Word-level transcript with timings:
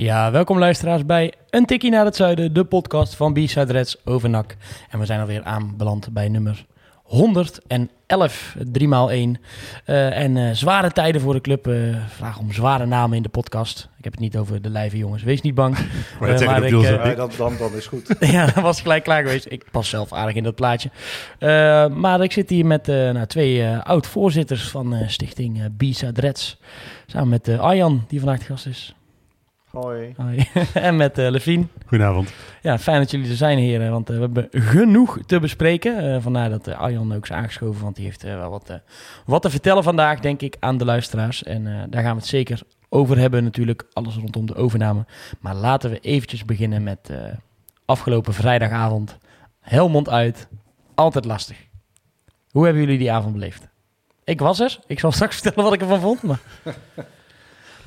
Ja, 0.00 0.30
welkom 0.30 0.58
luisteraars 0.58 1.06
bij 1.06 1.32
Een 1.50 1.66
Tikkie 1.66 1.90
naar 1.90 2.04
het 2.04 2.16
Zuiden, 2.16 2.52
de 2.52 2.64
podcast 2.64 3.14
van 3.14 3.32
B-Side 3.32 3.72
Reds 3.72 3.96
over 4.04 4.30
NAC. 4.30 4.56
En 4.90 4.98
we 4.98 5.04
zijn 5.06 5.20
alweer 5.20 5.42
aanbeland 5.42 6.12
bij 6.12 6.28
nummer 6.28 6.66
111, 7.02 8.56
3 8.72 8.88
x 8.88 9.10
1 9.10 9.40
en 9.84 10.36
eh, 10.36 10.50
zware 10.52 10.90
tijden 10.92 11.20
voor 11.20 11.32
de 11.32 11.40
club. 11.40 11.66
eh 11.66 11.74
vraag 12.08 12.38
om 12.38 12.52
zware 12.52 12.86
namen 12.86 13.16
in 13.16 13.22
de 13.22 13.28
podcast. 13.28 13.88
Ik 13.98 14.04
heb 14.04 14.12
het 14.12 14.22
niet 14.22 14.36
over 14.36 14.62
de 14.62 14.70
lijve 14.70 14.96
jongens, 14.96 15.22
wees 15.22 15.40
niet 15.40 15.54
bang. 15.54 15.76
Maar 16.20 16.28
dat 16.28 16.40
Eh, 16.40 16.46
maar 16.46 16.60
dat 16.60 16.70
ik, 16.70 16.82
eh, 16.88 17.10
ook. 17.10 17.16
dan, 17.16 17.30
dan, 17.36 17.56
dan 17.58 17.74
is 17.74 17.86
goed. 17.86 18.14
ja, 18.20 18.44
dat 18.44 18.62
was 18.62 18.80
gelijk 18.80 19.04
klaar 19.04 19.22
geweest. 19.22 19.46
Ik 19.50 19.64
pas 19.70 19.88
zelf 19.88 20.12
aardig 20.12 20.34
in 20.34 20.42
dat 20.42 20.54
plaatje. 20.54 20.90
Eh, 21.38 21.88
maar 21.88 22.20
ik 22.22 22.32
zit 22.32 22.50
hier 22.50 22.66
met 22.66 22.88
eh, 22.88 22.94
nou, 22.94 23.26
twee 23.26 23.62
eh, 23.62 23.80
oud-voorzitters 23.82 24.68
van 24.68 24.94
eh, 24.94 25.08
stichting 25.08 25.58
uh, 25.58 25.64
B-Side 25.76 26.20
Reds. 26.20 26.58
Samen 27.06 27.28
met 27.28 27.48
eh, 27.48 27.58
Arjan, 27.60 28.04
die 28.08 28.18
vandaag 28.20 28.38
de 28.38 28.44
gast 28.44 28.66
is. 28.66 28.92
Hoi. 29.70 30.14
Hoi. 30.16 30.48
en 30.74 30.96
met 30.96 31.16
Levien. 31.16 31.70
Goedenavond. 31.86 32.32
Ja, 32.62 32.78
fijn 32.78 33.00
dat 33.00 33.10
jullie 33.10 33.30
er 33.30 33.36
zijn, 33.36 33.58
heren. 33.58 33.90
Want 33.90 34.10
eh, 34.10 34.14
we 34.16 34.20
hebben 34.20 34.48
genoeg 34.50 35.18
te 35.26 35.40
bespreken. 35.40 36.14
Eh, 36.14 36.22
vandaar 36.22 36.50
dat 36.50 36.68
Arjan 36.68 37.14
ook 37.14 37.22
is 37.22 37.32
aangeschoven. 37.32 37.82
Want 37.82 37.96
die 37.96 38.04
heeft 38.04 38.24
eh, 38.24 38.34
wel 38.34 38.50
wat, 38.50 38.70
eh, 38.70 38.76
wat 39.26 39.42
te 39.42 39.50
vertellen 39.50 39.82
vandaag, 39.82 40.20
denk 40.20 40.40
ik, 40.40 40.56
aan 40.60 40.78
de 40.78 40.84
luisteraars. 40.84 41.42
En 41.42 41.66
eh, 41.66 41.82
daar 41.90 42.02
gaan 42.02 42.12
we 42.14 42.18
het 42.20 42.28
zeker 42.28 42.60
over 42.88 43.18
hebben, 43.18 43.44
natuurlijk. 43.44 43.84
Alles 43.92 44.16
rondom 44.16 44.46
de 44.46 44.54
overname. 44.54 45.06
Maar 45.40 45.54
laten 45.54 45.90
we 45.90 46.00
eventjes 46.00 46.44
beginnen 46.44 46.82
met 46.82 47.10
eh, 47.10 47.18
afgelopen 47.84 48.34
vrijdagavond. 48.34 49.18
Helmond 49.60 50.08
uit. 50.08 50.48
Altijd 50.94 51.24
lastig. 51.24 51.66
Hoe 52.50 52.64
hebben 52.64 52.82
jullie 52.82 52.98
die 52.98 53.12
avond 53.12 53.32
beleefd? 53.32 53.68
Ik 54.24 54.40
was 54.40 54.60
er. 54.60 54.78
Ik 54.86 55.00
zal 55.00 55.12
straks 55.12 55.34
vertellen 55.40 55.64
wat 55.64 55.72
ik 55.72 55.80
ervan 55.80 56.00
vond. 56.00 56.22
Maar... 56.22 56.40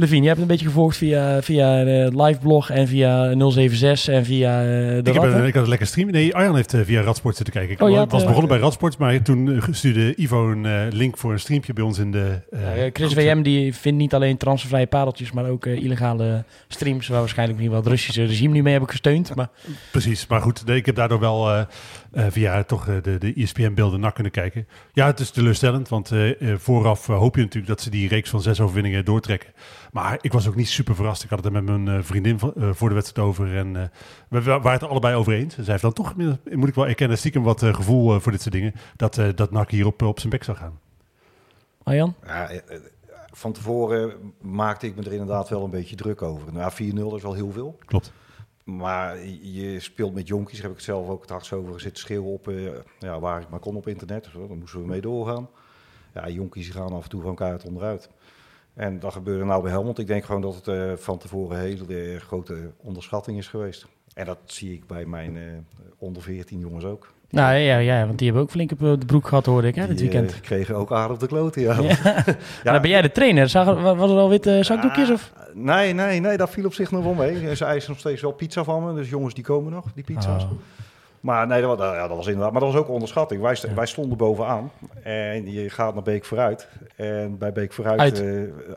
Levine, 0.02 0.20
jij 0.20 0.30
hebt 0.30 0.42
een 0.42 0.48
beetje 0.48 0.66
gevolgd 0.66 0.98
via, 0.98 1.42
via 1.42 1.84
de 1.84 2.12
liveblog 2.16 2.70
en 2.70 2.88
via 2.88 3.34
076 3.52 4.14
en 4.14 4.26
via 4.26 4.62
eh, 4.62 4.68
de 4.68 5.02
Ik, 5.04 5.14
heb, 5.14 5.24
een- 5.24 5.46
ik 5.46 5.54
had 5.54 5.64
een 5.64 5.70
lekker 5.70 5.88
stream. 5.88 6.12
Nee, 6.12 6.36
Arjan 6.36 6.56
heeft 6.56 6.74
eh, 6.74 6.82
via 6.84 7.02
Radsport 7.02 7.36
zitten 7.36 7.54
kijken. 7.54 7.74
Ik 7.74 7.82
Oh, 7.82 7.90
je 7.90 7.96
had, 7.96 8.12
was 8.12 8.22
eh, 8.22 8.28
begonnen 8.28 8.52
bij 8.52 8.60
Radsport, 8.60 8.98
maar 8.98 9.22
toen 9.22 9.52
eh, 9.56 9.64
stuurde 9.72 10.14
Ivo 10.16 10.52
een 10.52 10.66
eh, 10.66 10.82
link 10.90 11.18
voor 11.18 11.32
een 11.32 11.40
streampje 11.40 11.74
bij 11.74 11.84
ons 11.84 11.98
in 12.00 12.12
de... 12.12 12.40
eh, 12.52 12.60
Chris. 12.94 13.14
WM 13.14 13.42
die 13.42 13.76
vindt 13.76 13.98
niet 14.00 14.14
alleen 14.14 14.38
transfervrije 14.38 14.88
pareltjes, 14.88 15.32
maar 15.32 15.50
ook 15.50 15.66
eh, 15.66 15.84
illegale 15.84 16.44
streams 16.68 17.08
waar 17.08 17.20
waarschijnlijk 17.20 17.60
niet 17.60 17.70
wel 17.70 17.78
het 17.80 17.88
Russische 17.88 18.26
regime 18.26 18.54
niet 18.54 18.64
mee 18.64 18.72
hebben 18.72 18.90
gesteund. 18.90 19.36
Maar 19.36 19.50
Precies, 19.92 20.28
maar 20.28 20.42
goed, 20.42 20.66
nee, 20.66 20.78
ik 20.78 20.86
heb 20.86 20.96
daardoor 20.96 21.20
wel 21.20 21.66
eh, 22.12 22.26
via 22.30 22.64
toch 22.64 22.88
eh, 22.88 22.96
de, 23.02 23.18
de 23.18 23.34
ESPN-beelden 23.34 24.00
nak 24.00 24.14
kunnen 24.14 24.32
kijken. 24.32 24.68
Ja, 24.94 25.06
het 25.06 25.20
is 25.20 25.32
teleurstellend, 25.32 25.90
want 25.90 26.12
eh, 26.12 26.56
vooraf 26.58 27.08
hoop 27.08 27.36
je 27.36 27.42
natuurlijk 27.42 27.68
dat 27.68 27.82
ze 27.82 27.90
die 27.90 28.08
reeks 28.08 28.30
van 28.30 28.42
zes 28.42 28.62
overwinningen 28.62 29.06
doortrekken. 29.06 29.54
Maar 29.92 30.18
ik 30.22 30.32
was 30.34 30.48
ook 30.48 30.56
niet 30.56 30.68
super 30.70 30.96
verrast. 30.96 31.24
Ik 31.24 31.30
had 31.30 31.44
het 31.44 31.56
er 31.56 31.64
met 31.64 31.80
mijn 31.80 32.04
vriendin 32.04 32.40
voor 32.72 32.90
de 32.90 32.96
wedstrijd 32.96 33.28
over 33.28 33.58
en 33.58 33.76
eh, 33.76 33.84
we 34.30 34.42
wa- 34.42 34.56
waren 34.58 34.72
het 34.72 34.82
er 34.82 34.88
allebei 34.88 35.16
over 35.16 35.34
eens. 35.34 35.54
Zij 35.56 35.64
heeft 35.66 35.82
dan 35.82 35.94
toch, 35.94 36.16
moet 36.52 36.68
ik 36.70 36.76
wel 36.76 36.88
erkennen, 36.88 37.18
stiekem 37.18 37.44
wat 37.44 37.64
gevoel 37.64 38.20
voor 38.20 38.32
dit 38.32 38.42
soort 38.42 38.54
dingen, 38.54 38.74
dat, 38.96 39.18
eh 39.18 39.28
dat 39.36 39.52
NAC 39.52 39.72
hier 39.72 39.86
op, 39.86 40.02
op 40.02 40.20
zijn 40.20 40.32
bek 40.32 40.44
zou 40.44 40.58
gaan. 40.58 40.80
Arjan? 41.84 42.16
Ja, 42.26 42.50
van 43.34 43.52
tevoren 43.54 44.14
maakte 44.42 44.86
ik 44.88 44.96
me 44.96 45.04
er 45.04 45.12
inderdaad 45.12 45.50
wel 45.50 45.64
een 45.64 45.70
beetje 45.70 45.96
druk 45.96 46.22
over. 46.22 46.54
Nou, 46.54 46.72
4-0 46.72 47.16
is 47.16 47.22
wel 47.22 47.34
heel 47.34 47.52
veel. 47.52 47.78
Klopt. 47.86 48.12
Maar 48.64 49.26
je 49.26 49.80
speelt 49.80 50.14
met 50.14 50.28
jonkies, 50.28 50.58
daar 50.58 50.68
heb 50.68 50.78
ik 50.78 50.84
zelf 50.84 51.10
ook 51.10 51.22
het 51.22 51.30
hardst 51.30 51.54
over 51.54 51.80
zitten 51.80 52.04
schreeuwen 52.04 52.32
op, 52.32 52.48
eh, 52.48 52.70
ja, 53.00 53.20
waar 53.20 53.42
ik 53.42 53.50
maar 53.50 53.60
kon 53.60 53.76
op 53.76 53.88
internet. 53.88 54.24
Dus, 54.24 54.34
daar 54.34 54.58
moesten 54.58 54.82
we 54.82 54.88
mee 54.88 55.02
doorgaan. 55.02 55.50
Ja, 56.14 56.30
jonkies 56.30 56.70
gaan 56.70 56.94
af 56.94 57.04
en 57.04 57.10
toe 57.10 57.24
elkaar 57.24 57.52
het 57.52 57.66
onderuit. 57.66 58.10
En 58.74 59.00
dat 59.00 59.14
gebeurde 59.14 59.46
nou 59.46 59.62
bij 59.62 59.72
Helmond. 59.72 60.00
Ik 60.00 60.08
denk 60.08 60.24
gewoon 60.24 60.42
dat 60.42 60.56
het 60.56 60.68
eh, 60.68 60.94
van 60.96 61.18
tevoren 61.18 61.58
een 61.58 61.64
hele 61.64 62.14
eh, 62.14 62.20
grote 62.20 62.72
onderschatting 62.78 63.38
is 63.38 63.48
geweest. 63.48 63.88
En 64.14 64.26
dat 64.26 64.40
zie 64.46 64.74
ik 64.74 64.88
bij 64.88 65.06
mijn 65.06 65.68
onder 65.98 66.22
14 66.22 66.60
jongens 66.60 66.84
ook. 66.84 67.14
Nou 67.32 67.56
ja, 67.56 67.78
ja, 67.78 68.06
want 68.06 68.18
die 68.18 68.28
hebben 68.28 68.44
ook 68.46 68.52
flink 68.52 68.72
op 68.72 68.82
eh, 68.84 68.92
de 69.00 69.06
broek 69.06 69.28
gehad, 69.28 69.46
hoorde 69.46 69.68
ik, 69.68 69.76
hè, 69.76 69.88
dit 69.88 69.98
Die, 69.98 70.10
eh, 70.10 70.14
weekend. 70.14 70.42
kregen 70.42 70.76
ook 70.76 70.92
aardig 70.92 71.18
de 71.18 71.28
kloten, 71.28 71.62
ja. 71.68 71.76
Ja. 71.82 72.24
Nou, 72.64 72.80
ben 72.82 72.90
jij 72.90 73.02
de 73.02 73.12
trainer. 73.12 73.50
Zag, 73.50 73.66
wa- 73.82 73.96
was 73.96 74.12
er 74.12 74.18
al 74.18 74.30
witte 74.30 74.60
zakdoekjes? 74.64 75.08
Ah, 75.08 75.14
Of? 75.14 75.32
Nee, 75.54 75.94
nee, 75.94 76.20
nee, 76.20 76.38
dat 76.38 76.50
viel 76.50 76.66
op 76.66 76.74
zich 76.74 76.92
nog 76.92 77.04
wel 77.04 77.14
mee. 77.14 77.56
Ze 77.56 77.66
eisen 77.66 77.90
nog 77.90 78.00
steeds 78.00 78.22
wel 78.22 78.32
pizza 78.32 78.64
van 78.64 78.84
me. 78.86 78.94
Dus 78.94 79.10
jongens, 79.10 79.34
die 79.34 79.44
komen 79.44 79.72
nog, 79.72 79.86
die 79.96 80.04
pizza's. 80.04 80.44
Oh. 80.44 80.50
Maar 81.22 81.48
nee, 81.48 81.62
dat, 81.62 81.80
ja, 81.80 82.08
dat 82.08 82.18
was 82.18 82.26
inderdaad. 82.28 82.52
Maar 82.52 82.62
dat 82.62 82.72
was 82.72 82.82
ook 82.82 82.90
onderschatting. 82.90 83.42
Wij, 83.42 83.56
st- 83.56 83.74
wij 83.74 83.86
stonden 83.86 84.18
bovenaan. 84.18 84.72
En 85.04 85.52
je 85.52 85.70
gaat 85.70 85.94
naar 85.94 86.04
Beek 86.04 86.26
vooruit. 86.26 86.68
En 86.96 87.38
bij 87.38 87.52
Beek 87.52 87.74
vooruit... 87.74 88.00
Uit. 88.00 88.20
eh, 88.22 88.28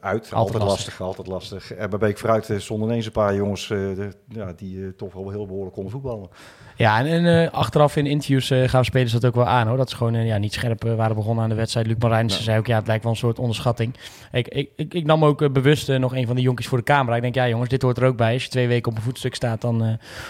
uit. 0.00 0.32
Altijd, 0.32 0.62
lastig. 0.62 0.64
lastig. 0.64 1.00
Altijd 1.00 1.26
lastig. 1.26 1.72
En 1.74 1.90
bij 1.90 1.98
Beek 1.98 2.18
vooruit 2.18 2.50
eh, 2.50 2.58
stonden 2.58 2.88
ineens 2.88 3.06
een 3.06 3.12
paar 3.12 3.34
jongens... 3.34 3.70
eh, 3.70 3.78
de- 3.78 4.12
ja, 4.28 4.52
die 4.56 4.94
toch 4.96 5.12
wel 5.12 5.30
heel 5.30 5.46
behoorlijk 5.46 5.74
konden 5.74 5.92
voetballen. 5.92 6.28
Ja, 6.76 6.98
en, 7.04 7.24
en 7.26 7.52
achteraf 7.52 7.96
in 7.96 8.06
interviews 8.06 8.46
gaven 8.48 8.84
spelers 8.84 9.12
dat 9.12 9.24
ook 9.24 9.34
wel 9.34 9.46
aan, 9.46 9.66
hoor. 9.66 9.76
Dat 9.76 9.90
ze 9.90 9.96
gewoon 9.96 10.26
ja, 10.26 10.38
niet 10.38 10.52
scherp 10.52 10.82
waren 10.96 11.16
begonnen 11.16 11.42
aan 11.44 11.50
de 11.50 11.54
wedstrijd. 11.56 11.86
Luc 11.86 11.96
Marijnissen 11.98 12.44
zei 12.44 12.58
ook, 12.58 12.66
ja, 12.66 12.76
het 12.78 12.86
lijkt 12.86 13.02
wel 13.02 13.12
een 13.12 13.18
soort 13.18 13.38
onderschatting. 13.38 13.94
Ik, 14.32 14.48
ik, 14.48 14.70
ik, 14.76 14.94
ik 14.94 15.04
nam 15.06 15.24
ook 15.24 15.52
bewust 15.52 15.88
nog 15.98 16.14
een 16.14 16.26
van 16.26 16.36
de 16.36 16.42
jonkies 16.42 16.68
voor 16.68 16.78
de 16.78 16.84
camera. 16.84 17.16
Ik 17.16 17.22
denk, 17.22 17.34
ja 17.34 17.48
jongens, 17.48 17.68
dit 17.68 17.82
hoort 17.82 17.96
er 17.96 18.06
ook 18.06 18.16
bij. 18.16 18.32
Als 18.32 18.42
je 18.44 18.48
twee 18.48 18.68
weken 18.68 18.90
op 18.90 18.96
een 18.96 19.02
voetstuk 19.04 19.34
staat, 19.34 19.60
dan 19.60 19.76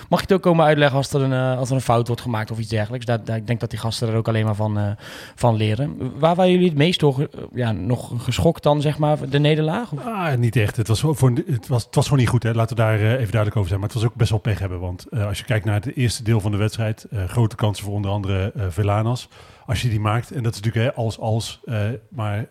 mag 0.08 0.18
je 0.20 0.26
het 0.26 0.32
ook 0.32 0.42
komen 0.42 0.64
uitleggen 0.64 0.96
als 0.96 1.12
er 1.12 1.22
een, 1.22 1.56
als 1.58 1.68
er 1.68 1.74
een 1.74 1.80
fout 1.80 2.03
wordt 2.06 2.22
gemaakt 2.22 2.50
of 2.50 2.58
iets 2.58 2.68
dergelijks. 2.68 3.06
Daar, 3.06 3.36
ik 3.36 3.46
denk 3.46 3.60
dat 3.60 3.70
die 3.70 3.78
gasten 3.78 4.08
er 4.08 4.16
ook 4.16 4.28
alleen 4.28 4.44
maar 4.44 4.54
van, 4.54 4.78
eh, 4.78 4.90
van 5.34 5.54
leren. 5.54 6.18
Waar 6.18 6.34
waren 6.34 6.52
jullie 6.52 6.68
het 6.68 6.76
meest 6.76 6.98
toch, 6.98 7.20
eh, 7.20 7.26
ja, 7.54 7.72
nog 7.72 8.12
geschokt 8.16 8.62
dan, 8.62 8.80
zeg 8.80 8.98
maar, 8.98 9.28
de 9.28 9.38
nederlaag? 9.38 9.90
Ah, 10.04 10.34
niet 10.34 10.56
echt. 10.56 10.76
Het 10.76 10.88
was, 10.88 11.00
voor, 11.00 11.32
het, 11.46 11.68
was, 11.68 11.84
het 11.84 11.94
was 11.94 12.04
gewoon 12.04 12.18
niet 12.18 12.28
goed. 12.28 12.42
Hè. 12.42 12.52
Laten 12.52 12.76
we 12.76 12.82
daar 12.82 12.94
eh, 12.94 13.10
even 13.10 13.16
duidelijk 13.16 13.56
over 13.56 13.68
zijn. 13.68 13.80
Maar 13.80 13.88
het 13.88 13.98
was 13.98 14.08
ook 14.08 14.14
best 14.14 14.30
wel 14.30 14.38
pech 14.38 14.58
hebben. 14.58 14.80
Want 14.80 15.06
als 15.10 15.38
je 15.38 15.44
kijkt 15.44 15.64
naar 15.64 15.74
het 15.74 15.96
eerste 15.96 16.22
deel 16.22 16.40
van 16.40 16.50
de 16.50 16.56
wedstrijd... 16.56 17.06
grote 17.26 17.56
kansen 17.56 17.84
voor 17.84 17.94
onder 17.94 18.10
andere 18.10 18.52
Velanas. 18.68 19.28
Als 19.66 19.82
je 19.82 19.88
die 19.88 20.00
maakt, 20.00 20.30
en 20.30 20.42
dat 20.42 20.54
is 20.54 20.60
natuurlijk 20.60 20.96
hè, 20.96 21.02
als 21.02 21.18
als... 21.18 21.60
maar 22.08 22.46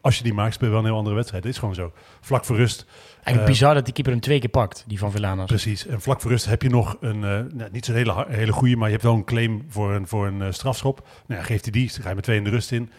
als 0.00 0.18
je 0.18 0.22
die 0.22 0.34
maakt, 0.34 0.54
speel 0.54 0.68
je 0.68 0.74
wel 0.74 0.82
een 0.82 0.88
heel 0.88 0.98
andere 0.98 1.16
wedstrijd. 1.16 1.42
Dat 1.42 1.52
is 1.52 1.58
gewoon 1.58 1.74
zo. 1.74 1.92
Vlak 2.20 2.44
voor 2.44 2.56
rust... 2.56 2.86
Eigenlijk 3.22 3.54
eh, 3.54 3.58
bizar 3.58 3.74
dat 3.74 3.84
die 3.84 3.94
keeper 3.94 4.12
hem 4.12 4.22
twee 4.22 4.38
keer 4.38 4.48
pakt, 4.48 4.84
die 4.86 4.98
van 4.98 5.10
Villanas. 5.10 5.46
Precies. 5.46 5.86
En 5.86 6.00
vlak 6.00 6.20
voor 6.20 6.30
rust 6.30 6.44
heb 6.46 6.62
je 6.62 6.68
nog 6.68 6.96
een, 7.00 7.24
eh, 7.24 7.40
nou, 7.54 7.70
niet 7.72 7.84
zo'n 7.84 7.94
hele, 7.94 8.26
hele 8.28 8.52
goede, 8.52 8.76
maar 8.76 8.86
je 8.86 8.92
hebt 8.92 9.06
wel 9.06 9.14
een 9.14 9.24
claim 9.24 9.64
voor 9.68 9.92
een, 9.92 10.06
voor 10.06 10.26
een 10.26 10.42
eh, 10.42 10.52
strafschop. 10.52 11.08
Nou 11.26 11.40
ja, 11.40 11.46
geeft 11.46 11.62
hij 11.62 11.72
die, 11.72 11.90
dan 11.92 12.02
ga 12.02 12.08
je 12.08 12.14
met 12.14 12.24
twee 12.24 12.36
in 12.36 12.44
de 12.44 12.50
rust 12.50 12.72
in. 12.72 12.90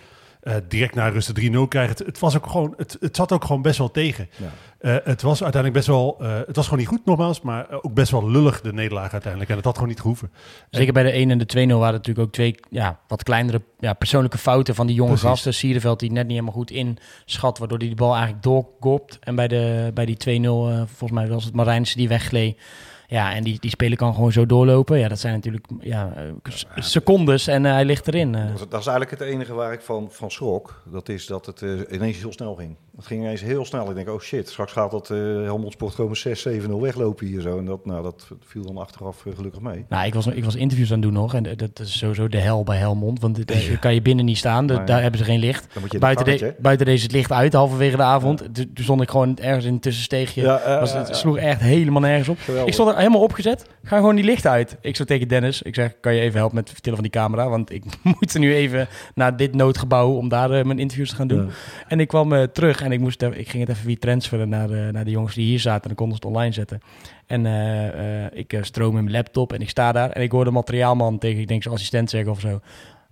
Eh, 0.44 0.56
direct 0.68 0.96
na 0.96 1.08
rust 1.08 1.36
de 1.36 1.52
3-0 1.52 1.68
krijgen. 1.68 1.96
Het, 1.96 2.06
het, 2.06 2.20
was 2.20 2.36
ook 2.36 2.48
gewoon, 2.48 2.74
het, 2.78 2.98
het 3.00 3.16
zat 3.16 3.31
ook 3.31 3.46
gewoon 3.46 3.62
best 3.62 3.78
wel 3.78 3.92
tegen. 3.92 4.30
Ja. 4.38 4.46
Eh, 4.84 4.96
het 5.04 5.22
was 5.22 5.44
uiteindelijk 5.44 5.74
best 5.74 5.88
wel, 5.88 6.18
eh, 6.20 6.38
het 6.46 6.56
was 6.56 6.66
gewoon 6.66 6.80
niet 6.80 6.88
goed 6.88 7.06
nogmaals, 7.06 7.42
maar 7.42 7.68
ook 7.81 7.94
best 7.94 8.12
wel 8.12 8.30
lullig 8.30 8.62
de 8.62 8.74
nederlaag 8.74 9.12
uiteindelijk. 9.12 9.52
En 9.52 9.56
het 9.56 9.66
had 9.66 9.74
gewoon 9.74 9.90
niet 9.90 10.00
gehoeven. 10.00 10.31
Zeker 10.70 10.94
bij 10.94 11.04
de 11.04 11.12
1 11.12 11.31
en 11.31 11.38
de 11.38 11.46
2-0 11.46 11.80
waren 11.80 11.94
natuurlijk 11.94 12.28
ook 12.28 12.34
twee 12.34 12.56
ja, 12.70 13.00
wat 13.08 13.24
kleinere 13.24 13.62
ja, 13.80 13.94
persoonlijke 13.94 14.38
fouten 14.38 14.76
van 14.76 14.88
die 14.88 14.96
jonge 14.96 15.09
Precies. 15.09 15.28
gasten. 15.28 15.54
Sierenveld 15.54 16.00
die 16.00 16.12
net 16.12 16.24
niet 16.24 16.31
helemaal 16.31 16.54
goed 16.54 16.72
inschat, 16.72 17.58
waardoor 17.58 17.78
hij 17.78 17.88
die 17.88 17.96
bal 17.96 18.14
eigenlijk 18.14 18.44
doorkopt. 18.44 19.20
En 19.20 19.36
bij, 19.36 19.48
de, 19.48 19.92
bij 19.94 20.06
die 20.06 20.42
2-0, 20.42 20.44
eh, 20.44 20.75
volgens 20.86 21.12
mij 21.12 21.28
was 21.28 21.46
het 21.46 21.54
Marijnse 21.54 21.98
die 21.98 22.07
weggleed. 22.07 22.57
Ja, 23.13 23.33
en 23.33 23.44
die, 23.44 23.57
die 23.60 23.69
speler 23.69 23.98
kan 23.98 24.13
gewoon 24.13 24.31
zo 24.31 24.45
doorlopen. 24.45 25.00
Ja, 25.00 25.07
dat 25.07 25.19
zijn 25.19 25.33
natuurlijk 25.33 25.65
ja, 25.80 26.13
secondes 26.75 27.48
en 27.48 27.65
eh, 27.65 27.71
hij 27.71 27.86
ligt 27.86 28.07
erin. 28.07 28.36
eh. 28.36 28.42
Dat, 28.57 28.71
dat 28.71 28.80
is 28.80 28.88
eigenlijk 28.88 29.19
het 29.19 29.30
enige 29.30 29.54
waar 29.54 29.74
ik 29.74 29.81
van, 29.81 30.07
van 30.12 30.31
schrok. 30.31 30.81
Dat 30.92 31.10
is 31.10 31.25
dat 31.25 31.45
het 31.45 31.62
eh, 31.62 31.69
ineens 31.92 32.18
heel 32.18 32.31
snel 32.33 32.56
ging. 32.56 32.75
Het 32.95 33.06
ging 33.06 33.21
ineens 33.21 33.42
heel 33.42 33.65
snel. 33.65 33.89
Ik 33.89 33.95
denk, 33.95 34.10
oh 34.10 34.19
shit, 34.19 34.50
straks 34.50 34.71
gaat 34.71 34.92
dat 34.92 35.07
Helmond 35.07 35.71
Sport 35.74 35.95
gewoon 35.95 36.15
6-7-0 36.77 36.81
weglopen 36.81 37.25
hier 37.25 37.42
zo. 37.42 37.57
En 37.57 37.65
dat, 37.65 37.86
nou, 37.86 38.04
dat 38.04 38.27
viel 38.45 38.65
dan 38.65 38.77
achteraf 38.77 39.24
gelukkig 39.36 39.62
mee. 39.62 39.86
Nou, 39.89 40.06
ik 40.06 40.13
was, 40.13 40.27
ik 40.27 40.44
was 40.44 40.56
interviews 40.56 40.89
aan 40.92 40.95
het 41.01 41.04
doen 41.06 41.13
nog. 41.13 41.33
En 41.33 41.44
dat 41.56 41.80
is 41.80 41.98
sowieso 41.98 42.27
de 42.27 42.38
hel 42.38 42.63
bij 42.63 42.77
Helmond. 42.77 43.19
Want 43.21 43.45
eh, 43.51 43.80
kan 43.80 43.94
je 43.94 44.01
binnen 44.01 44.25
niet 44.25 44.38
staan. 44.38 44.68
De- 44.68 44.74
Nee. 44.74 44.86
Daar 44.86 45.01
hebben 45.01 45.19
ze 45.19 45.25
geen 45.25 45.39
licht. 45.39 45.68
Je 45.92 46.00
Buiten, 46.00 46.30
het 46.30 46.39
de, 46.39 46.56
buiten 46.60 46.86
deze 46.86 47.04
het 47.04 47.12
licht 47.12 47.31
uit, 47.31 47.54
halverwege 47.54 47.98
de 47.98 48.04
avond. 48.04 48.38
Toen 48.54 48.71
toen 48.74 48.83
stond 48.83 49.01
ik 49.01 49.10
gewoon 49.10 49.38
ergens 49.38 49.65
in 49.65 49.74
een 49.74 49.80
tussensteegje. 49.80 50.42
Ja, 50.42 50.80
Was, 50.80 50.94
het 50.94 51.15
sloeg 51.15 51.38
echt 51.38 51.62
helemaal 51.62 52.01
nergens 52.01 52.30
op. 52.30 52.38
Geweldig. 52.39 52.68
Ik 52.68 52.74
stond 52.74 52.89
er 52.89 52.95
helemaal 53.03 53.23
opgezet. 53.23 53.65
Ga 53.83 53.95
gewoon 53.97 54.15
die 54.15 54.25
licht 54.25 54.45
uit. 54.47 54.77
Ik 54.81 54.95
zo 54.95 55.03
tegen 55.03 55.27
Dennis. 55.27 55.61
Ik 55.61 55.75
zeg, 55.75 56.00
kan 56.00 56.13
je 56.15 56.21
even 56.21 56.38
helpen 56.38 56.55
met 56.55 56.63
het 56.63 56.73
vertellen 56.73 57.00
van 57.00 57.09
die 57.09 57.19
camera? 57.21 57.50
Want 57.50 57.71
ik 57.71 57.83
moet 58.19 58.38
nu 58.38 58.55
even 58.55 58.88
naar 59.15 59.38
dit 59.38 59.55
noodgebouw 59.55 60.11
om 60.11 60.29
daar 60.29 60.51
eh, 60.51 60.63
mijn 60.65 60.79
interviews 60.79 61.09
te 61.09 61.15
gaan 61.15 61.27
doen. 61.27 61.50
En 61.88 62.00
ik 62.00 62.07
kwam 62.07 62.33
eh, 62.33 62.44
terug 62.44 62.81
en 62.81 62.91
ik, 62.91 63.00
moest, 63.00 63.21
even- 63.21 63.39
ik 63.39 63.50
ging 63.50 63.67
het 63.67 63.75
even 63.75 63.85
weer 63.88 64.00
transferen 64.00 64.50
naar 64.50 64.69
naar, 64.69 64.88
eh, 64.88 64.94
naar 64.94 65.05
de 65.05 65.11
jongens 65.11 65.35
die 65.35 65.45
hier 65.45 65.59
zaten. 65.59 65.81
En 65.81 65.88
dan 65.88 65.95
konden 65.97 66.17
ze 66.17 66.27
het 66.27 66.31
online 66.35 66.53
zetten. 66.53 66.79
En 67.27 67.45
ik 68.33 68.57
stroom 68.61 68.97
in 68.97 69.03
mijn 69.03 69.15
laptop 69.15 69.53
en 69.53 69.61
ik 69.61 69.69
sta 69.69 69.91
daar. 69.91 70.09
En 70.09 70.21
ik 70.21 70.31
hoor 70.31 70.44
de 70.44 70.51
materiaalman 70.51 71.17
tegen, 71.17 71.41
ik 71.41 71.47
denk 71.47 71.61
zijn 71.63 71.73
assistent 71.75 72.09
zeggen 72.09 72.31
of 72.31 72.39
zo. 72.39 72.59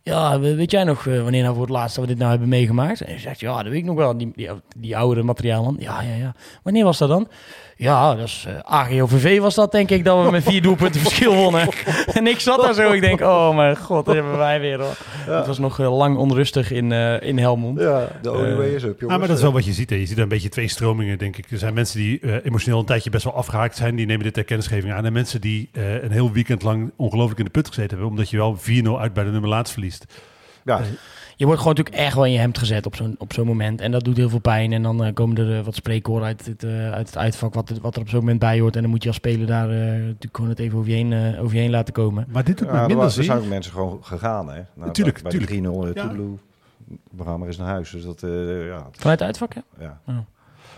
Ja, 0.03 0.39
we- 0.39 0.55
weet 0.55 0.71
jij 0.71 0.83
nog 0.83 1.03
wanneer 1.03 1.41
nou 1.43 1.53
voor 1.53 1.63
het 1.63 1.71
laatst 1.73 1.95
dat 1.95 2.03
we 2.05 2.09
dit 2.09 2.19
nou 2.19 2.31
hebben 2.31 2.49
meegemaakt? 2.49 3.01
En 3.01 3.09
hij 3.09 3.19
zegt, 3.19 3.39
ja, 3.39 3.55
dat 3.63 3.71
weet 3.71 3.79
ik 3.81 3.85
nog 3.85 3.95
wel. 3.95 4.17
Die, 4.17 4.31
die, 4.35 4.49
die 4.77 4.97
oudere 4.97 5.23
materiaalman. 5.25 5.75
Ja, 5.79 6.01
ja, 6.01 6.15
ja. 6.15 6.35
Wanneer 6.63 6.83
was 6.83 6.97
dat 6.97 7.09
dan? 7.09 7.27
Ja, 7.81 8.15
dat 8.15 8.25
is 8.27 8.45
eh 8.47 8.59
AGOVV 8.59 9.39
was 9.39 9.55
dat, 9.55 9.71
denk 9.71 9.89
ik, 9.89 10.03
dat 10.03 10.25
we 10.25 10.31
met 10.31 10.43
vier 10.43 10.61
doelpunten 10.61 11.01
verschil 11.01 11.35
wonnen. 11.35 11.67
en 12.13 12.27
ik 12.27 12.39
zat 12.39 12.61
daar 12.61 12.73
zo, 12.73 12.91
ik 12.91 13.01
denk, 13.01 13.21
oh 13.21 13.55
mijn 13.55 13.77
god, 13.77 14.05
dat 14.05 14.15
hebben 14.15 14.37
wij 14.37 14.59
weer. 14.59 14.79
Hoor. 14.79 14.95
Het 15.35 15.47
was 15.47 15.59
nog 15.59 15.79
eh, 15.79 15.97
lang 15.97 16.17
onrustig 16.17 16.71
in, 16.71 16.91
eh, 16.91 17.21
in 17.21 17.37
Helmond. 17.37 17.79
Ja, 17.79 18.07
de 18.21 18.29
Eh, 18.31 18.73
is 18.73 18.83
up, 18.83 18.99
jongens. 18.99 18.99
Ja, 18.99 19.17
maar 19.17 19.27
dat 19.27 19.37
is 19.37 19.43
wel 19.43 19.51
wat 19.51 19.65
je 19.65 19.73
ziet. 19.73 19.89
Hè. 19.89 19.95
Je 19.95 20.05
ziet 20.05 20.17
een 20.17 20.27
beetje 20.27 20.49
twee 20.49 20.67
stromingen, 20.67 21.17
denk 21.17 21.37
ik. 21.37 21.51
Er 21.51 21.57
zijn 21.57 21.73
mensen 21.73 21.99
die 21.99 22.19
eh, 22.19 22.45
emotioneel 22.45 22.79
een 22.79 22.85
tijdje 22.85 23.09
best 23.09 23.23
wel 23.23 23.35
afgehaakt 23.35 23.75
zijn. 23.75 23.95
Die 23.95 24.05
nemen 24.05 24.23
dit 24.23 24.33
ter 24.33 24.43
kennisgeving 24.43 24.93
aan. 24.93 25.05
En 25.05 25.13
mensen 25.13 25.41
die 25.41 25.69
eh, 25.71 26.03
een 26.03 26.11
heel 26.11 26.31
weekend 26.31 26.63
lang 26.63 26.91
ongelooflijk 26.95 27.39
in 27.39 27.45
de 27.45 27.51
put 27.51 27.67
gezeten 27.67 27.89
hebben. 27.89 28.07
Omdat 28.09 28.29
je 28.29 28.37
wel 28.37 28.57
4-0 28.57 28.99
uit 28.99 29.13
bij 29.13 29.23
de 29.23 29.31
nummer 29.31 29.49
laatst 29.49 29.73
verliest. 29.73 30.05
Ja, 30.65 30.81
Je 31.35 31.45
wordt 31.45 31.61
gewoon 31.61 31.75
natuurlijk 31.75 32.05
echt 32.05 32.15
wel 32.15 32.25
in 32.25 32.31
je 32.31 32.39
hemd 32.39 32.57
gezet 32.57 32.85
op 32.85 32.95
zo'n, 32.95 33.15
op 33.17 33.33
zo'n 33.33 33.45
moment. 33.47 33.81
En 33.81 33.91
dat 33.91 34.03
doet 34.03 34.17
heel 34.17 34.29
veel 34.29 34.39
pijn. 34.39 34.73
En 34.73 34.83
dan 34.83 35.03
eh, 35.03 35.13
komen 35.13 35.37
er 35.37 35.57
eh, 35.57 35.65
wat 35.65 35.75
spreekwoorden 35.75 36.27
uit 36.27 36.45
het, 36.45 36.63
eh, 36.63 36.91
uit 36.91 37.07
het 37.07 37.17
uitvak 37.17 37.53
wat, 37.53 37.69
wat 37.81 37.95
er 37.95 38.01
op 38.01 38.09
zo'n 38.09 38.19
moment 38.19 38.39
bij 38.39 38.59
hoort. 38.59 38.75
En 38.75 38.81
dan 38.81 38.91
moet 38.91 39.01
je 39.01 39.07
als 39.09 39.17
speler 39.17 39.47
daar 39.47 39.69
eh, 39.69 39.77
natuurlijk 39.77 40.35
gewoon 40.35 40.49
het 40.49 40.59
even 40.59 40.77
over 40.77 40.89
je 40.89 40.95
heen, 40.95 41.13
eh, 41.13 41.41
over 41.43 41.55
je 41.55 41.61
heen 41.61 41.71
laten 41.71 41.93
komen. 41.93 42.25
Maar 42.31 42.43
dit 42.43 42.57
doet 42.57 42.67
ja 42.67 42.73
me 42.73 42.79
er, 42.79 42.87
minder 42.87 43.05
er 43.05 43.11
zijn 43.23 43.37
ook 43.37 43.45
mensen 43.47 43.71
gewoon 43.71 43.99
gegaan, 44.01 44.49
hè. 44.49 44.61
Nou, 44.75 44.91
Tuurlijk, 44.91 45.21
bij, 45.21 45.31
tuurlijk. 45.31 45.51
Bij 45.51 45.61
de 45.61 45.69
3-0 45.69 45.87
uh, 45.87 45.93
Ja. 45.93 46.01
Toedeloe. 46.01 46.37
We 47.11 47.23
gaan 47.23 47.39
maar 47.39 47.47
eens 47.47 47.57
naar 47.57 47.67
huis. 47.67 47.89
Dus 47.89 48.03
dat, 48.03 48.23
eh, 48.23 48.67
ja, 48.67 48.87
Vanuit 48.91 49.19
het 49.19 49.21
uitvak, 49.21 49.53
hè? 49.53 49.61
ja. 49.79 50.01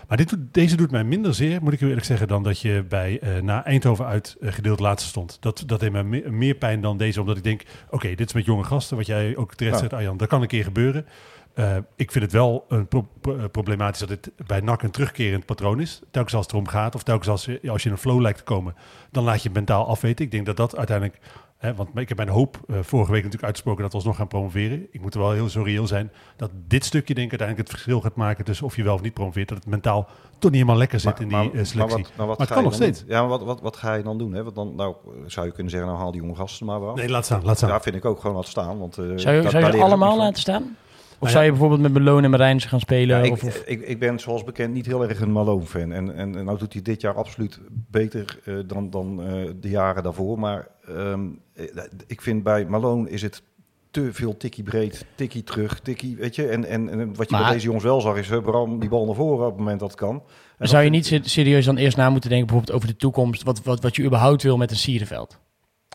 Maar 0.08 0.16
dit, 0.16 0.36
deze 0.52 0.76
doet 0.76 0.90
mij 0.90 1.04
minder 1.04 1.34
zeer, 1.34 1.62
moet 1.62 1.72
ik 1.72 1.80
u 1.80 1.86
eerlijk 1.88 2.06
zeggen, 2.06 2.28
dan 2.28 2.42
dat 2.42 2.60
je 2.60 2.84
bij 2.88 3.20
eh, 3.20 3.42
na 3.42 3.64
Eindhoven 3.64 4.06
uit 4.06 4.36
eh, 4.40 4.52
gedeeld 4.52 4.80
laatste 4.80 5.08
stond. 5.08 5.36
Dat, 5.40 5.62
dat 5.66 5.80
deed 5.80 5.92
mij 5.92 6.04
me- 6.04 6.30
meer 6.30 6.54
pijn 6.54 6.80
dan 6.80 6.96
deze, 6.96 7.20
omdat 7.20 7.36
ik 7.36 7.42
denk, 7.44 7.62
oké, 7.90 8.08
dit 8.14 8.26
is 8.28 8.32
met 8.34 8.44
jonge 8.44 8.64
gasten, 8.64 8.96
wat 8.96 9.06
jij 9.06 9.36
ook 9.36 9.54
terecht 9.54 9.74
Ja. 9.74 9.80
zegt, 9.80 9.92
Arjan, 9.92 10.16
dat 10.16 10.28
kan 10.28 10.42
een 10.42 10.48
keer 10.48 10.64
gebeuren. 10.64 11.06
Eh, 11.54 11.76
ik 11.96 12.12
vind 12.12 12.24
het 12.24 12.32
wel 12.32 12.64
een 12.68 12.88
pro- 12.88 13.08
pro- 13.20 13.48
problematisch 13.48 14.00
dat 14.00 14.08
het 14.08 14.30
bij 14.46 14.60
NAC 14.60 14.82
een 14.82 14.90
terugkerend 14.90 15.46
patroon 15.46 15.80
is. 15.80 16.00
Telkens 16.10 16.34
als 16.34 16.44
het 16.44 16.52
erom 16.54 16.68
gaat, 16.68 16.94
of 16.94 17.02
telkens 17.02 17.28
als, 17.28 17.44
je- 17.44 17.70
als 17.70 17.82
je 17.82 17.88
in 17.88 17.94
een 17.94 18.00
flow 18.00 18.20
lijkt 18.20 18.38
te 18.38 18.44
komen, 18.44 18.74
dan 19.10 19.24
laat 19.24 19.42
je 19.42 19.48
het 19.48 19.56
mentaal 19.56 19.86
afweten. 19.86 20.24
Ik 20.24 20.30
denk 20.30 20.46
dat 20.46 20.56
dat 20.56 20.76
uiteindelijk, 20.76 21.18
hè, 21.64 21.74
want 21.74 21.88
ik 21.98 22.08
heb 22.08 22.16
mijn 22.16 22.28
hoop 22.28 22.58
eh, 22.68 22.76
vorige 22.82 23.10
week 23.10 23.20
natuurlijk 23.22 23.44
uitgesproken 23.44 23.82
dat 23.82 23.90
we 23.90 23.96
alsnog 23.96 24.16
gaan 24.16 24.28
promoveren. 24.28 24.86
Ik 24.90 25.00
moet 25.00 25.14
er 25.14 25.20
wel 25.20 25.32
heel 25.32 25.48
zo 25.48 25.62
reëel 25.62 25.86
zijn 25.86 26.12
dat 26.36 26.50
dit 26.66 26.84
stukje 26.84 27.14
denk 27.14 27.32
ik 27.32 27.38
uiteindelijk 27.40 27.68
het 27.68 27.78
verschil 27.78 28.00
gaat 28.00 28.16
maken 28.16 28.44
tussen 28.44 28.66
of 28.66 28.76
je 28.76 28.82
wel 28.82 28.94
of 28.94 29.00
niet 29.02 29.14
promoveert. 29.14 29.48
Dat 29.48 29.58
het 29.58 29.66
mentaal 29.66 30.02
toch 30.38 30.50
niet 30.50 30.52
helemaal 30.52 30.76
lekker 30.76 31.00
zit 31.00 31.20
in 31.20 31.28
die 31.28 31.36
eh, 31.36 31.44
selectie. 31.64 31.76
Maar 31.78 31.88
wat, 31.88 32.12
maar 32.16 32.26
wat 32.26 32.38
Maar 32.38 32.46
het 32.46 32.48
ga 32.48 32.54
kan 32.54 32.56
je 32.56 32.62
nog 32.68 32.78
dan 32.78 32.82
steeds. 32.82 33.00
doen? 33.00 33.08
Ja, 33.08 33.20
maar 33.20 33.28
wat, 33.28 33.42
wat, 33.42 33.60
wat 33.60 33.76
ga 33.76 33.94
je 33.94 34.02
dan 34.02 34.18
doen? 34.18 34.32
Hè? 34.32 34.42
Want 34.42 34.54
dan 34.54 34.74
nou, 34.74 34.94
zou 35.26 35.46
je 35.46 35.52
kunnen 35.52 35.70
zeggen, 35.72 35.88
nou 35.90 36.00
haal 36.02 36.12
die 36.12 36.20
jonge 36.20 36.34
gasten 36.34 36.66
maar 36.66 36.80
wel. 36.80 36.94
Nee, 36.94 37.08
laat 37.08 37.24
staan, 37.24 37.44
laat 37.44 37.56
staan. 37.56 37.68
Ja, 37.68 37.80
vind 37.80 37.96
ik 37.96 38.04
ook 38.04 38.20
gewoon 38.20 38.36
wat 38.36 38.46
staan. 38.46 38.78
Want, 38.78 38.98
eh, 38.98 39.04
Zou 39.04 39.10
je, 39.36 39.42
daar- 39.42 39.50
zou 39.50 39.64
daar 39.64 39.74
ook 39.74 39.80
allemaal 39.80 40.16
laten 40.16 40.40
staan? 40.40 40.76
Of 41.14 41.20
Nou 41.20 41.32
zou 41.32 41.44
je 41.44 41.50
bijvoorbeeld 41.50 41.80
met 41.80 41.92
Meloon 41.92 42.24
en 42.24 42.30
Marijnse 42.30 42.68
gaan 42.68 42.80
spelen? 42.80 43.16
Ja, 43.18 43.22
ik, 43.24 43.32
of, 43.32 43.42
of- 43.44 43.62
ik, 43.66 43.80
ik 43.80 43.98
ben 43.98 44.18
zoals 44.20 44.44
bekend 44.44 44.74
niet 44.74 44.86
heel 44.86 45.08
erg 45.08 45.20
een 45.20 45.32
Malone-fan. 45.32 45.92
En, 45.92 46.14
en, 46.16 46.36
en 46.36 46.44
nou 46.44 46.58
doet 46.58 46.72
hij 46.72 46.82
dit 46.82 47.00
jaar 47.00 47.14
absoluut 47.14 47.60
beter 47.90 48.38
eh, 48.44 48.54
dan, 48.66 48.90
dan 48.90 49.22
eh, 49.22 49.50
de 49.60 49.68
jaren 49.68 50.02
daarvoor. 50.02 50.38
Maar 50.38 50.68
ehm, 50.88 51.20
eh, 51.54 51.64
ik 52.06 52.20
vind 52.20 52.42
bij 52.42 52.64
Malone 52.66 53.10
is 53.10 53.22
het 53.22 53.42
te 53.90 54.08
veel 54.12 54.36
tikkie 54.36 54.64
breed, 54.64 55.04
tikkie 55.14 55.42
terug, 55.44 55.80
tikkie, 55.80 56.16
weet 56.16 56.34
je. 56.34 56.46
En, 56.48 56.64
en, 56.64 56.88
en 56.88 57.14
wat 57.14 57.28
je 57.30 57.34
Maar- 57.34 57.44
bij 57.44 57.52
deze 57.52 57.64
jongens 57.66 57.84
wel 57.84 58.00
zag 58.00 58.16
is, 58.16 58.28
Bram 58.28 58.78
die 58.80 58.88
bal 58.88 59.06
naar 59.06 59.14
voren 59.14 59.44
op 59.44 59.50
het 59.50 59.58
moment 59.60 59.80
dat 59.80 59.90
het 59.90 59.98
kan. 60.00 60.22
En 60.58 60.68
zou 60.68 60.84
je 60.84 60.90
niet 60.90 61.06
se- 61.06 61.20
serieus 61.22 61.64
dan 61.64 61.76
eerst 61.76 61.96
na 61.96 62.10
moeten 62.10 62.30
denken 62.30 62.46
bijvoorbeeld 62.46 62.76
over 62.78 62.88
de 62.92 62.96
toekomst? 63.00 63.42
Wat, 63.42 63.62
wat, 63.62 63.80
wat 63.82 63.96
je 63.96 64.04
überhaupt 64.04 64.42
wil 64.42 64.56
met 64.56 64.70
een 64.70 64.76
Sierenveld? 64.76 65.38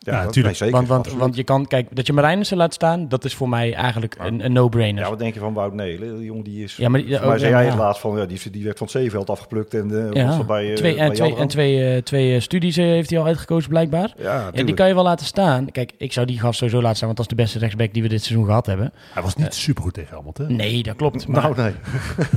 Ja, 0.01 0.13
Ja, 0.15 0.23
dat- 0.23 0.33
tuurlijk. 0.33 0.59
nee, 0.59 0.69
zeker, 0.69 0.87
want, 0.87 1.05
want, 1.07 1.19
want 1.19 1.35
je 1.35 1.43
kan, 1.43 1.65
kijk, 1.67 1.95
dat 1.95 2.07
je 2.07 2.13
Marijnissen 2.13 2.57
laat 2.57 2.73
staan, 2.73 3.07
dat 3.07 3.25
is 3.25 3.33
voor 3.35 3.49
mij 3.49 3.73
eigenlijk 3.73 4.15
een, 4.19 4.45
een 4.45 4.51
no-brainer. 4.53 5.03
Ja, 5.03 5.09
wat 5.09 5.19
denk 5.19 5.33
je 5.33 5.39
van 5.39 5.53
Wout 5.53 5.73
Nelen? 5.73 6.15
Die 6.17 6.25
jongen 6.25 6.43
die 6.43 6.63
is... 6.63 6.75
Ja, 6.75 6.89
maar 6.89 6.99
die- 7.01 7.09
mij 7.09 7.19
ook- 7.23 7.37
zei 7.37 7.51
ja, 7.51 7.57
jij 7.57 7.63
ja. 7.65 7.69
het 7.71 7.79
laatst 7.79 8.01
van, 8.01 8.17
ja, 8.17 8.25
die, 8.25 8.49
die 8.51 8.63
werd 8.63 8.77
van 8.77 8.87
het 8.87 8.95
zeeveld 8.95 9.29
afgeplukt 9.29 9.73
en 9.73 10.07
eh 10.07 10.13
Ja, 10.13 10.25
was 10.27 10.37
er 10.37 10.45
bij, 10.45 10.69
eh, 10.69 10.75
twee, 10.75 10.95
bij 10.95 11.03
en 11.05 11.13
twee, 11.13 11.35
en 11.35 11.47
twee, 11.47 11.93
eh, 11.95 12.01
twee 12.01 12.35
eh, 12.35 12.41
studies 12.41 12.77
eh, 12.77 12.85
heeft 12.85 13.09
hij 13.09 13.19
al 13.19 13.25
uitgekozen 13.25 13.69
blijkbaar. 13.69 14.13
Ja, 14.17 14.49
Ja, 14.53 14.63
die 14.63 14.73
kan 14.73 14.87
je 14.87 14.93
wel 14.93 15.03
laten 15.03 15.25
staan. 15.25 15.71
Kijk, 15.71 15.91
ik 15.97 16.13
zou 16.13 16.25
die 16.25 16.39
gast 16.39 16.57
sowieso 16.57 16.81
laten 16.81 16.95
staan, 16.95 17.07
want 17.07 17.17
dat 17.19 17.29
is 17.31 17.35
de 17.37 17.43
beste 17.43 17.59
rechtsback 17.59 17.93
die 17.93 18.01
we 18.01 18.07
dit 18.09 18.23
seizoen 18.23 18.45
gehad 18.47 18.65
hebben. 18.65 18.91
Hij 19.13 19.23
was 19.23 19.35
niet 19.35 19.53
supergoed 19.53 19.93
tegen 19.93 20.17
hè? 20.37 20.49
Nee, 20.49 20.83
dat 20.83 20.95
klopt. 20.95 21.27
Maar, 21.27 21.41
Nou, 21.55 21.71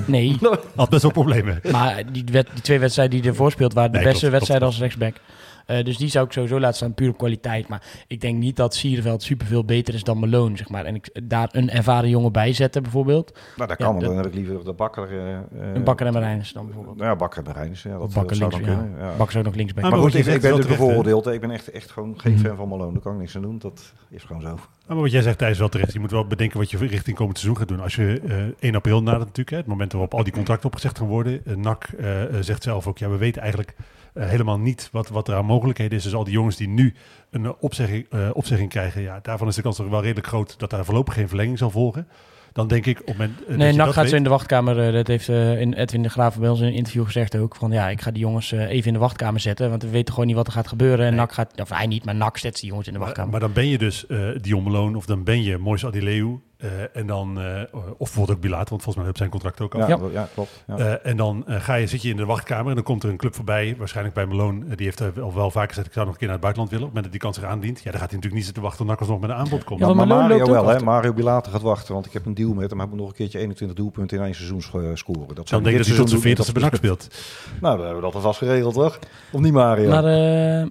nee. 0.06 0.36
nee, 0.38 0.38
Had 0.76 0.88
best 0.90 1.02
wel 1.02 1.10
problemen. 1.12 1.60
maar 1.70 2.02
die, 2.12 2.24
wed- 2.32 2.48
die 2.52 2.62
twee 2.62 2.78
wedstrijden 2.78 3.20
die 3.20 3.30
ervoor 3.30 3.50
speelt 3.50 3.72
waren 3.72 3.90
de 3.92 3.96
Nee, 3.98 4.06
beste 4.06 4.18
klopt, 4.20 4.34
wedstrijden 4.34 4.68
klopt, 4.68 4.82
als 4.82 4.96
rechtsback. 4.98 5.24
Eh, 5.66 5.84
dus 5.84 5.96
die 5.96 6.08
zou 6.08 6.26
ik 6.26 6.32
sowieso 6.32 6.60
laten 6.60 6.76
staan, 6.76 6.94
puur 6.94 7.08
op 7.10 7.18
kwaliteit. 7.18 7.68
Maar 7.68 7.82
ik 8.06 8.20
denk 8.20 8.38
niet 8.38 8.56
dat 8.56 8.74
Sierenveld 8.74 9.22
superveel 9.22 9.64
beter 9.64 9.94
is 9.94 10.02
dan 10.04 10.18
Malone, 10.18 10.56
zeg 10.56 10.68
maar. 10.68 10.84
En 10.84 10.94
ik 10.94 11.10
daar 11.22 11.48
een 11.52 11.70
ervaren 11.70 12.08
jongen 12.08 12.32
bij 12.32 12.52
zetten, 12.52 12.82
bijvoorbeeld. 12.82 13.32
Nou, 13.56 13.68
dat 13.68 13.78
Ja, 13.78 13.84
kan. 13.84 13.94
dat- 13.98 14.04
dan 14.08 14.16
heb 14.16 14.26
ik 14.26 14.34
liever 14.34 14.64
de 14.64 14.72
bakker... 14.72 15.08
eh, 15.10 15.32
eh, 15.34 15.40
Een 15.74 15.84
Bakker 15.84 16.06
en 16.06 16.12
Marijnissen 16.12 16.54
dan 16.54 16.64
bijvoorbeeld. 16.66 16.96
Nou 16.96 17.08
ja, 17.10 17.16
bakker 17.16 17.46
en 17.46 17.52
Rijns. 17.52 17.82
Ja, 17.82 17.98
dat, 17.98 18.12
Bakker 18.14 18.36
zou 18.36 18.50
links, 18.50 18.66
dan 18.66 18.76
ja. 18.76 18.82
kunnen. 18.82 19.06
Ja. 19.06 19.16
Bakker 19.16 19.38
ook 19.38 19.44
nog 19.44 19.54
linksback. 19.54 19.84
Ah, 19.84 19.90
Maar 19.90 19.98
maar 20.00 20.10
goed, 20.10 20.18
ik, 20.18 20.26
ik 20.26 20.40
ben 20.40 20.50
natuurlijk 20.50 20.62
terecht, 20.68 20.86
bevoordeeld. 20.88 21.26
Ik 21.26 21.40
ben 21.40 21.50
echt, 21.50 21.70
echt 21.70 21.90
gewoon 21.90 22.20
geen 22.20 22.32
Mhm. 22.32 22.44
fan 22.46 22.56
van 22.56 22.68
Malone. 22.68 22.92
Daar 22.92 23.02
kan 23.02 23.12
ik 23.12 23.18
niks 23.18 23.36
aan 23.36 23.42
doen. 23.42 23.58
Dat 23.58 23.92
is 24.10 24.22
gewoon 24.22 24.42
zo. 24.42 24.58
Maar 24.86 24.96
wat 24.96 25.10
jij 25.10 25.22
zegt, 25.22 25.38
Thijs, 25.38 25.58
wel 25.58 25.68
terecht. 25.68 25.92
Je 25.92 26.00
moet 26.00 26.10
wel 26.10 26.26
bedenken 26.26 26.58
wat 26.58 26.70
je 26.70 26.78
richting 26.78 27.16
komend 27.16 27.38
seizoen 27.38 27.58
gaat 27.58 27.68
doen. 27.68 27.80
Als 27.80 27.94
je 27.94 28.20
eh 28.28 28.66
1 28.68 28.74
april 28.74 29.02
nadert 29.02 29.24
natuurlijk, 29.24 29.50
hè, 29.50 29.56
het 29.56 29.66
moment 29.66 29.92
waarop 29.92 30.14
al 30.14 30.24
die 30.24 30.32
contracten 30.32 30.66
opgezegd 30.66 30.98
gaan 30.98 31.06
worden. 31.06 31.44
Eh, 31.44 31.56
NAC 31.56 31.84
eh, 31.84 32.22
eh, 32.22 32.30
zegt 32.40 32.62
zelf 32.62 32.86
ook, 32.86 32.98
ja, 32.98 33.08
we 33.08 33.16
weten 33.16 33.42
eigenlijk 33.42 33.74
eh, 34.12 34.28
helemaal 34.28 34.58
niet 34.58 34.88
wat, 34.92 35.08
wat 35.08 35.28
er 35.28 35.34
aan 35.34 35.44
mogelijkheden 35.44 35.98
is. 35.98 36.04
Dus 36.04 36.14
al 36.14 36.24
die 36.24 36.32
jongens 36.32 36.56
die 36.56 36.68
nu 36.68 36.94
een 37.30 37.44
eh, 37.44 37.50
opzegging, 37.60 38.06
eh, 38.10 38.30
opzegging 38.32 38.70
krijgen, 38.70 39.02
ja, 39.02 39.18
daarvan 39.22 39.48
is 39.48 39.54
de 39.54 39.62
kans 39.62 39.76
toch 39.76 39.88
wel 39.88 40.02
redelijk 40.02 40.26
groot 40.26 40.58
dat 40.58 40.70
daar 40.70 40.84
voorlopig 40.84 41.14
geen 41.14 41.28
verlenging 41.28 41.58
zal 41.58 41.70
volgen. 41.70 42.08
Dan 42.52 42.68
denk 42.68 42.86
ik 42.86 43.00
op 43.00 43.06
het 43.06 43.16
moment. 43.16 43.44
eh, 43.44 43.56
Nee, 43.56 43.72
NAC 43.72 43.86
gaat 43.86 43.94
zo 43.94 44.02
weet- 44.02 44.12
in 44.12 44.22
de 44.22 44.28
wachtkamer. 44.28 44.86
eh, 44.86 44.92
dat 44.92 45.06
heeft 45.06 45.28
eh, 45.28 45.60
in 45.60 45.72
Edwin 45.72 46.02
de 46.02 46.08
Graaf 46.08 46.38
bij 46.38 46.48
ons 46.48 46.60
in 46.60 46.66
een 46.66 46.72
interview 46.72 47.04
gezegd 47.04 47.36
ook. 47.36 47.56
Van 47.56 47.70
ja, 47.72 47.88
ik 47.88 48.00
ga 48.00 48.10
die 48.10 48.20
jongens 48.22 48.52
even 48.52 48.86
in 48.86 48.92
de 48.92 48.98
wachtkamer 48.98 49.40
zetten. 49.40 49.70
Want 49.70 49.82
we 49.82 49.88
weten 49.88 50.12
gewoon 50.12 50.26
niet 50.28 50.36
wat 50.36 50.46
er 50.46 50.52
gaat 50.52 50.68
gebeuren. 50.68 51.04
En 51.06 51.10
Nee. 51.10 51.20
NAC 51.20 51.32
gaat, 51.32 51.60
of 51.60 51.68
hij 51.68 51.86
niet, 51.86 52.04
maar 52.04 52.14
NAC 52.14 52.38
zet 52.38 52.60
die 52.60 52.68
jongens 52.68 52.86
in 52.86 52.92
de 52.92 52.98
wachtkamer. 52.98 53.30
maar 53.30 53.40
dan 53.40 53.52
ben 53.52 53.68
je 53.68 53.78
dus 53.78 54.04
Dion 54.40 54.62
Malone 54.62 54.96
of 54.96 55.06
dan 55.06 55.24
ben 55.24 55.42
je 55.42 55.58
Moise 55.58 55.86
Adileu. 55.86 56.38
Eh, 56.62 56.68
en 56.92 57.06
dan, 57.06 57.40
eh, 57.40 57.62
of 57.72 57.96
bijvoorbeeld 57.98 58.36
ook 58.36 58.42
Bilater, 58.42 58.68
want 58.70 58.82
volgens 58.82 58.96
mij 58.96 59.04
heb 59.06 59.16
zijn 59.16 59.30
contract 59.30 59.60
ook 59.60 59.74
al. 59.74 59.80
Ja, 59.88 59.98
Ja. 60.12 60.28
klopt. 60.34 60.64
Ja. 60.66 60.76
Eh, 60.76 61.10
en 61.10 61.16
dan 61.16 61.44
ga 61.48 61.74
je, 61.74 61.86
zit 61.86 62.02
je 62.02 62.08
in 62.08 62.16
de 62.16 62.24
wachtkamer 62.24 62.68
en 62.68 62.74
dan 62.74 62.84
komt 62.84 63.02
er 63.02 63.10
een 63.10 63.16
club 63.16 63.34
voorbij. 63.34 63.74
Waarschijnlijk 63.78 64.14
bij 64.14 64.26
Malone. 64.26 64.74
die 64.74 64.86
heeft 64.86 65.00
er 65.00 65.22
al 65.22 65.34
wel 65.34 65.50
vaker 65.50 65.68
gezegd, 65.68 65.86
ik 65.86 65.92
zou 65.92 66.04
nog 66.04 66.14
een 66.14 66.20
keer 66.20 66.28
naar 66.28 66.36
het 66.40 66.44
buitenland 66.44 66.72
willen. 66.74 66.88
Op 66.88 66.94
het 66.94 67.02
moment 67.02 67.02
dat 67.02 67.12
die 67.12 67.20
kans 67.20 67.36
zich 67.36 67.44
aandient. 67.44 67.78
Ja, 67.78 67.90
dan 67.90 68.00
gaat 68.00 68.10
hij 68.10 68.18
natuurlijk 68.18 68.34
niet 68.34 68.44
zitten 68.44 68.62
wachten 68.62 68.78
tot 68.80 68.88
Nakkers 68.88 69.08
nog 69.08 69.20
met 69.20 69.30
een 69.30 69.36
aanbod 69.36 69.64
komt. 69.64 69.80
Ja, 69.80 69.94
maar 69.94 70.06
Mario 70.06 70.46
wel, 70.46 70.68
hè. 70.68 70.78
Mario 70.80 71.12
Bilater 71.12 71.52
gaat 71.52 71.62
wachten. 71.62 71.94
Want 71.94 72.06
ik 72.06 72.12
heb 72.12 72.26
een 72.26 72.34
deal 72.34 72.52
met 72.54 72.70
hem. 72.70 72.78
Hij 72.78 72.88
moet 72.88 72.98
nog 72.98 73.08
een 73.08 73.14
keertje 73.14 73.38
21 73.38 73.76
doelpunten 73.76 74.18
in 74.18 74.24
één 74.24 74.34
seizoen 74.34 74.62
scoren. 74.62 75.26
Dat 75.26 75.36
dan 75.36 75.46
zou 75.46 75.62
denk 75.62 75.76
dat 75.76 75.86
hij 75.86 75.96
tot 75.96 76.08
zijn 76.08 76.20
seizoen 76.20 76.44
40ste 76.44 76.44
doen. 76.44 76.54
benak 76.54 76.74
speelt. 76.74 77.06
Nou, 77.60 77.76
dan 77.76 77.86
hebben 77.86 78.02
we 78.02 78.06
dat 78.06 78.14
alvast 78.14 78.38
geregeld, 78.38 78.74
toch? 78.74 78.98
Of 79.32 79.40
niet, 79.40 79.52
Mario? 79.52 79.88
Maar 79.88 80.04
eh 80.04 80.66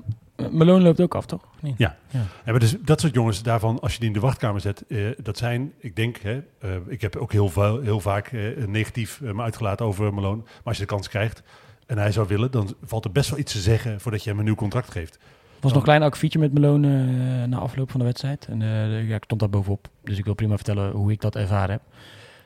Malone 0.52 0.84
loopt 0.84 1.02
ook 1.02 1.16
af, 1.16 1.26
toch? 1.26 1.42
Nee. 1.60 1.74
Ja. 1.78 1.98
Ja. 2.10 2.20
Ja, 2.20 2.52
maar 2.52 2.60
dus 2.60 2.76
dat 2.82 3.02
soort 3.02 3.14
jongens 3.14 3.44
daarvan, 3.44 3.80
als 3.80 3.94
je 3.94 4.00
die 4.00 4.08
in 4.08 4.14
de 4.14 4.20
wachtkamer 4.20 4.62
zet, 4.62 4.84
eh, 4.88 5.06
dat 5.24 5.38
zijn, 5.38 5.74
ik 5.80 5.96
denk, 5.96 6.18
hè, 6.18 6.42
eh, 6.60 6.70
ik 6.88 7.02
heb 7.02 7.16
ook 7.16 7.32
heel, 7.32 7.50
veel, 7.50 7.82
heel 7.82 8.00
vaak 8.00 8.28
eh, 8.28 8.66
negatief 8.68 9.22
eh, 9.22 9.32
me 9.32 9.42
uitgelaten 9.42 9.86
over 9.86 10.14
Malone. 10.14 10.42
Maar 10.42 10.62
als 10.64 10.78
je 10.78 10.84
de 10.84 10.90
kans 10.90 11.10
krijgt 11.10 11.44
en 11.86 11.98
hij 11.98 12.12
zou 12.12 12.28
willen, 12.28 12.52
dan 12.52 12.76
valt 12.84 13.06
er 13.06 13.12
best 13.12 13.30
wel 13.30 13.40
iets 13.40 13.52
te 13.52 13.60
zeggen 13.60 14.02
voordat 14.02 14.24
je 14.24 14.30
hem 14.30 14.40
een 14.40 14.46
nieuw 14.46 14.56
contract 14.56 14.92
geeft. 14.92 15.16
Er 15.16 15.68
was 15.68 15.72
nog 15.72 15.82
een 15.82 15.88
klein 15.88 16.04
akkefietje 16.04 16.40
met 16.40 16.54
Malone 16.54 16.88
eh, 16.88 17.48
na 17.48 17.58
afloop 17.58 17.92
van 17.92 18.00
de 18.00 18.06
wedstrijd. 18.06 18.48
En 18.50 18.62
eh, 18.62 19.08
ja, 19.10 19.16
ik 19.16 19.24
stond 19.24 19.40
daar 19.40 19.50
bovenop. 19.50 19.88
Dus 20.04 20.18
ik 20.18 20.26
wil 20.26 20.34
prima 20.34 20.56
vertellen 20.56 20.92
hoe 20.92 21.12
ik 21.12 21.22
dat 21.22 21.36
ervaren 21.36 21.72
heb. 21.72 21.82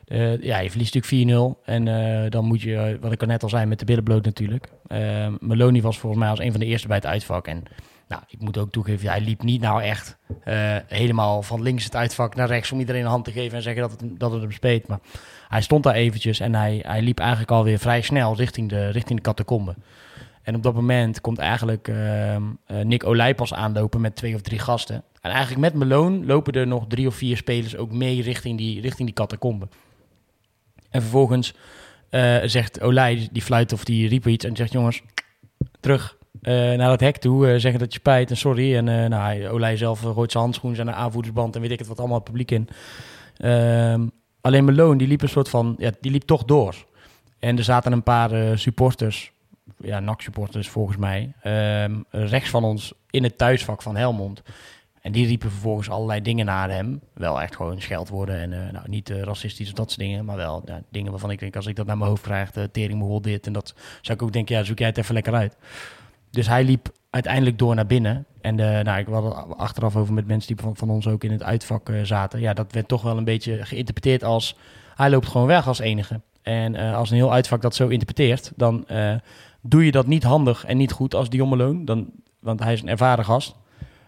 Eh, 0.06 0.42
ja, 0.42 0.60
je 0.60 0.70
verliest 0.70 0.94
natuurlijk 0.94 1.58
4-0. 1.60 1.64
En 1.66 1.88
eh, 1.88 2.30
dan 2.32 2.46
moet 2.46 2.62
je, 2.62 2.76
eh, 2.76 2.96
wat 3.02 3.12
ik 3.12 3.22
al 3.22 3.28
net 3.28 3.44
al 3.44 3.50
zei, 3.50 3.66
met 3.66 3.80
de 3.80 3.86
billen 3.86 4.04
bloot 4.04 4.26
natuurlijk. 4.26 4.68
Eh 4.88 5.28
Maloney 5.40 5.82
was 5.82 6.00
volgens 6.00 6.22
mij 6.22 6.30
als 6.30 6.40
een 6.40 6.52
van 6.52 6.60
de 6.60 6.66
eerste 6.66 6.88
bij 6.88 6.98
het 6.98 7.06
uitvak. 7.06 7.48
En 7.48 7.64
nou, 8.08 8.22
ik 8.28 8.42
moet 8.42 8.58
ook 8.58 8.72
toegeven, 8.72 9.10
hij 9.10 9.22
liep 9.22 9.44
niet 9.44 9.62
nou 9.62 9.82
echt 9.82 10.18
eh, 10.44 10.76
helemaal 10.88 11.42
van 11.42 11.62
links 11.62 11.84
het 11.84 11.96
uitvak 11.96 12.36
naar 12.36 12.48
rechts... 12.48 12.72
om 12.72 12.80
iedereen 12.80 13.02
een 13.02 13.08
hand 13.08 13.26
te 13.26 13.32
geven 13.32 13.58
en 13.58 13.64
zeggen 13.64 13.82
dat 13.82 13.92
het, 13.92 14.20
dat 14.20 14.32
het 14.32 14.42
hem 14.42 14.52
speet. 14.52 14.88
Maar 14.88 15.00
hij 15.48 15.62
stond 15.62 15.84
daar 15.84 15.94
eventjes 15.94 16.40
en 16.40 16.56
hij, 16.56 16.80
hij 16.88 17.02
liep 17.02 17.20
eigenlijk 17.20 17.52
alweer 17.52 17.80
vrij 17.80 18.02
snel 18.02 18.36
richting 18.36 18.70
de, 18.70 18.90
richting 18.90 19.18
de 19.18 19.26
catacombe. 19.26 19.76
En 20.42 20.56
op 20.56 20.64
dat 20.64 20.74
moment 20.74 21.22
komt 21.22 21.38
eigenlijk 21.38 21.88
ehm, 21.88 22.44
eh, 22.66 22.80
Nick 22.80 23.06
Olij 23.06 23.36
pas 23.36 23.54
aanlopen 23.54 24.02
met 24.02 24.16
twee 24.16 24.36
of 24.36 24.42
drie 24.42 24.60
gasten. 24.60 25.04
En 25.22 25.32
eigenlijk 25.32 25.62
met 25.62 25.74
Malone 25.74 26.26
lopen 26.26 26.54
er 26.54 26.68
nog 26.68 26.86
drie 26.88 27.08
of 27.08 27.16
vier 27.16 27.38
spelers 27.38 27.78
ook 27.78 27.92
mee 27.92 28.22
richting 28.22 28.58
die, 28.58 28.82
richting 28.82 29.08
die 29.08 29.16
catacombe. 29.16 29.68
En 30.90 31.02
vervolgens 31.02 31.54
eh, 32.10 32.38
zegt 32.44 32.82
Olij, 32.82 33.30
die 33.32 33.42
fluit 33.42 33.74
of 33.74 33.84
die 33.84 34.08
riep 34.08 34.28
iets 34.28 34.46
en 34.46 34.56
zegt 34.56 34.72
jongens, 34.72 35.02
terug 35.80 36.18
eh, 36.42 36.54
naar 36.54 36.92
het 36.92 37.00
hek 37.00 37.18
toe. 37.18 37.48
eh, 37.48 37.60
zeggen 37.60 37.80
dat 37.80 37.94
je 37.94 38.00
spijt 38.00 38.30
en 38.30 38.38
sorry. 38.38 38.76
En 38.76 39.10
nou, 39.10 39.48
Olij 39.48 39.78
zelf 39.78 40.00
gooit 40.00 40.32
zijn 40.32 40.44
handschoen, 40.44 40.76
zijn 40.76 40.92
aanvoerdersband 40.92 41.56
en 41.56 41.62
weet 41.62 41.72
ik 41.72 41.80
het 41.80 41.88
wat 41.88 42.00
allemaal 42.00 42.18
het 42.18 42.26
publiek 42.26 42.52
in. 42.52 42.70
Ehm, 43.38 44.08
alleen 44.42 44.66
Malone, 44.66 44.98
die 44.98 45.08
liep 45.08 45.22
een 45.22 45.30
soort 45.30 45.50
van, 45.50 45.76
ja, 45.78 45.92
die 46.00 46.12
liep 46.12 46.24
toch 46.24 46.44
door. 46.44 46.76
En 47.40 47.58
er 47.58 47.64
zaten 47.64 47.92
een 47.92 48.04
paar 48.04 48.60
supporters, 48.60 49.32
ja, 49.78 50.00
NAC-supporters 50.00 50.70
volgens 50.70 50.98
mij, 50.98 51.34
ehm, 51.42 51.96
rechts 52.10 52.50
van 52.50 52.64
ons 52.64 52.94
in 53.10 53.24
het 53.24 53.38
thuisvak 53.38 53.82
van 53.82 53.96
Helmond. 53.96 54.42
En 55.06 55.12
die 55.12 55.28
riepen 55.28 55.52
vervolgens 55.52 55.90
allerlei 55.90 56.22
dingen 56.22 56.46
naar 56.46 56.70
hem. 56.70 57.02
Wel 57.14 57.42
echt 57.42 57.56
gewoon 57.56 57.82
scheldwoorden 57.82 58.36
en 58.36 58.54
eh, 58.54 58.74
nou, 58.74 58.90
niet 58.90 59.10
eh, 59.10 59.22
racistisch 59.22 59.68
of 59.68 59.74
dat 59.74 59.88
soort 59.88 60.02
dingen. 60.02 60.26
Maar 60.26 60.36
wel 60.36 60.62
ja, 60.66 60.82
dingen 60.90 61.12
waarvan 61.12 61.32
ik 61.32 61.40
denk, 61.40 61.56
als 61.56 61.66
ik 61.66 61.76
dat 61.76 61.86
naar 61.86 61.98
mijn 61.98 62.10
hoofd 62.10 62.24
krijg, 62.24 62.52
de 62.52 62.72
tering 62.72 63.00
me 63.00 63.22
dit. 63.22 63.48
En 63.48 63.54
dat 63.54 63.74
zou 64.02 64.18
ik 64.18 64.24
ook 64.24 64.34
denken, 64.34 64.56
ja, 64.56 64.64
zoek 64.64 64.80
jij 64.80 64.88
het 64.88 64.98
even 64.98 65.14
lekker 65.14 65.34
uit. 65.34 65.58
Dus 66.30 66.48
hij 66.48 66.64
liep 66.64 66.92
uiteindelijk 67.10 67.60
door 67.60 67.76
naar 67.76 67.86
binnen. 67.86 68.26
En 68.42 68.56
nou, 68.56 69.00
ik 69.00 69.08
had 69.08 69.58
achteraf 69.58 69.96
over 69.96 70.14
met 70.14 70.28
mensen 70.28 70.56
die 70.56 70.66
van, 70.66 70.76
van 70.76 70.90
ons 70.90 71.08
ook 71.08 71.24
in 71.24 71.32
het 71.32 71.44
uitvak 71.44 71.90
eh, 71.90 72.04
zaten. 72.04 72.40
Ja, 72.40 72.54
dat 72.54 72.72
werd 72.72 72.88
toch 72.88 73.02
wel 73.02 73.18
een 73.18 73.24
beetje 73.24 73.66
geïnterpreteerd 73.66 74.24
als... 74.24 74.56
hij 74.96 75.10
loopt 75.10 75.28
gewoon 75.28 75.48
weg 75.48 75.68
als 75.68 75.80
enige. 75.80 76.22
En 76.42 76.76
eh, 76.76 76.96
als 76.96 77.10
een 77.10 77.16
heel 77.16 77.34
uitvak 77.34 77.62
dat 77.62 77.76
zo 77.76 77.88
interpreteert... 77.88 78.52
dan 78.56 78.88
eh, 78.88 79.16
doe 79.62 79.86
je 79.86 79.92
dat 79.92 80.08
niet 80.08 80.24
handig 80.24 80.66
en 80.66 80.78
niet 80.78 80.92
goed 80.92 81.16
als 81.16 81.30
Malone. 81.30 81.84
Dan, 81.84 82.10
want 82.40 82.64
hij 82.64 82.74
is 82.74 82.82
een 82.82 82.90
ervaren 82.90 83.26
gast. 83.26 83.56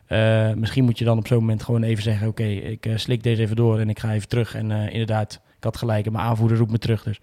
Eh, 0.08 0.54
misschien 0.54 0.84
moet 0.84 1.00
je 1.00 1.06
dan 1.06 1.18
op 1.18 1.28
zo'n 1.28 1.38
moment 1.38 1.64
gewoon 1.64 1.84
even 1.84 2.04
zeggen... 2.04 2.28
oké, 2.28 2.44
ik 2.44 2.86
eh, 2.86 2.98
slik 2.98 3.24
deze 3.24 3.42
even 3.42 3.56
door 3.56 3.80
en 3.80 3.90
ik 3.90 4.00
ga 4.00 4.14
even 4.14 4.28
terug. 4.28 4.56
En 4.56 4.72
eh, 4.72 4.92
inderdaad, 4.92 5.42
ik 5.58 5.64
had 5.64 5.78
gelijk 5.78 6.06
en 6.06 6.12
mijn 6.12 6.24
aanvoerder 6.24 6.58
roept 6.58 6.72
me 6.72 6.78
terug. 6.78 7.04
Dus 7.04 7.20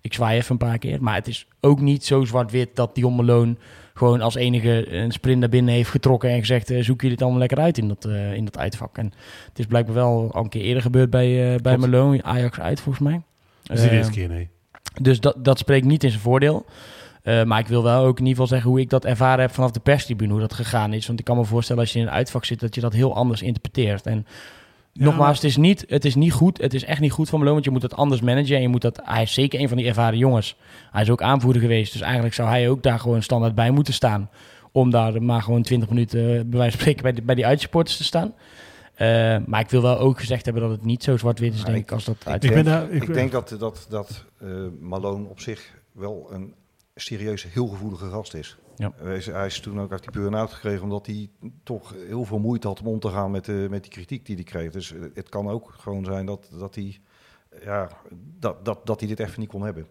ik 0.00 0.14
zwaai 0.14 0.38
even 0.38 0.50
een 0.50 0.66
paar 0.66 0.78
keer. 0.78 1.02
Maar 1.02 1.14
het 1.14 1.28
is 1.28 1.46
ook 1.60 1.80
niet 1.80 2.04
zo 2.04 2.24
zwart-wit 2.24 2.76
dat 2.76 2.94
Dion 2.94 3.14
Malone... 3.14 3.56
gewoon 3.94 4.20
als 4.20 4.34
enige 4.34 4.94
een 4.94 5.12
sprint 5.12 5.40
naar 5.40 5.48
binnen 5.48 5.74
heeft 5.74 5.90
getrokken... 5.90 6.30
en 6.30 6.38
gezegd, 6.38 6.66
zoek 6.66 7.00
jullie 7.00 7.10
het 7.10 7.22
allemaal 7.22 7.40
lekker 7.40 7.58
uit 7.58 7.78
in 7.78 7.88
dat, 7.88 8.04
in 8.34 8.44
dat 8.44 8.58
uitvak. 8.58 8.98
En 8.98 9.12
het 9.48 9.58
is 9.58 9.66
blijkbaar 9.66 9.94
wel 9.94 10.32
al 10.32 10.42
een 10.42 10.48
keer 10.48 10.62
eerder 10.62 10.82
gebeurd 10.82 11.10
bij, 11.10 11.58
bij. 11.62 11.76
Malone. 11.76 12.22
Ajax 12.22 12.60
uit, 12.60 12.80
volgens 12.80 13.04
mij. 13.04 13.22
Dat 13.62 13.78
is 13.78 13.82
de 13.82 13.90
eerste 13.90 14.12
keer, 14.12 14.28
nee. 14.28 14.48
dus 15.00 15.20
dat, 15.20 15.44
dat 15.44 15.58
spreekt 15.58 15.86
niet 15.86 16.04
in 16.04 16.10
zijn 16.10 16.22
voordeel. 16.22 16.66
Eh, 17.22 17.42
maar 17.44 17.58
ik 17.60 17.66
wil 17.66 17.82
wel 17.82 18.04
ook 18.04 18.18
in 18.18 18.26
ieder 18.26 18.30
geval 18.30 18.46
zeggen 18.46 18.70
hoe 18.70 18.80
ik 18.80 18.90
dat 18.90 19.04
ervaren 19.04 19.40
heb 19.40 19.50
vanaf 19.54 19.70
de 19.70 19.80
perstribune, 19.80 20.30
hoe 20.32 20.40
dat 20.40 20.54
gegaan 20.54 20.92
is. 20.92 21.06
Want 21.06 21.18
ik 21.18 21.24
kan 21.24 21.36
me 21.36 21.44
voorstellen 21.44 21.82
als 21.82 21.92
je 21.92 21.98
in 21.98 22.06
een 22.06 22.10
uitvak 22.12 22.44
zit, 22.44 22.60
dat 22.60 22.74
je 22.74 22.80
dat 22.80 22.92
heel 22.92 23.14
anders 23.14 23.42
interpreteert. 23.42 24.06
En 24.06 24.26
Ja, 24.92 25.04
nogmaals, 25.04 25.26
maar- 25.26 25.34
het, 25.34 25.44
is 25.44 25.56
niet, 25.56 25.84
het 25.88 26.04
is 26.04 26.14
niet 26.14 26.32
goed. 26.32 26.58
Het 26.60 26.74
is 26.74 26.84
echt 26.84 27.00
niet 27.00 27.12
goed 27.12 27.28
van 27.28 27.38
Malone, 27.38 27.54
want 27.54 27.64
je 27.66 27.70
moet 27.72 27.82
het 27.82 27.96
anders 27.96 28.20
managen. 28.20 28.56
En 28.56 28.62
je 28.62 28.68
moet 28.68 28.82
dat, 28.82 29.00
hij 29.04 29.22
is 29.22 29.32
zeker 29.34 29.60
een 29.60 29.68
van 29.68 29.76
die 29.76 29.86
ervaren 29.86 30.18
jongens. 30.18 30.56
Hij 30.90 31.02
is 31.02 31.10
ook 31.10 31.22
aanvoerder 31.22 31.62
geweest, 31.62 31.92
dus 31.92 32.00
eigenlijk 32.00 32.34
zou 32.34 32.48
hij 32.48 32.68
ook 32.68 32.82
daar 32.82 32.98
gewoon 32.98 33.22
standaard 33.22 33.54
bij 33.54 33.70
moeten 33.70 33.94
staan. 33.94 34.30
Om 34.72 34.90
daar 34.90 35.22
maar 35.22 35.42
gewoon 35.42 35.62
20 35.62 35.88
minuten, 35.88 36.20
eh, 36.20 36.26
bij 36.44 36.58
wijze 36.58 36.70
van 36.70 36.80
spreken, 36.80 37.02
bij, 37.02 37.12
de, 37.12 37.22
bij 37.22 37.34
die 37.34 37.46
uitsupporters 37.46 37.96
te 37.96 38.04
staan. 38.04 38.34
Eh, 38.94 39.36
maar 39.46 39.60
ik 39.60 39.68
wil 39.70 39.82
wel 39.82 39.98
ook 39.98 40.18
gezegd 40.20 40.44
hebben 40.44 40.62
dat 40.62 40.70
het 40.70 40.84
niet 40.84 41.02
zo 41.02 41.16
zwart-wit 41.16 41.54
is, 41.54 41.64
denk 41.64 41.76
ik- 41.76 41.92
als 41.92 42.04
dat 42.04 42.16
uit. 42.24 42.44
Ik 42.44 42.50
ik- 42.90 43.02
ik 43.02 43.14
denk 43.14 43.32
dat, 43.32 43.54
dat, 43.58 43.86
dat 43.88 44.24
eh, 44.40 44.48
Malone 44.80 45.28
op 45.28 45.40
zich 45.40 45.70
wel 45.92 46.28
een 46.32 46.54
serieus 47.00 47.52
heel 47.52 47.66
gevoelige 47.66 48.08
gast 48.10 48.34
is. 48.34 48.58
Ja. 48.76 48.92
Hij 49.32 49.46
is, 49.46 49.60
toen 49.60 49.80
ook 49.80 49.92
uit 49.92 50.02
die 50.02 50.10
burn-out 50.10 50.52
gekregen 50.52 50.82
omdat 50.82 51.06
hij 51.06 51.30
toch 51.62 51.94
heel 52.06 52.24
veel 52.24 52.38
moeite 52.38 52.66
had 52.66 52.80
om 52.80 52.86
om 52.86 53.00
te 53.00 53.08
gaan 53.08 53.30
met, 53.30 53.44
de, 53.44 53.66
met 53.70 53.82
die 53.82 53.92
kritiek 53.92 54.26
die 54.26 54.34
hij 54.34 54.44
kreeg. 54.44 54.70
Dus 54.70 54.92
eh, 54.92 55.00
het 55.14 55.28
kan 55.28 55.48
ook 55.48 55.74
gewoon 55.78 56.04
zijn 56.04 56.26
dat, 56.26 56.50
dat, 56.58 56.74
hij, 56.74 57.00
ja, 57.62 57.88
dat, 58.38 58.64
dat, 58.64 58.86
dat 58.86 59.00
hij 59.00 59.08
dit 59.08 59.20
even 59.20 59.40
niet 59.40 59.48
kon 59.48 59.62
hebben. 59.62 59.86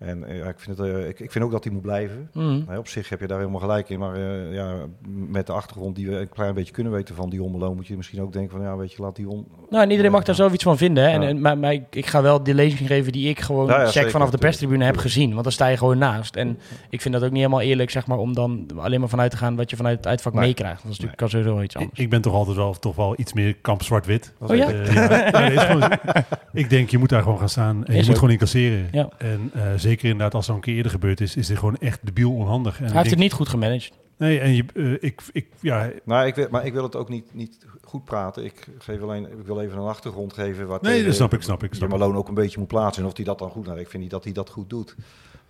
En 0.00 0.24
eh, 0.24 0.38
ja, 0.38 0.44
ik, 0.48 0.58
vind 0.58 0.78
het, 0.78 0.86
eh, 0.88 1.08
ik, 1.08 1.20
ik 1.20 1.30
vind 1.30 1.44
ook 1.44 1.50
dat 1.50 1.64
hij 1.64 1.72
moet 1.72 1.82
blijven. 1.82 2.30
Mhm. 2.32 2.60
Nee, 2.68 2.78
op 2.78 2.88
zich 2.88 3.08
heb 3.08 3.20
je 3.20 3.26
daar 3.26 3.38
helemaal 3.38 3.60
gelijk 3.60 3.88
in. 3.88 3.98
Maar 3.98 4.14
eh, 4.14 4.54
ja, 4.54 4.74
met 5.08 5.46
de 5.46 5.52
achtergrond 5.52 5.96
die 5.96 6.08
we 6.08 6.16
een 6.20 6.28
klein 6.28 6.54
beetje 6.54 6.72
kunnen 6.72 6.92
weten 6.92 7.14
van 7.14 7.30
Dion 7.30 7.50
Malone... 7.50 7.74
moet 7.74 7.86
je 7.86 7.96
misschien 7.96 8.20
ook 8.22 8.32
denken 8.32 8.50
van, 8.56 8.60
ja, 8.66 8.76
weet 8.76 8.92
je, 8.92 9.02
laat 9.02 9.16
Dion... 9.16 9.46
Nou, 9.70 9.82
en 9.82 9.90
iedereen 9.90 10.10
mag 10.12 10.24
daar 10.24 10.34
zelf 10.34 10.52
iets 10.52 10.62
van 10.62 10.76
vinden. 10.76 11.04
Hè? 11.04 11.10
En, 11.10 11.20
Ja. 11.22 11.28
en, 11.28 11.40
maar, 11.40 11.58
maar 11.58 11.72
ik, 11.72 11.84
ik 11.90 12.06
ga 12.06 12.22
wel 12.22 12.42
de 12.42 12.54
lezing 12.54 12.86
geven 12.88 13.12
die 13.12 13.28
ik 13.28 13.40
gewoon 13.40 13.66
Ja, 13.66 13.76
ja, 13.76 13.82
check 13.84 13.92
zeker, 13.92 14.10
vanaf 14.10 14.30
de 14.30 14.38
perstribune 14.38 14.84
heb 14.84 14.96
gezien. 14.96 15.30
Want 15.30 15.42
daar 15.42 15.52
sta 15.52 15.66
je 15.66 15.76
gewoon 15.76 15.98
naast. 15.98 16.36
En 16.36 16.58
ik 16.90 17.00
vind 17.00 17.14
dat 17.14 17.22
ook 17.22 17.30
niet 17.30 17.38
helemaal 17.38 17.60
eerlijk, 17.60 17.90
zeg 17.90 18.06
maar, 18.06 18.18
om 18.18 18.34
dan 18.34 18.66
alleen 18.76 19.00
maar 19.00 19.08
vanuit 19.08 19.30
te 19.30 19.36
gaan 19.36 19.56
wat 19.56 19.70
je 19.70 19.76
vanuit 19.76 19.96
het 19.96 20.06
uitvak 20.06 20.32
Nee. 20.32 20.42
meekrijgt. 20.46 20.82
Dat 20.82 20.84
is 20.92 20.98
natuurlijk 20.98 21.16
kan 21.18 21.28
sowieso 21.30 21.60
iets 21.62 21.76
anders. 21.76 21.98
ik 22.00 22.10
ben 22.10 22.20
toch 22.20 22.34
altijd 22.34 22.56
wel, 22.56 22.72
toch 22.78 22.96
wel 22.96 23.14
iets 23.16 23.32
meer 23.32 23.54
kamp 23.54 23.82
zwart-wit. 23.82 24.32
Oh 24.38 24.56
ja? 24.56 24.68
Ja. 24.70 25.30
Nee, 25.40 25.52
is 25.52 25.62
gewoon- 25.62 25.90
ik 26.52 26.70
denk, 26.70 26.90
je 26.90 26.98
moet 26.98 27.08
daar 27.08 27.22
gewoon 27.22 27.38
gaan 27.38 27.48
staan 27.48 27.84
en 27.86 27.94
je 27.94 28.00
moet 28.00 28.08
ook. 28.08 28.14
gewoon 28.14 28.30
incasseren. 28.30 28.88
Ja. 28.92 29.08
En 29.18 29.50
eh, 29.54 29.62
zeker 29.90 30.08
inderdaad, 30.08 30.34
als 30.34 30.46
dat 30.46 30.56
een 30.56 30.62
keer 30.62 30.76
eerder 30.76 30.92
gebeurd 30.92 31.20
is, 31.20 31.36
is 31.36 31.46
dit 31.46 31.58
gewoon 31.58 31.76
echt 31.76 31.98
debiel 32.02 32.34
onhandig. 32.34 32.78
En 32.78 32.84
Hij 32.84 32.96
heeft 32.96 33.10
het 33.10 33.18
niet 33.18 33.32
goed 33.32 33.48
gemanaged. 33.48 33.92
Nee, 34.16 34.40
en 34.40 34.54
je, 34.54 34.64
eh, 34.74 34.92
ik, 34.92 35.22
ik, 35.32 35.46
ja, 35.60 35.90
Nou, 36.04 36.26
ik 36.26 36.34
wil, 36.34 36.46
maar 36.50 36.66
ik 36.66 36.72
wil 36.72 36.82
het 36.82 36.96
ook 36.96 37.08
niet, 37.08 37.34
niet 37.34 37.66
goed 37.82 38.04
praten. 38.04 38.44
Ik, 38.44 38.66
geef 38.78 39.02
alleen, 39.02 39.24
ik 39.24 39.46
wil 39.46 39.60
even 39.60 39.78
een 39.78 39.88
achtergrond 39.88 40.32
geven. 40.32 40.66
Wat 40.66 40.82
Nee, 40.82 41.04
dat 41.04 41.14
snap 41.14 41.34
ik, 41.34 41.42
snap 41.42 41.62
ik, 41.62 41.74
snap 41.74 41.88
ik. 41.88 41.98
Malone 41.98 42.18
ook 42.18 42.28
een 42.28 42.34
beetje 42.34 42.58
moet 42.58 42.68
plaatsen. 42.68 43.02
En 43.02 43.08
of 43.08 43.16
hij 43.16 43.24
dat 43.24 43.38
dan 43.38 43.50
goed... 43.50 43.66
Nou, 43.66 43.78
ik 43.78 43.88
vind 43.88 44.02
niet 44.02 44.12
dat 44.12 44.24
hij 44.24 44.32
dat 44.32 44.50
goed 44.50 44.70
doet. 44.70 44.96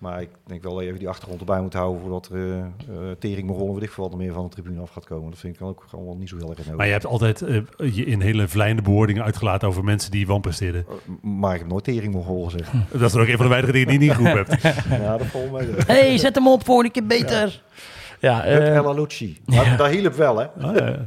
Maar 0.01 0.21
ik 0.21 0.29
denk 0.47 0.63
wel 0.63 0.81
even 0.81 0.99
die 0.99 1.09
achtergrond 1.09 1.41
erbij 1.41 1.61
moet 1.61 1.73
houden... 1.73 2.01
voordat 2.01 2.29
er 2.33 2.39
uh, 2.39 3.11
Tering 3.19 3.47
Mogol 3.47 3.75
weet 3.75 3.83
ik 3.83 3.91
veel 3.91 4.05
wat 4.05 4.13
er 4.13 4.19
meer 4.19 4.33
van 4.33 4.45
de 4.45 4.51
tribune 4.51 4.81
af 4.81 4.91
gaat 4.91 5.05
komen. 5.05 5.31
Dat 5.31 5.39
vind 5.39 5.55
ik 5.55 5.63
ook 5.63 5.85
gewoon 5.89 6.19
niet 6.19 6.29
zo 6.29 6.37
heel 6.37 6.49
erg 6.49 6.59
nodig. 6.59 6.77
maar 6.77 6.87
je 6.87 6.93
hebt 6.93 7.07
altijd 7.07 7.43
eh, 7.43 7.61
je 7.77 8.05
in 8.05 8.21
hele 8.21 8.49
vlijende 8.49 8.83
bewoordingen 8.83 9.25
uitgelaten 9.25 9.69
over 9.69 9.85
mensen 9.85 10.11
die 10.11 10.27
wanpresteerden. 10.27 10.87
Uh, 10.89 11.31
maar 11.41 11.53
ik 11.53 11.59
heb 11.59 11.69
nooit 11.69 11.85
Tering 11.85 12.15
Mogol 12.15 12.45
gezegd. 12.45 12.71
Dat 12.93 13.01
is 13.01 13.13
dan 13.13 13.21
ook 13.21 13.29
een 13.29 13.37
van 13.37 13.47
de 13.47 13.53
weinige 13.53 13.73
dingen 13.73 13.89
die 13.89 13.99
je 13.99 14.05
niet 14.05 14.15
goed 14.15 14.27
hebt. 14.27 14.63
ja, 14.89 15.17
dat 15.17 15.27
mij. 15.53 15.69
hey, 15.87 16.19
zet 16.19 16.35
hem 16.35 16.49
op, 16.49 16.65
volgende 16.65 16.91
keer 16.91 17.07
beter. 17.07 17.47
Ja, 17.47 17.81
Hup 18.21 18.61
eh, 18.61 18.75
Ella 18.77 18.93
Lucci. 18.93 19.39
Maar 19.47 19.77
Daar 19.77 19.91
hielp 19.91 20.15
wel, 20.15 20.39
hè? 20.39 20.47
Ah, 20.47 20.77
ja. 20.77 21.07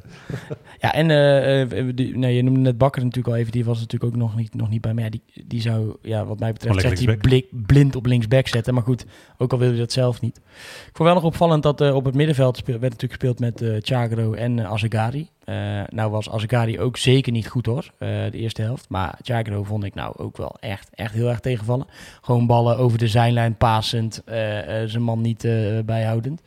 ja 0.79 0.93
en 0.93 1.10
eh, 1.10 1.62
eh, 1.62 1.96
die- 1.96 2.17
nee, 2.17 2.36
je 2.36 2.43
noemde 2.43 2.60
net 2.60 2.77
Bakker 2.77 3.01
natuurlijk 3.03 3.34
al 3.34 3.39
even. 3.39 3.51
Die 3.51 3.65
was 3.65 3.79
natuurlijk 3.79 4.13
ook 4.13 4.20
nog 4.20 4.36
niet, 4.36 4.55
nog 4.55 4.70
niet 4.70 4.82
bij 4.82 4.93
mij. 4.93 5.03
Ja, 5.03 5.10
die, 5.10 5.22
die 5.48 5.62
zou, 5.62 5.96
ja, 6.01 6.25
wat 6.25 6.39
mij 6.39 6.53
betreft, 6.53 6.82
zegt 6.82 6.98
hij 6.98 7.08
lekker 7.08 7.29
blik, 7.29 7.46
blind 7.51 7.96
op 7.96 8.05
linksback 8.05 8.48
zetten. 8.48 8.74
Maar 8.74 8.84
goed, 8.84 9.05
ook 9.38 9.51
al 9.51 9.58
wil 9.60 9.72
je 9.72 9.77
dat 9.77 9.91
zelf 9.91 10.22
niet. 10.22 10.38
Ik 10.38 10.91
vond 10.93 11.10
wel 11.10 11.13
nog 11.13 11.24
opvallend 11.24 11.63
dat 11.63 11.82
eh, 11.82 11.96
op 11.96 12.05
het 12.05 12.15
middenveld 12.15 12.58
speel, 12.58 12.79
werd 12.79 12.91
natuurlijk 12.93 13.22
gespeeld 13.22 13.39
met 13.39 13.62
eh 13.62 13.77
Chagro 13.82 14.34
en 14.34 14.60
eh 14.60 14.72
Azegari. 14.72 15.29
Eh, 15.43 15.55
nou 15.89 16.12
was 16.12 16.29
Azegari 16.29 16.79
ook 16.79 16.98
zeker 16.98 17.32
niet 17.32 17.48
goed 17.48 17.65
hoor, 17.65 17.86
eh, 17.98 18.10
de 18.32 18.38
eerste 18.38 18.62
helft. 18.62 18.86
Maar 18.89 19.17
Chagro 19.22 19.63
vond 19.63 19.84
ik 19.84 19.93
nou 19.96 20.13
ook 20.17 20.38
wel 20.38 20.55
echt, 20.60 20.89
echt 20.93 21.13
heel 21.13 21.29
erg 21.29 21.39
tegenvallen. 21.39 21.88
Gewoon 22.22 22.48
ballen 22.48 22.77
over 22.77 22.98
de 22.98 23.08
zijlijn 23.08 23.55
pasend, 23.55 24.22
eh, 24.25 24.82
eh, 24.82 24.89
zijn 24.89 25.03
man 25.03 25.22
niet 25.22 25.43
eh, 25.43 25.53
bijhoudend. 25.86 26.41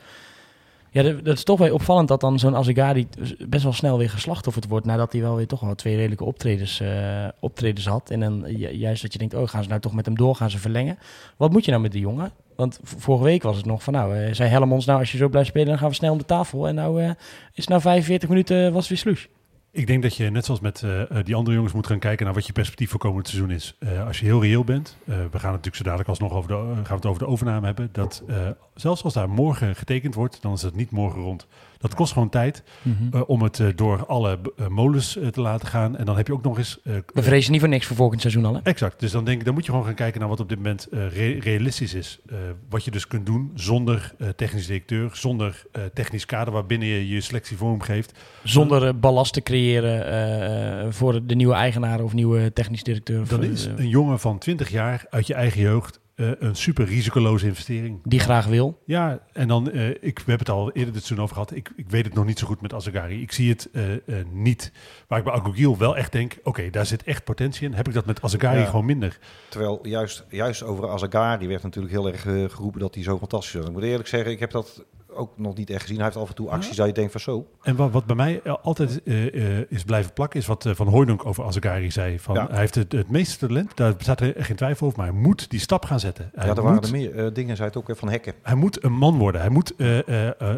Ja, 0.96 1.02
dat, 1.02 1.36
is 1.36 1.44
toch 1.44 1.58
wel 1.58 1.72
opvallend 1.72 2.08
dat 2.08 2.20
dan 2.20 2.38
zo'n 2.38 2.56
Azegari 2.56 3.06
best 3.48 3.62
wel 3.62 3.72
snel 3.72 3.98
weer 3.98 4.10
geslachtofferd 4.10 4.68
wordt. 4.68 4.86
Nadat 4.86 5.12
hij 5.12 5.20
wel 5.20 5.36
weer 5.36 5.46
toch 5.46 5.60
wel 5.60 5.74
twee 5.74 5.96
redelijke 5.96 6.24
optredens, 6.24 6.80
eh, 6.80 7.24
optredens 7.40 7.86
had. 7.86 8.10
En 8.10 8.20
dan 8.20 8.44
ju- 8.46 8.70
juist 8.70 9.02
dat 9.02 9.12
je 9.12 9.18
denkt, 9.18 9.34
oh 9.34 9.48
gaan 9.48 9.62
ze 9.62 9.68
nou 9.68 9.80
toch 9.80 9.94
met 9.94 10.06
hem 10.06 10.16
door, 10.16 10.36
gaan 10.36 10.50
ze 10.50 10.58
verlengen. 10.58 10.98
Wat 11.36 11.52
moet 11.52 11.64
je 11.64 11.70
nou 11.70 11.82
met 11.82 11.92
die 11.92 12.00
jongen? 12.00 12.30
Want 12.56 12.80
vorige 12.82 13.24
week 13.24 13.42
was 13.42 13.56
het 13.56 13.66
nog 13.66 13.82
van, 13.82 13.92
nou, 13.92 14.16
eh, 14.16 14.34
zei 14.34 14.48
Helmons, 14.50 14.84
nou 14.86 14.98
als 15.00 15.12
je 15.12 15.18
zo 15.18 15.28
blijft 15.28 15.48
spelen, 15.48 15.68
dan 15.68 15.78
gaan 15.78 15.88
we 15.88 15.94
snel 15.94 16.12
om 16.12 16.18
de 16.18 16.24
tafel. 16.24 16.68
En 16.68 16.74
nou 16.74 17.02
eh, 17.02 17.10
is 17.54 17.66
nou 17.66 17.80
45 17.80 18.28
minuten, 18.28 18.72
was 18.72 18.88
weer 18.88 18.98
sloes. 18.98 19.28
Ik 19.76 19.86
denk 19.86 20.02
dat 20.02 20.16
je 20.16 20.30
net 20.30 20.44
zoals 20.44 20.60
met 20.60 20.82
eh, 20.82 21.02
eh, 21.02 21.24
die 21.24 21.34
andere 21.34 21.56
jongens 21.56 21.74
moet 21.74 21.86
gaan 21.86 21.98
kijken 21.98 22.24
naar 22.24 22.34
wat 22.34 22.46
je 22.46 22.52
perspectief 22.52 22.90
voor 22.90 23.00
komend 23.00 23.28
seizoen 23.28 23.50
is. 23.50 23.76
Eh, 23.78 24.06
als 24.06 24.18
je 24.18 24.24
heel 24.24 24.42
reëel 24.42 24.64
bent, 24.64 24.96
eh, 25.04 25.06
we 25.06 25.14
gaan 25.14 25.30
het 25.32 25.42
natuurlijk 25.42 25.76
zo 25.76 25.82
dadelijk 25.82 26.08
alsnog 26.08 26.32
over 26.32 26.48
de, 26.48 26.54
gaan 26.54 26.84
we 26.84 26.94
het 26.94 27.06
over 27.06 27.22
de 27.22 27.28
overname 27.28 27.66
hebben. 27.66 27.88
Dat 27.92 28.22
zelfs 28.74 29.02
als 29.02 29.12
daar 29.12 29.28
morgen 29.28 29.76
getekend 29.76 30.14
wordt, 30.14 30.42
dan 30.42 30.52
is 30.52 30.62
het 30.62 30.74
niet 30.74 30.90
morgen 30.90 31.22
rond. 31.22 31.46
Dat 31.86 31.94
kost 31.94 32.12
gewoon 32.12 32.28
tijd 32.28 32.62
eh, 33.10 33.20
om 33.26 33.42
het 33.42 33.60
eh, 33.60 33.66
door 33.74 34.06
alle 34.06 34.38
eh, 34.56 34.66
molens 34.66 35.18
te 35.30 35.40
laten 35.40 35.68
gaan. 35.68 35.96
En 35.96 36.04
dan 36.04 36.16
heb 36.16 36.26
je 36.26 36.32
ook 36.32 36.42
nog 36.42 36.58
eens. 36.58 36.80
We 36.82 37.22
vrezen 37.22 37.52
niet 37.52 37.60
voor 37.60 37.68
niks 37.68 37.86
voor 37.86 37.96
volgend 37.96 38.20
seizoen 38.20 38.44
al, 38.44 38.54
hè? 38.54 38.60
Exact. 38.62 39.00
Dus 39.00 39.10
dan 39.10 39.24
denk 39.24 39.38
ik, 39.38 39.44
dan 39.44 39.54
moet 39.54 39.64
je 39.64 39.70
gewoon 39.70 39.86
gaan 39.86 39.94
kijken 39.94 40.20
naar 40.20 40.28
wat 40.28 40.40
op 40.40 40.48
dit 40.48 40.58
moment 40.58 40.86
re- 40.90 41.38
realistisch 41.40 41.94
is. 41.94 42.20
Wat 42.68 42.84
je 42.84 42.90
dus 42.90 43.06
kunt 43.06 43.26
doen 43.26 43.50
zonder 43.54 44.14
technisch 44.36 44.66
directeur, 44.66 45.10
zonder 45.12 45.62
technisch 45.94 46.26
kader 46.26 46.52
waarbinnen 46.52 46.88
je 46.88 47.08
je 47.08 47.20
selectie 47.20 47.56
vorm 47.56 47.80
geeft. 47.80 48.18
Zonder 48.42 48.98
ballast 48.98 49.32
te 49.32 49.42
creëren 49.42 50.94
voor 50.94 51.26
de 51.26 51.34
nieuwe 51.34 51.54
eigenaar 51.54 52.00
of 52.00 52.12
nieuwe 52.12 52.52
technisch 52.52 52.82
directeur. 52.82 53.28
Dan 53.28 53.44
is 53.44 53.64
een 53.64 53.88
jongen 53.88 54.20
van 54.20 54.38
20 54.38 54.70
jaar 54.70 55.06
uit 55.10 55.26
je 55.26 55.34
eigen 55.34 55.60
jeugd 55.60 56.00
eh, 56.16 56.30
een 56.38 56.56
super 56.56 56.84
risicoloze 56.84 57.46
investering. 57.46 58.00
die 58.04 58.20
graag 58.20 58.46
wil. 58.46 58.82
Ja, 58.86 59.20
en 59.32 59.48
dan, 59.48 59.70
eh, 59.70 59.88
ik, 59.88 59.98
we 60.00 60.24
hebben 60.26 60.38
het 60.38 60.48
al 60.48 60.72
eerder 60.72 60.92
dit 60.92 61.04
seizoen 61.04 61.20
over 61.24 61.34
gehad. 61.36 61.54
Ik, 61.54 61.70
ik 61.76 61.90
weet 61.90 62.04
het 62.04 62.14
nog 62.14 62.24
niet 62.24 62.38
zo 62.38 62.46
goed 62.46 62.60
met 62.60 62.72
Azagari. 62.74 63.22
Ik 63.22 63.32
zie 63.32 63.50
het 63.50 63.68
eh, 63.72 63.92
eh, 63.94 64.26
niet. 64.30 64.72
Waar 65.08 65.18
ik 65.18 65.24
bij 65.24 65.32
Agogiel 65.32 65.78
wel 65.78 65.96
echt 65.96 66.12
denk, 66.12 66.36
oké, 66.42 66.70
daar 66.70 66.86
zit 66.86 67.02
echt 67.02 67.24
potentie 67.24 67.66
in. 67.66 67.74
Heb 67.74 67.88
ik 67.88 67.94
dat 67.94 68.06
met 68.06 68.22
Azagari 68.22 68.58
Ja. 68.58 68.64
gewoon 68.66 68.84
minder? 68.84 69.18
Terwijl 69.48 69.78
juist, 69.86 70.24
juist 70.30 70.62
over 70.62 70.88
Azagari 70.88 71.46
werd 71.48 71.62
natuurlijk 71.62 71.94
heel 71.94 72.06
erg 72.08 72.20
geroepen 72.52 72.80
dat 72.80 72.94
hij 72.94 73.02
zo 73.04 73.18
fantastisch 73.18 73.54
was. 73.54 73.66
Ik 73.66 73.72
moet 73.72 73.82
eerlijk 73.82 74.08
zeggen, 74.08 74.30
ik 74.30 74.40
heb 74.40 74.50
dat 74.50 74.84
ook 75.16 75.38
nog 75.38 75.54
niet 75.56 75.70
echt 75.70 75.80
gezien. 75.80 75.96
Hij 75.96 76.04
heeft 76.04 76.16
af 76.16 76.28
en 76.28 76.34
toe 76.34 76.48
acties 76.50 76.76
dat 76.76 76.86
je 76.86 76.92
denkt 76.92 77.12
van 77.12 77.20
zo. 77.20 77.46
En 77.62 77.76
wat, 77.76 77.90
wat 77.90 78.06
bij 78.06 78.16
mij 78.16 78.40
eh, 78.44 78.54
altijd 78.62 79.02
eh, 79.02 79.58
eh, 79.58 79.64
is 79.68 79.84
blijven 79.84 80.12
plakken, 80.12 80.40
is 80.40 80.46
wat 80.46 80.68
Van 80.68 80.88
Hooydonk 80.88 81.26
over 81.26 81.44
Azagari 81.44 81.90
zei. 81.90 82.18
Van, 82.20 82.34
Ja. 82.34 82.46
Hij 82.50 82.58
heeft 82.58 82.74
het, 82.74 82.92
het 82.92 83.10
meeste 83.10 83.46
talent, 83.46 83.76
daar 83.76 83.96
bestaat 83.96 84.20
er 84.20 84.34
geen 84.38 84.56
twijfel 84.56 84.86
over, 84.86 84.98
maar 84.98 85.08
hij 85.08 85.16
moet 85.20 85.50
die 85.50 85.60
stap 85.60 85.84
gaan 85.84 86.00
zetten. 86.00 86.30
Hij, 86.34 86.46
ja, 86.46 86.54
er 86.54 86.62
waren 86.62 86.74
moet, 86.74 86.84
er 86.86 86.92
meer 86.92 87.14
eh, 87.26 87.34
dingen, 87.34 87.56
zei 87.56 87.68
het 87.68 87.76
ook 87.78 87.86
weer 87.86 87.96
van 87.96 88.08
hekken. 88.08 88.34
hij 88.42 88.54
moet 88.54 88.84
een 88.84 88.92
man 88.92 89.18
worden. 89.18 89.40
Hij 89.40 89.50
moet 89.50 89.74
eh, 89.76 90.08
eh, 90.08 90.40
eh, 90.40 90.56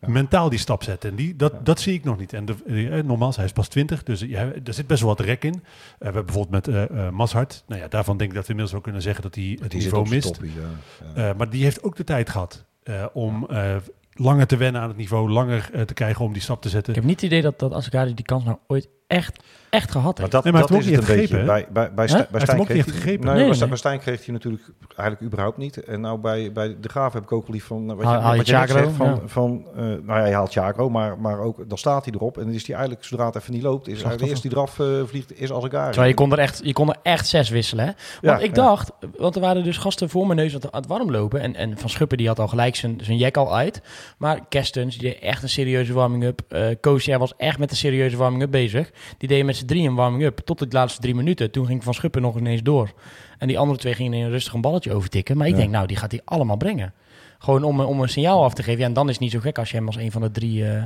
mentaal 0.00 0.48
die 0.48 0.58
stap 0.58 0.82
zetten. 0.82 1.10
En 1.10 1.16
die, 1.16 1.36
dat, 1.36 1.66
dat 1.66 1.80
zie 1.80 1.94
ik 1.94 2.04
nog 2.04 2.18
niet. 2.18 2.32
En 2.32 2.44
de, 2.44 2.54
eh, 2.66 3.04
nogmaals, 3.04 3.36
hij 3.36 3.44
is 3.44 3.52
pas 3.52 3.68
20, 3.68 4.02
dus 4.02 4.20
ja, 4.20 4.40
er 4.64 4.74
zit 4.74 4.86
best 4.86 5.00
wel 5.00 5.08
wat 5.16 5.20
rek 5.26 5.44
in. 5.44 5.52
We 5.98 6.04
hebben 6.04 6.24
bijvoorbeeld 6.24 6.66
met 6.66 6.74
eh 6.74 7.06
eh, 7.06 7.12
Mashart. 7.12 7.64
Nou 7.66 7.80
ja, 7.80 7.88
daarvan 7.88 8.16
denk 8.16 8.30
ik 8.30 8.36
dat 8.36 8.44
we 8.46 8.48
inmiddels 8.50 8.72
wel 8.72 8.80
kunnen 8.84 9.02
zeggen 9.02 9.22
dat 9.22 9.34
hij 9.34 9.58
het 9.62 9.70
Die 9.70 9.80
niveau 9.82 10.08
mist. 10.08 10.22
toppie, 10.34 10.52
ja. 10.54 10.68
Ja. 11.14 11.28
Eh, 11.30 11.36
maar 11.36 11.50
die 11.50 11.62
heeft 11.62 11.82
ook 11.82 11.96
de 11.96 12.04
tijd 12.04 12.30
gehad 12.30 12.64
eh, 12.82 13.04
om 13.12 13.46
eh, 13.50 13.76
langer 14.18 14.46
te 14.46 14.56
wennen 14.56 14.80
aan 14.80 14.88
het 14.88 14.96
niveau, 14.96 15.30
langer 15.30 15.70
eh, 15.72 15.82
te 15.82 15.94
krijgen 15.94 16.24
om 16.24 16.32
die 16.32 16.42
stap 16.42 16.62
te 16.62 16.68
zetten. 16.68 16.94
Ik 16.94 16.98
heb 16.98 17.08
niet 17.08 17.20
het 17.20 17.30
idee 17.30 17.42
dat, 17.42 17.58
dat 17.58 17.72
die 18.14 18.24
kans 18.24 18.44
nou 18.44 18.58
ooit 18.66 18.88
echt, 19.08 19.42
echt 19.70 19.90
gehad 19.90 20.18
Maar 20.18 20.28
dat, 20.28 20.44
Nee, 20.44 20.52
maar 20.52 20.62
hij 20.62 20.70
dat 20.70 20.80
is 20.86 20.90
het 20.96 21.08
een 21.08 21.16
beetje. 21.16 21.44
Bij, 21.44 21.66
bij, 21.70 21.92
bij? 21.94 22.08
Stijn- 22.08 22.26
bij 22.30 22.40
Stijn 22.40 22.64
kreeg 22.64 22.84
hij- 22.84 22.94
gegrepen. 22.94 23.24
Nee, 23.24 23.34
Nee, 23.34 23.34
bij 23.34 23.44
nee. 23.44 23.54
Stijn- 23.54 23.68
bij 23.68 23.78
Stijn 23.78 23.98
kreeg 23.98 24.24
hij 24.24 24.34
natuurlijk 24.34 24.62
eigenlijk 24.96 25.22
überhaupt 25.22 25.56
niet. 25.56 25.84
En 25.84 26.00
nou 26.00 26.18
bij, 26.18 26.52
bij 26.52 26.76
de 26.80 26.88
Graaf 26.88 27.12
heb 27.12 27.22
ik 27.22 27.32
ook 27.32 27.48
lief 27.48 27.64
van... 27.64 27.86
Wat 27.86 27.98
je, 27.98 28.04
Haal- 28.04 28.20
haal 28.20 28.30
je 28.32 28.36
wat 28.36 28.46
je 28.46 28.52
net 28.52 28.60
Chagro, 28.70 28.82
zegt 28.84 28.96
van... 28.96 29.06
ja. 29.06 29.18
van 29.26 29.66
eh, 29.76 29.82
nou 29.82 30.02
ja, 30.06 30.20
hij 30.20 30.32
haalt 30.32 30.52
Chagro, 30.52 30.90
maar, 30.90 31.18
maar 31.18 31.38
ook 31.40 31.68
dan 31.68 31.78
staat 31.78 32.04
hij 32.04 32.14
erop. 32.14 32.38
En 32.38 32.44
dan 32.44 32.54
is 32.54 32.66
hij 32.66 32.76
eigenlijk, 32.76 33.06
zodra 33.06 33.26
het 33.26 33.36
even 33.36 33.52
niet 33.52 33.62
loopt... 33.62 33.88
is 33.88 34.02
hij 34.02 34.16
de 34.16 34.28
eerste 34.28 34.48
die 34.48 34.56
eraf 34.56 34.78
eh, 34.80 34.86
vliegt, 35.04 35.40
is 35.40 35.50
als 35.50 35.64
ik 35.64 35.70
Terwijl 35.70 36.08
je 36.08 36.14
kon 36.14 36.32
er 36.32 36.38
echt, 36.38 36.60
je 36.64 36.72
kon 36.72 36.88
er 36.88 36.96
echt 37.02 37.26
zes 37.28 37.48
wisselen. 37.48 37.84
Hè? 37.84 37.92
Want 38.20 38.40
Ja, 38.40 38.46
ik 38.48 38.56
ja. 38.56 38.62
dacht, 38.62 38.90
want 39.16 39.34
er 39.34 39.40
waren 39.40 39.64
dus 39.64 39.76
gasten 39.76 40.08
voor 40.10 40.26
mijn 40.26 40.38
neus 40.38 40.54
aan 40.54 40.60
het- 40.70 40.86
warm 40.86 41.10
lopen. 41.10 41.40
En, 41.40 41.54
en 41.54 41.78
Van 41.78 41.90
Schuppen 41.90 42.18
die 42.18 42.26
had 42.26 42.38
al 42.38 42.48
gelijk 42.48 42.76
zijn, 42.76 42.98
zijn 43.02 43.16
jack 43.18 43.36
al 43.36 43.56
uit. 43.56 43.82
Maar 44.18 44.40
Kerstens, 44.48 44.98
die 44.98 45.10
deed 45.10 45.18
echt 45.22 45.42
een 45.42 45.48
serieuze 45.48 45.92
warming-up. 45.92 46.40
Eh 46.48 46.66
Koosja 46.80 47.18
was 47.18 47.32
echt 47.36 47.58
met 47.58 47.70
een 47.70 47.76
serieuze 47.76 48.16
warming-up 48.16 48.50
bezig. 48.50 48.90
Die 49.18 49.28
deed 49.28 49.44
met 49.44 49.56
z'n 49.56 49.66
drie 49.66 49.88
een 49.88 49.94
warming-up. 49.94 50.38
Tot 50.44 50.58
de 50.58 50.66
laatste 50.70 51.00
drie 51.00 51.14
minuten. 51.14 51.50
Toen 51.50 51.66
ging 51.66 51.84
Van 51.84 51.94
Schuppen 51.94 52.22
nog 52.22 52.36
ineens 52.38 52.62
door. 52.62 52.92
En 53.38 53.48
die 53.48 53.58
andere 53.58 53.78
twee 53.78 53.94
gingen 53.94 54.12
in 54.18 54.24
een 54.24 54.30
rustig 54.30 54.52
een 54.52 54.60
balletje 54.60 54.92
overtikken. 54.92 55.36
Maar 55.36 55.46
ik 55.46 55.52
Ja. 55.52 55.58
denk, 55.58 55.70
nou, 55.70 55.86
die 55.86 55.96
gaat 55.96 56.10
hij 56.10 56.20
allemaal 56.24 56.56
brengen. 56.56 56.92
Gewoon 57.38 57.62
om, 57.64 57.80
om 57.80 58.00
een 58.00 58.08
signaal 58.08 58.44
af 58.44 58.54
te 58.54 58.62
geven. 58.62 58.80
Ja, 58.80 58.86
en 58.86 58.92
dan 58.92 59.06
is 59.06 59.12
het 59.12 59.20
niet 59.22 59.30
zo 59.32 59.40
gek 59.40 59.58
als 59.58 59.70
je 59.70 59.76
hem 59.76 59.86
als 59.86 59.96
een 59.96 60.12
van 60.12 60.22
de 60.22 60.30
drie, 60.30 60.64
eh 60.64 60.82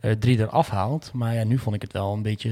eh, 0.00 0.12
drie 0.18 0.38
eraf 0.38 0.68
haalt. 0.68 1.10
Maar 1.12 1.34
ja, 1.34 1.44
nu 1.44 1.58
vond 1.58 1.74
ik 1.76 1.82
het 1.82 1.92
wel 1.92 2.12
een 2.12 2.22
beetje... 2.22 2.50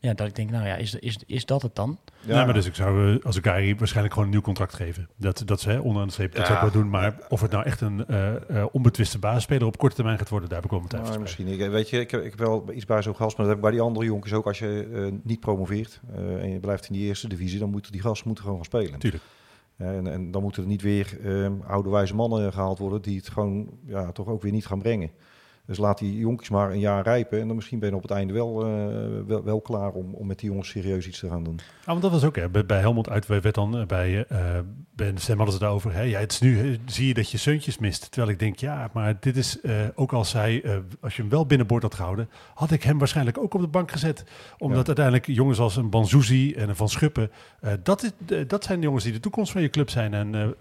ja, 0.00 0.14
dat 0.14 0.26
ik 0.26 0.34
denk, 0.34 0.50
nou 0.50 0.66
ja, 0.66 0.76
is, 0.76 0.94
is, 0.94 1.18
is 1.26 1.44
dat 1.44 1.62
het 1.62 1.74
dan? 1.74 1.98
Ja. 2.20 2.36
Nee, 2.36 2.44
maar 2.44 2.54
dus 2.54 2.66
ik 2.66 2.74
zou 2.74 3.14
eh, 3.14 3.24
als 3.24 3.36
ik 3.36 3.44
Gary 3.44 3.76
waarschijnlijk 3.76 4.14
gewoon 4.14 4.28
een 4.28 4.34
nieuw 4.34 4.44
contract 4.44 4.74
geven. 4.74 5.08
Dat, 5.16 5.42
dat 5.44 5.60
ze 5.60 5.70
hè, 5.70 5.78
onderaan 5.78 6.06
de 6.06 6.12
streep 6.12 6.34
dat 6.34 6.46
zou 6.46 6.58
ik 6.58 6.72
wel 6.72 6.82
doen. 6.82 6.90
Maar 6.90 7.18
of 7.28 7.40
het 7.40 7.50
nou 7.50 7.64
echt 7.64 7.80
een 7.80 8.06
eh, 8.06 8.60
eh, 8.60 8.66
onbetwiste 8.72 9.18
basisspeler 9.18 9.66
op 9.66 9.78
korte 9.78 9.94
termijn 9.94 10.18
gaat 10.18 10.28
worden, 10.28 10.48
daar 10.48 10.58
heb 10.58 10.66
ik 10.66 10.70
wel 10.70 10.80
mijn 10.80 10.90
twijfels 10.90 11.16
Nou, 11.16 11.22
misschien. 11.22 11.60
Ik, 11.60 11.70
weet 11.70 11.90
je, 11.90 12.00
ik 12.00 12.10
heb, 12.10 12.22
ik 12.22 12.30
heb 12.30 12.38
wel 12.38 12.72
iets 12.72 12.84
bij 12.84 13.02
zo'n 13.02 13.16
gast, 13.16 13.36
maar 13.36 13.46
dat 13.46 13.54
heb 13.54 13.56
ik 13.56 13.62
bij 13.62 13.70
die 13.70 13.80
andere 13.80 14.06
jongens 14.06 14.32
ook. 14.32 14.46
Als 14.46 14.58
je 14.58 14.88
eh, 14.94 15.18
niet 15.22 15.40
promoveert 15.40 16.00
eh, 16.14 16.42
en 16.42 16.50
je 16.50 16.60
blijft 16.60 16.86
in 16.86 16.92
die 16.92 17.06
eerste 17.06 17.28
divisie, 17.28 17.58
dan 17.58 17.70
moeten 17.70 17.92
die 17.92 18.00
gasten 18.00 18.26
moeten 18.26 18.44
gewoon 18.44 18.58
gaan 18.58 18.80
spelen. 18.80 18.98
Tuurlijk. 18.98 19.22
En, 19.76 20.06
en 20.06 20.30
dan 20.30 20.42
moeten 20.42 20.62
er 20.62 20.68
niet 20.68 20.82
weer 20.82 21.18
oude 21.66 21.90
wijze 21.90 22.14
mannen 22.14 22.52
gehaald 22.52 22.78
worden 22.78 23.02
die 23.02 23.16
het 23.16 23.28
gewoon 23.28 23.70
ja, 23.86 24.12
toch 24.12 24.26
ook 24.28 24.42
weer 24.42 24.52
niet 24.52 24.66
gaan 24.66 24.78
brengen. 24.78 25.10
Dus 25.70 25.78
laat 25.78 25.98
die 25.98 26.18
jonkies 26.18 26.48
maar 26.48 26.70
een 26.70 26.78
jaar 26.78 27.02
rijpen 27.02 27.40
en 27.40 27.46
dan 27.46 27.56
misschien 27.56 27.78
ben 27.78 27.88
je 27.88 27.94
op 27.94 28.02
het 28.02 28.10
einde 28.10 28.32
wel, 28.32 28.64
eh, 28.64 29.26
wel, 29.26 29.44
wel 29.44 29.60
klaar 29.60 29.92
om, 29.92 30.14
om 30.14 30.26
met 30.26 30.38
die 30.38 30.48
jongens 30.48 30.68
serieus 30.68 31.06
iets 31.06 31.18
te 31.18 31.28
gaan 31.28 31.42
doen. 31.42 31.58
Ah, 31.80 31.86
want 31.86 32.02
dat 32.02 32.10
was 32.10 32.24
ook, 32.24 32.36
hè, 32.36 32.48
bij, 32.48 32.66
bij 32.66 32.80
Helmond 32.80 33.08
uit 33.08 33.26
werd 33.26 33.54
dan 33.54 33.78
eh, 33.78 33.86
bij, 33.86 34.26
bij 34.94 35.12
de 35.12 35.20
stem 35.20 35.36
hadden 35.36 35.54
ze 35.54 35.58
het 35.58 35.60
daarover. 35.60 35.92
Hè, 35.92 36.02
ja, 36.02 36.18
het 36.20 36.32
is 36.32 36.40
nu, 36.40 36.78
zie 36.86 37.06
je 37.06 37.14
dat 37.14 37.30
je 37.30 37.38
Seuntjes 37.38 37.78
mist. 37.78 38.10
Terwijl 38.10 38.32
ik 38.32 38.38
denk, 38.38 38.58
ja, 38.58 38.90
maar 38.92 39.16
dit 39.20 39.36
is, 39.36 39.58
ook 39.94 40.12
als 40.12 40.32
hij, 40.32 40.82
als 41.00 41.16
je 41.16 41.22
hem 41.22 41.30
wel 41.30 41.46
binnenboord 41.46 41.82
had 41.82 41.94
gehouden, 41.94 42.28
had 42.54 42.70
ik 42.70 42.82
hem 42.82 42.98
waarschijnlijk 42.98 43.38
ook 43.38 43.54
op 43.54 43.60
de 43.60 43.66
bank 43.66 43.90
gezet. 43.90 44.24
Omdat 44.58 44.80
Ja. 44.80 44.86
uiteindelijk 44.86 45.26
jongens 45.26 45.58
als 45.58 45.76
een 45.76 45.90
Banzuzi 45.90 46.52
en 46.54 46.68
een 46.68 46.76
Van 46.76 46.88
Schuppen, 46.88 47.30
dat, 47.82 48.02
is, 48.02 48.12
dat 48.46 48.64
zijn 48.64 48.78
de 48.80 48.86
jongens 48.86 49.04
die 49.04 49.12
de 49.12 49.20
toekomst 49.20 49.52
van 49.52 49.62
je 49.62 49.70
club 49.70 49.90
zijn. 49.90 50.14
En 50.14 50.54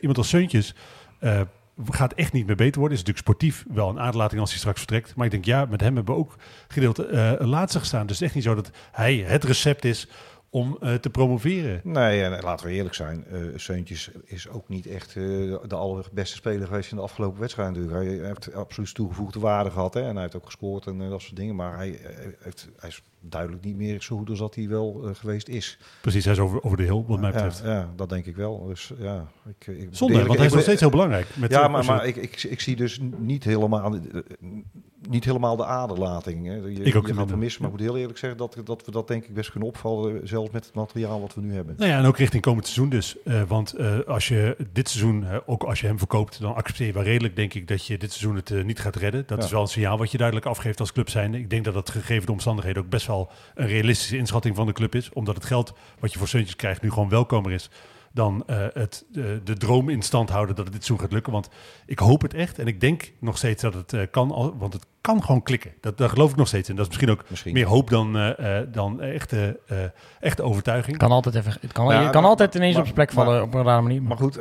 iemand 0.00 0.18
als 0.18 0.28
Seuntjes 0.28 0.74
eh, 1.18 1.40
gaat 1.84 2.12
echt 2.12 2.32
niet 2.32 2.46
meer 2.46 2.56
beter 2.56 2.80
worden. 2.80 2.98
Is 2.98 3.04
natuurlijk 3.04 3.26
sportief 3.26 3.64
wel 3.74 3.88
een 3.88 4.00
aderlating 4.00 4.40
als 4.40 4.50
hij 4.50 4.58
straks 4.58 4.78
vertrekt. 4.78 5.14
Maar 5.14 5.24
ik 5.24 5.30
denk, 5.30 5.44
ja, 5.44 5.64
met 5.64 5.80
hem 5.80 5.96
hebben 5.96 6.14
we 6.14 6.20
ook 6.20 6.36
gedeeld 6.68 6.98
eh 6.98 7.32
laatste 7.38 7.78
gestaan. 7.78 8.06
Dus 8.06 8.18
het 8.18 8.20
is 8.20 8.26
echt 8.26 8.34
niet 8.34 8.44
zo 8.44 8.54
dat 8.54 8.70
hij 8.92 9.16
het 9.16 9.44
recept 9.44 9.84
is 9.84 10.08
om 10.56 10.76
eh, 10.80 10.94
te 10.94 11.10
promoveren. 11.10 11.80
Nee, 11.84 12.22
en 12.22 12.42
laten 12.42 12.66
we 12.66 12.72
eerlijk 12.72 12.94
zijn, 12.94 13.24
eh 13.26 13.38
Seuntjes 13.56 14.10
is 14.24 14.48
ook 14.48 14.68
niet 14.68 14.86
echt 14.86 15.08
eh, 15.08 15.22
de 15.66 15.74
allerbeste 15.74 16.36
speler 16.36 16.66
geweest 16.66 16.90
in 16.90 16.96
de 16.96 17.02
afgelopen 17.02 17.40
wedstrijd. 17.40 17.68
natuurlijk. 17.68 17.96
Hij 17.96 18.26
heeft 18.26 18.54
absoluut 18.54 18.94
toegevoegde 18.94 19.38
waarde 19.40 19.70
gehad 19.70 19.94
hè, 19.94 20.00
en 20.00 20.12
hij 20.12 20.22
heeft 20.22 20.36
ook 20.36 20.44
gescoord 20.44 20.86
en 20.86 20.98
dat 20.98 21.20
soort 21.20 21.36
dingen. 21.36 21.56
Maar 21.56 21.76
hij, 21.76 21.98
heeft, 22.40 22.68
hij 22.76 22.88
is 22.88 23.02
duidelijk 23.20 23.64
niet 23.64 23.76
meer 23.76 24.02
zo 24.02 24.16
goed 24.16 24.30
als 24.30 24.38
dat 24.38 24.54
hij 24.54 24.68
wel 24.68 25.08
geweest 25.12 25.48
is. 25.48 25.78
Precies, 26.00 26.24
hij 26.24 26.32
is 26.32 26.38
over, 26.38 26.62
over 26.62 26.76
de 26.76 26.82
heel, 26.82 27.04
wat 27.06 27.20
mij 27.20 27.28
Ja, 27.30 27.34
betreft. 27.34 27.62
ja, 27.64 27.90
dat 27.96 28.08
denk 28.08 28.26
ik 28.26 28.36
wel. 28.36 28.66
Dus, 28.66 28.92
ja, 28.98 29.26
ik, 29.48 29.66
ik, 29.66 29.88
Zonde, 29.90 30.12
eerlijk- 30.12 30.26
want 30.26 30.38
hij 30.38 30.46
is 30.48 30.52
nog 30.54 30.62
steeds 30.62 30.80
heel 30.80 30.90
belangrijk. 30.90 31.26
Met 31.36 31.50
ja, 31.50 31.68
maar, 31.68 31.84
maar 31.84 32.06
ik, 32.06 32.16
ik, 32.16 32.42
ik 32.42 32.60
zie 32.60 32.76
dus 32.76 33.00
niet 33.18 33.44
helemaal, 33.44 33.90
de- 33.90 34.24
niet 35.08 35.24
helemaal 35.24 35.56
de 35.56 35.64
aderlating. 35.64 36.46
Hè. 36.46 36.54
Je, 36.54 36.60
Ik 36.60 36.96
ook 36.96 37.06
je 37.06 37.14
gaat 37.14 37.36
maar 37.36 37.44
ik 37.46 37.70
moet 37.70 37.80
heel 37.80 37.96
eerlijk 37.96 38.18
zeggen 38.18 38.38
dat, 38.38 38.56
dat 38.64 38.84
we 38.84 38.90
dat 38.90 39.08
denk 39.08 39.24
ik 39.24 39.34
best 39.34 39.50
kunnen 39.50 39.68
opvallen, 39.68 40.28
zelfs 40.28 40.50
met 40.50 40.64
het 40.64 40.74
materiaal 40.74 41.20
wat 41.20 41.34
we 41.34 41.40
nu 41.40 41.54
hebben. 41.54 41.74
Nou 41.78 41.90
ja, 41.90 41.98
en 41.98 42.04
ook 42.04 42.18
richting 42.18 42.42
komend 42.42 42.64
seizoen 42.66 42.88
dus. 42.88 43.16
Eh, 43.24 43.42
want 43.42 43.72
eh, 43.72 43.98
als 44.00 44.28
je 44.28 44.56
dit 44.72 44.88
seizoen, 44.88 45.26
ook 45.46 45.62
als 45.62 45.80
je 45.80 45.86
hem 45.86 45.98
verkoopt, 45.98 46.40
dan 46.40 46.54
accepteer 46.54 46.86
je 46.86 46.92
wel 46.92 47.02
redelijk, 47.02 47.36
denk 47.36 47.54
ik, 47.54 47.68
dat 47.68 47.86
je 47.86 47.98
dit 47.98 48.12
seizoen 48.12 48.36
het 48.36 48.50
eh, 48.50 48.64
niet 48.64 48.80
gaat 48.80 48.96
redden. 48.96 49.24
Dat 49.26 49.38
Ja. 49.38 49.44
is 49.44 49.50
wel 49.50 49.60
een 49.60 49.66
signaal 49.68 49.98
wat 49.98 50.10
je 50.10 50.16
duidelijk 50.16 50.46
afgeeft 50.46 50.80
als 50.80 50.92
club 50.92 51.08
zijnde. 51.10 51.38
Ik 51.38 51.50
denk 51.50 51.64
dat 51.64 51.74
dat 51.74 51.90
gegeven 51.90 52.26
de 52.26 52.32
omstandigheden 52.32 52.82
ook 52.82 52.88
best 52.88 53.06
wel 53.06 53.30
een 53.54 53.66
realistische 53.66 54.16
inschatting 54.16 54.56
van 54.56 54.66
de 54.66 54.72
club 54.72 54.94
is. 54.94 55.10
Omdat 55.12 55.34
het 55.34 55.44
geld 55.44 55.72
wat 55.98 56.12
je 56.12 56.18
voor 56.18 56.28
Seuntjes 56.28 56.56
krijgt 56.56 56.82
nu 56.82 56.90
gewoon 56.90 57.08
welkomer 57.08 57.52
is 57.52 57.70
dan 58.12 58.42
het, 58.72 59.04
de 59.44 59.56
droom 59.58 59.88
in 59.88 60.02
stand 60.02 60.30
houden 60.30 60.54
dat 60.56 60.64
het 60.64 60.74
dit 60.74 60.84
seizoen 60.84 61.06
gaat 61.06 61.14
lukken. 61.14 61.32
Want 61.32 61.48
ik 61.86 61.98
hoop 61.98 62.22
het 62.22 62.34
echt 62.34 62.58
en 62.58 62.66
ik 62.66 62.80
denk 62.80 63.12
nog 63.20 63.36
steeds 63.36 63.62
dat 63.62 63.74
het 63.74 63.92
eh, 63.92 64.02
kan, 64.10 64.30
al- 64.30 64.56
want 64.58 64.72
het 64.72 64.86
kan 65.06 65.24
gewoon 65.24 65.42
klikken. 65.42 65.72
Dat, 65.80 65.98
daar 65.98 66.08
geloof 66.08 66.30
ik 66.30 66.36
nog 66.36 66.46
steeds 66.48 66.68
in. 66.68 66.76
Dat 66.76 66.84
is 66.84 66.90
misschien 66.90 67.10
ook 67.10 67.24
Misschien. 67.30 67.52
meer 67.52 67.66
hoop 67.66 67.90
dan, 67.90 68.16
eh, 68.16 68.58
eh, 68.60 68.66
dan 68.72 69.00
echte, 69.00 69.60
eh, 69.66 69.78
echte 70.20 70.42
overtuiging. 70.42 70.96
Kan 70.96 71.10
altijd 71.10 71.34
even, 71.34 71.56
het 71.60 71.72
kan, 71.72 71.86
Ja, 71.88 72.00
je 72.02 72.10
kan 72.10 72.20
maar- 72.20 72.30
altijd 72.30 72.54
ineens 72.54 72.72
maar- 72.72 72.80
op 72.80 72.88
zijn 72.88 73.06
plek 73.06 73.14
maar- 73.14 73.24
vallen 73.24 73.42
op 73.42 73.54
een 73.54 73.62
rare 73.62 73.82
manier. 73.82 74.02
Maar 74.02 74.16
goed, 74.16 74.38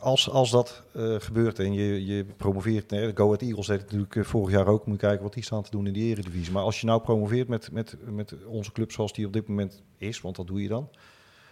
als, 0.00 0.30
als 0.30 0.50
dat 0.50 0.82
eh, 0.94 1.14
gebeurt 1.18 1.58
en 1.58 1.72
je, 1.72 2.06
je 2.06 2.24
promoveert, 2.36 2.90
nee, 2.90 3.10
Go 3.14 3.24
Ahead 3.24 3.42
Eagles 3.42 3.66
deed 3.66 3.80
het 3.80 3.92
natuurlijk 3.92 4.26
vorig 4.28 4.54
jaar 4.54 4.66
ook, 4.66 4.86
moet 4.86 5.00
je 5.00 5.06
kijken 5.06 5.22
wat 5.24 5.34
die 5.34 5.44
staan 5.44 5.62
te 5.62 5.70
doen 5.70 5.86
in 5.86 5.92
de 5.92 6.00
eredivisie. 6.00 6.52
Maar 6.52 6.62
als 6.62 6.80
je 6.80 6.86
nou 6.86 7.00
promoveert 7.00 7.48
met, 7.48 7.72
met, 7.72 7.96
met 8.10 8.34
onze 8.46 8.72
club 8.72 8.92
zoals 8.92 9.12
die 9.12 9.26
op 9.26 9.32
dit 9.32 9.48
moment 9.48 9.82
is, 9.98 10.20
want 10.20 10.36
dat 10.36 10.46
doe 10.46 10.62
je 10.62 10.68
dan. 10.68 10.88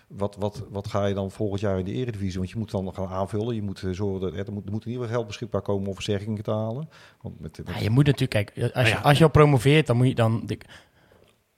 Wat, 0.09 0.37
wat, 0.38 0.64
wat 0.71 0.88
ga 0.88 1.07
je 1.07 1.14
dan 1.14 1.31
volgend 1.31 1.61
jaar 1.61 1.79
in 1.79 1.85
de 1.85 1.93
eredivisie? 1.93 2.38
Want 2.38 2.51
je 2.51 2.59
moet 2.59 2.71
dan 2.71 2.95
gaan 2.95 3.09
aanvullen. 3.09 3.55
Je 3.55 3.62
moet 3.62 3.83
eh, 3.83 3.90
zorgen 3.90 4.21
dat 4.37 4.47
er, 4.47 4.53
moet, 4.53 4.67
er 4.67 4.73
moet 4.73 4.85
in 4.85 4.90
ieder 4.90 5.03
geval 5.05 5.09
geld 5.17 5.27
beschikbaar 5.27 5.62
komen 5.62 5.88
om 5.88 5.95
versterkingen 5.95 6.43
te 6.43 6.51
halen. 6.51 6.88
Want 7.21 7.40
met, 7.40 7.59
met- 7.64 7.75
Ja, 7.75 7.81
je 7.83 7.90
moet 7.90 8.07
natuurlijk, 8.07 8.53
kijk, 8.55 8.73
als 8.75 8.88
je, 8.88 8.95
ja. 8.95 9.01
als 9.01 9.19
je 9.19 9.25
al 9.25 9.31
promoveert, 9.31 9.87
dan 9.87 9.97
moet 9.97 10.07
je 10.07 10.14
dan... 10.14 10.43
de- 10.47 10.59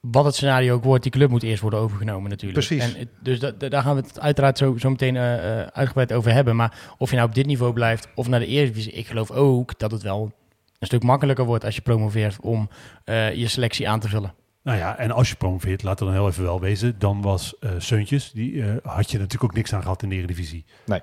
wat 0.00 0.24
het 0.24 0.34
scenario 0.34 0.74
ook 0.74 0.84
wordt, 0.84 1.02
die 1.02 1.12
club 1.12 1.30
moet 1.30 1.42
eerst 1.42 1.62
worden 1.62 1.78
overgenomen 1.80 2.30
natuurlijk. 2.30 2.66
Precies. 2.66 2.94
En, 2.94 3.08
dus 3.22 3.38
daar 3.38 3.82
gaan 3.82 3.96
we 3.96 4.02
het 4.02 4.20
uiteraard 4.20 4.58
zo, 4.58 4.76
zo 4.76 4.90
meteen 4.90 5.16
eh, 5.16 5.60
eh, 5.60 5.66
uitgebreid 5.66 6.12
over 6.12 6.32
hebben. 6.32 6.56
Maar 6.56 6.94
of 6.98 7.10
je 7.10 7.16
nou 7.16 7.28
op 7.28 7.34
dit 7.34 7.46
niveau 7.46 7.72
blijft 7.72 8.08
of 8.14 8.28
naar 8.28 8.40
de 8.40 8.46
Eredivisie, 8.46 8.92
ik 8.92 9.06
geloof 9.06 9.30
ook 9.30 9.78
dat 9.78 9.90
het 9.90 10.02
wel 10.02 10.32
een 10.78 10.86
stuk 10.86 11.02
makkelijker 11.02 11.44
wordt 11.44 11.64
als 11.64 11.74
je 11.74 11.80
promoveert 11.80 12.40
om 12.40 12.68
eh, 13.04 13.34
je 13.34 13.48
selectie 13.48 13.88
aan 13.88 14.00
te 14.00 14.08
vullen. 14.08 14.34
Nou 14.66 14.78
ja, 14.78 14.98
en 14.98 15.10
als 15.10 15.28
je 15.28 15.36
promoveert, 15.36 15.82
laten 15.82 16.06
we 16.06 16.12
dan 16.12 16.20
heel 16.20 16.30
even 16.30 16.42
wel 16.42 16.60
wezen, 16.60 16.94
dan 16.98 17.22
was 17.22 17.58
eh 17.58 17.70
Seuntjes, 17.78 18.32
die 18.32 18.62
eh, 18.62 18.68
had 18.82 19.10
je 19.10 19.18
natuurlijk 19.18 19.44
ook 19.44 19.56
niks 19.56 19.74
aan 19.74 19.82
gehad 19.82 20.02
in 20.02 20.08
de 20.08 20.14
Eredivisie. 20.14 20.64
Nee. 20.86 21.00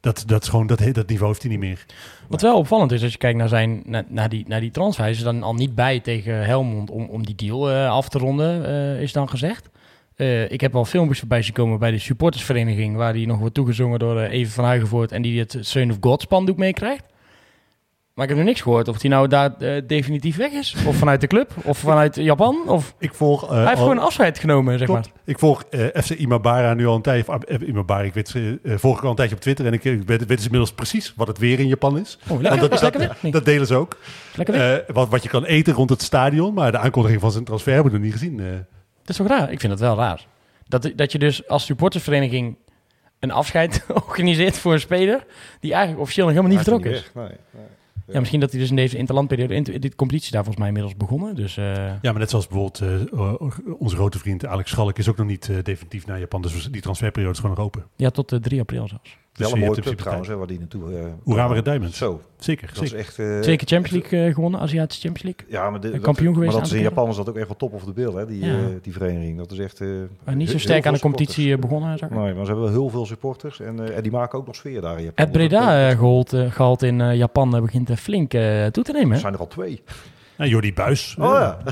Dat, 0.00 0.24
dat 0.26 0.42
is 0.42 0.48
gewoon, 0.48 0.66
dat, 0.66 0.78
dat 0.92 1.08
niveau 1.08 1.28
heeft 1.28 1.42
hij 1.42 1.50
niet 1.50 1.60
meer. 1.60 1.84
Wat 2.28 2.42
wel 2.42 2.56
opvallend 2.56 2.92
is, 2.92 3.02
als 3.02 3.12
je 3.12 3.18
kijkt 3.18 3.38
naar, 3.38 3.48
zijn, 3.48 3.82
naar, 3.84 4.04
naar 4.08 4.28
die, 4.28 4.44
naar 4.48 4.60
die 4.60 4.70
transfer, 4.70 5.02
hij 5.02 5.12
is 5.12 5.18
er 5.18 5.24
dan 5.24 5.42
al 5.42 5.54
niet 5.54 5.74
bij 5.74 6.00
tegen 6.00 6.44
Helmond 6.44 6.90
om, 6.90 7.04
om 7.08 7.26
die 7.26 7.34
deal 7.34 7.70
eh, 7.70 7.90
af 7.90 8.08
te 8.08 8.18
ronden, 8.18 8.66
eh, 8.66 9.02
is 9.02 9.12
dan 9.12 9.28
gezegd. 9.28 9.68
Eh, 10.16 10.50
ik 10.50 10.60
heb 10.60 10.76
al 10.76 10.84
filmpjes 10.84 11.18
voorbij 11.18 11.42
zien 11.42 11.54
komen 11.54 11.78
bij 11.78 11.90
de 11.90 11.98
supportersvereniging, 11.98 12.96
waar 12.96 13.12
die 13.12 13.26
nog 13.26 13.38
wordt 13.38 13.54
toegezongen 13.54 13.98
door 13.98 14.20
Even 14.20 14.52
van 14.52 14.64
Huigenvoort 14.64 15.12
en 15.12 15.22
die 15.22 15.38
het 15.38 15.56
Son 15.60 15.90
of 15.90 15.96
God 16.00 16.22
spandoek 16.22 16.56
meekrijgt. 16.56 17.04
Maar 18.18 18.26
ik 18.28 18.32
heb 18.34 18.42
nog 18.44 18.52
niks 18.52 18.62
gehoord 18.66 18.88
of 18.88 18.98
die 18.98 19.10
nou 19.10 19.28
daar 19.28 19.54
eh, 19.58 19.82
definitief 19.86 20.36
weg 20.36 20.52
is. 20.52 20.76
Of 20.86 20.96
vanuit 20.96 21.20
de 21.20 21.26
club, 21.26 21.50
of 21.64 21.78
vanuit 21.78 22.14
Japan. 22.14 22.62
Of 22.66 22.94
Ik 22.98 23.14
volg, 23.14 23.42
eh, 23.44 23.48
hij 23.50 23.58
heeft 23.58 23.70
al- 23.70 23.76
gewoon 23.82 23.98
afscheid 23.98 24.38
genomen, 24.38 24.78
zeg 24.78 24.86
klopt. 24.86 25.06
maar. 25.06 25.20
Ik 25.24 25.38
volg 25.38 25.62
eh, 25.70 25.80
FC 26.02 26.10
Imabara 26.10 26.74
nu 26.74 26.86
al 26.86 26.94
een 26.94 27.02
tijdje. 27.02 27.32
of, 27.32 27.42
eh, 27.42 27.68
Imabara, 27.68 28.02
ik 28.02 28.14
weet, 28.14 28.34
eh, 28.62 28.74
volg 28.76 28.96
ik 28.98 29.04
al 29.04 29.10
een 29.10 29.16
tijdje 29.16 29.34
op 29.34 29.40
Twitter 29.40 29.66
en 29.66 29.72
ik, 29.72 29.84
ik 29.84 30.06
weet, 30.06 30.18
weet 30.18 30.28
dus 30.28 30.42
inmiddels 30.44 30.72
precies 30.72 31.12
wat 31.16 31.26
het 31.28 31.38
weer 31.38 31.58
in 31.60 31.66
Japan 31.68 31.98
is. 31.98 32.18
Oh, 32.28 32.40
lekker, 32.40 32.60
dat, 32.60 32.72
is 32.72 32.80
lekker 32.80 33.16
dat, 33.30 33.44
delen 33.44 33.66
ze 33.66 33.74
ook. 33.74 33.96
Eh, 34.36 34.74
wat, 34.92 35.08
wat 35.08 35.22
je 35.22 35.28
kan 35.28 35.44
eten 35.44 35.74
rond 35.74 35.90
het 35.90 36.02
stadion, 36.02 36.54
maar 36.54 36.72
de 36.72 36.78
aankondiging 36.78 37.20
van 37.20 37.32
zijn 37.32 37.44
transfer 37.44 37.72
hebben 37.74 37.92
we 37.92 37.98
nog 37.98 38.06
niet 38.06 38.16
gezien. 38.16 38.40
eh. 38.40 38.46
Dat 38.50 39.08
is 39.08 39.16
toch 39.16 39.26
raar? 39.26 39.52
Ik 39.52 39.60
vind 39.60 39.72
dat 39.72 39.80
wel 39.80 39.96
raar. 39.96 40.26
Dat, 40.66 40.90
dat 40.96 41.12
je 41.12 41.18
dus 41.18 41.48
als 41.48 41.64
supportersvereniging 41.64 42.56
een 43.18 43.30
afscheid 43.30 43.84
organiseert 44.06 44.58
voor 44.58 44.72
een 44.72 44.80
speler 44.80 45.24
die 45.60 45.70
eigenlijk 45.72 46.02
officieel 46.02 46.26
nog 46.26 46.34
helemaal 46.34 46.56
niet 46.56 46.66
Hij 46.66 46.74
vertrokken 46.78 47.06
is. 47.06 47.12
weg. 47.14 47.24
Nee, 47.28 47.38
nee. 47.50 47.76
Ja, 48.12 48.18
misschien 48.18 48.40
dat 48.40 48.50
hij 48.50 48.60
dus 48.60 48.70
in 48.70 48.76
deze 48.76 48.96
interlandperiode, 48.96 49.54
in 49.54 49.62
dit 49.62 49.94
competitie 49.94 50.32
daar 50.32 50.44
volgens 50.44 50.58
mij 50.58 50.66
inmiddels 50.68 50.96
begonnen. 50.96 51.34
Dus 51.34 51.56
eh, 51.56 51.64
Ja, 51.74 51.98
maar 52.02 52.18
net 52.18 52.30
zoals 52.30 52.46
bijvoorbeeld 52.46 53.10
eh, 53.12 53.34
onze 53.78 53.96
grote 53.96 54.18
vriend 54.18 54.46
Alex 54.46 54.70
Schalk 54.70 54.98
is 54.98 55.08
ook 55.08 55.16
nog 55.16 55.26
niet 55.26 55.48
eh, 55.48 55.56
definitief 55.62 56.06
naar 56.06 56.18
Japan. 56.18 56.42
Dus 56.42 56.68
die 56.70 56.80
transferperiode 56.80 57.34
is 57.34 57.40
gewoon 57.40 57.56
nog 57.56 57.64
open. 57.64 57.84
ja, 57.96 58.10
tot 58.10 58.32
eh, 58.32 58.38
3 58.38 58.60
april 58.60 58.88
zelfs. 58.88 59.16
Dus 59.38 59.46
Wel 59.52 59.56
een 59.60 59.66
mooie 59.66 59.80
club 59.80 59.98
trouwens, 59.98 60.28
hè, 60.28 60.36
waar 60.36 60.46
die 60.46 60.58
naartoe... 60.58 60.82
eh, 60.92 60.98
Urawa 61.26 61.42
kwam. 61.44 61.52
Red 61.52 61.64
Diamonds. 61.64 61.98
Zo, 61.98 62.20
Zeker, 62.38 62.66
dat 62.66 62.76
zeker. 62.76 62.98
is 62.98 63.04
echt... 63.06 63.18
eh, 63.18 63.26
Zeker 63.42 63.66
Champions 63.66 63.90
League 64.02 64.26
eh, 64.26 64.34
gewonnen, 64.34 64.60
Aziatische 64.60 65.02
Champions 65.08 65.36
League. 65.36 65.58
Ja, 65.62 65.70
maar, 65.70 65.80
de, 65.80 65.86
En 65.86 65.92
dat- 65.92 66.02
kampioen 66.02 66.32
geweest 66.34 66.52
maar 66.52 66.60
dat 66.62 66.70
is 66.70 66.76
in 66.76 66.82
Japan 66.82 67.08
is 67.08 67.16
dat 67.16 67.28
ook 67.28 67.36
echt 67.36 67.46
wel 67.46 67.56
top 67.56 67.72
of 67.72 67.84
the 67.84 67.92
bill, 67.92 68.12
hè, 68.14 68.26
die, 68.26 68.44
Ja. 68.44 68.52
eh, 68.58 68.64
die 68.82 68.92
vereniging. 68.92 69.38
Dat 69.38 69.50
is 69.52 69.58
echt... 69.58 69.80
eh, 69.80 69.88
Maar 70.24 70.36
niet 70.36 70.50
zo 70.50 70.58
sterk 70.58 70.86
aan 70.86 70.92
de 70.94 71.00
competitie 71.00 71.52
eh, 71.52 71.58
begonnen, 71.58 71.98
zag 71.98 72.08
ik. 72.10 72.16
Nee, 72.16 72.34
maar 72.34 72.44
ze 72.44 72.50
hebben 72.52 72.64
wel 72.72 72.72
heel 72.80 72.88
veel 72.90 73.06
supporters 73.06 73.60
en, 73.60 73.88
eh, 73.88 73.96
en 73.96 74.02
die 74.02 74.12
maken 74.12 74.38
ook 74.38 74.46
nog 74.46 74.54
sfeer 74.54 74.80
daar 74.80 74.98
in 74.98 75.04
Japan. 75.04 75.24
Het 75.24 75.32
Breda 75.32 75.72
eh, 75.72 75.90
eh, 75.90 76.52
gehaald 76.52 76.82
in 76.82 77.00
eh, 77.00 77.14
Japan 77.16 77.54
eh, 77.56 77.60
begint 77.62 77.90
eh, 77.90 77.96
flink 77.96 78.34
eh, 78.34 78.66
toe 78.66 78.84
te 78.84 78.92
nemen. 78.92 79.12
Er 79.12 79.20
zijn 79.20 79.32
er 79.34 79.40
al 79.40 79.46
twee. 79.46 79.82
Nou, 80.38 80.50
Jordi 80.50 80.72
Buis. 80.72 81.16
Oh 81.18 81.24
ja. 81.24 81.58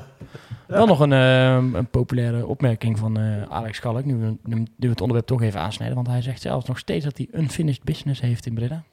Wel 0.67 0.87
nog 0.87 1.01
een, 1.01 1.13
eh, 1.13 1.55
een 1.73 1.91
populaire 1.91 2.47
opmerking 2.47 2.99
van 2.99 3.19
eh, 3.19 3.43
Alex 3.43 3.77
Schalk, 3.77 4.05
nu 4.05 4.17
we, 4.17 4.37
nu 4.43 4.67
we 4.77 4.89
het 4.89 5.01
onderwerp 5.01 5.27
toch 5.27 5.43
even 5.43 5.61
aansnijden. 5.61 5.97
Want 5.97 6.09
hij 6.09 6.23
zegt 6.23 6.41
zelfs 6.41 6.67
nog 6.67 6.79
steeds 6.79 7.05
dat 7.05 7.17
hij 7.17 7.29
unfinished 7.35 7.85
business 7.85 8.21
heeft 8.21 8.47
in 8.47 8.55
Breda. 8.55 8.85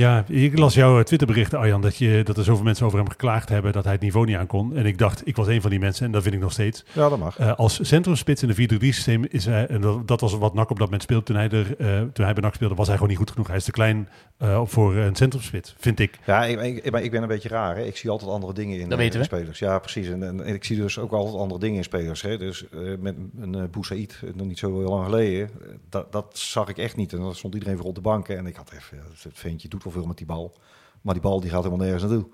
Ja, 0.00 0.24
ik 0.28 0.58
las 0.58 0.74
jouw 0.74 0.98
eh, 0.98 1.04
Twitterberichten, 1.04 1.58
Arjan, 1.58 1.80
dat, 1.80 1.96
je, 1.96 2.20
dat 2.24 2.36
er 2.36 2.44
zoveel 2.44 2.64
mensen 2.64 2.86
over 2.86 2.98
hem 2.98 3.08
geklaagd 3.08 3.48
hebben 3.48 3.72
dat 3.72 3.84
hij 3.84 3.92
het 3.92 4.02
niveau 4.02 4.26
niet 4.26 4.36
aankon. 4.36 4.76
En 4.76 4.86
ik 4.86 4.98
dacht, 4.98 5.26
ik 5.26 5.36
was 5.36 5.46
een 5.46 5.60
van 5.60 5.70
die 5.70 5.78
mensen 5.78 6.06
en 6.06 6.12
dat 6.12 6.22
vind 6.22 6.34
ik 6.34 6.40
nog 6.40 6.52
steeds. 6.52 6.84
ja, 6.92 7.08
dat 7.08 7.18
mag. 7.18 7.38
Eh, 7.38 7.52
als 7.54 7.78
centrumspits 7.82 8.42
in 8.42 8.48
de 8.48 8.54
4-3-systeem 8.54 9.24
is 9.28 9.44
hij, 9.44 9.66
en 9.66 9.80
dat, 9.80 10.08
dat 10.08 10.20
was 10.20 10.34
wat 10.34 10.54
NAC 10.54 10.70
op 10.70 10.78
dat 10.78 10.86
moment 10.86 11.02
speelde 11.02 11.24
toen 11.24 11.36
hij, 11.36 11.48
er, 11.48 11.76
eh, 11.78 12.00
toen 12.12 12.24
hij 12.24 12.34
bij 12.34 12.42
NAC 12.42 12.54
speelde, 12.54 12.74
was 12.74 12.86
hij 12.86 12.94
gewoon 12.94 13.10
niet 13.10 13.18
goed 13.18 13.30
genoeg. 13.30 13.46
Hij 13.46 13.56
is 13.56 13.64
te 13.64 13.70
klein 13.70 14.08
eh, 14.40 14.60
voor 14.64 14.96
een 14.96 15.16
centrumspits, 15.16 15.74
vind 15.78 15.98
ik. 15.98 16.18
Ja, 16.26 16.44
ik, 16.44 16.60
ik, 16.60 16.90
maar 16.90 17.02
ik 17.02 17.10
ben 17.10 17.22
een 17.22 17.28
beetje 17.28 17.48
raar. 17.48 17.76
Hè. 17.76 17.82
Ik 17.82 17.96
zie 17.96 18.10
altijd 18.10 18.30
andere 18.30 18.52
dingen 18.52 18.80
in, 18.80 18.90
in 18.90 19.10
we. 19.10 19.24
spelers. 19.24 19.58
Ja, 19.58 19.78
precies. 19.78 20.08
En, 20.08 20.22
en, 20.22 20.44
en 20.44 20.54
ik 20.54 20.64
zie 20.64 20.76
dus 20.76 20.98
ook 20.98 21.12
altijd 21.12 21.36
andere 21.36 21.60
dingen 21.60 21.76
in 21.76 21.84
spelers. 21.84 22.22
Hè. 22.22 22.38
Dus 22.38 22.68
eh, 22.68 22.80
met 22.98 23.16
een 23.40 23.56
uh, 23.56 23.64
Boussaïd, 23.70 24.20
nog 24.34 24.46
niet 24.46 24.58
zo 24.58 24.78
heel 24.78 24.88
lang 24.88 25.04
geleden, 25.04 25.50
dat, 25.88 26.12
dat 26.12 26.38
zag 26.38 26.68
ik 26.68 26.78
echt 26.78 26.96
niet. 26.96 27.12
En 27.12 27.18
dan 27.18 27.34
stond 27.34 27.54
iedereen 27.54 27.76
voor 27.76 27.86
op 27.86 27.94
de 27.94 28.00
banken. 28.00 28.36
En 28.36 28.46
ik 28.46 28.56
had 28.56 28.72
even, 28.72 28.96
ja, 28.96 29.02
het 29.22 29.38
ventje 29.38 29.68
doet 29.68 29.84
wel 29.84 29.89
veel 29.90 30.06
met 30.06 30.16
die 30.16 30.26
bal. 30.26 30.54
Maar 31.00 31.14
die 31.14 31.22
bal 31.22 31.40
die 31.40 31.50
gaat 31.50 31.64
helemaal 31.64 31.84
nergens 31.86 32.02
naartoe. 32.10 32.28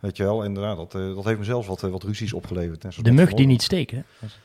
Weet 0.00 0.16
je 0.16 0.22
wel, 0.22 0.44
en 0.44 0.52
nou, 0.52 0.76
dat, 0.76 0.94
eh, 0.94 1.14
dat 1.14 1.24
heeft 1.24 1.38
me 1.38 1.44
zelfs 1.44 1.66
wat, 1.66 1.82
eh, 1.82 1.90
wat 1.90 2.02
ruzies 2.02 2.32
opgeleverd. 2.32 2.82
hè. 2.82 2.88
De 3.02 3.10
mug 3.12 3.34
die 3.34 3.46
niet 3.46 3.62
steekt. 3.62 3.90
Hè? 3.90 4.02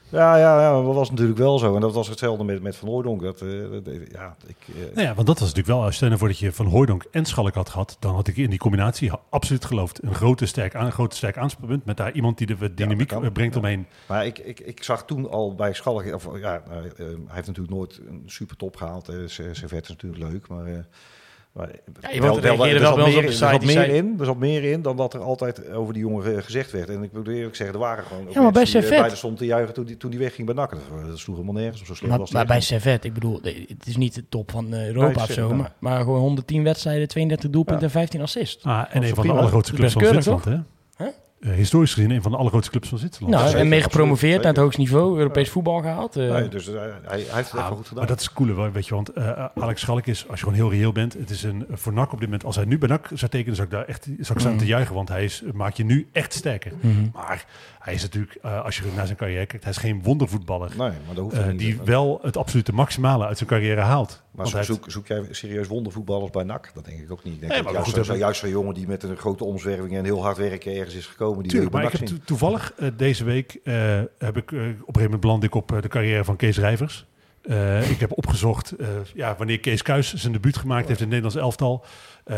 Ja, 0.09 0.37
ja, 0.37 0.61
ja, 0.61 0.81
dat 0.81 0.93
was 0.95 1.09
natuurlijk 1.09 1.37
wel 1.37 1.59
zo. 1.59 1.75
En 1.75 1.81
dat 1.81 1.93
was 1.93 2.07
hetzelfde 2.07 2.43
met, 2.43 2.61
met 2.61 2.75
Van 2.75 2.87
Hooydonk. 2.87 3.21
Dat, 3.21 3.41
eh, 3.41 3.49
dat- 3.71 3.85
ja, 4.11 4.35
ik, 4.47 4.55
eh, 4.67 4.75
Nou 4.93 5.07
ja, 5.07 5.13
want 5.13 5.27
dat 5.27 5.39
was 5.39 5.47
natuurlijk 5.53 5.67
wel, 5.79 5.91
stel 5.91 6.09
je 6.09 6.17
voor 6.17 6.27
dat 6.27 6.39
je 6.39 6.51
Van 6.51 6.65
Hooydonk 6.65 7.05
en 7.11 7.25
Schalk 7.25 7.53
had 7.55 7.69
gehad, 7.69 7.97
dan 7.99 8.15
had 8.15 8.27
ik 8.27 8.37
in 8.37 8.49
die 8.49 8.59
combinatie 8.59 9.11
absoluut 9.29 9.65
geloofd. 9.65 10.03
Een 10.03 10.15
grote 10.15 10.45
sterk, 10.45 10.75
aan, 10.75 10.85
een 10.85 10.91
grote 10.91 11.15
sterk 11.15 11.37
aanspeelpunt 11.37 11.85
met 11.85 11.97
daar 11.97 12.11
iemand 12.11 12.37
die 12.37 12.47
de 12.47 12.73
dynamiek 12.73 13.07
kan. 13.07 13.31
brengt 13.31 13.53
Ja. 13.53 13.59
omheen. 13.59 13.85
Maar 14.07 14.25
ik, 14.25 14.39
ik, 14.39 14.59
ik 14.59 14.83
zag 14.83 15.05
toen 15.05 15.29
al 15.31 15.55
bij 15.55 15.73
Schalk, 15.73 16.13
of, 16.13 16.27
ja, 16.39 16.63
nou, 16.69 16.85
eh, 16.85 16.95
hij 16.97 17.05
heeft 17.27 17.47
natuurlijk 17.47 17.75
nooit 17.75 17.99
een 18.07 18.23
super 18.25 18.55
top 18.57 18.75
gehaald. 18.75 19.09
Uh, 19.09 19.27
Servet 19.27 19.83
is 19.83 19.89
natuurlijk 19.89 20.23
leuk, 20.31 20.47
maar... 20.47 20.65
eh, 20.65 20.77
maar 21.53 21.69
Ja, 22.01 22.09
je 22.09 22.15
er 22.15 22.21
wel 22.21 22.33
zat 22.35 22.49
ons 22.49 23.05
meer, 23.13 23.17
op 23.17 23.23
er 23.23 23.31
zat 23.33 23.61
meer 23.61 23.71
zei- 23.71 23.91
in, 23.91 24.15
er 24.19 24.25
zat 24.25 24.37
meer 24.37 24.63
in 24.63 24.81
dan 24.81 24.97
dat 24.97 25.13
er 25.13 25.19
altijd 25.19 25.71
over 25.71 25.93
die 25.93 26.01
jongen 26.01 26.43
gezegd 26.43 26.71
werd. 26.71 26.89
En 26.89 27.03
ik 27.03 27.13
moet 27.13 27.27
eerlijk 27.27 27.55
zeggen, 27.55 27.75
er 27.75 27.81
waren 27.81 28.03
gewoon 28.03 28.27
ook 28.27 28.33
Ja, 28.33 28.41
maar 28.41 28.51
bij 28.51 28.61
eh, 28.61 28.67
Servet- 28.67 29.17
stonden 29.17 29.39
te 29.39 29.45
juichen 29.45 29.73
toen 29.73 29.85
die, 29.85 29.97
toen 29.97 30.09
die 30.09 30.19
wegging 30.19 30.45
bij 30.45 30.55
Nakken. 30.55 30.79
Dat, 31.07 31.19
sloeg 31.19 31.35
helemaal 31.37 31.61
nergens 31.61 31.81
op 31.81 31.87
zo 31.87 31.93
slim 31.95 32.09
Maar, 32.09 32.19
was 32.19 32.31
maar 32.31 32.41
het 32.41 32.49
bij. 32.49 32.59
Servet, 32.61 33.03
ik 33.05 33.13
bedoel, 33.13 33.39
het 33.67 33.87
is 33.87 33.97
niet 33.97 34.15
de 34.15 34.23
top 34.29 34.51
van 34.51 34.73
eh, 34.73 34.87
Europa 34.87 35.07
Nee, 35.07 35.15
of 35.15 35.31
zo, 35.31 35.53
maar, 35.53 35.73
maar 35.79 35.99
gewoon 36.03 36.19
110 36.19 36.63
wedstrijden, 36.63 37.07
32 37.07 37.49
doelpunten 37.49 37.83
en 37.85 37.91
15 37.91 38.21
assists. 38.21 38.63
Ah, 38.63 38.83
en 38.89 39.03
een 39.03 39.15
van 39.15 39.27
de 39.27 39.31
allergrootste 39.33 39.73
clubs 39.75 39.93
van 39.93 40.05
Zwitserland. 40.05 40.45
Hè? 40.45 40.57
Eh, 41.43 41.51
historisch 41.51 41.93
gezien 41.93 42.11
een 42.11 42.21
van 42.21 42.31
de 42.31 42.37
allergrootste 42.37 42.71
clubs 42.71 42.89
van 42.89 42.97
Zwitserland. 42.97 43.33
Nou, 43.35 43.55
en 43.55 43.67
mee 43.67 43.81
gepromoveerd 43.81 44.37
naar 44.43 44.51
het 44.51 44.61
hoogste 44.61 44.81
niveau, 44.81 45.17
Europees 45.17 45.49
voetbal 45.49 45.79
gehaald. 45.81 46.15
eh. 46.15 46.29
Nee, 46.31 46.47
dus 46.47 46.67
eh, 46.67 46.73
hij, 46.81 46.91
hij 47.03 47.17
heeft 47.17 47.51
het 47.51 47.59
Ah, 47.61 47.67
wel 47.67 47.75
goed 47.77 47.87
gedaan. 47.87 47.99
maar 47.99 48.07
dat 48.07 48.19
is 48.19 48.25
het 48.25 48.33
coole, 48.33 48.53
wa- 48.53 48.71
weet 48.71 48.87
je, 48.87 48.93
want 48.95 49.09
eh, 49.09 49.45
Alex 49.55 49.81
Schalk 49.81 50.05
is, 50.05 50.25
als 50.29 50.39
je 50.39 50.45
gewoon 50.45 50.59
heel 50.59 50.71
reëel 50.71 50.91
bent, 50.91 51.13
het 51.13 51.29
is 51.29 51.43
een 51.43 51.65
voor 51.71 51.93
NAC 51.93 52.05
op 52.11 52.19
dit 52.19 52.27
moment, 52.27 52.45
als 52.45 52.55
hij 52.55 52.65
nu 52.65 52.77
bij 52.77 52.89
NAC 52.89 53.07
zou 53.13 53.31
tekenen, 53.31 53.55
zou 53.55 53.67
ik 53.67 53.73
daar 53.73 53.85
echt 53.85 54.03
zou 54.03 54.15
ik 54.33 54.39
staan 54.39 54.49
Mhm. 54.51 54.59
te 54.59 54.65
juichen, 54.65 54.95
want 54.95 55.09
hij 55.09 55.23
is, 55.23 55.43
maakt 55.53 55.77
je 55.77 55.85
nu 55.85 56.07
echt 56.11 56.33
sterker. 56.33 56.71
Mhm. 56.81 56.93
Maar 57.13 57.45
hij 57.79 57.93
is 57.93 58.01
natuurlijk, 58.01 58.37
eh, 58.41 58.63
als 58.63 58.77
je 58.77 58.83
naar 58.95 59.05
zijn 59.05 59.17
carrière 59.17 59.45
kijkt, 59.45 59.63
hij 59.63 59.73
is 59.73 59.79
geen 59.79 60.03
wondervoetballer. 60.03 60.69
Nee, 60.69 60.77
maar 60.77 61.15
dat 61.15 61.23
hoeft 61.23 61.45
niet. 61.47 61.59
die 61.59 61.79
wel 61.85 62.19
het 62.21 62.37
absolute 62.37 62.73
maximale 62.73 63.25
uit 63.25 63.37
zijn 63.37 63.49
carrière 63.49 63.81
haalt. 63.81 64.21
Maar 64.31 64.63
zoek, 64.65 64.85
zoek 64.87 65.07
jij 65.07 65.23
serieus 65.31 65.67
wondervoetballers 65.67 66.31
bij 66.31 66.43
NAC? 66.43 66.71
Dat 66.73 66.85
denk 66.85 66.99
ik 66.99 67.11
ook 67.11 67.23
niet. 67.23 67.33
Ik 67.33 67.39
denk 67.39 67.51
Nee, 67.51 67.61
dat 67.61 67.71
maar 67.71 67.81
juist, 67.81 67.95
goed, 67.95 68.05
zo- 68.05 68.11
dat- 68.11 68.21
juist 68.21 68.39
zo'n 68.39 68.49
jongen 68.49 68.73
die 68.73 68.87
met 68.87 69.03
een 69.03 69.17
grote 69.17 69.43
omzwerving 69.43 69.95
en 69.97 70.03
heel 70.03 70.21
hard 70.23 70.37
werken 70.37 70.75
ergens 70.75 70.95
is 70.95 71.05
gekomen. 71.05 71.32
Die 71.41 71.51
Tuurlijk, 71.51 71.71
maar 71.73 71.83
ik 71.83 71.91
heb 71.91 72.01
to- 72.07 72.15
toevallig 72.25 72.73
eh, 72.77 72.87
deze 72.97 73.23
week 73.23 73.59
eh, 73.63 73.73
heb 74.17 74.37
ik 74.37 74.51
eh, 74.51 74.59
op 74.59 74.65
een 74.65 74.75
gegeven 74.75 75.01
moment 75.01 75.19
beland 75.19 75.43
ik 75.43 75.55
op 75.55 75.77
de 75.81 75.87
carrière 75.87 76.23
van 76.23 76.35
Kees 76.35 76.57
Rijvers. 76.57 77.05
Ik 77.89 77.99
heb 77.99 78.11
opgezocht 78.17 78.73
ja, 79.13 79.35
wanneer 79.37 79.59
Kees 79.59 79.81
Kuis 79.81 80.13
zijn 80.13 80.33
debuut 80.33 80.57
gemaakt 80.57 80.87
heeft 80.87 80.99
in 81.01 81.05
het 81.11 81.15
Nederlands 81.15 81.35
elftal. 81.37 81.85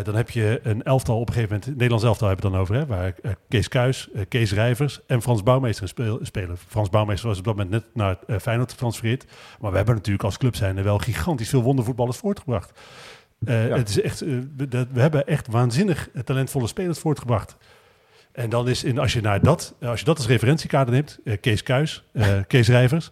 Dan 0.04 0.16
heb 0.16 0.30
je 0.30 0.60
een 0.64 0.84
elftal 0.84 1.16
op 1.20 1.28
een 1.28 1.34
gegeven 1.34 1.48
moment, 1.50 1.66
het 1.66 1.74
Nederlands 1.74 2.06
elftal 2.06 2.28
hebben 2.28 2.46
we 2.46 2.52
dan 2.52 2.62
over, 2.62 2.76
hè, 2.76 2.86
waar 2.86 3.14
Kees 3.50 3.68
Kuis, 3.68 4.10
Kees 4.28 4.54
Rijvers 4.54 5.00
en 5.08 5.22
Frans 5.22 5.44
Bouwmeester 5.44 5.88
speel- 5.88 6.20
spelen. 6.22 6.58
Frans 6.68 6.90
Bouwmeester 6.90 7.28
was 7.28 7.38
op 7.38 7.44
dat 7.44 7.56
moment 7.56 7.72
net 7.74 7.84
naar 7.94 8.40
Feyenoord 8.42 8.72
getransfereerd. 8.72 9.26
Maar 9.60 9.72
we 9.72 9.78
hebben 9.78 9.96
natuurlijk 9.96 10.24
als 10.24 10.38
club 10.38 10.56
zijn 10.56 10.78
er 10.78 10.84
wel 10.84 10.98
gigantisch 10.98 11.50
veel 11.50 11.62
wondervoetballers 11.64 12.18
voortgebracht. 12.18 12.80
Ja. 13.40 13.54
Het 13.54 13.90
is 13.90 14.02
echt, 14.02 14.20
we 14.20 14.88
hebben 15.02 15.28
echt 15.28 15.48
waanzinnig 15.48 16.10
talentvolle 16.24 16.68
spelers 16.68 17.00
voortgebracht. 17.00 17.58
En 18.36 18.50
dan 18.50 18.70
is, 18.70 18.84
in, 18.84 19.00
als, 19.00 19.14
je 19.14 19.22
naar 19.22 19.42
dat, 19.42 19.76
als 19.82 20.00
je 20.00 20.06
dat 20.06 20.18
als 20.18 20.28
referentiekader 20.28 20.94
neemt, 20.94 21.20
eh, 21.24 21.38
Kees 21.42 21.64
Kuis, 21.64 22.04
eh, 22.14 22.28
Kees 22.48 22.68
Rijvers, 22.68 23.12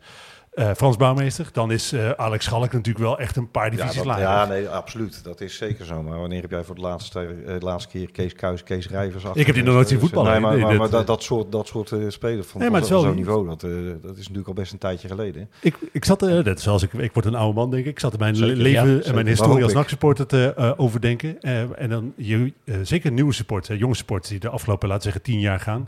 eh, 0.56 0.72
Frans 0.76 0.98
Bouwmeester, 0.98 1.48
dan 1.52 1.72
is 1.72 1.92
eh, 1.92 2.10
Alex 2.10 2.46
Schalk 2.46 2.72
natuurlijk 2.74 3.06
wel 3.06 3.20
echt 3.20 3.36
een 3.36 3.52
paar 3.52 3.63
Ja, 3.66 3.70
divisies 3.72 3.96
dat- 3.96 4.06
lager. 4.06 4.24
ja, 4.24 4.46
nee, 4.46 4.68
absoluut. 4.70 5.24
Dat 5.24 5.42
is 5.42 5.58
zeker 5.58 5.86
zo. 5.86 6.04
Maar 6.04 6.20
wanneer 6.20 6.42
heb 6.42 6.52
jij 6.52 6.63
voor 6.63 6.76
de 6.76 6.82
laatste, 6.82 7.20
eh, 7.48 7.56
laatste 7.60 7.89
keer 7.89 8.12
Kees 8.12 8.34
Kuis, 8.34 8.63
Kees 8.63 8.89
Rijvers 8.89 9.26
achter? 9.26 9.39
Ik 9.39 9.46
heb 9.46 9.56
die 9.56 9.63
nog 9.63 9.74
nooit 9.74 9.88
zien 9.88 10.00
voetballen. 10.00 10.32
Nee, 10.32 10.39
maar, 10.39 10.52
Nee, 10.52 10.60
maar, 10.62 10.70
dat, 10.72 10.80
maar 10.80 10.89
dat, 10.89 11.08
dat 11.08 11.24
soort, 11.24 11.52
dat 11.52 11.68
soort 11.68 11.92
spelers 12.08 12.48
van, 12.48 12.62
Nee, 12.62 12.70
maar 12.70 12.86
van 12.86 13.02
zo'n 13.02 13.16
niveau, 13.16 13.48
dat, 13.48 13.62
dat 14.02 14.12
is 14.18 14.18
natuurlijk 14.18 14.48
al 14.48 14.54
best 14.54 14.72
een 14.72 14.78
tijdje 14.78 15.08
geleden. 15.08 15.50
Ik, 15.62 15.76
ik 15.92 16.06
zat, 16.06 16.24
eh, 16.24 16.39
net 16.44 16.62
zoals 16.62 16.84
ik, 16.84 16.94
ik 16.94 17.13
word 17.13 17.26
een 17.26 17.36
oude 17.36 17.56
man 17.60 17.70
denk 17.72 17.86
ik, 17.86 17.92
ik 17.92 18.00
zat 18.00 18.13
er 18.13 18.20
mijn 18.20 18.36
Zeker, 18.36 18.56
leven 18.56 18.72
ja, 18.72 18.94
en 18.94 18.98
zeker. 18.98 19.13
mijn 19.13 19.28
historie 19.28 19.63
als. 19.63 19.74
NAC-supporter 19.74 20.26
te 20.28 20.74
overdenken. 20.78 21.42
En 21.78 21.89
dan 21.89 22.13
je, 22.16 22.54
zeker 22.82 23.12
nieuwe 23.12 23.34
supporters, 23.34 23.80
jonge 23.80 23.96
supporters 23.96 24.30
die 24.30 24.39
de 24.39 24.50
afgelopen, 24.50 24.88
laten 24.88 25.04
we 25.06 25.12
zeggen, 25.12 25.32
tien 25.32 25.39
jaar 25.42 25.60
gaan, 25.60 25.88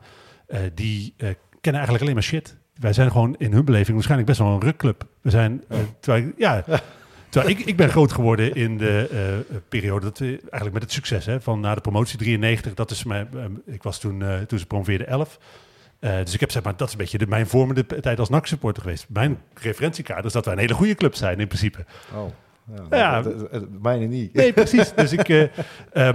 die 0.73 1.13
kennen 1.17 1.34
eigenlijk 1.62 2.01
alleen 2.01 2.13
maar 2.13 2.23
shit. 2.23 2.56
Wij 2.79 2.93
zijn 2.93 3.11
gewoon 3.11 3.35
in 3.38 3.53
hun 3.53 3.65
beleving 3.65 3.93
waarschijnlijk 3.93 4.29
best 4.29 4.39
wel 4.39 4.53
een 4.53 4.61
rukclub. 4.61 5.05
We 5.21 5.29
zijn, 5.29 5.63
eh, 5.67 5.77
terwijl, 5.99 6.31
ja, 6.38 6.63
terwijl 7.29 7.55
ik, 7.55 7.65
ik 7.65 7.77
ben 7.77 7.89
groot 7.89 8.11
geworden 8.11 8.55
in 8.55 8.77
de 8.77 9.07
eh, 9.49 9.57
periode, 9.69 10.05
dat 10.05 10.19
we, 10.19 10.27
eigenlijk 10.27 10.73
met 10.73 10.81
het 10.81 10.91
succes 10.91 11.25
hè, 11.25 11.41
van 11.41 11.59
na 11.59 11.75
de 11.75 11.81
promotie 11.81 12.17
93, 12.17 12.73
dat 12.73 12.91
is 12.91 13.03
mijn, 13.03 13.27
ik 13.65 13.83
was 13.83 13.99
toen, 13.99 14.21
eh, 14.21 14.39
toen 14.39 14.59
ze 14.59 14.65
promoveerden 14.65 15.07
11. 15.07 15.39
Eh, 15.99 16.17
dus 16.23 16.33
ik 16.33 16.39
heb 16.39 16.51
zeg 16.51 16.63
maar, 16.63 16.75
dat 16.77 16.88
is 16.88 16.93
een 16.93 16.99
beetje 16.99 17.17
de, 17.17 17.27
mijn 17.27 17.47
vormende 17.47 17.85
tijd 17.85 18.19
als 18.19 18.29
NAC-supporter 18.29 18.83
geweest. 18.83 19.05
Mijn 19.09 19.38
referentiekader 19.53 20.25
is 20.25 20.31
dat 20.31 20.45
wij 20.45 20.53
een 20.53 20.59
hele 20.59 20.73
goede 20.73 20.95
club 20.95 21.15
zijn 21.15 21.39
in 21.39 21.47
principe. 21.47 21.85
Oh, 22.13 22.31
ja. 22.73 22.97
Ja. 22.97 23.21
dat- 23.21 23.39
dat- 23.39 23.51
dat- 23.51 23.63
Mijne 23.82 24.06
niet. 24.06 24.34
Nee, 24.34 24.54
precies. 24.63 24.93
Dus 24.93 25.12
ik, 25.12 25.30
eh, 25.30 25.41
eh, 25.43 25.49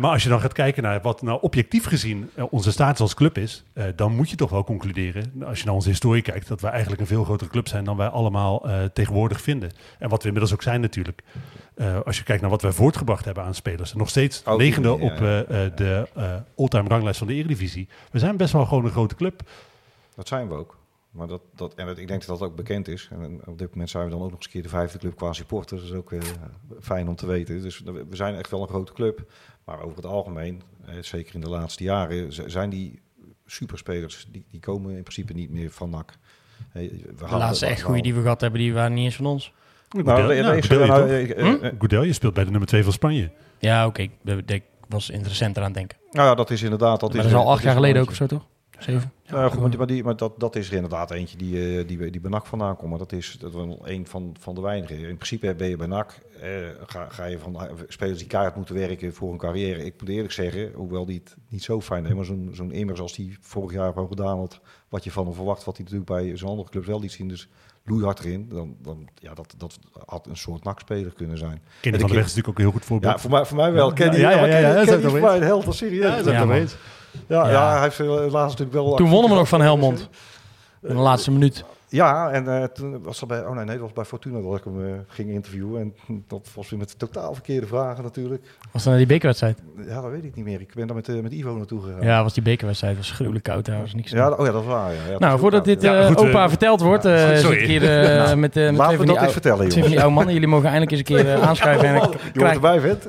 maar 0.01 0.11
als 0.11 0.23
je 0.23 0.29
dan 0.29 0.41
gaat 0.41 0.53
kijken 0.53 0.83
naar 0.83 1.01
wat 1.01 1.23
nou 1.23 1.39
objectief 1.43 1.85
gezien 1.85 2.31
eh, 2.35 2.45
onze 2.51 2.73
status 2.73 3.01
als 3.01 3.15
club 3.15 3.39
is, 3.39 3.65
dan 3.97 4.15
moet 4.17 4.31
je 4.31 4.37
toch 4.37 4.51
wel 4.51 4.65
concluderen, 4.65 5.33
als 5.45 5.59
je 5.59 5.65
naar 5.65 5.75
onze 5.75 5.89
historie 5.89 6.23
kijkt, 6.23 6.49
dat 6.49 6.61
wij 6.61 6.71
eigenlijk 6.71 7.01
een 7.01 7.07
veel 7.07 7.25
grotere 7.25 7.51
club 7.51 7.69
zijn 7.69 7.85
dan 7.85 7.97
wij 7.97 8.07
allemaal 8.09 8.67
tegenwoordig 8.93 9.41
vinden. 9.41 9.71
En 9.99 10.09
wat 10.09 10.21
we 10.21 10.27
inmiddels 10.27 10.53
ook 10.55 10.63
zijn 10.63 10.81
natuurlijk. 10.81 11.23
Als 12.05 12.19
je 12.19 12.25
kijkt 12.25 12.41
naar 12.43 12.51
wat 12.51 12.63
wij 12.63 12.73
voortgebracht 12.73 13.25
hebben 13.25 13.45
aan 13.45 13.55
spelers. 13.55 13.95
Nog 13.95 14.09
steeds 14.09 14.43
Oh, 14.47 14.57
negende 14.57 14.89
ja, 14.89 14.95
op 14.95 15.17
de 15.77 16.09
all-time 16.57 16.89
ranglijst 16.89 17.19
van 17.19 17.27
de 17.27 17.35
Eredivisie. 17.35 17.89
We 18.11 18.19
zijn 18.19 18.37
best 18.37 18.53
wel 18.53 18.67
gewoon 18.67 18.85
een 18.85 18.91
grote 18.91 19.15
club. 19.15 19.43
Dat 20.17 20.29
zijn 20.29 20.49
we 20.49 20.55
ook. 20.55 20.79
Maar 21.11 21.27
dat, 21.27 21.41
dat, 21.55 21.75
en 21.75 21.87
dat, 21.87 21.99
ik 21.99 22.09
denk 22.09 22.27
dat 22.27 22.39
dat 22.39 22.49
ook 22.49 22.57
bekend 22.57 22.89
is. 22.89 23.09
En 23.13 23.41
op 23.47 23.59
dit 23.59 23.71
moment 23.71 23.91
zijn 23.91 24.05
we 24.05 24.11
dan 24.11 24.19
ook 24.21 24.25
nog 24.31 24.35
eens 24.37 24.45
een 24.47 24.51
keer 24.53 24.63
de 24.63 24.69
vijfde 24.69 24.99
club 24.99 25.17
qua 25.17 25.33
supporters. 25.33 25.81
Dat 25.81 25.91
is 25.91 25.97
ook 25.97 26.13
eh, 26.13 26.19
fijn 26.81 27.09
om 27.09 27.17
te 27.17 27.27
weten. 27.27 27.63
Dus 27.63 27.81
we 27.85 28.07
zijn 28.17 28.35
echt 28.35 28.51
wel 28.51 28.63
een 28.63 28.69
grote 28.69 28.93
club. 28.93 29.33
Maar 29.65 29.83
over 29.83 29.97
het 29.97 30.07
algemeen, 30.07 30.63
eh, 30.87 30.95
zeker 31.01 31.35
in 31.35 31.41
de 31.41 31.49
laatste 31.49 31.85
jaren, 31.85 32.33
zijn 32.51 32.71
die 32.71 33.01
superspelers, 33.47 34.27
die, 34.33 34.45
die 34.51 34.61
komen 34.61 34.97
in 34.97 35.03
principe 35.03 35.33
niet 35.33 35.51
meer 35.51 35.71
van 35.71 35.91
NAC. 35.91 36.13
Hey, 36.71 36.89
we 36.89 37.15
De 37.15 37.21
hadden- 37.21 37.39
laatste 37.39 37.67
echt 37.67 37.83
goede 37.83 38.03
die 38.03 38.15
we 38.15 38.21
gehad 38.23 38.41
hebben, 38.41 38.61
die 38.61 38.73
waren 38.75 38.95
niet 38.95 39.05
eens 39.05 39.17
van 39.17 39.27
ons. 39.27 39.53
Nou, 39.89 40.05
Goedel- 40.05 40.27
nee, 40.53 40.61
Goedelje 40.63 40.87
nou, 40.87 41.09
eh, 41.11 41.99
Hm? 42.01 42.03
je 42.07 42.13
speelt 42.13 42.35
bij 42.35 42.45
de 42.45 42.51
nummer 42.51 42.69
2 42.69 42.83
van 42.85 42.93
Spanje. 42.93 43.31
Ja, 43.59 43.87
oké, 43.87 44.03
ik, 44.03 44.11
ik 44.47 44.63
was 44.89 45.11
in 45.11 45.19
het 45.19 45.27
recenter 45.29 45.63
aan 45.63 45.69
het 45.69 45.77
denken. 45.79 45.99
nou 46.11 46.29
ja, 46.29 46.35
dat 46.35 46.51
is 46.51 46.63
inderdaad... 46.63 47.01
Dat 47.01 47.09
maar 47.15 47.25
is, 47.25 47.31
dat 47.31 47.41
is 47.41 47.47
al 47.47 47.53
acht 47.53 47.63
jaar 47.63 47.75
geleden 47.75 48.03
ook 48.03 48.09
of 48.09 48.15
zo, 48.15 48.27
toch? 48.27 48.47
Zeven? 48.81 49.13
Ja, 49.23 49.49
goed, 49.49 49.77
maar, 49.77 49.87
die- 49.87 50.05
maar, 50.05 50.17
dat, 50.17 50.41
dat 50.41 50.57
is 50.57 50.69
er 50.69 50.75
inderdaad 50.75 51.11
eentje 51.11 51.37
die, 51.37 51.79
eh, 51.79 51.87
die, 51.89 52.11
die 52.11 52.21
bij 52.21 52.31
NAC 52.31 52.47
vandaan 52.47 52.77
komt. 52.77 52.91
Maar 52.91 52.99
dat 52.99 53.13
is, 53.13 53.37
dat 53.41 53.51
is 53.51 53.57
wel 53.57 53.79
een 53.85 54.07
van, 54.07 54.37
van 54.41 54.55
de 54.55 54.61
weinigen. 54.61 54.97
In 54.99 55.15
principe 55.17 55.55
ben 55.55 55.69
je 55.69 55.77
bij 55.77 55.87
NAC, 55.87 56.19
eh, 56.41 56.49
ga, 56.87 57.07
ga 57.09 57.25
je 57.25 57.39
van 57.39 57.55
eh, 57.63 57.73
spelers 57.89 58.19
die 58.19 58.27
kaart 58.27 58.57
moeten 58.57 58.75
werken 58.75 59.15
voor 59.15 59.33
een 59.33 59.39
carrière. 59.39 59.85
Ik 59.85 59.95
moet 60.01 60.09
eerlijk 60.09 60.33
zeggen, 60.33 60.71
hoewel 60.75 61.07
die 61.07 61.21
het 61.25 61.37
niet 61.49 61.63
zo 61.63 61.81
fijn 61.81 62.05
heeft, 62.05 62.17
maar 62.17 62.25
zo'n 62.25 62.51
zo'n 62.53 62.73
Immers 62.73 63.01
als 63.01 63.15
die 63.15 63.37
vorig 63.41 63.73
jaar 63.73 63.93
gewoon 63.93 64.09
gedaan 64.09 64.39
had, 64.39 64.61
wat 64.89 65.05
je 65.05 65.11
van 65.11 65.25
hem 65.25 65.35
verwacht, 65.35 65.65
wat 65.65 65.77
hij 65.77 65.85
natuurlijk 65.85 66.11
bij 66.11 66.37
zo'n 66.37 66.49
andere 66.49 66.69
clubs 66.69 66.87
wel 66.87 67.01
liet 67.01 67.13
zien. 67.13 67.29
Dus 67.29 67.49
loeihard 67.85 68.19
erin, 68.19 68.49
dan, 68.49 68.77
dan 68.83 69.09
ja, 69.15 69.35
dat, 69.35 69.55
dat 69.57 69.79
had 70.07 70.27
een 70.27 70.37
soort 70.37 70.65
nakspeler 70.65 71.13
kunnen 71.13 71.39
zijn. 71.39 71.63
Kenny 71.81 71.97
En 71.99 72.03
van 72.03 72.11
de 72.11 72.17
Weg 72.17 72.27
is 72.27 72.35
natuurlijk 72.35 72.49
ook 72.49 72.57
een 72.59 72.63
heel 72.65 72.73
goed 72.73 72.85
voorbeeld. 72.85 73.13
Ja, 73.13 73.19
voor 73.19 73.31
mij, 73.31 73.45
voor 73.45 73.57
mij 73.57 73.73
wel. 73.73 73.89
Ja, 73.89 73.95
Kenny, 73.95 74.19
ja, 74.19 74.31
ja, 74.31 74.45
ja, 74.47 74.59
ja, 74.59 74.73
dat 74.73 74.83
is 74.83 74.89
Kenny 74.89 74.91
ook 74.91 74.97
is 74.97 75.03
wel 75.03 75.11
voor 75.11 75.21
mij 75.21 75.37
een 75.37 75.43
held, 75.43 75.75
serieus. 75.75 76.03
Ja, 76.05 76.17
dat 76.17 76.27
is 76.27 76.33
Ja, 76.33 76.51
eens. 76.55 76.73
Ja, 76.73 76.79
ja. 77.27 77.51
Ja. 77.51 77.73
hij 77.73 77.83
heeft 77.83 77.99
helaas 77.99 78.51
natuurlijk 78.51 78.73
wel... 78.73 78.95
Toen 78.95 79.09
wonnen 79.09 79.31
we 79.31 79.37
nog 79.37 79.49
van. 79.49 79.61
Helmond. 79.61 80.09
In 80.83 80.95
de 80.95 81.01
laatste 81.01 81.31
minuut. 81.31 81.65
Ja, 81.91 82.31
en 82.31 82.49
eh, 82.49 82.65
toen 82.65 83.03
was 83.03 83.21
dat 83.21 83.29
bij... 83.29 83.47
Oh 83.47 83.55
nee, 83.55 83.65
nee, 83.65 83.75
dat 83.75 83.85
was 83.85 83.93
bij 83.93 84.05
Fortuna 84.05 84.41
dat 84.41 84.57
ik 84.57 84.65
hem 84.65 84.85
eh, 84.85 84.93
ging 85.09 85.31
interviewen. 85.31 85.81
En 85.81 85.95
dat 86.29 86.49
was 86.55 86.71
weer 86.71 86.79
met 86.79 86.99
totaal 86.99 87.35
verkeerde 87.35 87.67
vragen 87.67 88.05
natuurlijk. 88.05 88.43
Was 88.73 88.83
dat 88.83 88.85
naar 88.85 88.97
die 88.97 89.07
bekerwedstrijd? 89.07 89.59
Ja, 89.87 90.01
dat 90.01 90.11
weet 90.11 90.25
ik 90.25 90.35
niet 90.35 90.45
meer. 90.45 90.61
Ik 90.61 90.75
ben 90.75 90.87
daar 90.87 90.97
met, 90.97 91.09
eh, 91.09 91.21
met 91.21 91.33
Ivo 91.33 91.57
naartoe 91.57 91.83
gegaan. 91.83 92.03
Ja, 92.03 92.23
was 92.23 92.35
die 92.35 92.43
bekerwedstrijd. 92.43 92.97
was 92.97 93.11
gruwelijk 93.11 93.45
koud 93.45 93.65
daar. 93.65 93.81
Was 93.81 93.95
niks. 93.95 94.11
Ja, 94.11 94.31
oh 94.31 94.47
ja, 94.47 94.53
dat 94.53 94.63
is 94.63 94.69
waar. 94.69 94.93
Ja. 94.93 95.19
Nou, 95.19 95.39
voordat 95.39 95.65
dit 95.65 95.83
ja. 95.83 96.01
Eh, 96.01 96.07
goed, 96.07 96.17
opa 96.17 96.49
verteld 96.49 96.81
wordt, 96.81 97.05
ja, 97.05 97.31
eh, 97.31 97.37
sorry. 97.37 97.59
zit 97.59 97.69
ik 97.69 97.69
hier 97.69 97.83
eh, 97.83 98.35
met, 98.35 98.57
eh, 98.57 98.65
met 98.65 98.77
Laten 98.77 98.91
we 98.91 98.97
van, 98.97 99.07
die 99.07 99.15
dat 99.15 99.25
eens 99.25 99.33
vertellen, 99.33 99.69
twee 99.69 99.71
van 99.71 99.77
jongens. 99.77 99.91
die 99.91 100.01
oude 100.01 100.15
mannen. 100.15 100.35
Jullie 100.35 100.49
mogen 100.49 100.69
eindelijk 100.69 100.91
eens 100.91 101.01
een 101.01 101.17
keer 101.17 101.41
aanschuiven. 101.49 101.89
En 101.89 101.95
ik 101.95 102.33
krijg, 102.33 102.55
erbij, 102.55 102.81
vet. 102.81 103.05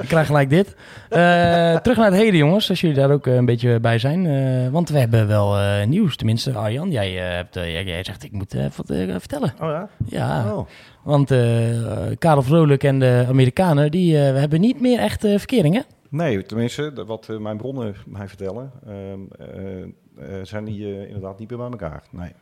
Ik 0.00 0.08
krijg 0.08 0.26
gelijk 0.26 0.50
dit. 0.50 0.74
Eh, 1.12 1.76
terug 1.76 1.96
naar 1.96 2.10
het 2.10 2.20
heden, 2.20 2.36
jongens. 2.36 2.68
Als 2.68 2.80
jullie 2.80 2.96
daar 2.96 3.10
ook 3.10 3.26
een 3.26 3.44
beetje 3.44 3.80
bij 3.80 3.98
zijn. 3.98 4.26
Eh, 4.26 4.72
want 4.72 4.88
we 4.88 4.98
hebben 4.98 5.26
wel 5.26 5.58
eh, 5.58 5.86
nieuws. 5.86 6.16
Tenminste, 6.16 6.52
Arjan, 6.52 6.90
jij, 6.90 7.10
hebt, 7.10 7.54
jij, 7.54 8.01
jij 8.06 8.14
zegt 8.14 8.24
ik 8.24 8.32
moet 8.32 8.54
eh, 8.54 8.66
wat 8.76 8.90
eh, 8.90 9.08
vertellen. 9.18 9.52
Oh 9.60 9.68
ja? 9.68 9.88
Ja, 10.06 10.54
Oh. 10.54 10.66
want 11.04 11.30
eh 11.30 12.10
Karel 12.18 12.42
Vrolijk 12.42 12.84
en 12.84 12.98
de 12.98 13.24
Amerikanen, 13.28 13.90
die 13.90 14.16
eh, 14.18 14.34
hebben 14.38 14.60
niet 14.60 14.80
meer 14.80 14.98
echt 14.98 15.24
eh, 15.24 15.38
verkering, 15.38 15.74
hè? 15.74 15.80
Nee, 16.08 16.42
tenminste, 16.42 17.04
wat 17.06 17.28
eh, 17.28 17.36
mijn 17.38 17.56
bronnen 17.56 17.94
mij 18.06 18.28
vertellen, 18.28 18.70
ehm, 18.86 19.20
eh, 19.38 19.82
eh, 19.82 20.44
zijn 20.44 20.64
die 20.64 20.84
eh, 20.94 21.06
inderdaad 21.06 21.38
niet 21.38 21.48
meer 21.50 21.58
bij 21.58 21.68
elkaar. 21.70 22.02
Nee. 22.10 22.32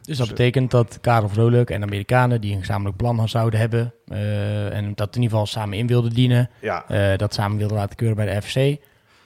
Dus 0.00 0.18
dat 0.18 0.26
Zo. 0.26 0.32
betekent 0.32 0.70
dat 0.70 0.98
Karel 1.00 1.28
Vrolijk 1.28 1.70
en 1.70 1.80
de 1.80 1.86
Amerikanen 1.86 2.40
die 2.40 2.52
een 2.52 2.58
gezamenlijk 2.60 2.96
plan 2.96 3.28
zouden 3.28 3.60
hebben 3.60 3.92
eh, 4.06 4.76
en 4.76 4.92
dat 4.94 5.16
in 5.16 5.22
ieder 5.22 5.38
geval 5.38 5.46
samen 5.46 5.78
in 5.78 5.86
wilden 5.86 6.12
dienen, 6.12 6.50
Ja, 6.60 6.84
eh, 6.88 7.18
dat 7.18 7.34
samen 7.34 7.58
wilden 7.58 7.76
laten 7.76 7.96
keuren 7.96 8.16
bij 8.16 8.34
de 8.34 8.42
FC, 8.42 8.80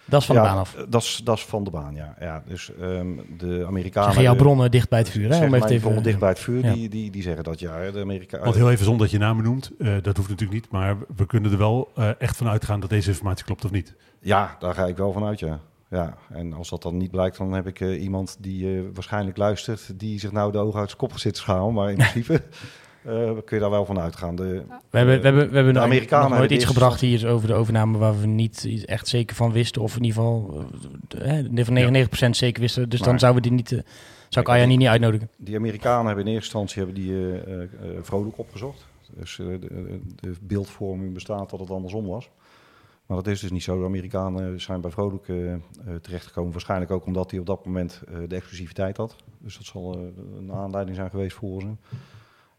dat 0.05 0.21
is 0.21 0.27
van 0.27 0.37
ja, 0.37 0.43
de 0.43 0.49
baan 0.49 0.59
af. 0.59 0.77
Dat 0.88 1.03
is, 1.03 1.21
dat 1.25 1.37
is 1.37 1.45
van 1.45 1.64
de 1.64 1.71
baan, 1.71 1.95
ja. 1.95 2.14
ja 2.21 2.43
dus 2.47 2.71
ehm, 2.81 3.09
de 3.38 3.64
Amerikanen... 3.67 4.12
Zeggen 4.12 4.23
jouw 4.23 4.37
bronnen 4.37 4.71
dicht 4.71 4.88
bij 4.88 4.99
het 4.99 5.09
vuur, 5.09 5.29
hè? 5.29 5.35
zeg 5.35 5.38
Om 5.38 5.47
even 5.47 5.59
mijn 5.59 5.71
even, 5.71 5.81
bronnen 5.81 6.03
dicht 6.03 6.19
bij 6.19 6.29
het 6.29 6.38
vuur, 6.38 6.64
Ja. 6.64 6.73
die, 6.73 6.88
die, 6.88 7.11
die 7.11 7.23
zeggen 7.23 7.45
dat 7.45 7.61
ja. 7.61 7.90
De 7.90 8.01
Amerikanen... 8.01 8.45
Want 8.45 8.57
heel 8.57 8.71
even 8.71 8.85
zonder 8.85 9.03
dat 9.03 9.11
je 9.11 9.19
namen 9.19 9.45
noemt, 9.45 9.71
eh, 9.79 9.95
dat 10.03 10.17
hoeft 10.17 10.29
natuurlijk 10.29 10.61
niet. 10.61 10.71
Maar 10.71 10.97
we 11.17 11.27
kunnen 11.27 11.53
er 11.53 11.59
wel 11.59 11.90
eh, 11.95 12.11
echt 12.19 12.37
van 12.37 12.49
uitgaan 12.49 12.81
dat 12.81 12.90
deze 12.90 13.09
informatie 13.09 13.45
klopt 13.45 13.64
of 13.64 13.71
niet. 13.71 13.95
Ja, 14.21 14.57
daar 14.59 14.75
ga 14.75 14.87
ik 14.87 14.97
wel 14.97 15.12
van 15.12 15.25
uit, 15.25 15.40
ja. 15.40 15.61
Ja, 15.95 16.14
en 16.29 16.53
als 16.53 16.69
dat 16.69 16.83
dan 16.83 16.97
niet 16.97 17.11
blijkt, 17.11 17.37
dan 17.37 17.53
heb 17.53 17.67
ik 17.67 17.81
eh, 17.81 18.03
iemand 18.03 18.37
die 18.40 18.77
eh, 18.77 18.83
waarschijnlijk 18.95 19.37
luistert, 19.37 20.01
die 20.01 20.19
zich 20.21 20.33
nou 20.33 20.53
de 20.53 20.59
ogen 20.59 20.81
uit 20.81 20.88
zijn 20.88 21.01
kop 21.01 21.19
zit 21.19 21.35
te 21.35 21.40
schalen. 21.40 21.75
Maar 21.75 21.90
in 21.90 21.97
principe 21.97 22.43
eh, 23.05 23.31
kun 23.45 23.57
je 23.57 23.59
daar 23.61 23.71
wel 23.71 23.85
van 23.85 23.99
uitgaan. 23.99 24.37
De, 24.37 24.43
We 24.90 24.99
hebben, 24.99 25.17
we 25.21 25.25
hebben, 25.25 25.49
we 25.49 25.55
hebben 25.55 25.64
de 25.67 25.73
nog- 25.73 25.83
Amerikanen 25.83 26.21
nog 26.29 26.38
nooit 26.38 26.40
hebben 26.40 26.57
iets 26.57 26.67
gebracht 26.77 27.01
hier 27.01 27.29
over 27.29 27.49
de 27.49 27.55
overname 27.55 27.99
waar 27.99 28.21
we 28.21 28.27
niet 28.27 28.83
echt 28.87 29.09
zeker 29.09 29.37
van 29.37 29.53
wisten. 29.53 29.83
Of 29.83 29.97
in 29.97 30.05
ieder 30.05 30.23
geval 30.23 30.64
eh, 31.19 31.64
van 31.64 31.75
99% 32.29 32.31
zeker 32.37 32.61
wisten. 32.61 32.88
Dus 32.88 33.01
dan 33.01 33.19
zouden 33.19 33.43
we 33.43 33.49
die 33.49 33.57
niet, 33.57 33.73
eh, 33.73 33.79
zou 34.29 34.45
ik 34.47 34.53
Arjan 34.53 34.69
niet, 34.69 34.79
niet 34.79 34.88
uitnodigen. 34.88 35.29
Die 35.37 35.57
Amerikanen 35.57 36.07
hebben 36.07 36.27
in 36.27 36.33
eerste 36.33 36.59
instantie 36.59 36.77
hebben 36.83 36.95
die, 37.03 37.12
eh, 37.12 37.53
eh, 37.55 37.62
eh, 37.62 37.69
vrolijk 38.03 38.38
opgezocht. 38.38 38.87
Dus 39.19 39.38
eh, 39.38 39.47
de, 39.47 40.01
de 40.21 40.33
beeldvorming 40.40 41.14
bestaat 41.14 41.51
dat 41.51 41.61
het 41.61 41.71
andersom 41.71 42.07
was. 42.07 42.31
Maar 43.07 43.17
dat 43.17 43.27
is 43.27 43.40
dus 43.40 43.51
niet 43.51 43.62
zo. 43.62 43.79
De 43.79 43.85
Amerikanen 43.85 44.61
zijn 44.61 44.81
bij 44.81 44.90
Vrolijk 44.90 45.29
eh, 45.29 45.53
eh, 45.53 45.61
terechtgekomen. 46.03 46.53
Waarschijnlijk 46.53 46.90
ook 46.90 47.07
omdat 47.07 47.31
hij 47.31 47.40
op 47.40 47.47
dat 47.47 47.64
moment 47.67 48.03
eh, 48.09 48.14
de 48.29 48.35
exclusiviteit 48.35 48.97
had. 48.97 49.17
Dus 49.38 49.57
dat 49.57 49.67
zal 49.67 49.99
een 50.38 50.53
aanleiding 50.53 50.97
zijn 50.97 51.11
geweest 51.11 51.37
voor 51.37 51.61
ze. 51.61 51.67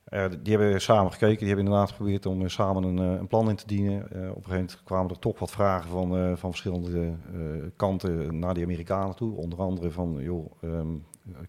Eh, 0.05 0.25
die 0.41 0.57
hebben 0.57 0.81
samen 0.81 1.11
gekeken. 1.11 1.37
Die 1.37 1.47
hebben 1.47 1.65
inderdaad 1.65 1.89
geprobeerd 1.89 2.25
om 2.25 2.41
eh, 2.41 2.47
samen 2.47 2.83
een, 2.83 2.99
eh, 2.99 3.19
een 3.19 3.27
plan 3.27 3.49
in 3.49 3.55
te 3.55 3.67
dienen. 3.67 4.03
Op 4.03 4.11
een 4.11 4.19
gegeven 4.19 4.49
moment 4.49 4.81
kwamen 4.83 5.09
er 5.09 5.19
toch 5.19 5.39
wat 5.39 5.51
vragen 5.51 5.89
van, 5.89 6.37
van 6.37 6.49
verschillende 6.49 7.13
kanten 7.75 8.39
naar 8.39 8.53
die 8.53 8.63
Amerikanen 8.63 9.15
toe. 9.15 9.35
Onder 9.35 9.59
andere 9.59 9.91
van, 9.91 10.17
joh, 10.19 10.51
ehm, 10.61 10.87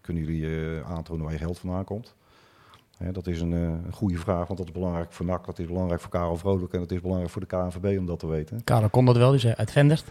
kunnen 0.01 0.23
jullie 0.23 0.83
aantonen 0.83 1.23
waar 1.23 1.33
je 1.33 1.39
geld 1.39 1.59
vandaan 1.59 1.83
komt? 1.83 2.15
Dat 3.11 3.27
is 3.27 3.41
een, 3.41 3.51
een 3.51 3.93
goede 3.93 4.17
vraag, 4.17 4.47
want 4.47 4.59
dat 4.59 4.67
is 4.67 4.73
belangrijk 4.73 5.11
voor 5.11 5.25
NAC, 5.25 5.45
dat 5.45 5.59
is 5.59 5.65
belangrijk 5.65 6.01
voor 6.01 6.09
Karel 6.09 6.37
Vrolijk 6.37 6.73
en 6.73 6.79
dat 6.79 6.91
is 6.91 7.01
belangrijk 7.01 7.31
voor 7.31 7.41
de 7.41 7.47
KNVB 7.47 7.99
om 7.99 8.05
dat 8.05 8.19
te 8.19 8.27
weten. 8.27 8.63
Karel 8.63 8.89
kon 8.89 9.05
dat 9.05 9.17
wel, 9.17 9.39
zei 9.39 9.53
uit 9.53 9.71
Vendert. 9.71 10.05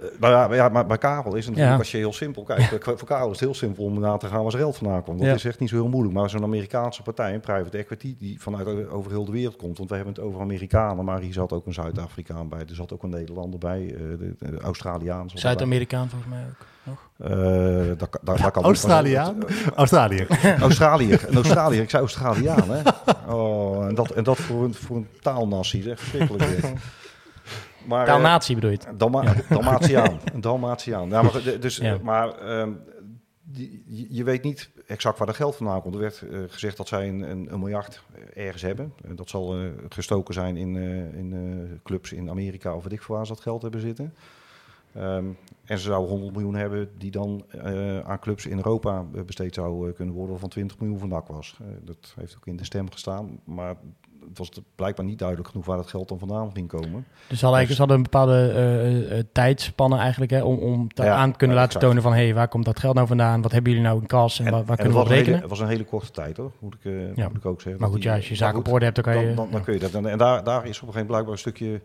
Eh, 0.00 0.04
maar, 0.20 0.30
ja, 0.30 0.46
maar, 0.48 0.56
ja, 0.56 0.68
maar 0.68 0.86
bij 0.86 0.98
Karel 0.98 1.34
is 1.34 1.46
het 1.46 1.54
natuurlijk, 1.54 1.72
Ja. 1.72 1.78
als 1.78 1.90
je 1.90 1.96
heel 1.96 2.12
simpel 2.12 2.42
kijkt, 2.42 2.70
bij- 2.84 2.96
voor 2.96 3.08
Karel 3.08 3.24
is 3.26 3.30
het 3.30 3.40
heel 3.40 3.54
simpel 3.54 3.84
om 3.84 4.00
na 4.00 4.16
te 4.16 4.26
gaan 4.26 4.42
waar 4.42 4.50
zijn 4.50 4.62
geld 4.62 4.76
vandaan 4.76 5.02
komt. 5.02 5.18
Dat 5.18 5.28
Ja. 5.28 5.34
is 5.34 5.44
echt 5.44 5.58
niet 5.60 5.68
zo 5.68 5.74
heel 5.74 5.88
moeilijk. 5.88 6.14
Maar 6.14 6.30
zo'n 6.30 6.42
Amerikaanse 6.42 7.02
partij, 7.02 7.34
een 7.34 7.40
private 7.40 7.78
equity, 7.78 8.16
die 8.18 8.40
vanuit 8.40 8.88
over 8.90 9.10
heel 9.10 9.24
de 9.24 9.32
wereld 9.32 9.56
komt, 9.56 9.78
want 9.78 9.90
we 9.90 9.96
hebben 9.96 10.14
het 10.14 10.22
over 10.22 10.40
Amerikanen, 10.40 11.04
maar 11.04 11.20
hier 11.20 11.32
zat 11.32 11.52
ook 11.52 11.66
een 11.66 11.74
Zuid-Afrikaan 11.74 12.48
bij, 12.48 12.58
er 12.60 12.74
zat 12.74 12.92
ook 12.92 13.02
een 13.02 13.10
Nederlander 13.10 13.58
bij, 13.58 13.84
eh, 13.94 14.00
de, 14.18 14.34
de 14.38 14.60
Australiaan. 14.60 15.30
Zuid-Amerikaan 15.34 16.08
volgens 16.08 16.30
mij 16.30 16.42
ook. 16.44 16.56
Eh, 17.16 17.28
daar, 17.98 18.08
daar, 18.22 18.36
daar 18.38 18.50
kan 18.50 18.62
Australiaan? 18.72 19.36
Australië. 19.74 20.26
Australiër. 20.60 21.24
Een 21.28 21.34
Australiër. 21.34 21.82
Ik 21.82 21.90
zei 21.90 22.02
Australiaan, 22.02 22.70
hè? 22.70 22.82
Oh, 23.34 23.86
en 23.86 23.94
dat, 23.94 24.10
en 24.10 24.24
dat 24.24 24.36
voor 24.38 24.64
een, 24.64 24.74
voor 24.74 24.96
een 24.96 25.08
taalnassie. 25.20 25.82
Dat 25.84 25.92
is 25.92 26.00
verschrikkelijk. 26.00 26.60
Maar, 27.88 28.00
eh, 28.06 28.12
Taalnatie 28.12 28.54
bedoel 28.54 28.70
je 28.70 28.76
het? 28.76 28.98
Dalma 28.98 29.34
Dalmatiaan. 29.48 30.20
Dalmatiaan. 30.40 31.08
Ja, 31.08 31.22
maar, 31.22 31.42
dus, 31.60 31.76
Ja. 31.86 31.94
eh, 31.94 32.00
maar 32.00 32.38
ehm, 32.38 32.72
die, 33.42 33.84
je- 34.10 34.24
weet 34.24 34.42
niet 34.42 34.70
exact 34.86 35.18
waar 35.18 35.26
dat 35.26 35.36
geld 35.36 35.56
vandaan 35.56 35.82
komt. 35.82 35.94
Er 35.94 36.00
werd 36.00 36.22
eh, 36.22 36.38
gezegd 36.48 36.76
dat 36.76 36.88
zij 36.88 37.08
een, 37.08 37.20
een, 37.30 37.52
een 37.52 37.58
miljard 37.58 38.02
ergens 38.34 38.62
hebben. 38.62 38.92
Eh, 39.04 39.10
dat 39.14 39.28
zal 39.28 39.54
eh, 39.54 39.60
gestoken 39.88 40.34
zijn 40.34 40.56
in, 40.56 40.76
eh, 40.76 41.18
in 41.18 41.32
eh, 41.32 41.78
clubs 41.84 42.12
in 42.12 42.30
Amerika 42.30 42.74
of 42.74 42.82
weet 42.82 42.92
ik 42.92 43.02
veel 43.02 43.14
waar 43.16 43.26
ze 43.26 43.32
dat 43.32 43.42
geld 43.42 43.62
hebben 43.62 43.80
zitten. 43.80 44.14
Ehm, 44.94 45.24
en 45.64 45.78
ze 45.78 45.84
zouden 45.84 46.10
100 46.10 46.32
miljoen 46.32 46.54
hebben 46.54 46.90
die 46.98 47.10
dan 47.10 47.44
eh, 47.48 48.00
aan 48.00 48.18
clubs 48.18 48.46
in 48.46 48.56
Europa 48.56 49.04
eh, 49.14 49.22
besteed 49.22 49.54
zou 49.54 49.88
eh, 49.88 49.94
kunnen 49.94 50.14
worden, 50.14 50.30
waarvan 50.30 50.48
20 50.50 50.78
miljoen 50.78 50.98
van 50.98 51.08
NAC 51.08 51.26
was. 51.28 51.56
Eh, 51.60 51.66
dat 51.82 52.14
heeft 52.20 52.36
ook 52.36 52.46
in 52.46 52.56
de 52.56 52.64
stem 52.64 52.90
gestaan, 52.90 53.40
maar 53.44 53.76
het 54.28 54.38
was 54.38 54.50
blijkbaar 54.74 55.04
niet 55.06 55.18
duidelijk 55.18 55.48
genoeg 55.48 55.66
waar 55.66 55.76
dat 55.76 55.86
geld 55.86 56.08
dan 56.08 56.18
vandaan 56.18 56.50
ging 56.54 56.68
komen. 56.68 57.06
Dus 57.28 57.38
ze 57.38 57.44
hadden, 57.44 57.58
eigenlijk, 57.58 57.70
ze 57.70 57.78
hadden 57.78 57.96
een 57.96 58.02
bepaalde 58.02 58.52
eh, 58.52 59.18
eh, 59.18 59.24
tijdspanne 59.32 59.96
eigenlijk, 59.98 60.30
hè, 60.30 60.42
om, 60.42 60.58
om 60.58 60.92
te 60.94 61.02
Ja, 61.02 61.14
aan 61.14 61.30
te 61.32 61.38
kunnen 61.38 61.56
ja, 61.56 61.62
laten 61.62 61.76
exact. 61.80 61.84
tonen 61.94 62.02
van, 62.02 62.12
hé, 62.20 62.24
hey, 62.24 62.34
waar 62.34 62.48
komt 62.48 62.64
dat 62.64 62.78
geld 62.80 62.94
nou 62.94 63.06
vandaan? 63.06 63.42
Wat 63.42 63.52
hebben 63.52 63.72
jullie 63.72 63.86
nou 63.86 64.00
in 64.00 64.06
kas 64.06 64.38
en, 64.40 64.50
waar, 64.50 64.76
kunnen 64.76 64.94
we 64.94 65.00
op 65.00 65.04
hele- 65.08 65.18
rekenen? 65.18 65.40
Het 65.40 65.48
was 65.48 65.60
een 65.60 65.68
hele 65.68 65.84
korte 65.84 66.10
tijd 66.10 66.36
hoor, 66.36 66.52
moet 66.58 66.74
ik, 66.74 66.84
eh, 66.84 67.16
Ja. 67.16 67.28
moet 67.28 67.36
ik 67.36 67.46
ook 67.46 67.60
zeggen. 67.60 67.80
Maar 67.80 67.90
goed, 67.90 68.00
die- 68.00 68.10
ja, 68.10 68.16
als 68.16 68.28
je 68.28 68.34
zaken 68.34 68.58
op 68.58 68.72
orde 68.72 68.84
hebt, 68.84 68.96
dan 69.02 69.04
kan 69.14 69.18
je... 69.20 69.26
dan, 69.26 69.36
dan, 69.36 69.48
dan 69.50 69.62
kun 69.64 69.72
je 69.74 69.80
dat. 69.80 69.94
En, 69.94 70.06
en 70.06 70.18
daar, 70.18 70.44
daar 70.44 70.66
is 70.66 70.80
op 70.80 70.88
een 70.88 70.92
gegeven 70.92 70.92
moment 70.92 71.06
blijkbaar 71.06 71.32
een 71.32 71.38
stukje 71.38 71.80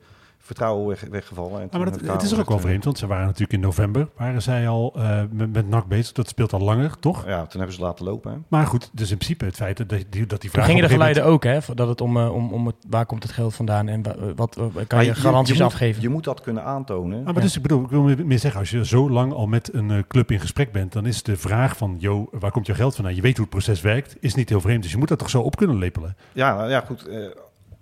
vertrouwen 0.46 0.88
weg, 0.88 1.06
weggevallen. 1.10 1.62
En 1.62 1.68
Ja, 1.72 1.78
maar 1.78 1.92
dat, 1.92 2.00
het 2.02 2.22
is 2.22 2.28
Karel 2.30 2.40
ook 2.44 2.50
wel 2.50 2.60
vreemd, 2.60 2.84
want 2.84 2.98
ze 2.98 3.08
waren 3.08 3.26
natuurlijk 3.26 3.54
in 3.54 3.60
november, 3.60 4.08
waren 4.18 4.42
zij 4.42 4.68
al 4.68 4.94
eh, 4.98 5.22
met, 5.32 5.54
met 5.54 5.70
NAC 5.70 5.86
bezig. 5.88 6.12
Dat 6.12 6.28
speelt 6.28 6.54
al 6.54 6.60
langer, 6.60 7.00
toch? 7.00 7.24
eh, 7.24 7.30
Ja, 7.30 7.40
toen 7.46 7.58
hebben 7.60 7.74
ze 7.78 7.82
laten 7.82 8.06
lopen. 8.06 8.32
Hè. 8.32 8.38
Maar 8.48 8.66
goed, 8.68 8.90
dus 8.94 9.12
in 9.12 9.18
principe 9.18 9.46
het 9.46 9.56
feit 9.56 9.78
dat 9.78 9.90
die, 9.90 10.00
dat 10.06 10.10
die 10.12 10.28
Toen 10.40 10.50
vraag... 10.50 10.66
gingen 10.66 10.82
de 10.84 10.90
geluiden 10.90 11.26
ook, 11.26 11.44
hè, 11.44 11.60
dat 11.76 11.88
het 11.88 12.02
om, 12.02 12.18
eh, 12.18 12.34
om, 12.34 12.54
om 12.54 12.66
het, 12.68 12.76
waar 12.90 13.06
komt 13.06 13.24
het 13.24 13.32
geld 13.32 13.56
vandaan 13.56 13.88
en 13.88 14.04
wa- 14.04 14.16
wat, 14.36 14.56
wat 14.56 14.88
kan 14.88 15.06
je 15.06 15.16
garanties 15.16 15.58
moet, 15.58 15.66
afgeven? 15.66 16.02
Je 16.02 16.10
moet 16.10 16.24
dat 16.24 16.42
kunnen 16.42 16.64
aantonen. 16.64 17.26
Ah, 17.28 17.34
maar 17.34 17.42
dus 17.44 17.56
ik 17.56 17.62
bedoel, 17.62 17.84
ik 17.84 17.90
wil 17.90 18.02
meer- 18.02 18.26
meer 18.26 18.40
zeggen, 18.40 18.60
als 18.60 18.70
je 18.70 18.86
zo 18.86 19.10
lang 19.10 19.34
al 19.34 19.48
met 19.48 19.74
een 19.74 19.92
eh, 19.92 19.98
club 20.08 20.32
in 20.32 20.40
gesprek 20.40 20.72
bent, 20.72 20.92
dan 20.94 21.06
is 21.06 21.24
de 21.24 21.38
vraag 21.38 21.78
van, 21.78 21.96
yo, 22.00 22.28
waar 22.32 22.52
komt 22.52 22.66
je 22.66 22.76
geld 22.76 22.96
vandaan? 22.96 23.16
Je 23.16 23.22
weet 23.22 23.38
hoe 23.38 23.46
het 23.46 23.56
proces 23.56 23.82
werkt, 23.82 24.16
is 24.20 24.36
niet 24.36 24.50
heel 24.50 24.62
vreemd. 24.62 24.82
Dus 24.84 24.92
je 24.92 24.98
moet 24.98 25.08
dat 25.08 25.20
toch 25.20 25.30
zo 25.30 25.42
op 25.42 25.56
kunnen 25.56 25.78
lepelen? 25.78 26.16
Ja, 26.34 26.56
nou 26.56 26.70
ja, 26.70 26.80
goed. 26.88 27.10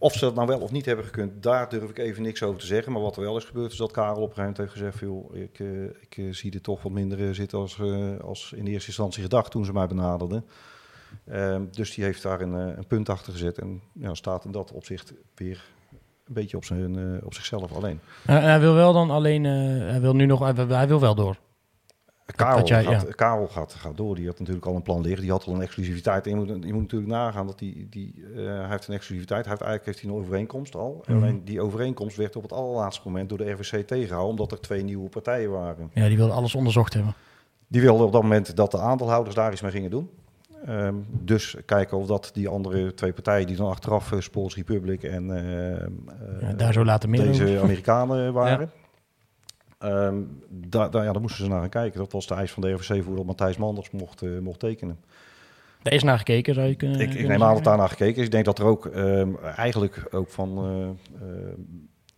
Of 0.02 0.14
ze 0.14 0.20
dat 0.20 0.36
nou 0.36 0.48
wel 0.48 0.60
of 0.60 0.72
niet 0.72 0.86
hebben 0.86 1.06
gekund, 1.06 1.44
daar 1.44 1.70
durf 1.70 1.90
ik 1.90 1.98
even 1.98 2.24
niks 2.24 2.44
over 2.44 2.60
te 2.60 2.66
zeggen. 2.66 2.92
Maar 2.92 3.02
wat 3.02 3.16
er 3.16 3.22
wel 3.22 3.38
is 3.38 3.44
gebeurd, 3.44 3.72
is 3.72 3.78
dat 3.78 3.92
Karel 3.92 4.22
op 4.22 4.38
een 4.38 4.54
heeft 4.58 4.72
gezegd... 4.72 5.00
Joh, 5.00 5.36
ik, 5.36 5.60
eh, 5.60 5.84
ik 5.84 6.18
eh, 6.18 6.26
zie 6.32 6.52
dit 6.52 6.64
toch 6.64 6.82
wat 6.82 6.92
minder 6.92 7.28
eh, 7.28 7.34
zitten 7.34 7.60
als, 7.60 7.82
als 8.22 8.54
in 8.56 8.68
eerste 8.68 8.88
instantie 8.88 9.24
gedacht 9.24 9.52
toen 9.52 9.66
ze 9.66 9.74
mij 9.74 9.88
benaderden. 9.88 10.46
Ehm, 11.26 11.64
dus 11.72 11.94
die 11.94 12.04
heeft 12.04 12.24
daar 12.24 12.42
een, 12.42 12.54
een 12.54 12.88
punt 12.88 13.10
achter 13.10 13.34
gezet. 13.34 13.58
En 13.58 13.82
ja, 13.94 14.14
staat 14.14 14.46
in 14.46 14.52
dat 14.52 14.72
opzicht 14.72 15.14
weer 15.36 15.64
een 16.28 16.34
beetje 16.34 16.58
op, 16.58 16.66
zijn, 16.66 17.24
op 17.24 17.34
zichzelf 17.34 17.72
alleen. 17.72 18.00
Hij 18.26 18.60
wil 18.60 18.74
wel 18.74 18.94
dan 18.94 19.10
alleen, 19.10 19.44
hij 19.44 20.02
wil 20.02 20.16
nu 20.16 20.26
nog, 20.26 20.40
hij 20.68 20.88
wil 20.88 21.00
wel 21.00 21.16
door. 21.16 21.38
Karel, 22.36 22.58
dat 22.58 22.68
jij- 22.68 22.84
gaat, 22.84 23.02
ja. 23.02 23.14
Karel 23.16 23.48
gaat, 23.48 23.74
gaat 23.74 23.98
door. 23.98 24.16
Die 24.16 24.28
had 24.28 24.40
natuurlijk 24.40 24.66
al 24.66 24.76
een 24.76 24.82
plan 24.82 25.02
liggen. 25.02 25.22
Die 25.22 25.32
had 25.32 25.46
al 25.46 25.54
een 25.54 25.62
exclusiviteit. 25.62 26.26
En 26.26 26.32
je 26.32 26.36
moet, 26.36 26.48
je 26.48 26.74
moet 26.74 26.82
natuurlijk 26.82 27.12
nagaan 27.12 27.48
dat 27.48 27.60
die, 27.60 27.88
die, 27.90 28.26
eh, 28.36 28.44
hij 28.44 28.70
heeft 28.70 28.88
een 28.88 28.94
exclusiviteit. 28.94 29.46
Hij 29.46 29.50
heeft 29.50 29.62
eigenlijk 29.62 29.86
heeft 29.86 30.02
hij 30.02 30.10
een 30.10 30.26
overeenkomst 30.26 30.76
al. 30.76 31.04
Mhm. 31.06 31.18
Alleen 31.18 31.46
die 31.46 31.62
overeenkomst 31.62 32.18
werd 32.18 32.36
op 32.36 32.42
het 32.44 32.54
allerlaatste 32.54 33.02
moment 33.06 33.30
door 33.30 33.38
de 33.38 33.52
RVC 33.52 33.88
tegengehouden. 33.88 34.32
Omdat 34.32 34.52
er 34.52 34.60
twee 34.60 34.84
nieuwe 34.84 35.10
partijen 35.10 35.52
waren. 35.52 35.90
Ja, 35.94 36.08
die 36.08 36.18
wil 36.18 36.32
alles 36.32 36.56
onderzocht 36.56 36.94
hebben. 36.94 37.14
Die 37.68 37.82
wilden 37.82 38.06
op 38.06 38.12
dat 38.12 38.22
moment 38.22 38.56
dat 38.56 38.72
de 38.72 38.80
aandeelhouders 38.80 39.36
daar 39.36 39.52
iets 39.52 39.62
mee 39.62 39.72
gingen 39.72 39.90
doen. 39.90 40.10
Ehm, 40.66 40.96
dus 41.10 41.56
kijken 41.66 41.98
of 41.98 42.08
dat 42.08 42.30
die 42.34 42.48
andere 42.48 42.94
twee 42.94 43.14
partijen 43.14 43.48
die 43.48 43.56
dan 43.56 43.70
achteraf 43.70 44.12
uh, 44.12 44.20
Sports 44.20 44.56
Republic 44.56 45.04
en 45.04 45.32
eh, 45.32 45.72
eh, 45.72 45.88
Ja, 46.42 46.54
daar 46.54 46.74
zo 46.74 46.84
meer 47.08 47.22
deze. 47.22 47.60
Amerikanen 47.62 48.34
waren. 48.34 48.72
Ehm, 49.82 50.22
daar, 50.50 50.92
daar, 50.92 51.04
ja, 51.04 51.12
daar 51.12 51.22
moesten 51.22 51.44
ze 51.44 51.50
naar 51.50 51.60
gaan 51.60 51.70
kijken. 51.70 52.00
Dat 52.00 52.12
was 52.12 52.28
de 52.28 52.34
eis 52.34 52.52
van 52.52 52.62
de 52.62 52.72
RVC 52.72 53.04
voor 53.04 53.16
dat 53.16 53.26
Matthijs 53.26 53.58
Manders 53.58 53.92
mocht, 53.92 54.22
eh, 54.22 54.40
mocht 54.40 54.60
tekenen. 54.60 55.00
Daar 55.82 55.94
is 55.94 56.04
naar 56.04 56.18
gekeken, 56.18 56.54
zou 56.54 56.68
je 56.68 56.76
kunnen 56.76 57.00
Ik, 57.00 57.14
ik 57.14 57.28
neem 57.28 57.44
aan 57.44 57.54
dat 57.54 57.64
daar 57.64 57.78
naar 57.78 57.90
gekeken 57.90 58.18
is. 58.20 58.26
Ik 58.26 58.32
denk 58.32 58.46
dat 58.46 58.60
er 58.60 58.66
ook 58.66 58.86
ehm, 58.86 59.36
eigenlijk 59.56 60.08
ook 60.12 60.30
van, 60.30 60.58
eh, 60.58 61.20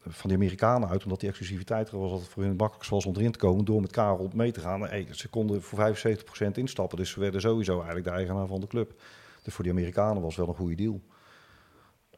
van 0.08 0.30
die 0.30 0.38
Amerikanen 0.38 0.90
uit, 0.90 1.04
omdat 1.04 1.20
die 1.20 1.30
exclusiviteit 1.30 1.90
er 1.90 2.00
was, 2.00 2.12
dat 2.12 2.20
het 2.20 2.30
voor 2.30 2.42
hun 2.42 2.52
het 2.52 2.60
makkelijkst 2.60 2.92
was 2.92 3.06
om 3.06 3.16
erin 3.16 3.32
te 3.32 3.38
komen 3.38 3.66
door 3.66 3.82
met 3.82 3.92
Karel 3.92 4.30
mee 4.34 4.52
te 4.52 4.60
gaan. 4.60 4.82
Hey, 4.82 5.08
ze 5.12 5.30
konden 5.30 5.62
voor 5.62 5.80
75% 5.80 6.58
instappen, 6.58 6.98
dus 6.98 7.10
ze 7.10 7.20
werden 7.20 7.42
sowieso 7.42 7.74
eigenlijk 7.76 8.06
de 8.06 8.12
eigenaar 8.14 8.48
van 8.48 8.60
de 8.60 8.68
club. 8.68 9.02
Dus 9.44 9.54
voor 9.54 9.64
die 9.64 9.74
Amerikanen 9.74 10.22
was 10.22 10.36
het 10.36 10.46
wel 10.46 10.48
een 10.54 10.60
goede 10.62 10.76
deal. 10.76 11.02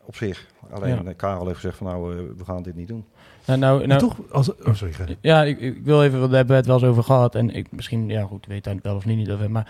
Op 0.02 0.16
zich. 0.16 0.48
Alleen 0.70 0.96
Ja. 0.96 1.04
eh, 1.04 1.16
Karel 1.16 1.46
heeft 1.46 1.56
gezegd 1.60 1.78
van 1.78 1.88
nou, 1.88 2.34
we 2.38 2.46
gaan 2.46 2.64
dit 2.64 2.76
niet 2.76 2.88
doen. 2.88 3.06
Nou, 3.48 3.60
nou, 3.60 3.88
nou, 3.88 4.00
toch, 4.00 4.16
als, 4.32 4.56
oh, 4.56 4.74
sorry, 4.74 4.94
ga. 4.94 5.06
Ja, 5.22 5.44
ik, 5.44 5.60
ik 5.60 5.84
wil 5.84 6.04
even, 6.04 6.20
daar 6.20 6.30
hebben 6.30 6.48
we 6.48 6.54
het 6.54 6.66
wel 6.66 6.76
eens 6.76 6.86
over 6.86 7.04
gehad. 7.04 7.36
En 7.36 7.56
ik 7.56 7.72
misschien, 7.72 8.10
ja 8.10 8.24
goed, 8.24 8.46
weet 8.46 8.64
daar 8.64 8.76
wel 8.82 8.96
of 8.96 9.06
niet 9.06 9.32
over. 9.32 9.52
Maar 9.52 9.68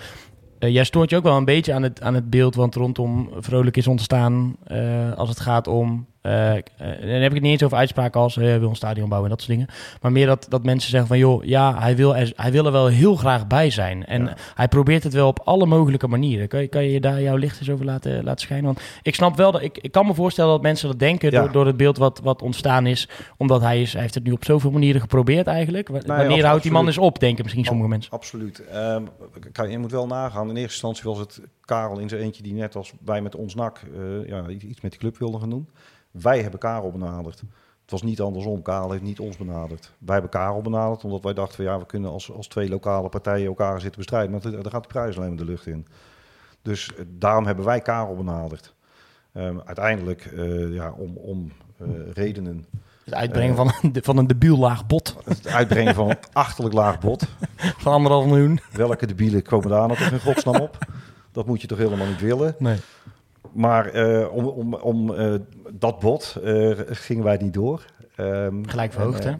eh, 0.59 0.73
jij 0.73 0.83
stoort 0.83 1.09
je 1.09 1.15
ook 1.15 1.23
wel 1.23 1.37
een 1.37 1.45
beetje 1.45 1.73
aan 1.73 1.83
het, 1.83 2.01
aan 2.01 2.13
het 2.13 2.29
beeld 2.29 2.55
wat 2.55 2.75
rondom 2.75 3.29
Vrolijk 3.39 3.77
is 3.77 3.87
ontstaan. 3.87 4.55
eh, 4.63 5.13
als 5.13 5.29
het 5.29 5.39
gaat 5.39 5.67
om, 5.67 6.05
eh, 6.25 6.51
eh, 6.55 6.61
en 6.77 7.01
dan 7.01 7.09
heb 7.09 7.29
ik 7.29 7.33
het 7.33 7.41
niet 7.41 7.51
eens 7.51 7.63
over 7.63 7.77
uitspraken 7.77 8.21
als 8.21 8.37
eh, 8.37 8.43
hij 8.43 8.59
wil 8.59 8.69
een 8.69 8.75
stadion 8.75 9.09
bouwen 9.09 9.29
en 9.31 9.35
dat 9.37 9.45
soort 9.45 9.57
dingen. 9.57 9.73
Maar 10.01 10.11
meer 10.11 10.25
dat, 10.27 10.45
dat 10.49 10.63
mensen 10.63 10.89
zeggen 10.89 11.07
van 11.07 11.17
joh, 11.17 11.43
ja, 11.43 11.79
hij 11.79 11.95
wil, 11.95 12.15
er, 12.15 12.33
hij 12.35 12.51
wil 12.51 12.65
er 12.65 12.71
wel 12.71 12.87
heel 12.87 13.15
graag 13.15 13.47
bij 13.47 13.69
zijn. 13.69 14.05
En 14.05 14.23
Ja. 14.23 14.33
hij 14.55 14.67
probeert 14.67 15.03
het 15.03 15.13
wel 15.13 15.27
op 15.27 15.39
alle 15.43 15.65
mogelijke 15.65 16.07
manieren. 16.07 16.47
Kan 16.47 16.61
je, 16.61 16.67
kan 16.67 16.83
je 16.85 16.99
daar 16.99 17.21
jouw 17.21 17.35
licht 17.35 17.59
eens 17.59 17.69
over 17.69 17.85
laten, 17.85 18.23
laten 18.23 18.41
schijnen? 18.41 18.65
Want 18.65 18.81
ik 19.01 19.15
snap 19.15 19.35
wel 19.35 19.51
dat 19.51 19.61
ik, 19.61 19.77
ik 19.77 19.91
kan 19.91 20.05
me 20.05 20.13
voorstellen 20.13 20.51
dat 20.51 20.61
mensen 20.61 20.87
dat 20.87 20.99
denken 20.99 21.31
Ja. 21.31 21.41
door, 21.41 21.51
door 21.51 21.65
het 21.65 21.77
beeld 21.77 21.97
wat, 21.97 22.19
wat 22.23 22.41
ontstaan 22.41 22.85
is. 22.87 23.09
Omdat 23.37 23.61
hij, 23.61 23.81
is, 23.81 23.93
hij 23.93 24.01
heeft 24.01 24.13
het 24.13 24.23
nu 24.23 24.31
op 24.31 24.45
zoveel 24.45 24.71
manieren 24.71 25.01
geprobeerd 25.01 25.47
eigenlijk. 25.47 25.87
Wa- 25.87 25.99
Wanneer 26.05 26.45
houdt 26.45 26.63
die 26.63 26.71
man 26.71 26.85
eens 26.85 26.97
op, 26.97 27.19
denken 27.19 27.43
misschien 27.43 27.65
sommige 27.65 27.89
mensen. 27.89 28.11
Absoluut. 28.11 28.63
Ehm, 28.67 29.03
je 29.69 29.77
moet 29.77 29.91
wel 29.91 30.07
nagaan. 30.07 30.43
In 30.49 30.55
eerste 30.55 30.71
instantie 30.87 31.03
was 31.03 31.19
het 31.19 31.41
Karel 31.65 31.99
in 31.99 32.09
zijn 32.09 32.21
eentje 32.21 32.43
die 32.43 32.53
net 32.53 32.75
als 32.75 32.93
wij 33.05 33.21
met 33.21 33.35
ons 33.35 33.55
NAC 33.55 33.81
eh, 33.95 34.27
ja, 34.29 34.47
iets 34.47 34.81
met 34.81 34.91
die 34.91 34.99
club 34.99 35.17
wilden 35.17 35.39
gaan 35.39 35.49
doen. 35.49 35.67
Wij 36.21 36.41
hebben 36.41 36.59
Karel 36.59 36.91
benaderd. 36.91 37.39
Het 37.81 37.91
was 37.91 38.01
niet 38.03 38.21
andersom. 38.21 38.61
Karel 38.61 38.91
heeft 38.91 39.03
niet 39.03 39.19
ons 39.19 39.37
benaderd. 39.37 39.91
Wij 39.97 40.13
hebben 40.13 40.31
Karel 40.31 40.61
benaderd 40.61 41.03
omdat 41.03 41.23
wij 41.23 41.33
dachten 41.33 41.55
van 41.55 41.65
ja, 41.65 41.79
we 41.79 41.85
kunnen 41.85 42.11
als, 42.11 42.31
als 42.31 42.47
twee 42.47 42.69
lokale 42.69 43.09
partijen 43.09 43.45
elkaar 43.47 43.79
zitten 43.81 43.99
bestrijden. 43.99 44.31
Maar 44.31 44.41
dan 44.41 44.71
gaat 44.71 44.83
de 44.83 44.89
prijs 44.89 45.17
alleen 45.17 45.29
maar 45.29 45.37
de 45.37 45.45
lucht 45.45 45.65
in. 45.67 45.87
Dus 46.61 46.93
eh, 46.95 47.05
daarom 47.07 47.45
hebben 47.45 47.65
wij 47.65 47.79
Karel 47.81 48.15
benaderd. 48.15 48.73
Ehm, 49.33 49.57
uiteindelijk, 49.65 50.25
eh, 50.25 50.73
ja, 50.73 50.91
om, 50.91 51.17
om 51.17 51.51
eh, 51.77 51.87
redenen. 52.13 52.65
Het 53.03 53.13
uitbrengen 53.13 53.55
van, 53.55 53.71
een- 53.81 53.95
van 54.03 54.17
een 54.17 54.27
debiel 54.27 54.57
laag 54.57 54.85
bot 54.87 55.15
Het 55.25 55.47
uitbrengen 55.47 55.95
van 55.95 56.09
een 56.09 56.17
achterlijk 56.33 56.75
laag 56.75 56.99
bod. 56.99 57.23
van 57.83 57.93
anderhalf 57.93 58.25
miljoen. 58.25 58.59
Welke 58.71 59.05
debielen 59.07 59.41
komen 59.43 59.69
daar 59.69 59.87
toch 59.87 59.99
in 59.99 60.19
godsnaam 60.19 60.55
op? 60.61 60.77
Dat 61.31 61.45
moet 61.45 61.61
je 61.61 61.67
toch 61.67 61.77
helemaal 61.77 62.07
niet 62.07 62.21
willen. 62.21 62.55
Nee. 62.59 62.77
Maar 63.53 63.85
eh, 63.85 64.33
om, 64.33 64.45
om, 64.45 64.73
om 64.73 65.13
eh, 65.13 65.33
dat 65.73 65.99
bod 65.99 66.37
eh, 66.43 66.71
gingen 66.85 67.23
wij 67.23 67.37
niet 67.37 67.53
door. 67.53 67.85
Ehm, 68.15 68.63
Gelijk 68.63 68.93
verhoogd, 68.93 69.23
hè? 69.23 69.33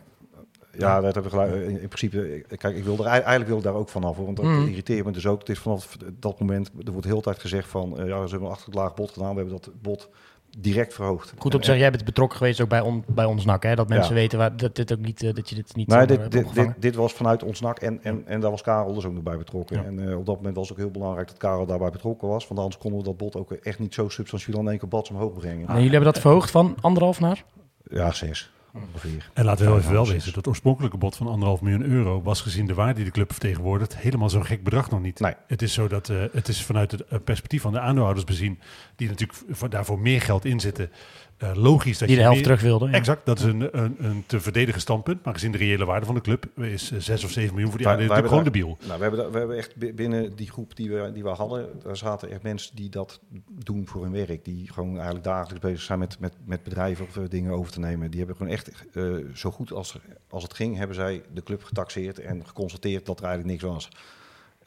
Ja, 0.78 1.02
dat 1.02 1.14
hebben 1.14 1.32
we 1.32 1.38
gelijk. 1.38 1.54
In, 1.54 1.82
in 1.82 1.88
principe, 1.88 2.46
kijk, 2.58 2.76
ik 2.76 2.84
wil 2.84 2.98
er 3.00 3.06
eigenlijk 3.06 3.48
wil 3.48 3.58
ik 3.58 3.64
daar 3.64 3.74
ook 3.74 3.90
vanaf, 3.90 4.18
want 4.18 4.36
dat 4.36 4.46
Mm. 4.46 4.68
irriteert 4.68 5.06
me 5.06 5.12
dus 5.12 5.28
ook. 5.28 5.40
Het 5.40 5.50
is 5.50 5.60
vanaf 5.60 5.98
dat 6.20 6.40
moment, 6.40 6.68
er 6.86 6.92
wordt 6.92 7.04
de 7.04 7.10
hele 7.10 7.22
tijd 7.22 7.40
gezegd 7.40 7.70
van, 7.70 8.00
eh, 8.00 8.08
ja, 8.08 8.24
ze 8.24 8.30
hebben 8.30 8.48
een 8.48 8.54
achterlijk 8.54 8.80
laag 8.80 8.94
bod 8.94 9.12
gedaan. 9.12 9.30
We 9.30 9.36
hebben 9.42 9.54
dat 9.62 9.70
bod 9.82 10.10
direct 10.58 10.94
verhoogd. 10.94 11.34
Goed 11.38 11.54
om 11.54 11.60
te 11.60 11.66
zeggen, 11.66 11.84
jij 11.84 11.92
bent 11.92 12.06
betrokken 12.06 12.38
geweest 12.38 12.62
ook 12.62 12.70
bij, 12.70 12.82
on, 12.82 13.04
bij 13.08 13.26
ons 13.26 13.46
NAC, 13.46 13.64
hè? 13.64 13.76
Dat 13.76 13.88
mensen 13.90 14.14
Ja. 14.16 14.20
weten 14.20 14.38
waar, 14.38 14.58
dat, 14.58 14.76
dit 14.76 14.94
ook 14.94 15.00
niet, 15.00 15.24
eh, 15.24 15.34
dat 15.34 15.50
je 15.50 15.56
dit 15.56 15.76
niet 15.76 15.88
Nee, 15.88 16.00
zomaar 16.00 16.18
dit, 16.18 16.32
dit, 16.32 16.54
dit, 16.54 16.74
dit 16.80 16.96
was 16.96 17.14
vanuit 17.14 17.44
ons 17.44 17.62
NAC 17.62 17.80
en, 17.80 18.04
en, 18.04 18.28
en 18.28 18.40
daar 18.40 18.52
was 18.52 18.62
Karel 18.62 18.94
dus 18.94 19.06
ook 19.06 19.14
nog 19.14 19.24
bij 19.24 19.38
betrokken. 19.38 19.78
Ja. 19.78 19.84
En 19.84 20.10
eh, 20.10 20.18
op 20.18 20.26
dat 20.26 20.36
moment 20.36 20.56
was 20.56 20.70
het 20.70 20.78
ook 20.78 20.84
heel 20.84 20.94
belangrijk 20.94 21.28
dat 21.28 21.38
Karel 21.38 21.66
daarbij 21.66 21.90
betrokken 21.90 22.28
was. 22.28 22.48
Want 22.48 22.60
anders 22.60 22.78
konden 22.78 23.00
we 23.00 23.06
dat 23.06 23.18
bod 23.18 23.36
ook 23.36 23.52
echt 23.52 23.80
niet 23.80 23.94
zo 23.94 24.10
substantieel 24.10 24.60
in 24.60 24.68
één 24.68 24.78
keer 24.80 24.88
bats 24.90 25.10
omhoog 25.10 25.34
brengen. 25.34 25.66
Nee, 25.68 25.76
jullie 25.76 25.92
hebben 25.92 26.14
dat 26.14 26.22
verhoogd 26.22 26.52
van 26.52 26.76
anderhalf 26.82 27.20
naar? 27.20 27.44
Ja, 27.84 28.12
zes 28.12 28.54
ongeveer. 28.76 29.30
En 29.34 29.46
laten 29.46 29.66
we 29.66 29.72
wel 29.72 29.80
even 29.80 29.92
wel 29.92 30.08
wezen, 30.08 30.34
dat 30.34 30.48
oorspronkelijke 30.48 30.98
bod 30.98 31.16
van 31.16 31.28
anderhalf 31.28 31.62
miljoen 31.62 31.84
euro 31.84 32.22
was 32.22 32.42
gezien 32.42 32.66
de 32.66 32.74
waarde 32.74 32.94
die 32.94 33.06
de 33.06 33.12
club 33.12 33.32
vertegenwoordigt 33.32 33.98
helemaal 33.98 34.30
zo'n 34.30 34.46
gek 34.46 34.64
bedrag 34.64 34.90
nog 34.90 35.02
niet. 35.02 35.20
Nee. 35.20 35.34
Het 35.48 35.62
is 35.62 35.74
zo 35.74 35.88
dat 35.88 36.10
eh, 36.10 36.24
het 36.32 36.48
is 36.48 36.64
vanuit 36.64 36.92
het 36.92 37.06
eh, 37.06 37.20
perspectief 37.24 37.62
van 37.62 37.72
de 37.72 37.80
aandeelhouders 37.80 38.26
bezien, 38.26 38.60
die 38.96 39.10
natuurlijk 39.10 39.40
daarvoor 39.70 40.00
meer 40.00 40.22
geld 40.22 40.46
inzetten, 40.46 40.92
eh, 41.38 41.52
logisch 41.56 41.98
dat 41.98 42.08
Die 42.08 42.18
de 42.18 42.24
je 42.24 42.28
helft 42.28 42.36
meer- 42.36 42.44
terug 42.44 42.62
wilden. 42.62 42.90
ja. 42.90 42.96
Exact, 42.96 43.26
dat 43.26 43.40
is 43.40 43.46
een, 43.46 43.78
een, 43.84 43.96
een 44.06 44.24
te 44.28 44.40
verdedigen 44.40 44.82
standpunt. 44.82 45.24
Maar 45.26 45.34
gezien 45.34 45.52
de 45.52 45.58
reële 45.58 45.86
waarde 45.86 46.06
van 46.06 46.16
de 46.16 46.22
club 46.22 46.46
is 46.60 46.92
eh, 46.92 47.00
6 47.00 47.24
of 47.24 47.32
7 47.32 47.52
miljoen 47.54 47.70
voor 47.70 47.78
die 47.80 47.88
aandelen 47.88 48.16
gewoon 48.16 48.34
hebben 48.34 48.44
debiel. 48.54 48.78
Nou, 48.86 48.96
we 48.98 49.02
hebben, 49.02 49.20
dat- 49.24 49.32
we 49.32 49.38
hebben 49.38 49.58
echt 49.58 49.76
bi- 49.76 49.94
binnen 49.94 50.36
die 50.36 50.50
groep 50.52 50.76
die 50.76 50.90
we, 50.90 51.12
die 51.14 51.24
we 51.24 51.30
hadden, 51.30 51.70
daar 51.84 51.98
zaten 51.98 52.30
echt 52.32 52.44
mensen 52.44 52.76
die 52.76 52.90
dat 52.90 53.20
doen 53.50 53.88
voor 53.88 54.04
hun 54.04 54.12
werk. 54.12 54.46
Die 54.46 54.72
gewoon 54.72 54.94
eigenlijk 54.96 55.24
dagelijks 55.24 55.60
bezig 55.66 55.82
zijn 55.82 56.00
met, 56.00 56.20
met, 56.20 56.34
met 56.46 56.64
bedrijven 56.64 57.06
of 57.06 57.18
eh, 57.18 57.24
dingen 57.30 57.52
over 57.52 57.72
te 57.72 57.80
nemen. 57.80 58.10
Die 58.10 58.20
hebben 58.20 58.38
gewoon 58.38 58.52
echt, 58.52 58.72
eh, 58.94 59.04
zo 59.34 59.52
goed 59.52 59.72
als, 59.72 59.98
als 60.30 60.44
het 60.44 60.54
ging, 60.54 60.78
hebben 60.78 60.96
zij 60.96 61.22
de 61.34 61.44
club 61.44 61.64
getaxeerd 61.64 62.20
en 62.20 62.46
geconstateerd 62.48 63.06
dat 63.06 63.20
er 63.20 63.26
eigenlijk 63.26 63.62
niks 63.62 63.74
was. 63.74 63.90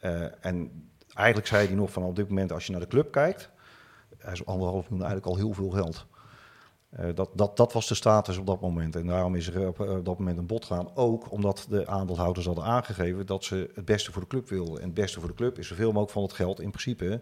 Eh, 0.00 0.46
en 0.46 0.70
eigenlijk 1.14 1.46
zei 1.48 1.66
hij 1.66 1.76
nog 1.76 1.92
van 1.92 2.02
op 2.02 2.16
dit 2.16 2.28
moment, 2.28 2.52
als 2.52 2.64
je 2.66 2.72
naar 2.72 2.80
de 2.80 2.86
club 2.86 3.12
kijkt, 3.12 3.50
hij 4.18 4.32
is 4.32 4.46
anderhalf 4.46 4.90
miljoen 4.90 5.06
eigenlijk 5.06 5.26
al 5.26 5.36
heel 5.36 5.52
veel 5.52 5.70
geld. 5.70 6.06
Eh, 6.88 7.08
dat, 7.14 7.30
dat, 7.34 7.56
dat 7.56 7.72
was 7.72 7.88
de 7.88 7.94
status 7.94 8.36
op 8.36 8.46
dat 8.46 8.60
moment. 8.60 8.96
En 8.96 9.06
daarom 9.06 9.34
is 9.34 9.48
er 9.48 9.68
op, 9.68 9.80
eh, 9.80 9.96
op 9.96 10.04
dat 10.04 10.18
moment 10.18 10.38
een 10.38 10.46
bod 10.46 10.64
gaan. 10.64 10.90
Ook 10.94 11.32
omdat 11.32 11.66
de 11.68 11.86
aandeelhouders 11.86 12.46
hadden 12.46 12.64
aangegeven 12.64 13.26
dat 13.26 13.44
ze 13.44 13.70
het 13.74 13.84
beste 13.84 14.12
voor 14.12 14.22
de 14.22 14.28
club 14.28 14.48
wilden. 14.48 14.78
En 14.78 14.84
het 14.84 14.94
beste 14.94 15.20
voor 15.20 15.28
de 15.28 15.34
club 15.34 15.58
is 15.58 15.68
zoveel 15.68 15.88
mogelijk 15.88 16.12
van 16.12 16.22
het 16.22 16.32
geld 16.32 16.60
in 16.60 16.70
principe 16.70 17.20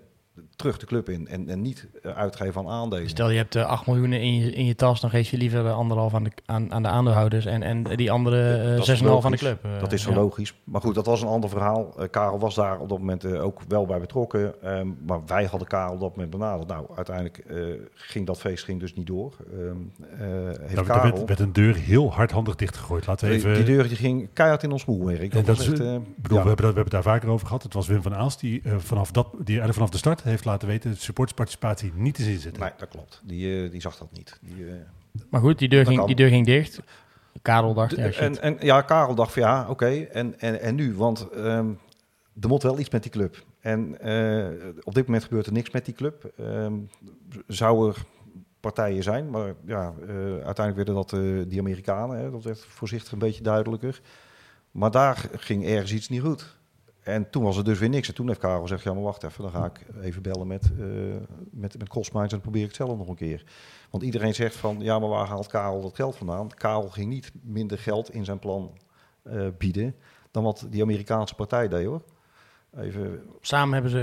terug 0.57 0.79
de 0.79 0.87
club 0.87 1.09
in. 1.09 1.29
En, 1.29 1.49
en 1.49 1.63
niet 1.63 1.87
eh, 2.03 2.13
uitgeven 2.17 2.61
aan 2.61 2.69
aandelen. 2.69 3.09
Stel 3.09 3.31
je 3.31 3.37
hebt 3.37 3.55
eh, 3.55 3.65
8 3.67 3.87
miljoen 3.87 4.13
in 4.13 4.35
je, 4.39 4.53
in 4.53 4.65
je 4.65 4.75
tas, 4.75 5.01
dan 5.01 5.11
geef 5.11 5.31
je 5.31 5.37
liever 5.37 5.63
de 5.63 5.71
anderhalf 5.71 6.15
aan 6.15 6.25
de, 6.25 6.31
aan, 6.47 6.73
aan 6.73 6.83
de 6.83 6.89
aandeelhouders 6.89 7.47
en, 7.47 7.63
en 7.63 7.83
die 7.83 8.11
andere 8.11 8.53
eh, 8.57 8.77
Dat 8.77 8.89
is 8.89 9.03
6,5 9.03 9.09
aan 9.25 9.31
de 9.31 9.37
club. 9.37 9.65
eh, 9.65 9.81
Dat 9.81 9.93
is 9.93 10.03
zo 10.03 10.11
ja. 10.11 10.17
logisch. 10.17 10.55
Maar 10.65 10.81
goed, 10.81 10.95
dat 10.95 11.07
was 11.07 11.23
een 11.23 11.29
ander 11.29 11.51
verhaal. 11.51 11.95
Eh, 11.99 12.05
Karel 12.11 12.39
was 12.39 12.55
daar 12.55 12.79
op 12.81 12.89
dat 12.89 12.99
moment 12.99 13.25
eh, 13.25 13.45
ook 13.45 13.61
wel 13.69 13.87
bij 13.87 14.01
betrokken. 14.01 14.63
Ehm, 14.63 14.89
maar 15.07 15.21
wij 15.27 15.45
hadden 15.45 15.69
Karel 15.69 15.95
op 15.95 16.01
dat 16.01 16.11
moment 16.11 16.31
benaderd. 16.31 16.69
Nou, 16.69 16.87
uiteindelijk 16.97 17.39
eh, 17.39 17.57
ging 17.95 18.27
dat 18.27 18.39
feest 18.39 18.65
ging 18.65 18.81
dus 18.81 18.95
niet 18.95 19.07
door. 19.07 19.37
Ehm 19.53 19.77
eh, 20.21 20.27
heeft 20.61 20.75
Daar 20.75 20.85
Karel... 20.85 21.03
werd, 21.13 21.25
werd 21.29 21.41
een 21.41 21.53
deur 21.53 21.75
heel 21.75 22.13
hardhandig 22.13 22.55
dichtgegooid. 22.55 23.07
Laten 23.07 23.29
we 23.29 23.35
die- 23.35 23.45
even... 23.47 23.65
die 23.65 23.75
deur 23.75 23.89
die 23.89 23.97
ging 23.97 24.29
keihard 24.33 24.63
in 24.63 24.73
ons 24.73 24.85
moerwerk. 24.85 25.35
En 25.35 25.45
dat 25.45 25.59
is, 25.59 25.69
echt, 25.69 25.79
een- 25.79 25.87
eh, 25.87 25.95
ik 25.95 26.23
bedoel, 26.23 26.39
ja. 26.39 26.43
we, 26.43 26.49
hebben 26.49 26.49
dat, 26.49 26.57
we 26.59 26.65
hebben 26.65 26.83
het 26.83 26.93
daar 26.93 27.03
vaker 27.03 27.29
over 27.29 27.47
gehad. 27.47 27.63
Het 27.63 27.75
was 27.75 27.87
Wim 27.87 28.03
van 28.03 28.15
Aals 28.15 28.39
die, 28.39 28.61
eh, 28.65 28.73
vanaf, 28.79 29.11
dat, 29.11 29.27
die 29.33 29.45
eigenlijk 29.47 29.75
vanaf 29.75 29.91
de 29.91 29.97
start 29.99 30.23
heeft 30.27 30.45
laten 30.45 30.69
weten... 30.69 30.91
de 30.91 30.97
supportersparticipatie 30.97 31.93
niet 31.95 32.15
te 32.15 32.23
zien 32.23 32.39
zitten. 32.39 32.63
Nee, 32.63 32.73
dat 32.77 32.89
klopt. 32.89 33.21
Die, 33.25 33.65
eh, 33.65 33.71
die 33.71 33.81
zag 33.81 33.97
dat 33.97 34.09
niet. 34.13 34.39
Die, 34.43 34.67
eh, 34.69 34.75
Maar 35.31 35.41
goed, 35.41 35.59
die 35.59 35.69
deur, 35.69 35.79
Dat 35.79 35.87
ging, 35.89 35.99
kan. 35.99 36.07
die 36.07 36.17
deur 36.17 36.29
ging 36.29 36.47
dicht. 36.47 36.81
Karel 37.43 37.75
dacht, 37.75 37.91
de- 37.97 38.03
ja, 38.03 38.11
en, 38.13 38.41
en 38.43 38.57
ja, 38.61 38.83
Karel 38.83 39.15
dacht 39.15 39.33
van 39.33 39.43
ja, 39.43 39.67
oké, 39.69 39.87
en, 39.87 40.41
en, 40.41 40.61
en 40.61 40.75
nu? 40.75 40.95
Want 40.95 41.31
ehm, 41.31 41.69
er 42.41 42.49
moet 42.49 42.63
wel 42.63 42.79
iets 42.79 42.91
met 42.91 43.03
die 43.03 43.13
club. 43.13 43.45
En 43.61 44.01
eh, 44.01 44.69
op 44.83 44.95
dit 44.95 45.07
moment 45.07 45.25
gebeurt 45.25 45.47
er 45.47 45.53
niks 45.53 45.71
met 45.71 45.85
die 45.85 45.95
club. 45.95 46.33
Ehm 46.39 46.73
zou 47.47 47.89
er 47.89 47.97
partijen 48.61 49.03
zijn, 49.03 49.31
maar 49.31 49.55
ja, 49.67 49.95
eh, 50.09 50.15
uiteindelijk 50.45 50.77
werden 50.77 50.95
dat 50.95 51.13
eh, 51.13 51.21
die 51.47 51.59
Amerikanen. 51.59 52.19
Hè, 52.19 52.31
dat 52.31 52.43
werd 52.43 52.65
voorzichtig 52.69 53.13
een 53.13 53.19
beetje 53.19 53.43
duidelijker. 53.43 54.01
Maar 54.71 54.91
daar 54.91 55.29
ging 55.37 55.67
ergens 55.67 55.93
iets 55.93 56.09
niet 56.09 56.21
goed. 56.23 56.56
En 57.07 57.31
toen 57.31 57.43
was 57.43 57.57
er 57.57 57.65
dus 57.65 57.79
weer 57.79 57.89
niks. 57.89 58.09
En 58.09 58.15
toen 58.15 58.27
heeft 58.27 58.39
Karel 58.41 58.61
gezegd, 58.61 58.83
ja 58.83 58.93
maar 58.93 59.03
wacht 59.03 59.23
even, 59.23 59.43
dan 59.43 59.53
ga 59.53 59.65
ik 59.65 59.81
even 60.03 60.23
bellen 60.23 60.47
met, 60.47 60.73
eh 60.79 60.87
met, 61.51 61.79
met 61.79 61.89
Costmines 61.89 62.33
en 62.33 62.35
dan 62.35 62.41
probeer 62.41 62.63
ik 62.63 62.67
het 62.67 62.77
zelf 62.77 62.99
nog 62.99 63.09
een 63.09 63.15
keer. 63.15 63.45
Want 63.91 64.03
iedereen 64.03 64.35
zegt 64.35 64.57
van, 64.57 64.77
ja 64.81 64.99
maar 64.99 65.09
waar 65.09 65.27
haalt 65.27 65.47
Karel 65.47 65.83
dat 65.83 65.95
geld 65.95 66.17
vandaan? 66.17 66.49
Karel 66.49 66.89
ging 66.89 67.09
niet 67.09 67.33
minder 67.43 67.79
geld 67.79 68.15
in 68.15 68.25
zijn 68.25 68.39
plan 68.39 68.73
eh, 69.23 69.47
bieden 69.59 69.95
dan 70.31 70.43
wat 70.43 70.67
die 70.71 70.83
Amerikaanse 70.83 71.35
partij 71.35 71.69
deed 71.69 71.87
hoor. 71.87 72.03
Even, 72.77 73.23
Samen 73.41 73.73
hebben 73.73 73.91
ze, 73.91 74.03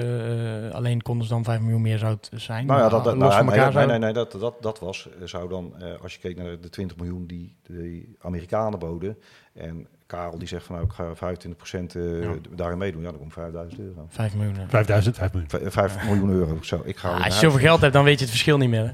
eh, 0.70 0.76
alleen 0.76 1.02
konden 1.02 1.28
ze 1.28 1.34
dan 1.34 1.44
5 1.44 1.60
miljoen 1.60 1.82
meer 1.82 1.98
zou 1.98 2.14
het 2.14 2.32
zijn. 2.36 2.66
nou 2.66 2.80
ja, 2.80 2.90
dat, 2.90 3.04
dat, 3.04 3.18
nou, 3.18 3.46
nee, 3.46 3.60
nee, 3.60 3.86
nee, 3.86 4.00
nee, 4.00 4.14
dat, 4.14 4.32
dat, 4.32 4.62
dat 4.62 4.80
was, 4.80 5.10
zou 5.24 5.50
dan, 5.50 5.74
als 6.02 6.14
je 6.14 6.20
keek 6.20 6.38
naar 6.38 6.60
de 6.60 6.70
20 6.70 6.98
miljoen 6.98 7.28
die 7.28 7.56
de 7.62 8.16
Amerikanen 8.20 8.80
boden. 8.80 9.18
En 9.54 9.88
Karel 10.14 10.38
die 10.38 10.48
zegt 10.48 10.66
van 10.66 10.76
nou 10.76 10.88
ik 10.88 10.94
ga 10.94 11.16
25% 11.16 11.96
eh 11.96 12.22
Ja. 12.24 12.30
daarin 12.56 12.78
meedoen. 12.78 13.02
Ja, 13.02 13.10
dan 13.10 13.20
komt 13.20 13.34
5000 13.34 13.80
euro. 13.82 14.06
5 14.10 14.36
miljoen. 14.36 14.56
eh. 14.58 14.62
5000, 14.68 15.16
5 15.16 15.34
miljoen. 15.34 15.50
V- 15.50 15.74
5 15.74 16.06
miljoen 16.06 16.30
euro. 16.30 16.58
Zo, 16.62 16.82
ik 16.86 16.98
ga 16.98 17.10
Ah, 17.10 17.26
als 17.26 17.34
je 17.34 17.40
zoveel 17.40 17.60
geld 17.60 17.82
hebt, 17.82 17.94
dan 17.94 18.04
weet 18.04 18.14
je 18.14 18.22
het 18.22 18.30
verschil 18.30 18.58
niet 18.58 18.70
meer. 18.70 18.86
hè. 18.86 18.92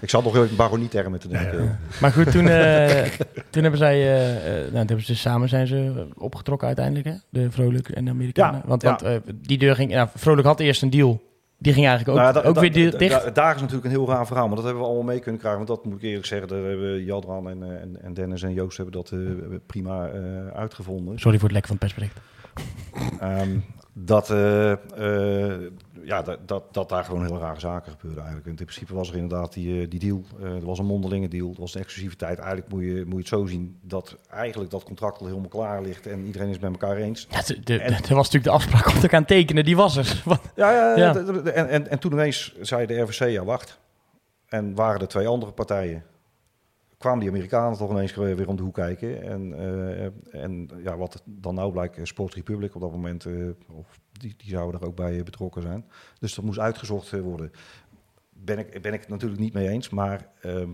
Ik 0.00 0.10
zat 0.10 0.24
nog 0.24 0.36
in 0.36 0.56
baronietermen 0.56 1.20
te 1.20 1.28
denken. 1.28 1.58
Ja, 1.58 1.64
ja. 1.64 1.78
Maar 2.00 2.12
goed, 2.12 2.30
toen, 2.30 2.48
eh, 2.58 3.02
toen 3.50 3.62
hebben 3.62 3.78
zij, 3.80 3.94
eh, 3.94 4.36
eh, 4.36 4.52
nou, 4.54 4.68
toen 4.70 4.76
hebben 4.76 5.04
ze 5.04 5.16
samen 5.16 5.48
zijn 5.48 5.66
ze 5.66 6.06
opgetrokken 6.18 6.66
uiteindelijk, 6.66 7.06
hè? 7.06 7.14
De 7.30 7.50
Vrolijk 7.50 7.88
en 7.88 8.04
de 8.04 8.10
Amerikanen. 8.10 8.60
Ja, 8.60 8.68
want 8.68 8.82
ja. 8.82 8.98
want 9.02 9.22
die 9.42 9.58
deur 9.58 9.74
ging, 9.74 9.90
ja, 9.90 10.10
Vrolijk 10.14 10.46
had 10.46 10.60
eerst 10.60 10.82
een 10.82 10.90
deal. 10.90 11.22
Die 11.64 11.72
ging 11.72 11.86
eigenlijk 11.86 12.18
ook, 12.18 12.24
Nou 12.24 12.34
da- 12.42 12.48
ook 12.48 12.54
da- 12.54 12.60
weer 12.60 12.90
da- 12.90 12.98
dicht. 12.98 13.24
da- 13.24 13.30
daar 13.30 13.54
is 13.54 13.60
natuurlijk 13.60 13.84
een 13.86 13.90
heel 13.90 14.08
raar 14.08 14.26
verhaal, 14.26 14.46
maar 14.46 14.56
dat 14.56 14.64
hebben 14.64 14.82
we 14.82 14.88
allemaal 14.88 15.06
mee 15.06 15.18
kunnen 15.20 15.40
krijgen. 15.40 15.64
Want 15.66 15.80
dat 15.80 15.84
moet 15.92 16.02
ik 16.02 16.08
eerlijk 16.08 16.26
zeggen, 16.26 16.48
daar 16.48 16.62
hebben 16.62 17.04
Jadran 17.04 17.48
en, 17.48 17.62
eh, 17.62 17.80
en, 17.80 17.96
en 18.02 18.14
Dennis 18.14 18.42
en 18.42 18.52
Joost 18.52 18.76
hebben 18.76 18.94
dat 18.94 19.10
eh, 19.10 19.18
prima 19.66 20.08
eh, 20.08 20.46
uitgevonden. 20.54 21.18
Sorry 21.18 21.38
voor 21.38 21.48
het 21.48 21.56
lek 21.56 21.66
van 21.66 21.76
het 21.80 21.84
persbericht. 21.84 22.20
Ehm, 23.20 23.58
dat, 23.92 24.28
ja, 26.04 26.22
dat, 26.22 26.48
dat, 26.48 26.74
dat 26.74 26.88
daar 26.88 27.04
gewoon 27.04 27.24
heel 27.26 27.38
rare 27.38 27.60
zaken 27.60 27.90
gebeurden 27.92 28.18
eigenlijk. 28.22 28.46
En 28.52 28.56
in 28.58 28.66
principe 28.66 28.94
was 28.94 29.08
er 29.08 29.14
inderdaad 29.16 29.52
die, 29.52 29.80
eh, 29.82 29.90
die 29.90 29.98
deal. 30.00 30.22
eh 30.40 30.46
er 30.54 30.64
was 30.64 30.78
een 30.78 30.84
mondelinge 30.86 31.28
deal. 31.28 31.50
Er 31.54 31.60
was 31.60 31.74
een 31.74 31.80
exclusiviteit. 31.80 32.38
Eigenlijk 32.38 32.68
moet 32.72 32.82
je, 32.82 32.94
moet 33.04 33.12
je 33.12 33.16
het 33.18 33.28
zo 33.28 33.46
zien 33.46 33.78
dat 33.82 34.16
eigenlijk 34.30 34.70
dat 34.70 34.84
contract 34.84 35.20
al 35.20 35.26
helemaal 35.26 35.48
klaar 35.48 35.82
ligt. 35.82 36.06
En 36.06 36.24
iedereen 36.24 36.48
is 36.48 36.58
met 36.58 36.70
elkaar 36.70 36.96
eens. 36.96 37.26
Ja, 37.30 37.40
de, 37.42 37.60
de, 37.60 37.78
En- 37.78 37.90
dat 37.92 38.08
was 38.08 38.30
natuurlijk 38.30 38.44
de 38.44 38.50
afspraak 38.50 38.86
om 38.94 39.00
te 39.00 39.08
gaan 39.08 39.24
tekenen. 39.24 39.64
Die 39.64 39.76
was 39.76 39.96
er. 39.96 40.22
Ja, 40.56 40.70
ja, 40.72 40.96
Ja. 40.96 41.16
En, 41.16 41.68
en, 41.68 41.88
en 41.90 41.98
toen 41.98 42.12
ineens 42.12 42.54
zei 42.60 42.86
de 42.86 43.00
RVC, 43.00 43.28
ja 43.30 43.44
wacht. 43.44 43.78
En 44.48 44.74
waren 44.74 45.00
er 45.00 45.08
twee 45.08 45.26
andere 45.26 45.52
partijen. 45.52 46.04
Kwamen 47.04 47.20
die 47.22 47.30
Amerikanen 47.32 47.78
toch 47.78 47.90
ineens 47.90 48.14
weer 48.14 48.36
weer 48.36 48.48
om 48.48 48.56
de 48.56 48.62
hoek 48.62 48.74
kijken. 48.74 49.22
En, 49.22 49.52
eh, 49.58 50.42
en 50.42 50.70
ja, 50.84 50.96
wat 50.96 51.22
dan 51.24 51.54
nou 51.54 51.72
blijkt, 51.72 51.96
eh, 51.98 52.04
Sport 52.04 52.34
Republic 52.34 52.74
op 52.74 52.80
dat 52.80 52.90
moment, 52.90 53.24
eh, 53.26 53.32
of 53.72 53.98
die, 54.12 54.34
die 54.36 54.50
zouden 54.50 54.80
er 54.80 54.86
ook 54.86 54.96
bij 54.96 55.22
betrokken 55.22 55.62
zijn. 55.62 55.84
Dus 56.18 56.34
dat 56.34 56.44
moest 56.44 56.58
uitgezocht 56.58 57.10
worden. 57.10 57.50
Ben 58.32 58.58
ik, 58.58 58.82
ben 58.82 58.92
ik 58.92 59.00
het 59.00 59.08
natuurlijk 59.08 59.40
niet 59.40 59.52
mee 59.52 59.68
eens, 59.68 59.88
maar 59.88 60.28
ehm, 60.40 60.68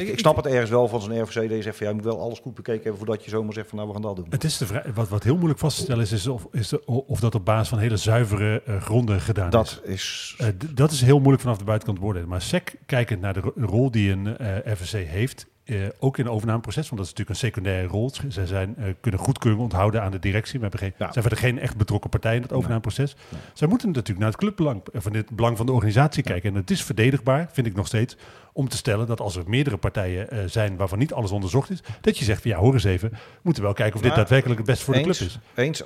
ik, 0.00 0.08
ik 0.08 0.18
snap 0.18 0.36
het 0.36 0.46
ergens 0.46 0.70
wel 0.70 0.88
van 0.88 1.00
zo'n 1.00 1.22
RVC. 1.22 1.50
Je 1.50 1.62
zegt 1.62 1.76
van, 1.76 1.86
ja, 1.86 1.92
je 1.92 1.98
moet 1.98 2.04
wel 2.12 2.20
alles 2.20 2.38
goed 2.38 2.54
bekeken 2.54 2.82
hebben 2.82 2.98
voordat 2.98 3.24
je 3.24 3.30
zomaar 3.30 3.52
zegt 3.52 3.68
van, 3.68 3.76
nou, 3.78 3.88
we 3.88 3.94
gaan 3.94 4.06
dat 4.06 4.16
doen. 4.16 4.26
Het 4.30 4.44
is 4.44 4.58
de 4.58 4.66
vrij, 4.66 4.84
wat, 4.94 5.08
wat 5.08 5.22
heel 5.22 5.34
moeilijk 5.36 5.58
vast 5.60 5.76
te 5.76 5.82
stellen 5.82 6.02
is, 6.02 6.12
is, 6.12 6.26
of, 6.26 6.46
is 6.52 6.68
de- 6.68 6.84
of 6.86 7.20
dat 7.20 7.34
op 7.34 7.44
basis 7.44 7.68
van 7.68 7.78
hele 7.78 7.96
zuivere 7.96 8.62
gronden 8.80 9.20
gedaan 9.20 9.46
is. 9.46 9.52
Dat 9.52 9.80
is... 9.84 10.36
Dat 10.74 10.90
is 10.90 11.00
heel 11.00 11.18
moeilijk 11.18 11.42
vanaf 11.42 11.58
de 11.58 11.64
buitenkant 11.64 11.96
te 11.98 12.02
beoordelen. 12.02 12.28
Maar 12.28 12.42
SEC, 12.42 12.74
kijkend 12.86 13.20
naar 13.20 13.32
de 13.34 13.40
ro- 13.40 13.52
rol 13.56 13.90
die 13.90 14.10
een 14.10 14.36
eh 14.36 14.74
FSC 14.74 14.92
heeft, 14.96 15.46
eh, 15.64 15.76
ook 15.98 16.18
in 16.18 16.24
het 16.24 16.34
overnameproces, 16.34 16.88
want 16.88 16.96
dat 16.96 17.10
is 17.10 17.10
natuurlijk 17.10 17.40
een 17.40 17.46
secundaire 17.48 17.88
rol. 17.88 18.10
Ze 18.28 18.46
zijn, 18.46 18.76
eh, 18.76 18.84
kunnen 19.00 19.20
goedkeuring 19.20 19.62
onthouden 19.62 20.02
aan 20.02 20.10
de 20.10 20.18
directie. 20.18 20.60
We 20.60 20.78
geen, 20.78 20.92
Ja. 20.98 21.12
zijn 21.12 21.24
verder 21.24 21.38
geen 21.38 21.58
echt 21.58 21.76
betrokken 21.76 22.10
partij 22.10 22.36
in 22.36 22.42
het 22.42 22.52
overnameproces. 22.52 23.16
Zij 23.52 23.68
moeten 23.68 23.88
natuurlijk 23.88 24.18
naar 24.18 24.28
het 24.28 24.38
clubbelang, 24.38 24.82
eh, 24.92 25.00
van 25.00 25.14
het 25.14 25.30
belang 25.30 25.56
van 25.56 25.66
de 25.66 25.72
organisatie 25.72 26.22
kijken. 26.22 26.50
En 26.50 26.56
het 26.56 26.70
is 26.70 26.82
verdedigbaar, 26.82 27.48
vind 27.52 27.66
ik 27.66 27.74
nog 27.74 27.86
steeds, 27.86 28.16
om 28.52 28.68
te 28.68 28.76
stellen 28.76 29.06
dat 29.06 29.20
als 29.20 29.36
er 29.36 29.42
meerdere 29.46 29.76
partijen 29.76 30.50
zijn 30.50 30.76
waarvan 30.76 30.98
niet 30.98 31.12
alles 31.12 31.30
onderzocht 31.30 31.70
is, 31.70 31.82
dat 32.00 32.18
je 32.18 32.24
zegt 32.24 32.42
van 32.42 32.50
ja, 32.50 32.56
hoor 32.58 32.72
eens 32.72 32.84
even, 32.84 33.10
we 33.10 33.16
moeten 33.42 33.62
wel 33.62 33.72
kijken 33.72 33.94
of 33.94 34.00
dit 34.00 34.10
Maar 34.10 34.18
daadwerkelijk 34.18 34.58
het 34.58 34.68
beste 34.68 34.84
voor 34.84 34.94
de 34.94 35.00
club 35.00 35.14
is. 35.14 35.38
Eens, 35.54 35.82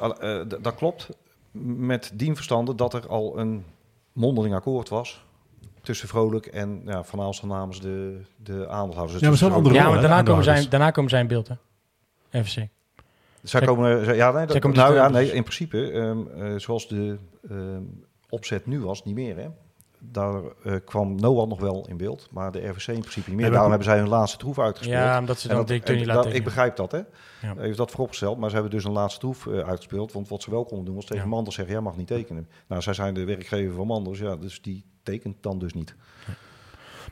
dat 0.61 0.75
klopt. 0.75 1.09
Met 1.77 2.11
dien 2.15 2.35
verstande 2.35 2.75
dat 2.75 2.95
er 2.95 3.09
al 3.09 3.39
een 3.39 3.65
mondeling 4.13 4.55
akkoord 4.55 4.89
was 4.89 5.27
tussen 5.89 6.09
Vrolijk 6.09 6.47
en 6.47 6.83
ja, 6.85 7.03
Van 7.05 7.21
Aalstel 7.21 7.49
namens 7.49 7.81
de, 7.81 8.21
de 8.37 8.69
aandeelhouders. 8.69 9.13
Dus 9.13 9.21
Ja, 9.21 9.29
maar 9.29 9.37
zo'n 9.39 9.53
andere 9.53 9.75
Ja, 9.75 9.83
rol, 9.83 9.93
maar 9.93 10.01
daarna 10.01 10.23
komen, 10.23 10.45
zij, 10.45 10.53
aandeelhouders. 10.55 10.71
daarna 10.71 10.91
komen 10.91 11.11
zij 11.11 11.21
in 11.21 11.27
beeld, 11.27 11.49
hè? 11.49 12.45
FC. 12.45 12.57
Zij 13.43 13.61
komen, 13.61 14.05
zij- 14.05 14.17
ja, 14.17 14.31
nee, 14.31 14.47
dat, 14.47 14.63
nou 14.63 14.75
dus- 14.75 14.97
ja, 14.97 15.09
nee, 15.09 15.33
in 15.33 15.43
principe, 15.43 15.91
ehm, 15.91 16.19
eh, 16.43 16.59
zoals 16.59 16.89
de 16.89 17.19
ehm, 17.51 17.83
opzet 18.29 18.67
nu 18.67 18.81
was, 18.81 19.05
niet 19.05 19.15
meer. 19.15 19.37
Hè. 19.37 19.49
Daar 19.99 20.41
eh, 20.65 20.75
kwam 20.85 21.15
Noah 21.21 21.49
nog 21.49 21.61
wel 21.61 21.87
in 21.89 21.97
beeld, 21.97 22.29
maar 22.31 22.53
de 22.53 22.69
RVC 22.69 22.87
in 22.87 23.01
principe 23.01 23.31
niet 23.31 23.39
meer. 23.39 23.51
Daarom 23.51 23.69
hebben 23.71 23.89
zij 23.89 23.99
hun 23.99 24.09
laatste 24.09 24.39
troef 24.39 24.59
uitgespeeld. 24.59 24.99
Ja, 25.03 25.19
omdat 25.19 25.39
ze 25.39 25.49
dan 25.49 25.57
dat- 25.57 25.69
niet 25.69 25.87
dat- 25.87 26.05
laten 26.05 26.35
Ik 26.35 26.45
begrijp 26.45 26.77
dat, 26.77 26.93
hè. 26.93 26.99
Ja. 27.43 27.55
Heeft 27.57 27.77
dat 27.77 27.91
vooropgesteld, 27.91 28.39
maar 28.39 28.49
ze 28.49 28.55
hebben 28.55 28.73
dus 28.75 28.85
een 28.85 28.93
laatste 28.93 29.21
troef 29.21 29.47
eh, 29.47 29.59
uitgespeeld. 29.59 30.13
Want 30.13 30.29
wat 30.29 30.43
ze 30.43 30.51
wel 30.51 30.65
konden 30.65 30.85
doen 30.87 30.95
was 30.95 31.05
tegen 31.05 31.23
Ja. 31.25 31.29
Manders 31.31 31.57
zeggen, 31.57 31.75
jij 31.75 31.83
mag 31.83 31.97
niet 31.97 32.07
tekenen. 32.07 32.49
Nou, 32.67 32.83
zij 32.83 32.95
zijn 32.95 33.15
de 33.15 33.25
werkgever 33.25 33.75
van 33.75 33.87
Manders, 33.87 34.19
ja, 34.19 34.37
dus 34.37 34.63
die 34.63 34.85
tekent 35.13 35.37
dan 35.41 35.59
dus 35.59 35.73
niet. 35.75 35.95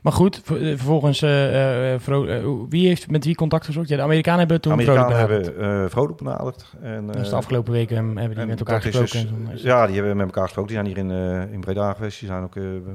Maar 0.02 0.12
goed, 0.14 0.36
eh, 0.36 0.56
vervolgens, 0.56 1.18
Vro- 1.18 2.26
eh, 2.26 2.46
wie 2.68 2.86
heeft 2.86 3.10
met 3.10 3.24
wie 3.24 3.34
contact 3.34 3.64
gezocht? 3.64 3.88
Ja, 3.88 3.96
de 3.96 4.02
Amerikanen 4.02 4.38
hebben 4.38 4.60
toen 4.60 4.72
Amerikanen 4.72 5.08
benaderd. 5.08 5.46
hebben 5.46 5.82
eh 5.84 5.90
Vrolijk 5.90 6.16
benaderd. 6.18 6.72
En, 6.82 7.06
Dus 7.06 7.28
de 7.28 7.36
afgelopen 7.36 7.72
weken 7.72 7.96
hebben 7.96 8.36
die 8.36 8.46
met 8.46 8.58
elkaar 8.58 8.82
gesproken. 8.82 9.46
dus- 9.50 9.62
ja, 9.62 9.86
die 9.86 9.94
hebben 9.96 10.16
met 10.16 10.26
elkaar 10.26 10.44
gesproken. 10.44 10.74
Die 10.74 10.82
zijn 10.82 11.08
hier 11.10 11.16
in, 11.44 11.52
in 11.52 11.60
Breda 11.60 11.92
geweest. 11.92 12.18
Die 12.18 12.28
zijn 12.28 12.42
ook 12.42 12.54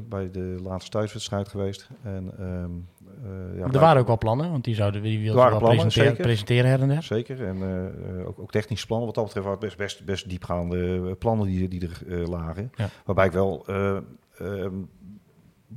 bij 0.09 0.31
de 0.31 0.55
laatste 0.63 0.89
thuiswedstrijd 0.91 1.47
geweest. 1.47 1.89
En, 2.03 2.31
ehm, 2.39 2.69
eh, 3.25 3.59
ja, 3.59 3.65
er 3.71 3.79
waren 3.79 4.01
ook 4.01 4.07
wel 4.07 4.17
plannen, 4.17 4.51
want 4.51 4.63
die 4.63 4.75
zouden 4.75 5.01
die 5.01 5.19
wilden 5.19 5.35
wel 5.41 5.49
plannen, 5.49 5.69
presenteren, 5.69 6.07
zeker. 6.07 6.23
presenteren 6.23 6.69
her 6.69 6.81
en 6.81 6.87
der. 6.87 7.03
Zeker. 7.03 7.45
En 7.45 7.57
ook, 8.27 8.39
ook 8.39 8.51
technische 8.51 8.85
plannen. 8.85 9.05
Wat 9.07 9.15
dat 9.15 9.25
betreft 9.25 9.45
waren 9.45 9.59
het 9.61 9.77
best, 9.77 9.95
best, 9.95 10.05
best 10.05 10.29
diepgaande 10.29 11.15
plannen 11.19 11.47
die, 11.47 11.67
die 11.67 11.89
er 12.09 12.29
lagen. 12.29 12.71
Ja. 12.75 12.89
Waarbij 13.05 13.25
ik 13.25 13.31
wel 13.31 13.65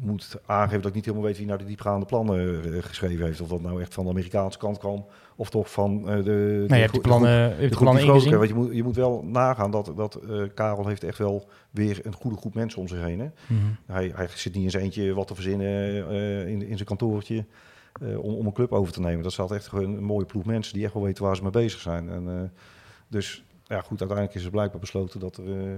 moet 0.01 0.37
aangeven 0.47 0.81
dat 0.81 0.89
ik 0.89 0.95
niet 0.95 1.05
helemaal 1.05 1.27
weet 1.27 1.37
wie 1.37 1.47
nou 1.47 1.59
die 1.59 1.67
diepgaande 1.67 2.07
plannen 2.07 2.63
eh, 2.75 2.83
geschreven 2.83 3.25
heeft. 3.25 3.41
Of 3.41 3.49
dat 3.49 3.61
nou 3.63 3.81
echt 3.81 3.95
van 3.95 4.05
de 4.05 4.11
Amerikaanse 4.11 4.59
kant 4.59 4.79
kwam. 4.79 5.07
Of 5.37 5.51
toch 5.51 5.71
van 5.73 6.09
eh, 6.09 6.17
de, 6.17 6.23
de, 6.23 6.65
Nee, 6.69 6.69
je 6.69 6.75
hebt 6.75 6.93
die 6.93 7.03
de 7.03 7.09
plannen, 7.09 7.47
groep- 7.49 7.61
de 7.61 7.67
groep 7.67 7.79
plannen 7.79 8.05
ingezien. 8.05 8.37
Want 8.37 8.49
je 8.49 8.55
moet, 8.55 8.75
je 8.75 8.83
moet 8.83 8.97
wel 8.97 9.25
nagaan 9.25 9.71
dat, 9.71 9.93
dat 9.97 10.15
eh, 10.15 10.43
Karel 10.55 10.87
heeft 10.87 11.05
echt 11.05 11.19
wel 11.19 11.49
weer 11.71 12.01
een 12.03 12.15
goede 12.15 12.37
groep 12.37 12.55
mensen 12.55 12.81
om 12.81 12.89
zich 12.89 13.01
heen. 13.01 13.21
Hè? 13.21 13.29
Mhm. 13.47 13.63
Hij, 13.87 14.13
hij 14.15 14.29
zit 14.35 14.55
niet 14.55 14.65
in 14.65 14.71
zijn 14.71 14.83
eentje 14.83 15.15
wat 15.15 15.27
te 15.27 15.35
verzinnen 15.35 16.09
in, 16.49 16.63
in 16.63 16.75
zijn 16.75 16.89
kantoortje 16.89 17.45
om, 18.01 18.35
om 18.35 18.47
een 18.47 18.53
club 18.53 18.73
over 18.73 18.93
te 18.93 19.01
nemen. 19.01 19.23
Dat 19.23 19.33
staat 19.33 19.53
echt 19.53 19.69
gewoon 19.69 19.97
een 19.97 20.05
mooie 20.05 20.27
ploeg 20.27 20.45
mensen 20.45 20.75
die 20.75 20.85
echt 20.85 20.95
wel 20.95 21.03
weten 21.03 21.25
waar 21.25 21.37
ze 21.37 21.43
mee 21.43 21.51
bezig 21.51 21.81
zijn. 21.81 22.09
En, 22.09 22.53
dus 23.09 23.45
ja, 23.67 23.81
goed, 23.81 23.99
uiteindelijk 24.01 24.35
is 24.35 24.45
er 24.45 24.51
blijkbaar 24.51 24.81
besloten 24.81 25.21
dat, 25.21 25.37
er, 25.37 25.45
eh, 25.45 25.73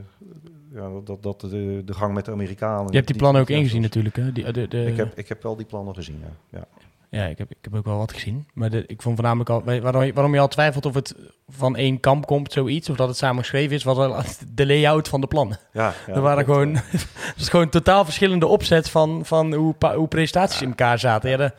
ja, 0.72 0.90
dat, 1.04 1.22
dat 1.22 1.40
de, 1.40 1.82
de 1.84 1.94
gang 1.94 2.14
met 2.14 2.24
de 2.24 2.30
Amerikanen... 2.30 2.86
Je 2.90 2.96
hebt 2.96 3.06
die 3.06 3.16
plannen 3.16 3.42
ook 3.42 3.50
ingezien 3.50 3.82
natuurlijk. 3.82 4.16
Hè? 4.16 4.32
Die, 4.32 4.52
de, 4.52 4.68
de, 4.68 4.86
Ik 4.86 4.96
heb, 4.96 5.12
ik 5.18 5.28
heb 5.28 5.42
wel 5.42 5.56
die 5.56 5.66
plannen 5.66 5.94
gezien, 5.94 6.22
ja. 6.22 6.58
ja. 6.58 6.66
Ja, 7.10 7.24
ik 7.24 7.38
heb, 7.38 7.50
ik 7.50 7.56
heb 7.60 7.74
ook 7.74 7.84
wel 7.84 7.96
wat 7.96 8.12
gezien. 8.12 8.46
Maar 8.54 8.70
de, 8.70 8.84
ik 8.86 9.02
vond 9.02 9.14
voornamelijk 9.14 9.50
al... 9.50 9.62
Waarom 9.80 10.02
je, 10.02 10.12
waarom 10.12 10.34
je 10.34 10.40
al 10.40 10.48
twijfelt 10.48 10.86
of 10.86 10.94
het 10.94 11.14
van 11.48 11.76
één 11.76 12.00
kamp 12.00 12.26
komt, 12.26 12.52
zoiets. 12.52 12.90
Of 12.90 12.96
dat 12.96 13.08
het 13.08 13.16
samen 13.16 13.42
geschreven 13.42 13.76
is, 13.76 13.84
was 13.84 13.96
wel 13.96 14.22
de 14.54 14.66
layout 14.66 15.08
van 15.08 15.20
de 15.20 15.26
plannen. 15.26 15.58
ja, 15.72 15.94
ja 16.06 16.14
er 16.14 16.20
waren 16.20 16.44
gewoon... 16.44 16.78
is 17.36 17.48
gewoon 17.48 17.68
totaal 17.68 18.04
verschillende 18.04 18.46
opzet 18.46 18.90
van, 18.90 19.24
van 19.24 19.54
hoe, 19.54 19.74
hoe 19.94 20.08
presentaties 20.08 20.62
in 20.62 20.68
elkaar 20.68 20.98
zaten. 20.98 21.30
Ja, 21.30 21.36
de- 21.36 21.52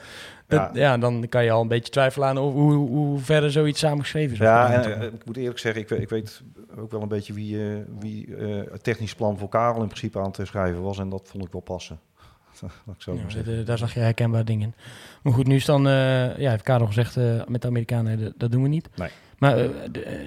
dat- 0.47 0.69
Ja. 0.73 0.81
ja. 0.81 0.97
dan 0.97 1.25
kan 1.29 1.43
je 1.43 1.51
al 1.51 1.61
een 1.61 1.67
beetje 1.67 1.91
twijfelen 1.91 2.27
aan 2.27 2.37
hoe, 2.37 2.51
hoe, 2.51 2.73
hoe 2.89 3.19
verder 3.19 3.51
zoiets 3.51 3.79
samengeschreven 3.79 4.31
is. 4.33 4.37
Ja, 4.39 4.71
en, 4.83 4.99
eh, 5.01 5.05
ik 5.07 5.25
moet 5.25 5.37
eerlijk 5.37 5.59
zeggen, 5.59 5.81
ik, 5.81 5.89
weet- 5.89 6.01
ik 6.01 6.09
weet 6.09 6.41
ook 6.77 6.91
wel 6.91 7.01
een 7.01 7.07
beetje 7.07 7.33
wie, 7.33 7.59
eh, 7.69 7.75
wie 7.99 8.35
eh, 8.35 8.61
het 8.71 8.83
technisch 8.83 9.15
plan 9.15 9.37
voor 9.37 9.49
Karel 9.49 9.81
in 9.81 9.87
principe 9.87 10.19
aan 10.19 10.31
te 10.31 10.45
schrijven 10.45 10.81
was. 10.81 10.99
En 10.99 11.09
dat 11.09 11.27
vond 11.31 11.45
ik 11.45 11.51
wel 11.51 11.61
passen. 11.61 11.99
Ik 12.61 13.45
Ja, 13.45 13.63
daar- 13.63 13.77
zag 13.77 13.93
je 13.93 13.99
herkenbaar 13.99 14.45
dingen 14.45 14.67
in. 14.67 14.73
Maar 15.21 15.33
goed, 15.33 15.47
nu 15.47 15.55
is 15.55 15.65
dan, 15.65 15.83
ja, 16.37 16.49
heeft 16.49 16.63
Karel 16.63 16.85
gezegd 16.87 17.15
met 17.47 17.61
de 17.61 17.67
Amerikanen, 17.67 18.19
dat, 18.19 18.33
dat 18.37 18.51
doen 18.51 18.61
we 18.63 18.67
niet. 18.69 18.89
Nee. 18.95 19.09
Maar, 19.37 19.57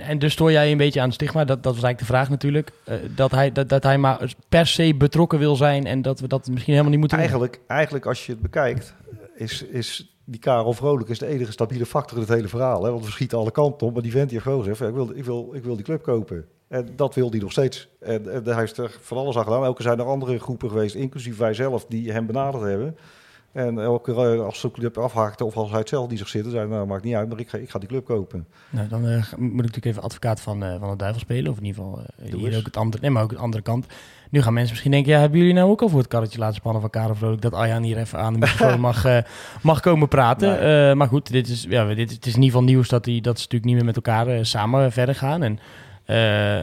en 0.01 0.19
dus 0.19 0.33
stoor 0.33 0.53
jij 0.53 0.71
een 0.71 0.77
beetje 0.77 1.01
aan 1.01 1.07
het 1.07 1.15
stigma, 1.15 1.45
dat, 1.45 1.63
dat 1.63 1.75
was 1.75 1.83
eigenlijk 1.83 1.99
de 1.99 2.05
vraag 2.05 2.29
natuurlijk, 2.29 2.71
dat, 3.15 3.31
hij, 3.31 3.53
dat, 3.53 3.69
dat 3.69 3.83
hij 3.83 3.99
maar 3.99 4.35
per 4.49 4.67
se 4.67 4.95
betrokken 4.95 5.39
wil 5.39 5.57
zijn 5.57 5.87
en 5.87 6.03
dat 6.03 6.21
we 6.21 6.27
dat 6.29 6.49
misschien 6.49 6.73
helemaal 6.73 6.91
niet 6.91 7.01
moeten 7.01 7.19
doen. 7.19 7.27
Eigenlijk, 7.27 7.61
eigenlijk 7.67 8.07
als 8.07 8.27
je 8.27 8.33
het 8.33 8.41
bekijkt, 8.43 8.95
is, 9.35 9.63
is 9.63 10.10
die 10.31 10.41
Karel 10.41 10.73
Vrolijk 10.73 11.09
is 11.09 11.19
de 11.19 11.27
enige 11.27 11.53
stabiele 11.53 11.87
factor 11.87 12.17
in 12.17 12.23
het 12.23 12.33
hele 12.33 12.49
verhaal. 12.49 12.85
Hè? 12.85 12.91
Want 12.91 13.05
we 13.05 13.11
schieten 13.11 13.39
alle 13.39 13.51
kanten 13.51 13.87
op, 13.87 13.93
maar 13.93 14.03
die 14.03 14.13
vent 14.13 14.31
heeft 14.31 14.43
gewoon 14.43 14.63
gezegd, 14.63 14.81
ik, 14.81 14.95
wil, 14.95 15.11
ik, 15.15 15.25
wil, 15.25 15.51
ik 15.53 15.65
wil 15.65 15.77
die 15.77 15.85
club 15.85 16.03
kopen. 16.03 16.47
En 16.69 16.89
dat 16.97 17.15
wil 17.15 17.31
hij 17.31 17.39
nog 17.39 17.53
steeds. 17.53 17.89
En, 18.01 18.33
en 18.33 18.45
hij 18.45 18.55
heeft 18.55 18.77
er 18.77 18.99
van 19.01 19.17
alles 19.17 19.37
aan 19.37 19.45
gedaan. 19.45 19.65
Elke 19.65 19.83
zijn 19.83 19.99
er 19.99 20.05
andere 20.05 20.39
groepen 20.39 20.69
geweest, 20.69 20.95
inclusief 20.95 21.37
wij 21.39 21.55
zelf, 21.55 21.87
die 21.87 22.13
hem 22.13 22.27
benaderd 22.27 22.63
hebben. 22.63 22.97
En 23.53 23.79
elke 23.79 24.13
keer 24.13 24.33
eh, 24.33 24.45
als 24.45 24.61
de 24.61 24.71
club 24.71 24.99
afhaakte 24.99 25.45
of 25.45 25.57
als 25.57 25.71
hij 25.71 25.79
het 25.79 25.89
zelf 25.89 26.09
die 26.09 26.19
zich 26.19 26.29
zitten, 26.29 26.53
zei 26.53 26.69
nou 26.69 26.87
maakt 26.87 27.05
niet 27.05 27.15
uit, 27.15 27.29
maar 27.29 27.39
ik 27.39 27.49
ga, 27.49 27.59
ik 27.59 27.71
ga 27.71 27.79
die 27.79 27.89
club 27.89 28.05
kopen. 28.05 28.47
Nou, 28.71 28.89
dan 28.89 29.07
eh, 29.07 29.33
moet 29.37 29.51
ik 29.51 29.57
natuurlijk 29.57 29.85
even 29.85 30.03
advocaat 30.03 30.41
van, 30.41 30.65
eh, 30.65 30.79
van 30.79 30.91
de 30.91 30.97
duivel 30.97 31.21
spelen. 31.21 31.53
Of 31.53 31.59
in 31.59 31.65
ieder 31.65 31.83
geval 31.83 32.05
hier 32.23 32.59
ook 32.59 32.65
het 32.65 32.77
andere, 32.77 33.03
nee, 33.03 33.11
maar 33.11 33.23
ook 33.23 33.31
de 33.31 33.37
andere 33.37 33.63
kant. 33.63 33.87
Nu 34.31 34.43
gaan 34.43 34.53
mensen 34.53 34.71
misschien 34.71 34.91
denken, 34.91 35.13
ja, 35.13 35.19
hebben 35.19 35.39
jullie 35.39 35.55
nou 35.55 35.71
ook 35.71 35.83
al 35.83 35.89
voor 35.89 35.99
het 35.99 36.09
karretje 36.09 36.39
laten 36.39 36.55
spannen 36.55 36.81
van 36.81 36.91
Karel 36.91 37.15
Vrolijk 37.15 37.43
dat 37.43 37.55
Arjan 37.55 37.83
hier 37.83 37.99
even 37.99 38.19
aan 38.19 38.33
de 38.33 38.39
microfoon 38.39 38.81
mag, 38.91 39.05
eh, 39.05 39.19
mag 39.63 39.81
komen 39.81 40.09
praten. 40.09 40.49
Nee. 40.49 40.89
Eh, 40.91 40.97
maar 40.97 41.09
goed, 41.09 41.33
dit 41.33 41.49
is, 41.49 41.67
ja, 41.69 41.95
dit, 41.95 42.11
het 42.11 42.27
is 42.27 42.35
in 42.35 42.43
ieder 42.43 42.57
geval 42.57 42.63
nieuws 42.63 42.89
dat, 42.89 43.05
die, 43.05 43.21
dat 43.21 43.37
ze 43.37 43.43
natuurlijk 43.43 43.65
niet 43.65 43.75
meer 43.75 43.85
met 43.85 43.97
elkaar 43.97 44.29
eh, 44.29 44.39
samen 44.43 44.93
verder 44.93 45.15
gaan. 45.15 45.43
En 45.43 45.59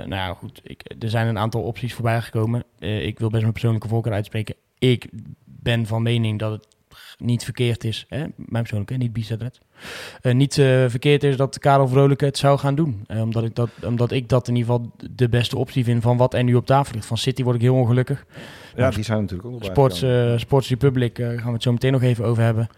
nou 0.09 0.15
ja, 0.15 0.33
goed, 0.33 0.61
ik, 0.63 0.81
er 0.99 1.09
zijn 1.09 1.27
een 1.27 1.37
aantal 1.37 1.61
opties 1.61 1.93
voorbij 1.93 2.21
gekomen. 2.21 2.63
Ik 2.79 3.19
wil 3.19 3.29
best 3.29 3.41
mijn 3.41 3.53
persoonlijke 3.53 3.87
voorkeur 3.87 4.13
uitspreken. 4.13 4.55
Ik 4.79 5.09
ben 5.45 5.85
van 5.85 6.01
mening 6.01 6.39
dat 6.39 6.51
het 6.51 6.67
niet 7.17 7.43
verkeerd 7.43 7.83
is, 7.83 8.05
hè? 8.09 8.17
mijn 8.35 8.63
persoonlijke, 8.63 8.95
niet 8.95 9.13
Bizet 9.13 9.59
eh, 10.21 10.33
niet 10.33 10.57
eh, 10.57 10.85
verkeerd 10.87 11.23
is 11.23 11.37
dat 11.37 11.59
Karel 11.59 11.87
Vrolijk 11.87 12.21
het 12.21 12.37
zou 12.37 12.59
gaan 12.59 12.75
doen. 12.75 13.03
Eh, 13.07 13.21
omdat, 13.21 13.43
ik 13.43 13.55
dat, 13.55 13.69
omdat 13.85 14.11
ik 14.11 14.29
dat 14.29 14.47
in 14.47 14.55
ieder 14.55 14.73
geval 14.73 14.91
de 15.11 15.29
beste 15.29 15.57
optie 15.57 15.83
vind 15.83 16.03
van 16.03 16.17
wat 16.17 16.33
er 16.33 16.43
nu 16.43 16.55
op 16.55 16.65
tafel 16.65 16.93
ligt. 16.93 17.07
Van 17.07 17.17
City 17.17 17.43
word 17.43 17.55
ik 17.55 17.61
heel 17.61 17.75
ongelukkig. 17.75 18.25
Ja, 18.75 18.89
die 18.89 19.03
zijn 19.03 19.21
natuurlijk 19.21 19.49
ook. 19.49 19.63
Sports, 19.63 20.05
Sports 20.35 20.69
Republic 20.69 21.15
gaan 21.15 21.45
we 21.45 21.51
het 21.51 21.63
zo 21.63 21.71
meteen 21.71 21.91
nog 21.91 22.01
even 22.01 22.25
over 22.25 22.43
hebben. 22.43 22.69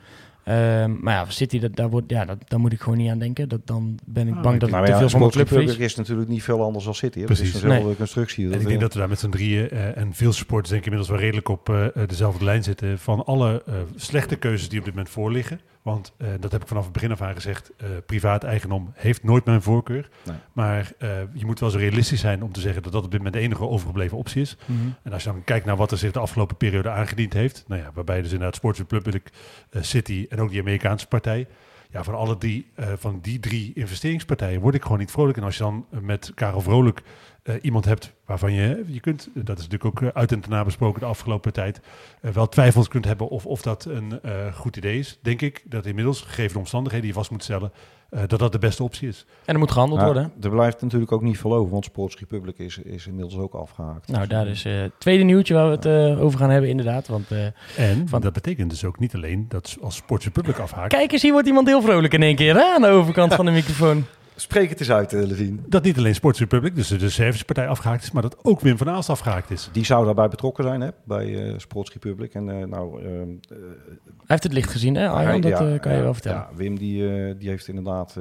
Ehm, 0.49 0.95
maar 0.99 1.13
ja, 1.13 1.25
City, 1.27 1.59
dat, 1.59 1.75
daar, 1.75 1.89
wordt, 1.89 2.09
ja, 2.09 2.25
dat, 2.25 2.37
daar 2.47 2.59
moet 2.59 2.71
ik 2.71 2.81
gewoon 2.81 2.97
niet 2.97 3.09
aan 3.09 3.19
denken. 3.19 3.49
Dat, 3.49 3.59
dan 3.65 3.99
ben 4.05 4.27
ik 4.27 4.35
Ah, 4.35 4.41
bang 4.41 4.59
dat 4.59 4.69
ik 4.69 4.75
Nou 4.75 4.85
te 4.85 4.91
ja, 4.91 4.97
veel 4.97 5.09
van 5.09 5.29
club 5.29 5.51
is 5.79 5.95
natuurlijk 5.95 6.29
niet 6.29 6.43
veel 6.43 6.63
anders 6.63 6.85
dan 6.85 6.95
City. 6.95 7.19
Hè? 7.19 7.25
Dat 7.25 7.35
Precies. 7.35 7.55
is 7.55 7.61
dezelfde 7.61 7.95
constructie. 7.95 8.45
En 8.45 8.51
Dat, 8.51 8.61
ik 8.61 8.67
denk 8.67 8.79
dat 8.79 8.93
we 8.93 8.99
daar 8.99 9.09
met 9.09 9.19
z'n 9.19 9.29
drieën 9.29 9.69
eh, 9.69 9.97
en 9.97 10.13
veel 10.13 10.33
supporters 10.33 10.69
denk 10.69 10.85
ik 10.85 10.91
inmiddels 10.91 11.11
wel 11.17 11.25
redelijk 11.25 11.49
op 11.49 11.69
eh, 11.69 11.85
eh, 11.85 12.07
dezelfde 12.07 12.43
lijn 12.45 12.63
zitten. 12.63 12.99
Van 12.99 13.25
alle 13.25 13.63
eh, 13.65 13.73
slechte 13.95 14.35
keuzes 14.35 14.69
die 14.69 14.79
op 14.79 14.85
dit 14.85 14.93
moment 14.93 15.13
voor 15.13 15.31
liggen, 15.31 15.59
Want 15.81 16.13
eh, 16.17 16.27
dat 16.39 16.51
heb 16.51 16.61
ik 16.61 16.67
vanaf 16.67 16.83
het 16.83 16.93
begin 16.93 17.11
af 17.11 17.21
aan 17.21 17.33
gezegd. 17.33 17.71
eh, 17.77 17.89
privaat 18.05 18.43
eigendom 18.43 18.91
heeft 18.93 19.23
nooit 19.23 19.45
mijn 19.45 19.61
voorkeur. 19.61 20.09
Nee. 20.25 20.35
Maar 20.53 20.91
eh, 20.97 21.09
je 21.33 21.45
moet 21.45 21.59
wel 21.59 21.69
zo 21.69 21.77
realistisch 21.77 22.19
zijn 22.19 22.43
om 22.43 22.51
te 22.51 22.59
zeggen 22.59 22.83
dat 22.83 22.91
dat 22.91 23.03
op 23.03 23.11
dit 23.11 23.19
moment 23.19 23.35
de 23.35 23.41
enige 23.41 23.67
overgebleven 23.67 24.17
optie 24.17 24.41
is. 24.41 24.57
En 25.03 25.13
als 25.13 25.23
je 25.23 25.29
dan 25.29 25.43
kijkt 25.43 25.65
naar 25.65 25.75
wat 25.75 25.91
er 25.91 25.97
zich 25.97 26.11
de 26.11 26.19
afgelopen 26.19 26.57
periode 26.57 26.89
aangediend 26.89 27.33
heeft. 27.33 27.63
Nou 27.67 27.81
ja, 27.81 27.91
waarbij 27.93 28.21
dus 28.21 28.31
inderdaad 28.31 28.55
Sports 28.55 28.79
Republic, 28.79 29.29
eh, 29.69 29.81
City 29.81 30.25
en 30.29 30.39
ook 30.39 30.49
die 30.49 30.59
Amerikaanse 30.61 31.07
partij. 31.07 31.47
Ja, 31.91 32.03
van 32.03 32.15
alle 32.15 32.37
drie, 32.37 32.71
van 32.97 33.19
die 33.21 33.39
drie 33.39 33.71
investeringspartijen 33.73 34.61
word 34.61 34.75
ik 34.75 34.81
gewoon 34.81 34.97
niet 34.99 35.11
vrolijk. 35.11 35.37
En 35.37 35.43
als 35.43 35.57
je 35.57 35.63
dan 35.63 35.85
met 36.01 36.31
Karel 36.35 36.61
Vrolijk 36.61 37.01
eh, 37.43 37.55
iemand 37.61 37.85
hebt 37.85 38.13
waarvan 38.25 38.53
je, 38.53 38.83
je 38.87 38.99
kunt, 38.99 39.29
dat 39.33 39.57
is 39.59 39.67
natuurlijk 39.67 39.85
ook 39.85 40.01
eh, 40.09 40.19
uit 40.19 40.31
en 40.31 40.39
te 40.39 40.49
na 40.49 40.63
besproken 40.63 40.99
de 40.99 41.05
afgelopen 41.05 41.53
tijd, 41.53 41.79
eh, 42.21 42.31
wel 42.31 42.49
twijfels 42.49 42.87
kunt 42.87 43.05
hebben 43.05 43.29
of, 43.29 43.45
of 43.45 43.61
dat 43.61 43.85
een 43.85 44.21
eh, 44.21 44.53
goed 44.53 44.77
idee 44.77 44.99
is. 44.99 45.19
Denk 45.21 45.41
ik 45.41 45.63
dat 45.65 45.85
inmiddels, 45.85 46.21
gegeven 46.21 46.53
de 46.53 46.59
omstandigheden 46.59 47.05
die 47.05 47.13
je 47.13 47.19
vast 47.19 47.31
moet 47.31 47.43
stellen, 47.43 47.71
eh, 48.09 48.21
dat 48.27 48.39
dat 48.39 48.51
de 48.51 48.59
beste 48.59 48.83
optie 48.83 49.07
is. 49.07 49.25
En 49.45 49.53
er 49.53 49.59
moet 49.59 49.71
gehandeld 49.71 50.01
worden. 50.01 50.31
er 50.41 50.49
blijft 50.49 50.81
natuurlijk 50.81 51.11
ook 51.11 51.21
niet 51.21 51.37
veel 51.37 51.53
over, 51.55 51.71
want 51.71 51.85
Sports 51.85 52.17
Republic 52.19 52.57
is, 52.57 52.77
is 52.77 53.07
inmiddels 53.07 53.37
ook 53.37 53.53
afgehaakt. 53.53 54.07
Nou, 54.11 54.27
daar 54.27 54.47
is 54.47 54.65
eh, 54.65 54.79
het 54.81 54.91
tweede 54.97 55.23
nieuwtje 55.23 55.53
waar 55.53 55.65
we 55.69 55.75
het 55.75 55.85
eh, 55.85 56.23
over 56.23 56.39
gaan 56.39 56.49
hebben, 56.49 56.69
inderdaad. 56.69 57.07
Want 57.07 57.31
eh, 57.31 57.45
En 57.77 58.07
Van- 58.07 58.21
dat 58.21 58.33
betekent 58.33 58.69
dus 58.69 58.83
ook 58.85 58.99
niet 58.99 59.15
alleen 59.15 59.45
dat 59.49 59.77
als 59.81 59.95
Sports 59.95 60.25
Republic 60.25 60.59
afhaakt, 60.59 60.93
kijk 60.93 61.11
eens, 61.11 61.21
hier 61.21 61.31
wordt 61.31 61.47
iemand 61.47 61.67
heel 61.67 61.81
vrolijk 61.81 62.13
in 62.13 62.23
één 62.23 62.35
keer 62.35 62.55
hè, 62.55 62.73
aan 62.75 62.81
de 62.81 62.87
overkant 62.87 63.33
van 63.33 63.45
de 63.45 63.51
microfoon. 63.51 64.05
Spreek 64.41 64.69
het 64.69 64.79
eens 64.79 64.91
uit, 64.91 65.13
eh, 65.13 65.23
Levine. 65.25 65.57
dat 65.67 65.83
niet 65.83 65.97
alleen 65.97 66.15
Sports 66.15 66.39
Republic, 66.39 66.75
dus 66.75 66.87
de 66.87 67.09
servicepartij 67.09 67.67
afgehaakt 67.67 68.03
is, 68.03 68.11
maar 68.11 68.21
dat 68.21 68.45
ook 68.45 68.59
Wim 68.61 68.77
van 68.77 68.89
Aalst 68.89 69.09
afgehaakt 69.09 69.51
is. 69.51 69.69
Die 69.71 69.85
zou 69.85 70.05
daarbij 70.05 70.27
betrokken 70.27 70.63
zijn, 70.63 70.81
hè, 70.81 70.89
bij 71.03 71.47
eh, 71.51 71.53
Sports 71.57 71.93
Republic. 71.93 72.33
En 72.33 72.49
eh, 72.49 72.65
nou, 72.67 73.01
ehm, 73.03 73.29
eh, 73.49 73.57
Hij 74.05 74.25
heeft 74.25 74.43
het 74.43 74.53
licht 74.53 74.69
gezien, 74.71 74.95
hè 74.95 75.07
Arjan? 75.09 75.31
hij- 75.31 75.51
Dat 75.51 75.59
ja, 75.59 75.77
kan 75.77 75.95
je 75.95 76.01
wel 76.01 76.13
vertellen. 76.13 76.37
Ja, 76.51 76.55
Wim 76.55 76.77
die, 76.77 77.35
die 77.37 77.49
heeft 77.49 77.67
inderdaad 77.67 78.15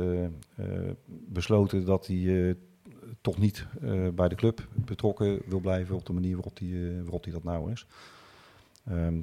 besloten 1.07 1.85
dat 1.85 2.07
hij 2.07 2.49
eh, 2.49 2.55
toch 3.21 3.39
niet 3.39 3.67
eh, 3.83 3.91
bij 4.15 4.29
de 4.29 4.35
club 4.35 4.67
betrokken 4.75 5.39
wil 5.47 5.61
blijven 5.61 5.95
op 5.97 6.07
de 6.07 6.13
manier 6.13 6.35
waarop 6.35 6.59
hij, 6.59 7.01
waarop 7.03 7.25
hij 7.25 7.33
dat 7.33 7.45
nou 7.45 7.71
is. 7.73 7.87
Ehm, 8.91 9.15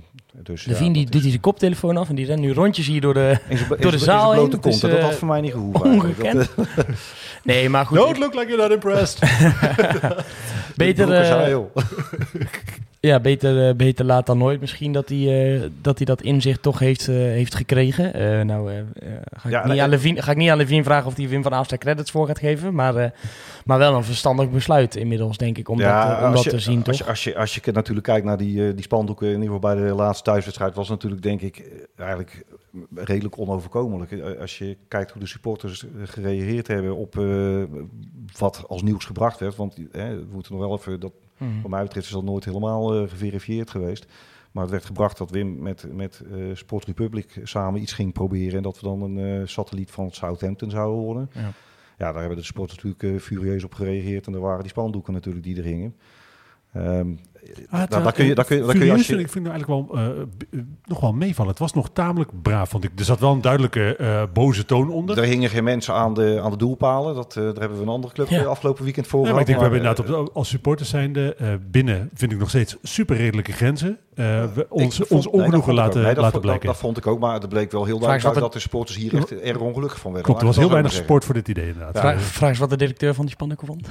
dus, 0.43 0.63
ja, 0.63 0.71
Levine 0.71 0.93
die 0.93 1.05
doet 1.09 1.21
hij 1.21 1.29
zijn 1.29 1.41
koptelefoon 1.41 1.97
af 1.97 2.09
en 2.09 2.15
die 2.15 2.25
rent 2.25 2.39
nu 2.39 2.53
rondjes 2.53 2.87
hier 2.87 3.01
door 3.01 3.13
de... 3.13 3.37
door 3.79 3.91
de 3.91 3.97
zaal 3.97 4.31
heen. 4.33 4.59
kont. 4.59 4.81
Dat 4.81 4.91
eh, 4.91 5.03
had 5.03 5.15
voor 5.15 5.27
mij 5.27 5.41
niet 5.41 5.51
gehoeven. 5.51 5.83
Dat, 5.83 5.91
Ongekend. 5.91 6.53
eh, 6.55 6.65
Nee, 7.43 7.69
maar 7.69 7.85
goed. 7.85 7.97
Don't 7.97 8.17
look 8.17 8.33
like 8.33 8.47
you're 8.47 8.61
not 8.63 8.71
impressed. 8.71 9.19
beter. 10.75 11.07
ja, 13.05 13.19
beter, 13.19 13.67
eh, 13.69 13.75
beter 13.75 14.05
laat 14.05 14.25
dan 14.25 14.37
nooit 14.37 14.59
misschien 14.59 14.91
dat 14.93 15.09
hij, 15.09 15.53
eh, 15.55 15.69
dat, 15.81 15.97
hij 15.97 16.05
dat 16.05 16.21
inzicht 16.21 16.61
toch 16.61 16.79
heeft, 16.79 17.07
eh, 17.07 17.15
heeft 17.15 17.55
gekregen. 17.55 18.47
Nou, 18.47 18.71
ga, 19.33 19.47
ik 19.47 19.51
Ja, 19.51 19.67
niet 19.67 19.79
aan 19.79 19.89
Levine, 19.89 20.21
ga 20.21 20.31
ik 20.31 20.37
niet 20.37 20.49
aan 20.49 20.57
Levine 20.57 20.83
vragen 20.83 21.07
of 21.07 21.15
hij 21.15 21.29
Wim 21.29 21.41
van 21.41 21.51
daar 21.51 21.77
credits 21.77 22.11
voor 22.11 22.27
gaat 22.27 22.39
geven. 22.39 22.73
Maar, 22.73 23.13
maar 23.65 23.77
wel 23.77 23.95
een 23.95 24.03
verstandig 24.03 24.49
besluit 24.51 24.95
inmiddels, 24.95 25.37
denk 25.37 25.57
ik, 25.57 25.69
om 25.69 25.77
dat, 25.77 25.87
eh, 25.87 26.21
om 26.25 26.33
dat 26.33 26.43
je- 26.43 26.49
te 26.49 26.59
zien, 26.59 26.83
als 26.83 26.85
toch? 26.85 26.97
Je, 26.97 27.03
als, 27.11 27.23
je, 27.23 27.37
als 27.37 27.55
je 27.55 27.71
natuurlijk 27.71 28.05
kijkt 28.05 28.25
naar 28.25 28.37
die, 28.37 28.73
die 28.73 28.83
spandoeken, 28.83 29.27
in 29.27 29.41
ieder 29.41 29.53
geval 29.55 29.75
bij 29.75 29.87
de 29.87 29.93
laatste 29.93 30.23
thuiswedstrijd, 30.23 30.75
was 30.75 30.89
het 30.89 30.95
natuurlijk 30.95 31.23
denk 31.23 31.41
ik 31.41 31.71
eigenlijk 31.95 32.43
redelijk 32.95 33.39
onoverkomelijk. 33.39 34.37
Als 34.39 34.57
je 34.57 34.77
kijkt 34.87 35.11
hoe 35.11 35.21
de 35.21 35.27
supporters 35.27 35.85
gereageerd 36.03 36.67
hebben 36.67 36.95
op 36.95 37.15
wat 38.37 38.63
als 38.67 38.81
nieuws 38.81 39.05
gebracht 39.05 39.39
werd. 39.39 39.55
Want 39.55 39.75
we 39.91 40.25
moeten 40.31 40.51
nog 40.55 40.61
wel 40.67 40.77
even, 40.77 40.99
dat, 40.99 41.11
Mhm. 41.37 41.61
wat 41.61 41.71
mij 41.71 41.83
betreft 41.83 42.05
is 42.05 42.11
dat 42.11 42.23
nooit 42.23 42.45
helemaal 42.45 42.95
eh, 42.95 43.09
geverifieerd 43.09 43.69
geweest. 43.69 44.05
Maar 44.51 44.63
het 44.63 44.71
werd 44.71 44.85
gebracht 44.85 45.17
dat 45.17 45.29
Wim 45.29 45.61
met, 45.61 45.93
met 45.93 46.23
eh 46.31 46.37
Sport 46.53 46.85
Republic 46.85 47.41
samen 47.43 47.81
iets 47.81 47.93
ging 47.93 48.13
proberen. 48.13 48.57
En 48.57 48.63
dat 48.63 48.79
we 48.79 48.87
dan 48.87 49.01
een 49.01 49.41
eh, 49.41 49.47
satelliet 49.47 49.91
van 49.91 50.11
Southampton 50.11 50.69
zouden 50.69 51.03
worden. 51.03 51.29
Ja. 51.33 51.51
Ja, 51.97 52.11
daar 52.11 52.19
hebben 52.19 52.37
de 52.37 52.43
supporters 52.43 52.83
natuurlijk 52.83 53.15
eh, 53.15 53.21
furieus 53.21 53.63
op 53.63 53.73
gereageerd. 53.73 54.27
En 54.27 54.33
er 54.33 54.39
waren 54.39 54.61
die 54.61 54.69
spandoeken 54.69 55.13
natuurlijk 55.13 55.45
die 55.45 55.57
er 55.57 55.63
hingen. 55.63 55.95
Daar, 57.69 57.89
daar 57.89 58.11
kun 58.13 58.25
je, 58.25 58.35
daar 58.35 58.45
kun 58.45 58.57
je, 58.57 58.63
daar 58.63 58.75
kun 58.75 58.85
je 58.85 58.91
als 58.91 59.07
je... 59.07 59.19
Ik 59.19 59.29
vind 59.29 59.45
het 59.47 59.53
eigenlijk 59.55 59.87
wel 59.89 59.99
eh, 59.99 60.05
eh, 60.09 60.59
nog 60.85 60.99
wel 60.99 61.13
meevallen. 61.13 61.51
Het 61.51 61.59
was 61.59 61.73
nog 61.73 61.89
tamelijk 61.93 62.29
braaf, 62.41 62.69
vond 62.69 62.83
ik. 62.83 62.91
Er 62.97 63.05
zat 63.05 63.19
wel 63.19 63.31
een 63.31 63.41
duidelijke 63.41 63.95
eh, 63.95 64.23
boze 64.33 64.65
toon 64.65 64.89
onder. 64.89 65.17
Er 65.17 65.23
hingen 65.23 65.49
geen 65.49 65.63
mensen 65.63 65.93
aan 65.93 66.13
de, 66.13 66.39
aan 66.43 66.51
de 66.51 66.57
doelpalen. 66.57 67.15
Dat, 67.15 67.35
eh, 67.35 67.43
daar 67.43 67.53
hebben 67.53 67.77
we 67.77 67.83
een 67.83 67.89
andere 67.89 68.13
club 68.13 68.27
Ja. 68.29 68.43
afgelopen 68.43 68.83
weekend 68.83 69.07
voor 69.07 69.25
Ja, 69.25 69.31
maar 69.31 69.39
ik 69.39 69.45
denk, 69.45 69.57
we 69.57 69.63
hebben 69.63 69.81
Maar, 69.83 69.91
inderdaad 69.97 70.19
op, 70.27 70.35
als 70.35 70.49
supporters 70.49 70.89
zijnde 70.89 71.35
eh, 71.35 71.47
binnen, 71.71 72.09
vind 72.13 72.31
ik 72.31 72.37
nog 72.39 72.49
steeds 72.49 72.75
super 72.83 73.15
redelijke 73.17 73.51
grenzen. 73.51 73.97
Eh, 74.15 74.25
we, 74.53 74.65
ons, 74.69 74.95
vond- 74.97 75.09
ons 75.09 75.27
ongenoegen 75.27 75.73
laten, 75.73 76.01
Nee, 76.01 76.15
laten 76.15 76.31
vond- 76.31 76.41
blijken. 76.41 76.65
Dat, 76.65 76.75
dat 76.75 76.83
vond 76.83 76.97
ik 76.97 77.07
ook, 77.07 77.19
maar 77.19 77.33
het 77.33 77.49
bleek 77.49 77.71
wel 77.71 77.85
heel 77.85 77.99
duidelijk 77.99 78.39
dat 78.39 78.53
de 78.53 78.59
supporters 78.59 78.97
hier 78.97 79.15
echt 79.15 79.39
erg 79.39 79.57
ongelukkig 79.57 79.99
van 79.99 80.11
werden. 80.11 80.23
Klopt, 80.23 80.39
er 80.41 80.47
was 80.47 80.55
heel 80.57 80.69
weinig 80.69 80.91
maar 80.91 81.01
support 81.01 81.25
voor 81.25 81.33
dit 81.33 81.47
idee 81.47 81.67
inderdaad. 81.67 81.99
Vraag, 81.99 82.13
Ja, 82.13 82.19
vraag 82.19 82.49
eens 82.49 82.59
wat 82.59 82.69
de 82.69 82.77
directeur 82.77 83.13
van 83.13 83.25
die 83.25 83.33
spandoeken 83.33 83.67
vond. 83.67 83.87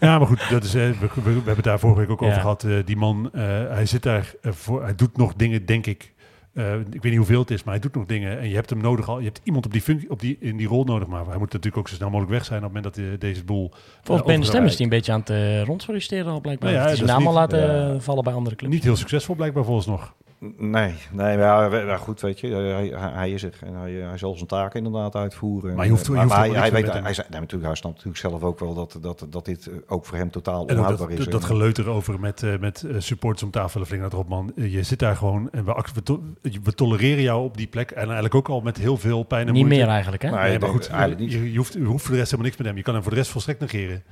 ja 0.00 0.18
maar 0.18 0.26
goed, 0.26 0.50
dat 0.50 0.64
is, 0.64 0.72
we, 0.72 0.80
we, 0.98 1.08
we 1.22 1.30
hebben 1.30 1.54
het 1.54 1.64
daar 1.64 1.78
vorige 1.78 2.00
week 2.00 2.10
ook 2.10 2.20
Ja. 2.20 2.26
over 2.26 2.40
gehad. 2.40 2.64
Eh, 2.64 2.72
die 2.84 2.96
man, 2.98 3.30
eh, 3.32 3.42
hij 3.68 3.86
zit 3.86 4.02
daar 4.02 4.34
eh, 4.42 4.52
voor, 4.52 4.82
hij 4.82 4.94
doet 4.94 5.16
nog 5.16 5.34
dingen, 5.34 5.66
denk 5.66 5.86
ik. 5.86 6.12
Eh, 6.58 6.74
ik 6.74 7.02
weet 7.02 7.04
niet 7.04 7.16
hoeveel 7.16 7.40
het 7.40 7.50
is, 7.50 7.64
maar 7.64 7.74
hij 7.74 7.82
doet 7.82 7.94
nog 7.94 8.06
dingen. 8.06 8.38
En 8.38 8.48
je 8.48 8.54
hebt 8.54 8.70
hem 8.70 8.80
nodig 8.80 9.08
al. 9.08 9.18
Je 9.18 9.24
hebt 9.24 9.40
iemand 9.44 9.66
op 9.66 9.72
die 9.72 9.80
functie, 9.80 10.10
op 10.10 10.20
die, 10.20 10.36
in 10.40 10.56
die 10.56 10.66
rol 10.66 10.84
nodig. 10.84 11.08
Maar 11.08 11.26
hij 11.26 11.38
moet 11.38 11.52
natuurlijk 11.52 11.76
ook 11.76 11.88
zo 11.88 11.94
snel 11.94 12.08
mogelijk 12.10 12.32
weg 12.32 12.44
zijn 12.44 12.64
op 12.64 12.64
het 12.64 12.74
moment 12.74 12.94
dat 12.94 13.04
hij 13.04 13.18
deze 13.18 13.44
boel. 13.44 13.70
Volgens 14.02 14.26
Ben 14.26 14.40
de 14.40 14.46
Stem 14.46 14.64
is 14.64 14.76
die 14.76 14.84
een 14.84 14.90
beetje 14.90 15.12
aan 15.12 15.20
het 15.20 15.30
eh, 15.30 15.62
rondsolliciteren 15.62 16.32
al 16.32 16.40
blijkbaar. 16.40 16.72
Nou 16.72 16.88
ja, 16.88 16.94
zijn 16.94 17.08
naam 17.08 17.26
al 17.26 17.32
laten 17.32 18.02
vallen 18.02 18.24
bij 18.24 18.32
andere 18.32 18.56
clubs. 18.56 18.74
Niet 18.74 18.84
heel 18.84 18.96
succesvol 18.96 19.34
blijkbaar 19.34 19.64
volgens 19.64 19.86
nog. 19.86 20.14
Nee, 20.58 20.94
nee 21.12 21.36
maar 21.38 21.86
ja, 21.86 21.96
goed, 21.96 22.20
weet 22.20 22.40
je, 22.40 22.46
hij, 22.54 22.86
hij, 23.00 23.10
hij 23.12 23.30
is 23.30 23.42
er. 23.42 23.58
En 23.66 23.74
hij, 23.74 24.00
eh, 24.02 24.08
hij 24.08 24.18
zal 24.18 24.34
zijn 24.34 24.46
taken 24.46 24.84
inderdaad 24.84 25.14
uitvoeren. 25.14 25.74
Maar 25.74 25.84
je 25.84 25.90
hoeft- 25.90 26.06
je 26.06 26.12
hoeft 26.12 26.26
maar 26.28 26.38
hij, 26.38 26.48
hij, 26.48 26.72
weet, 26.72 26.92
hij, 26.92 27.00
nee, 27.02 27.14
natuurlijk, 27.40 27.62
hij 27.64 27.74
snapt 27.74 27.94
natuurlijk 27.96 28.16
zelf 28.16 28.42
ook 28.42 28.58
wel 28.58 28.74
dat, 28.74 28.98
dat, 29.00 29.26
dat 29.30 29.44
dit 29.44 29.66
eh, 29.66 29.74
ook 29.86 30.06
voor 30.06 30.16
hem 30.16 30.30
totaal 30.30 30.64
onhoudbaar 30.64 31.10
is. 31.10 31.18
dat, 31.18 31.30
dat 31.30 31.44
geleuter 31.44 31.88
over 31.88 32.20
met, 32.20 32.42
eh, 32.42 32.58
met 32.58 32.84
supporters 32.98 33.42
om 33.42 33.50
tafel 33.50 33.84
flink 33.84 34.12
erop, 34.12 34.28
man. 34.28 34.52
Eh, 34.56 34.72
Je 34.72 34.82
zit 34.82 34.98
daar 34.98 35.16
gewoon 35.16 35.50
en 35.50 35.64
we, 35.64 35.84
we, 35.94 36.02
to- 36.02 36.22
we 36.62 36.72
tolereren 36.74 37.22
jou 37.22 37.44
op 37.44 37.56
die 37.56 37.66
plek. 37.66 37.90
En 37.90 38.04
eigenlijk 38.04 38.34
ook 38.34 38.48
al 38.48 38.60
met 38.60 38.76
heel 38.76 38.96
veel 38.96 39.22
pijn 39.22 39.46
en 39.46 39.52
Niet 39.52 39.62
moeite. 39.62 39.80
meer 39.80 39.90
eigenlijk, 39.92 40.22
hè? 40.22 40.30
Nee, 40.30 40.40
Nee, 40.40 40.54
ik 40.54 40.60
maar 40.60 40.70
goed, 40.70 40.88
eigenlijk 40.88 41.20
niet. 41.20 41.32
je, 41.32 41.52
je, 41.52 41.56
hoeft, 41.58 41.72
je 41.72 41.80
hoeft 41.84 42.02
voor 42.04 42.12
de 42.12 42.18
rest 42.18 42.30
helemaal 42.30 42.44
niks 42.50 42.56
met 42.56 42.66
hem. 42.66 42.76
Je 42.76 42.82
kan 42.82 42.94
hem 42.94 43.02
voor 43.02 43.12
de 43.12 43.18
rest 43.18 43.30
volstrekt 43.30 43.60
negeren. 43.60 44.02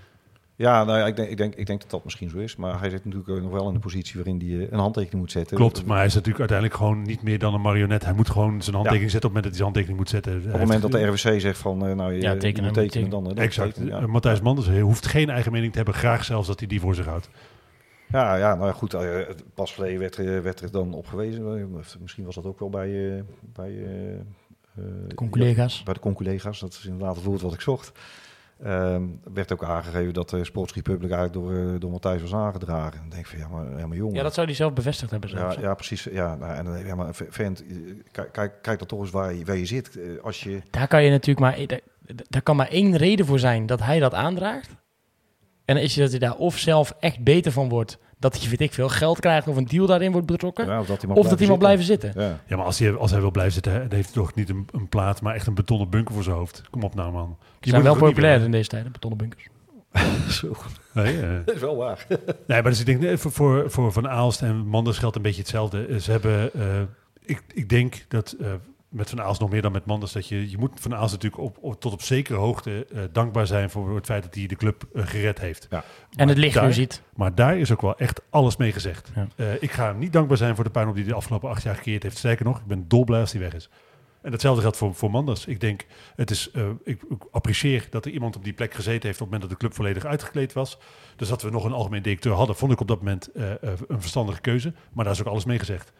Ja, 0.59 0.85
nou, 0.85 0.99
ja, 0.99 1.07
ik, 1.07 1.17
denk, 1.17 1.29
ik, 1.31 1.37
denk, 1.37 1.55
ik 1.55 1.67
denk 1.67 1.81
dat 1.81 1.91
dat 1.91 2.05
misschien 2.05 2.31
zo 2.31 2.39
is. 2.39 2.57
Maar 2.57 2.81
hij 2.81 2.91
zit 2.91 3.05
natuurlijk 3.05 3.31
ook 3.33 3.43
nog 3.43 3.51
wel 3.53 3.69
in 3.69 3.75
de 3.75 3.81
positie 3.81 4.15
waarin 4.15 4.39
hij 4.41 4.67
eh, 4.67 4.73
een 4.73 4.79
handtekening 4.79 5.21
moet 5.21 5.31
zetten. 5.31 5.57
Klopt, 5.57 5.87
maar 5.87 5.97
hij 5.97 6.07
is 6.07 6.15
natuurlijk 6.15 6.39
uiteindelijk 6.51 6.79
gewoon 6.79 7.03
niet 7.03 7.23
meer 7.23 7.39
dan 7.39 7.55
een 7.55 7.61
marionet. 7.61 8.05
Hij 8.05 8.13
moet 8.15 8.31
gewoon 8.31 8.63
zijn 8.63 8.75
handtekening 8.75 9.11
zetten 9.11 9.31
op 9.31 9.37
het 9.37 9.45
moment 9.45 9.45
dat 9.45 9.73
hij 9.73 9.85
zijn 9.85 9.93
handtekening 9.93 9.99
moet 9.99 10.09
zetten. 10.09 10.37
Op 10.37 10.43
het 10.61 10.69
moment 10.69 10.83
dat 10.83 10.93
de 10.93 11.07
RWC 11.33 11.41
zegt 11.41 11.59
van, 11.59 11.87
eh, 11.87 11.95
nou, 11.95 12.13
je, 12.13 12.21
Ja, 12.21 12.33
je 12.33 12.39
tekenen, 12.39 12.65
moet 12.67 12.77
moet 12.77 12.85
tekenen, 12.93 13.11
dan, 13.11 13.29
eh, 13.29 13.35
dan 13.35 13.45
Exact. 13.45 13.75
tekenen, 13.75 13.95
Eh, 13.95 14.01
ja. 14.01 14.07
Matthijs 14.07 14.41
Manders 14.41 14.69
hoeft 14.81 15.07
geen 15.07 15.31
eigen 15.31 15.53
mening 15.53 15.71
te 15.71 15.77
hebben. 15.77 15.95
Graag 15.95 16.25
zelfs 16.25 16.47
dat 16.49 16.59
hij 16.59 16.69
die 16.69 16.81
voor 16.81 16.95
zich 16.95 17.07
houdt. 17.07 17.29
Ja, 18.13 18.37
ja, 18.37 18.55
nou 18.55 18.67
ja, 18.67 18.73
goed. 18.73 18.95
eh, 18.95 19.19
pas 19.55 19.73
geleden 19.75 19.99
werd, 20.01 20.17
er- 20.17 20.43
werd 20.43 20.61
er 20.61 20.71
dan 20.71 20.93
op 20.95 21.07
gewezen. 21.07 21.59
eh, 21.59 21.75
of 21.79 21.97
Misschien 22.01 22.25
was 22.25 22.35
dat 22.35 22.45
ook 22.45 22.59
wel 22.59 22.71
bij, 22.71 23.17
eh, 23.17 23.23
bij, 23.53 23.71
eh, 23.85 24.13
eh, 24.13 24.85
Conculega's. 25.15 25.79
ja, 25.79 25.85
bij 25.85 25.95
de 25.95 26.01
conculega's. 26.01 26.61
Dat 26.61 26.73
is 26.73 26.85
inderdaad 26.87 27.17
het 27.17 27.25
woord 27.25 27.41
wat 27.41 27.55
ik 27.55 27.61
zocht. 27.61 27.93
Ehm, 28.63 29.03
werd 29.35 29.53
ook 29.53 29.65
aangegeven 29.65 30.13
dat 30.15 30.31
de 30.31 30.45
Sports 30.45 30.75
Republic 30.75 31.11
eigenlijk 31.11 31.33
door, 31.33 31.75
eh, 31.75 31.81
door 31.81 31.91
Matthijs 31.91 32.21
was 32.23 32.35
aangedragen. 32.35 33.01
Dan 33.01 33.09
denk 33.09 33.23
ik 33.23 33.27
van, 33.27 33.39
ja, 33.39 33.49
maar, 33.49 33.79
ja, 33.79 33.87
maar 33.87 33.97
jongen. 33.97 34.15
Ja, 34.15 34.23
dat 34.23 34.35
zou 34.35 34.47
hij 34.47 34.55
zelf 34.57 34.73
bevestigd 34.73 35.11
hebben. 35.11 35.31
ja, 35.31 35.37
zelfs. 35.37 35.57
ja, 35.57 35.75
precies. 35.75 36.05
Ja, 36.05 36.35
nou, 36.35 36.53
en, 36.55 36.65
dan- 36.65 36.87
ja, 36.87 36.95
maar 36.95 37.15
vent, 37.15 37.67
eh, 37.67 37.77
kijk, 38.13 38.33
kijk, 38.33 38.53
kijk 38.63 38.79
dan 38.79 38.89
toch 38.89 39.01
eens 39.01 39.11
waar 39.11 39.35
je, 39.35 39.45
waar 39.45 39.57
je 39.57 39.67
zit. 39.67 39.97
Eh, 39.97 40.23
Als 40.23 40.43
je, 40.43 40.61
Daar 40.71 40.89
kan 40.89 41.03
je 41.05 41.11
natuurlijk 41.11 41.41
maar... 41.57 41.67
Daar, 41.67 41.81
daar 42.29 42.43
kan 42.43 42.57
maar 42.57 42.69
één 42.69 42.97
reden 42.97 43.27
voor 43.27 43.39
zijn 43.39 43.67
dat 43.67 43.81
hij 43.83 43.99
dat 43.99 44.15
aandraagt. 44.15 44.71
En 45.65 45.77
is 45.77 45.95
dat 45.95 46.11
hij 46.11 46.19
daar 46.19 46.37
of 46.37 46.59
zelf 46.59 46.95
echt 47.01 47.25
beter 47.25 47.53
van 47.53 47.69
wordt... 47.69 47.99
dat 48.19 48.39
hij, 48.39 48.49
weet 48.49 48.61
ik 48.61 48.73
veel, 48.73 48.89
geld 48.89 49.21
krijgt 49.21 49.49
of 49.49 49.57
een 49.57 49.67
deal 49.67 49.87
daarin 49.87 50.13
wordt 50.13 50.27
betrokken... 50.27 50.67
ja, 50.67 50.81
of 50.81 50.87
dat 50.87 51.03
hij 51.03 51.11
of 51.15 51.29
dat 51.29 51.39
hij 51.39 51.49
maar 51.49 51.59
blijven 51.59 51.85
zitten. 51.85 52.13
Ja. 52.15 52.41
Ja, 52.47 52.57
maar 52.57 52.65
als 52.65 52.79
hij, 52.79 52.95
als 52.95 53.11
hij 53.11 53.21
wil 53.21 53.31
blijven 53.31 53.53
zitten, 53.53 53.73
dan 53.73 53.93
heeft 53.93 54.15
hij 54.15 54.23
toch 54.23 54.35
niet 54.35 54.49
een, 54.49 54.69
een 54.73 54.89
plaat, 54.89 55.23
maar 55.23 55.35
echt 55.35 55.47
een 55.47 55.55
betonnen 55.55 55.91
bunker 55.91 56.15
voor 56.15 56.23
zijn 56.23 56.37
hoofd. 56.37 56.63
Kom 56.71 56.83
op 56.83 56.95
nou, 56.95 57.13
man. 57.13 57.37
Ze 57.41 57.47
Je 57.61 57.71
zijn 57.71 57.83
moet 57.83 57.91
wel 57.91 58.09
populair 58.09 58.41
in 58.41 58.51
deze 58.51 58.69
tijden, 58.69 58.93
betonnen 58.93 59.19
bunkers. 59.19 59.49
Zo, 60.41 60.57
Nee, 60.93 61.21
eh. 61.21 61.29
dat 61.45 61.55
is 61.55 61.61
wel 61.61 61.77
waar. 61.77 62.07
Nee, 62.47 62.63
maar 62.63 62.71
dus 62.71 62.85
ik 62.85 63.01
denk 63.01 63.19
voor, 63.19 63.33
voor, 63.33 63.71
voor 63.71 63.93
Van 63.93 64.09
Aalst 64.09 64.43
en 64.43 64.67
Manders 64.67 64.99
geldt 64.99 65.17
een 65.17 65.23
beetje 65.23 65.41
hetzelfde. 65.41 65.87
Eh, 65.87 65.97
Ze 65.97 66.11
hebben, 66.11 66.55
eh, 66.55 66.83
ik, 67.25 67.43
ik 67.55 67.69
denk 67.69 68.05
dat 68.09 68.37
eh, 68.41 68.53
met 68.89 69.09
Van 69.11 69.21
Aalst 69.23 69.41
nog 69.41 69.51
meer 69.51 69.63
dan 69.63 69.73
met 69.73 69.87
Manders, 69.87 70.13
dat 70.13 70.29
je, 70.29 70.51
je 70.51 70.59
moet 70.59 70.81
Van 70.81 70.95
Aalst 70.95 71.13
natuurlijk 71.13 71.43
op, 71.43 71.59
op- 71.61 71.81
tot 71.81 71.93
op 71.93 72.03
zekere 72.03 72.39
hoogte 72.39 72.87
eh, 72.93 73.01
dankbaar 73.13 73.47
zijn 73.47 73.71
voor 73.71 73.95
het 73.95 74.07
feit 74.07 74.23
dat 74.23 74.35
hij 74.35 74.47
de 74.47 74.57
club 74.57 74.85
eh, 74.95 75.07
gered 75.07 75.39
heeft. 75.41 75.67
Ja. 75.71 75.85
En 76.17 76.29
het 76.29 76.39
licht 76.39 76.55
daar- 76.55 76.67
nu 76.67 76.73
ziet. 76.73 77.03
Maar 77.15 77.35
daar 77.35 77.59
is 77.59 77.73
ook 77.73 77.81
wel 77.81 77.97
echt 77.99 78.21
alles 78.31 78.57
mee 78.57 78.73
gezegd. 78.73 79.11
Ja. 79.15 79.27
Eh, 79.37 79.63
ik 79.63 79.71
ga 79.73 79.87
hem 79.87 79.99
niet 79.99 80.13
dankbaar 80.13 80.37
zijn 80.37 80.55
voor 80.55 80.65
de 80.65 80.71
puinhoop 80.71 80.95
die 80.95 81.05
hij 81.05 81.13
de 81.13 81.19
afgelopen 81.19 81.49
acht 81.49 81.63
jaar 81.63 81.75
gecreëerd 81.75 82.03
heeft. 82.03 82.19
Sterker 82.19 82.45
nog, 82.45 82.59
ik 82.59 82.67
ben 82.67 82.89
dolblij 82.89 83.21
als 83.21 83.33
hij 83.33 83.41
weg 83.41 83.55
is. 83.55 83.69
En 84.23 84.31
datzelfde 84.33 84.61
geldt 84.63 84.77
voor, 84.77 84.95
voor 84.95 85.11
Manders. 85.11 85.47
Ik 85.47 85.61
denk, 85.61 85.87
het 86.17 86.31
is, 86.31 86.51
eh, 86.51 86.69
ik, 86.85 87.03
ik 87.09 87.23
apprecieer 87.31 87.87
dat 87.91 88.05
er 88.05 88.11
iemand 88.11 88.37
op 88.37 88.45
die 88.45 88.53
plek 88.53 88.75
gezeten 88.75 89.07
heeft 89.07 89.21
op 89.21 89.31
het 89.31 89.31
moment 89.31 89.41
dat 89.43 89.51
de 89.51 89.57
club 89.57 89.75
volledig 89.75 90.05
uitgekleed 90.05 90.53
was. 90.53 90.79
Dus 91.17 91.29
dat 91.29 91.43
we 91.43 91.51
nog 91.51 91.65
een 91.65 91.73
algemeen 91.73 92.03
directeur 92.03 92.33
hadden, 92.33 92.57
vond 92.57 92.73
ik 92.73 92.81
op 92.81 92.89
dat 92.89 92.99
moment 92.99 93.29
een 93.35 93.79
verstandige 94.01 94.41
keuze. 94.41 94.73
Maar 94.93 95.05
daar 95.05 95.15
is 95.15 95.21
ook 95.21 95.27
alles 95.27 95.45
mee 95.45 95.59
gezegd. 95.59 95.93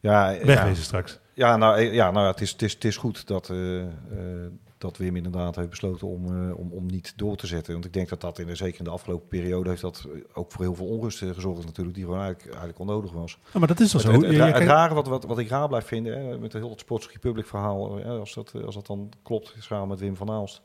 Ja, 0.00 0.28
ja. 0.30 0.44
Wegwezen 0.46 0.84
straks. 0.84 1.20
Ja, 1.34 1.56
nou, 1.56 1.78
eh, 1.78 1.94
ja, 1.94 2.10
nou 2.10 2.24
ja, 2.24 2.30
het, 2.30 2.40
is, 2.40 2.50
het, 2.50 2.62
is, 2.62 2.72
het 2.72 2.84
is 2.84 2.96
goed 2.96 3.26
dat, 3.26 3.50
eh, 3.50 3.80
eh, 3.82 3.88
dat 4.78 4.96
Wim 4.96 5.16
inderdaad 5.16 5.56
heeft 5.56 5.70
besloten 5.70 6.06
om, 6.06 6.52
om, 6.52 6.72
om 6.72 6.86
niet 6.86 7.12
door 7.16 7.36
te 7.36 7.46
zetten. 7.46 7.72
Want 7.72 7.84
ik 7.84 7.92
denk 7.92 8.08
dat 8.08 8.20
dat 8.20 8.38
in 8.38 8.46
de, 8.46 8.54
zeker 8.54 8.78
in 8.78 8.84
de 8.84 8.90
afgelopen 8.90 9.28
periode 9.28 9.68
heeft 9.68 9.80
dat 9.80 10.06
ook 10.32 10.52
voor 10.52 10.64
heel 10.64 10.74
veel 10.74 10.86
onrust 10.86 11.18
gezorgd 11.18 11.64
natuurlijk, 11.64 11.96
die 11.96 12.04
gewoon 12.04 12.20
eigenlijk, 12.20 12.48
eigenlijk 12.48 12.78
onnodig 12.78 13.12
was. 13.12 13.38
Ja, 13.52 13.58
maar 13.58 13.68
dat 13.68 13.80
is 13.80 13.92
Het, 13.92 14.02
zo? 14.02 14.12
het, 14.12 14.36
het, 14.36 14.56
rare 14.56 14.94
wat, 14.94 15.06
wat, 15.06 15.24
wat 15.24 15.38
ik 15.38 15.48
raar 15.48 15.68
blijf 15.68 15.86
vinden, 15.86 16.18
hè, 16.18 16.38
met 16.38 16.52
het 16.52 16.62
heel 16.62 16.70
het 16.70 16.80
Sports 16.80 17.10
Republic 17.12 17.46
verhaal, 17.46 17.96
hè, 17.96 18.08
als, 18.08 18.34
dat, 18.34 18.64
als 18.64 18.74
dat 18.74 18.86
dan 18.86 19.08
klopt, 19.22 19.54
samen 19.58 19.88
met 19.88 20.00
Wim 20.00 20.16
van 20.16 20.30
Aalst, 20.30 20.62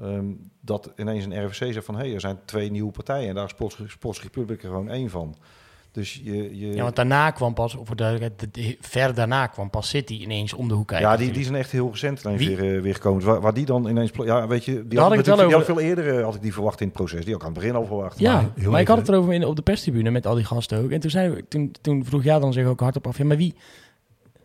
ehm, 0.00 0.26
dat 0.60 0.92
ineens 0.96 1.24
een 1.24 1.46
RFC 1.46 1.54
zegt 1.54 1.84
van, 1.84 1.94
hé, 1.94 2.04
hey, 2.04 2.14
er 2.14 2.20
zijn 2.20 2.38
twee 2.44 2.70
nieuwe 2.70 2.92
partijen 2.92 3.28
en 3.28 3.34
daar 3.34 3.44
is 3.44 3.50
Sports, 3.50 3.78
Sports 3.86 4.22
Republic 4.22 4.62
er 4.62 4.68
gewoon 4.68 4.90
één 4.90 5.10
van. 5.10 5.36
Dus 5.94 6.20
je... 6.24 6.58
je 6.58 6.74
Ja, 6.74 6.82
want 6.82 6.96
daarna 6.96 7.30
kwam 7.30 7.54
pas, 7.54 7.76
duidelijkheid, 7.94 8.54
de- 8.54 8.60
de- 8.62 8.76
ver 8.80 9.14
daarna 9.14 9.46
kwam 9.46 9.70
pas 9.70 9.88
City 9.88 10.12
ineens 10.14 10.52
om 10.52 10.68
de 10.68 10.74
hoek 10.74 10.86
kijken. 10.88 11.08
Ja, 11.08 11.16
die, 11.16 11.32
die 11.32 11.44
zijn 11.44 11.56
echt 11.56 11.70
heel 11.70 11.90
recent 11.90 12.22
weer, 12.22 12.74
eh, 12.76 12.80
weer 12.82 12.94
gekomen. 12.94 13.18
Dus 13.18 13.28
Waar, 13.28 13.40
waar 13.40 13.54
die 13.54 13.64
dan 13.64 13.88
ineens... 13.88 14.10
Ja, 14.24 14.46
weet 14.46 14.64
je, 14.64 14.72
die 14.88 14.98
had 14.98 15.08
had, 15.08 15.18
ik 15.18 15.26
het 15.26 15.26
wel 15.26 15.36
die 15.36 15.44
had 15.44 15.54
over. 15.54 15.74
veel 15.74 15.80
eerder 15.82 16.18
eh, 16.18 16.24
had 16.24 16.34
ik 16.34 16.42
die 16.42 16.52
verwacht 16.52 16.80
in 16.80 16.86
het 16.86 16.96
proces. 16.96 17.24
Die 17.24 17.34
ook 17.34 17.40
aan 17.44 17.50
het 17.50 17.58
begin 17.58 17.74
al 17.74 17.86
verwacht. 17.86 18.18
Ja, 18.18 18.34
Maar 18.34 18.44
ik 18.56 18.56
even, 18.58 18.86
had 18.86 18.96
het 18.98 19.08
erover 19.08 19.32
in, 19.32 19.44
op 19.44 19.56
de 19.56 19.62
perstribune 19.62 20.10
met 20.10 20.26
al 20.26 20.34
die 20.34 20.44
gasten 20.44 20.82
ook. 20.84 20.90
En 20.90 21.00
toen, 21.00 21.10
zei, 21.10 21.30
we- 21.34 21.44
toen, 21.48 21.74
toen 21.80 22.04
vroeg 22.04 22.22
jij 22.24 22.38
dan 22.38 22.52
zich 22.52 22.66
ook 22.66 22.80
hardop 22.80 23.06
af, 23.06 23.18
ja, 23.18 23.24
maar 23.24 23.36
wie, 23.36 23.54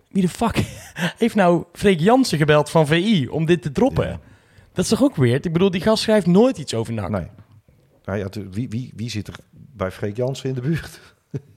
wie 0.09 0.21
de 0.21 0.29
fuck 0.29 0.55
heeft 1.17 1.35
nou 1.35 1.63
Freek 1.73 1.99
Jansen 1.99 2.37
gebeld 2.37 2.69
van 2.69 2.87
VI 2.87 3.27
om 3.27 3.45
dit 3.45 3.61
te 3.61 3.71
droppen? 3.71 4.07
Ja. 4.07 4.19
Dat 4.73 4.83
is 4.83 4.89
toch 4.89 5.03
ook 5.03 5.15
weird? 5.15 5.45
Ik 5.45 5.53
bedoel, 5.53 5.71
die 5.71 5.81
gast 5.81 6.03
schrijft 6.03 6.25
nooit 6.27 6.57
iets 6.57 6.73
over 6.73 6.93
NAC. 6.93 7.09
Nee. 7.09 7.27
Nou 8.05 8.17
ja, 8.19 8.27
wie, 8.51 8.69
wie, 8.69 8.93
wie 8.95 9.09
zit 9.09 9.27
er 9.27 9.35
bij 9.51 9.91
Freek 9.91 10.15
Jansen 10.17 10.49
in 10.49 10.55
de 10.55 10.61
buurt? 10.61 10.99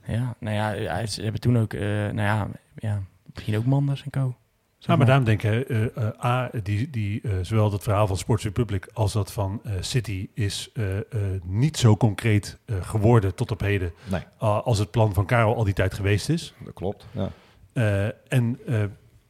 Ja, 0.07 0.35
nou 0.39 0.55
ja, 0.55 0.91
hij- 0.93 1.07
ze 1.07 1.21
hebben 1.23 1.41
toen 1.41 1.57
ook, 1.57 1.73
eh, 1.73 1.81
nou 1.89 2.15
ja, 2.21 2.47
ja, 2.75 3.01
misschien 3.33 3.57
ook 3.57 3.65
Manders 3.65 4.03
en 4.03 4.09
co. 4.11 4.35
Zeg 4.77 4.91
Ja, 4.91 4.95
maar 4.97 5.05
daarom 5.07 5.25
denk 5.25 5.43
ik, 5.43 5.67
eh, 5.69 5.97
eh, 5.97 6.25
A, 6.25 6.49
die, 6.63 6.89
die, 6.89 7.21
eh, 7.21 7.31
zowel 7.41 7.69
dat 7.69 7.83
verhaal 7.83 8.07
van 8.07 8.17
Sports 8.17 8.43
Republic 8.43 8.87
als 8.93 9.13
dat 9.13 9.31
van 9.31 9.59
eh, 9.63 9.71
City 9.79 10.29
is 10.33 10.69
eh, 10.73 10.97
eh, 10.97 11.03
niet 11.43 11.77
zo 11.77 11.97
concreet 11.97 12.57
eh, 12.65 12.75
geworden 12.81 13.35
tot 13.35 13.51
op 13.51 13.59
heden 13.59 13.91
Nee, 14.11 14.21
eh, 14.39 14.59
als 14.65 14.77
het 14.79 14.91
plan 14.91 15.13
van 15.13 15.25
Karel 15.25 15.55
al 15.55 15.63
die 15.63 15.73
tijd 15.73 15.93
geweest 15.93 16.29
is. 16.29 16.53
dat 16.63 16.73
klopt. 16.73 17.05
Ja. 17.11 17.29
Eh, 17.73 18.05
en 18.27 18.59
eh, 18.67 18.83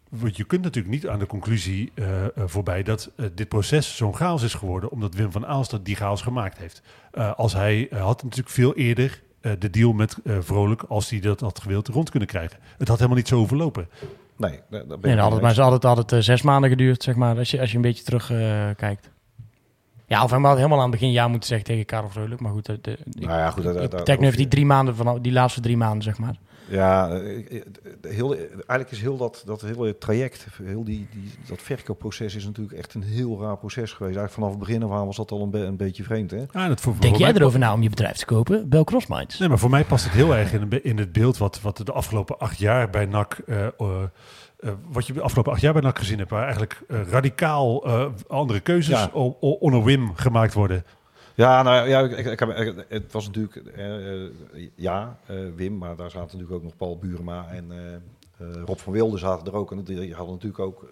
want 0.09 0.37
je 0.37 0.43
kunt 0.43 0.61
natuurlijk 0.63 0.93
niet 0.93 1.07
aan 1.07 1.19
de 1.19 1.25
conclusie 1.25 1.91
voorbij 2.35 2.83
dat 2.83 3.11
dit 3.33 3.47
proces 3.47 3.95
zo'n 3.97 4.15
chaos 4.15 4.43
is 4.43 4.53
geworden 4.53 4.91
omdat 4.91 5.13
Wim 5.15 5.31
van 5.31 5.45
Aalst 5.45 5.85
die 5.85 5.95
chaos 5.95 6.21
gemaakt 6.21 6.57
heeft. 6.57 6.81
Eh, 7.11 7.33
als 7.33 7.53
hij 7.53 7.87
had 7.91 8.23
natuurlijk 8.23 8.49
veel 8.55 8.75
eerder 8.75 9.21
de 9.59 9.69
deal 9.69 9.93
met 9.93 10.17
eh, 10.23 10.37
Vrolijk, 10.39 10.83
als 10.83 11.09
hij 11.09 11.19
dat 11.19 11.39
had 11.39 11.61
gewild, 11.61 11.87
rond 11.87 12.09
kunnen 12.09 12.29
krijgen. 12.29 12.57
Het 12.77 12.87
had 12.87 12.97
helemaal 12.97 13.17
niet 13.17 13.27
zo 13.27 13.45
verlopen. 13.45 13.89
Nee, 14.37 14.59
daar, 14.69 14.87
daar 14.87 14.99
ben 14.99 14.99
Nee, 15.01 15.15
dan 15.15 15.17
had 15.17 15.17
mee 15.17 15.31
het, 15.31 15.41
maar 15.41 15.49
eens. 15.49 15.55
ze 15.55 15.61
had 15.61 15.71
het, 15.71 15.83
had 15.83 15.97
het 15.97 16.11
eh, 16.11 16.19
zes 16.19 16.41
maanden 16.41 16.69
geduurd, 16.69 17.03
zeg 17.03 17.15
maar, 17.15 17.37
als 17.37 17.51
je, 17.51 17.59
als 17.59 17.69
je 17.69 17.75
een 17.75 17.81
beetje 17.81 18.03
terug 18.03 18.31
eh, 18.31 18.69
kijkt. 18.75 19.11
Ja, 20.05 20.23
of 20.23 20.29
hij 20.29 20.39
had 20.39 20.55
helemaal 20.55 20.77
aan 20.77 20.91
het 20.91 20.99
begin 20.99 21.11
ja 21.11 21.27
moeten 21.27 21.47
zeggen 21.47 21.67
tegen 21.67 21.85
Karel 21.85 22.09
Vrolijk. 22.09 22.41
Maar 22.41 22.51
goed, 22.51 22.65
de, 22.65 22.79
de, 22.81 22.97
Nou 23.05 23.39
ja, 23.39 23.49
goed. 23.51 23.63
daar 23.63 23.89
Techno 23.89 24.23
heeft 24.23 24.23
hoef 24.23 24.35
die 24.35 24.47
drie 24.47 24.65
maanden, 24.65 24.95
van, 24.95 25.21
die 25.21 25.31
laatste 25.31 25.61
drie 25.61 25.77
maanden, 25.77 26.03
zeg 26.03 26.17
maar. 26.17 26.35
Ja, 26.69 27.21
heel, 28.01 28.35
eigenlijk 28.35 28.91
is 28.91 29.01
heel 29.01 29.17
dat, 29.17 29.43
dat 29.45 29.61
hele 29.61 29.97
traject, 29.97 30.45
heel 30.63 30.83
die, 30.83 31.07
die, 31.11 31.31
dat 31.47 31.61
verkoopproces 31.61 32.35
is 32.35 32.45
natuurlijk 32.45 32.77
echt 32.77 32.93
een 32.93 33.03
heel 33.03 33.41
raar 33.41 33.57
proces 33.57 33.91
geweest. 33.91 34.17
Eigenlijk 34.17 34.33
vanaf 34.33 34.49
het 34.49 34.59
begin 34.59 34.83
af 34.83 34.91
aan 34.99 35.05
was 35.05 35.15
dat 35.15 35.31
al 35.31 35.41
een, 35.41 35.49
be- 35.49 35.57
een 35.65 35.77
beetje 35.77 36.03
vreemd, 36.03 36.31
hè? 36.31 36.43
Ah, 36.51 36.67
dat 36.67 36.81
voor, 36.81 36.93
Denk 36.99 37.13
voor 37.15 37.23
jij 37.23 37.33
erover 37.33 37.59
na 37.59 37.73
om 37.73 37.81
je 37.81 37.89
bedrijf 37.89 38.17
te 38.17 38.25
kopen? 38.25 38.69
Bel 38.69 38.83
Crossminds. 38.83 39.39
Nee, 39.39 39.49
maar 39.49 39.59
voor 39.59 39.69
mij 39.69 39.83
past 39.83 40.03
het 40.03 40.13
heel 40.13 40.35
erg 40.35 40.53
in, 40.53 40.83
in 40.83 40.97
het 40.97 41.11
beeld 41.11 41.37
wat, 41.37 41.61
wat 41.61 41.77
de 41.77 41.91
afgelopen 41.91 42.39
acht 42.39 42.57
jaar 42.57 42.89
bij 42.89 43.05
NAC... 43.05 43.33
eh, 43.47 43.65
eh, 43.65 43.71
wat 44.91 45.07
je 45.07 45.13
de 45.13 45.21
afgelopen 45.21 45.51
acht 45.51 45.61
jaar 45.61 45.73
bij 45.73 45.81
NAC 45.81 45.97
gezien 45.97 46.17
hebt... 46.17 46.29
waar 46.29 46.43
eigenlijk 46.43 46.81
eh, 46.87 46.97
radicaal 47.09 47.85
eh, 47.85 48.05
andere 48.27 48.59
keuzes 48.59 48.99
Ja. 48.99 49.09
o- 49.13 49.37
o- 49.39 49.49
onder 49.51 49.83
Wim 49.83 50.15
gemaakt 50.15 50.53
worden. 50.53 50.83
Ja, 51.35 51.61
nou 51.61 51.87
ja, 51.89 51.99
ik, 51.99 52.11
ik, 52.25 52.41
ik 52.41 52.85
het 52.89 53.11
was 53.11 53.25
natuurlijk, 53.25 53.55
eh, 53.55 54.23
eh, 54.23 54.29
ja, 54.75 55.17
eh, 55.25 55.35
Wim, 55.55 55.77
maar 55.77 55.95
daar 55.95 56.09
zaten 56.11 56.25
natuurlijk 56.37 56.51
ook 56.53 56.63
nog 56.63 56.77
Paul 56.77 56.97
Burema 56.97 57.45
en 57.51 57.71
Rob 58.65 58.77
van 58.77 58.93
Wilde 58.93 59.17
zaten 59.17 59.47
er 59.47 59.55
ook. 59.55 59.71
En 59.71 59.83
die 59.83 60.13
hadden 60.13 60.33
natuurlijk 60.33 60.59
ook, 60.63 60.89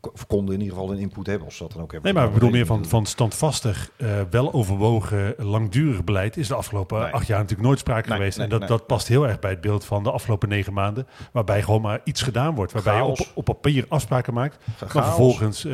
ko- 0.00 0.12
konden 0.26 0.54
in 0.54 0.60
ieder 0.60 0.76
geval 0.76 0.92
een 0.92 0.98
input 0.98 1.26
hebben, 1.26 1.44
als 1.46 1.56
ze 1.56 1.62
dat 1.62 1.72
dan 1.72 1.82
ook 1.82 1.92
hebben. 1.92 2.12
Nee, 2.12 2.20
maar 2.22 2.28
ik 2.32 2.38
bedoel 2.38 2.50
meer 2.54 2.66
van, 2.66 2.84
van 2.84 3.06
standvastig, 3.06 3.90
wel 4.30 4.52
overwogen, 4.52 5.34
langdurig 5.38 6.04
beleid... 6.04 6.36
is 6.36 6.48
de 6.48 6.54
afgelopen 6.54 7.00
Nee. 7.00 7.12
acht 7.12 7.26
jaar 7.26 7.38
natuurlijk 7.38 7.68
nooit 7.68 7.78
sprake 7.80 8.08
Nee, 8.08 8.16
geweest. 8.18 8.38
nee, 8.38 8.48
en 8.48 8.58
dat, 8.58 8.68
dat 8.68 8.86
past 8.86 9.08
heel 9.08 9.26
erg 9.28 9.38
bij 9.38 9.50
het 9.50 9.60
beeld 9.60 9.84
van 9.84 10.02
de 10.02 10.10
afgelopen 10.10 10.48
negen 10.48 10.72
maanden... 10.72 11.06
waarbij 11.32 11.62
gewoon 11.62 11.80
maar 11.82 12.00
iets 12.04 12.22
gedaan 12.22 12.54
wordt. 12.54 12.72
Waarbij 12.72 12.96
je 12.96 13.02
op, 13.04 13.18
op 13.34 13.44
papier 13.44 13.84
afspraken 13.88 14.34
maakt... 14.34 14.58
maar 14.80 14.88
Chaos. 14.88 15.06
vervolgens 15.06 15.66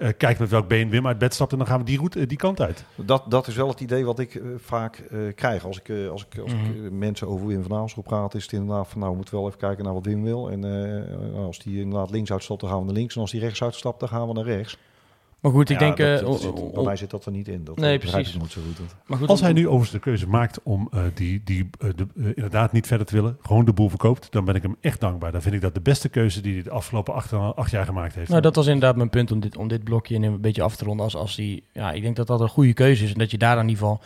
eh, 0.00 0.08
eh, 0.08 0.14
kijkt 0.16 0.38
met 0.40 0.48
welk 0.48 0.68
been 0.68 0.90
Wim 0.90 1.06
uit 1.06 1.18
bed 1.18 1.34
stapt... 1.34 1.52
en 1.52 1.58
dan 1.58 1.66
gaan 1.66 1.78
we 1.78 1.84
die, 1.84 1.96
route, 1.96 2.20
eh, 2.20 2.26
die 2.28 2.36
kant 2.36 2.60
uit. 2.60 2.84
Dat, 2.94 3.24
dat 3.28 3.46
is 3.46 3.54
wel 3.54 3.68
het 3.68 3.80
idee 3.80 4.04
wat 4.04 4.18
ik 4.18 4.34
eh, 4.34 4.42
vaak 4.56 4.96
eh, 4.98 5.18
krijg. 5.34 5.64
Als 5.64 5.78
ik, 5.78 5.88
eh, 5.88 6.08
als 6.10 6.26
ik, 6.30 6.38
als 6.42 6.52
ik 6.52 6.58
Mhm. 6.58 6.84
eh, 6.84 6.90
mensen 6.90 7.28
over 7.28 7.46
Wim 7.46 7.62
van 7.62 7.76
Aalschot 7.78 8.04
praat, 8.04 8.34
is 8.34 8.42
het 8.42 8.52
inderdaad 8.52 8.88
van 8.88 8.98
nou, 8.98 9.10
we 9.10 9.16
moeten 9.16 9.34
wel 9.34 9.46
even 9.46 9.58
kijken 9.58 9.84
naar 9.84 9.94
wat 9.94 10.04
Wim 10.06 10.22
wil. 10.22 10.50
En 10.50 10.64
eh, 10.64 11.44
als 11.44 11.58
die 11.58 11.80
inderdaad 11.80 12.10
links 12.10 12.32
uitstapt, 12.32 12.60
dan 12.60 12.70
gaan 12.70 12.78
we 12.78 12.84
naar 12.84 12.94
links. 12.94 13.14
En 13.14 13.20
als 13.20 13.30
die 13.30 13.40
rechts 13.40 13.62
uitstapt, 13.62 14.00
dan 14.00 14.08
gaan 14.08 14.26
we 14.28 14.32
naar 14.34 14.44
rechts. 14.44 14.78
Maar 15.40 15.52
goed, 15.52 15.70
ik 15.70 15.80
Ja, 15.80 15.94
denk... 15.94 15.96
dat- 16.20 16.40
eh, 16.40 16.42
dat 16.52 16.72
bij 16.74 16.82
mij 16.84 16.96
zit 16.96 17.10
dat 17.10 17.26
er 17.26 17.32
niet 17.32 17.48
in. 17.48 17.64
Dat 17.64 17.76
Nee, 17.76 17.98
begrijp 17.98 18.22
precies. 18.22 18.38
nooit 18.40 18.52
zo 18.52 18.60
goed. 18.66 18.76
Dat- 18.76 18.96
maar 19.06 19.18
goed, 19.18 19.28
Als 19.28 19.40
hij 19.40 19.52
nu 19.52 19.60
overigens 19.66 19.90
de 19.90 19.98
keuze 19.98 20.28
maakt 20.28 20.62
om 20.62 20.88
eh, 20.92 21.02
die, 21.14 21.40
die, 21.44 21.70
eh, 21.78 21.88
de, 21.96 22.06
eh, 22.16 22.24
inderdaad 22.24 22.72
niet 22.72 22.86
verder 22.86 23.06
te 23.06 23.14
willen... 23.14 23.36
gewoon 23.42 23.64
de 23.64 23.72
boel 23.72 23.88
verkoopt, 23.88 24.32
dan 24.32 24.44
ben 24.44 24.54
ik 24.54 24.62
hem 24.62 24.76
echt 24.80 25.00
dankbaar. 25.00 25.32
Dan 25.32 25.42
vind 25.42 25.54
ik 25.54 25.60
dat 25.60 25.74
de 25.74 25.80
beste 25.80 26.08
keuze 26.08 26.40
die 26.40 26.54
hij 26.54 26.62
de 26.62 26.70
afgelopen 26.70 27.14
acht, 27.14 27.32
acht 27.32 27.70
jaar 27.70 27.84
gemaakt 27.84 28.14
heeft. 28.14 28.28
Nou, 28.30 28.40
dat 28.42 28.54
was 28.56 28.66
inderdaad 28.66 28.96
mijn 28.96 29.10
punt 29.10 29.32
om 29.32 29.40
dit, 29.40 29.56
om 29.56 29.68
dit 29.68 29.84
blokje 29.84 30.14
in 30.14 30.22
een 30.22 30.40
beetje 30.40 30.62
af 30.62 30.76
te 30.76 30.84
ronden. 30.84 31.04
Als, 31.04 31.16
als 31.16 31.36
die, 31.36 31.62
ja, 31.72 31.92
ik 31.92 32.02
denk 32.02 32.16
dat 32.16 32.26
dat 32.26 32.40
een 32.40 32.48
goede 32.48 32.72
keuze 32.72 33.04
is. 33.04 33.12
En 33.12 33.18
dat 33.18 33.30
je 33.30 33.38
daar 33.38 33.58
in 33.58 33.68
ieder 33.68 33.76
geval 33.76 34.00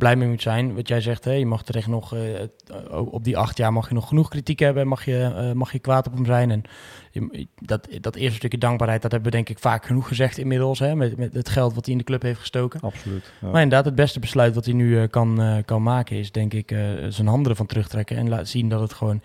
blij 0.00 0.16
mee 0.16 0.28
moet 0.28 0.42
zijn. 0.42 0.74
Wat 0.74 0.88
jij 0.88 1.00
zegt, 1.00 1.24
hè, 1.24 1.32
je 1.32 1.46
mag 1.46 1.62
terecht 1.62 1.86
nog, 1.86 2.14
eh, 2.14 2.42
eh, 2.42 2.46
op 2.90 3.24
die 3.24 3.36
acht 3.36 3.56
jaar 3.56 3.72
mag 3.72 3.88
je 3.88 3.94
nog 3.94 4.08
genoeg 4.08 4.28
kritiek 4.28 4.58
hebben. 4.58 4.86
Mag 4.88 5.04
je, 5.04 5.32
eh, 5.36 5.52
mag 5.52 5.72
je 5.72 5.78
kwaad 5.78 6.06
op 6.06 6.14
hem 6.14 6.24
zijn. 6.24 6.50
En 6.50 6.62
je- 7.10 7.46
dat, 7.54 7.88
dat 8.00 8.16
eerste 8.16 8.36
stukje 8.36 8.58
dankbaarheid, 8.58 9.02
dat 9.02 9.12
hebben 9.12 9.30
we 9.30 9.36
denk 9.36 9.48
ik 9.48 9.58
vaak 9.58 9.86
genoeg 9.86 10.08
gezegd 10.08 10.38
inmiddels. 10.38 10.78
Hè, 10.78 10.94
met, 10.94 11.16
met 11.16 11.34
het 11.34 11.48
geld 11.48 11.74
wat 11.74 11.84
hij 11.84 11.92
in 11.92 11.98
de 11.98 12.04
club 12.04 12.22
heeft 12.22 12.40
gestoken. 12.40 12.80
Absoluut. 12.80 13.32
Ja. 13.40 13.48
Maar 13.50 13.62
inderdaad, 13.62 13.84
het 13.84 13.94
beste 13.94 14.20
besluit 14.20 14.54
wat 14.54 14.64
hij 14.64 14.74
nu 14.74 15.06
kan, 15.06 15.62
kan 15.64 15.82
maken 15.82 16.16
is 16.16 16.32
denk 16.32 16.54
ik 16.54 16.74
zijn 17.08 17.26
handen 17.26 17.50
ervan 17.50 17.66
terugtrekken 17.66 18.16
en 18.16 18.28
laten 18.28 18.46
zien 18.48 18.68
dat 18.68 18.80
het 18.80 18.92
gewoon 18.92 19.22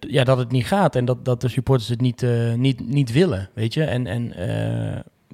ja, 0.00 0.24
dat 0.24 0.38
het 0.38 0.50
niet 0.50 0.66
gaat 0.66 0.96
en 0.96 1.04
dat, 1.04 1.24
dat 1.24 1.40
de 1.40 1.48
supporters 1.48 1.88
het 1.88 2.00
niet, 2.00 2.26
niet, 2.56 2.88
niet 2.88 3.12
willen, 3.12 3.48
weet 3.54 3.74
je. 3.74 3.84
En, 3.84 4.06
en 4.06 4.32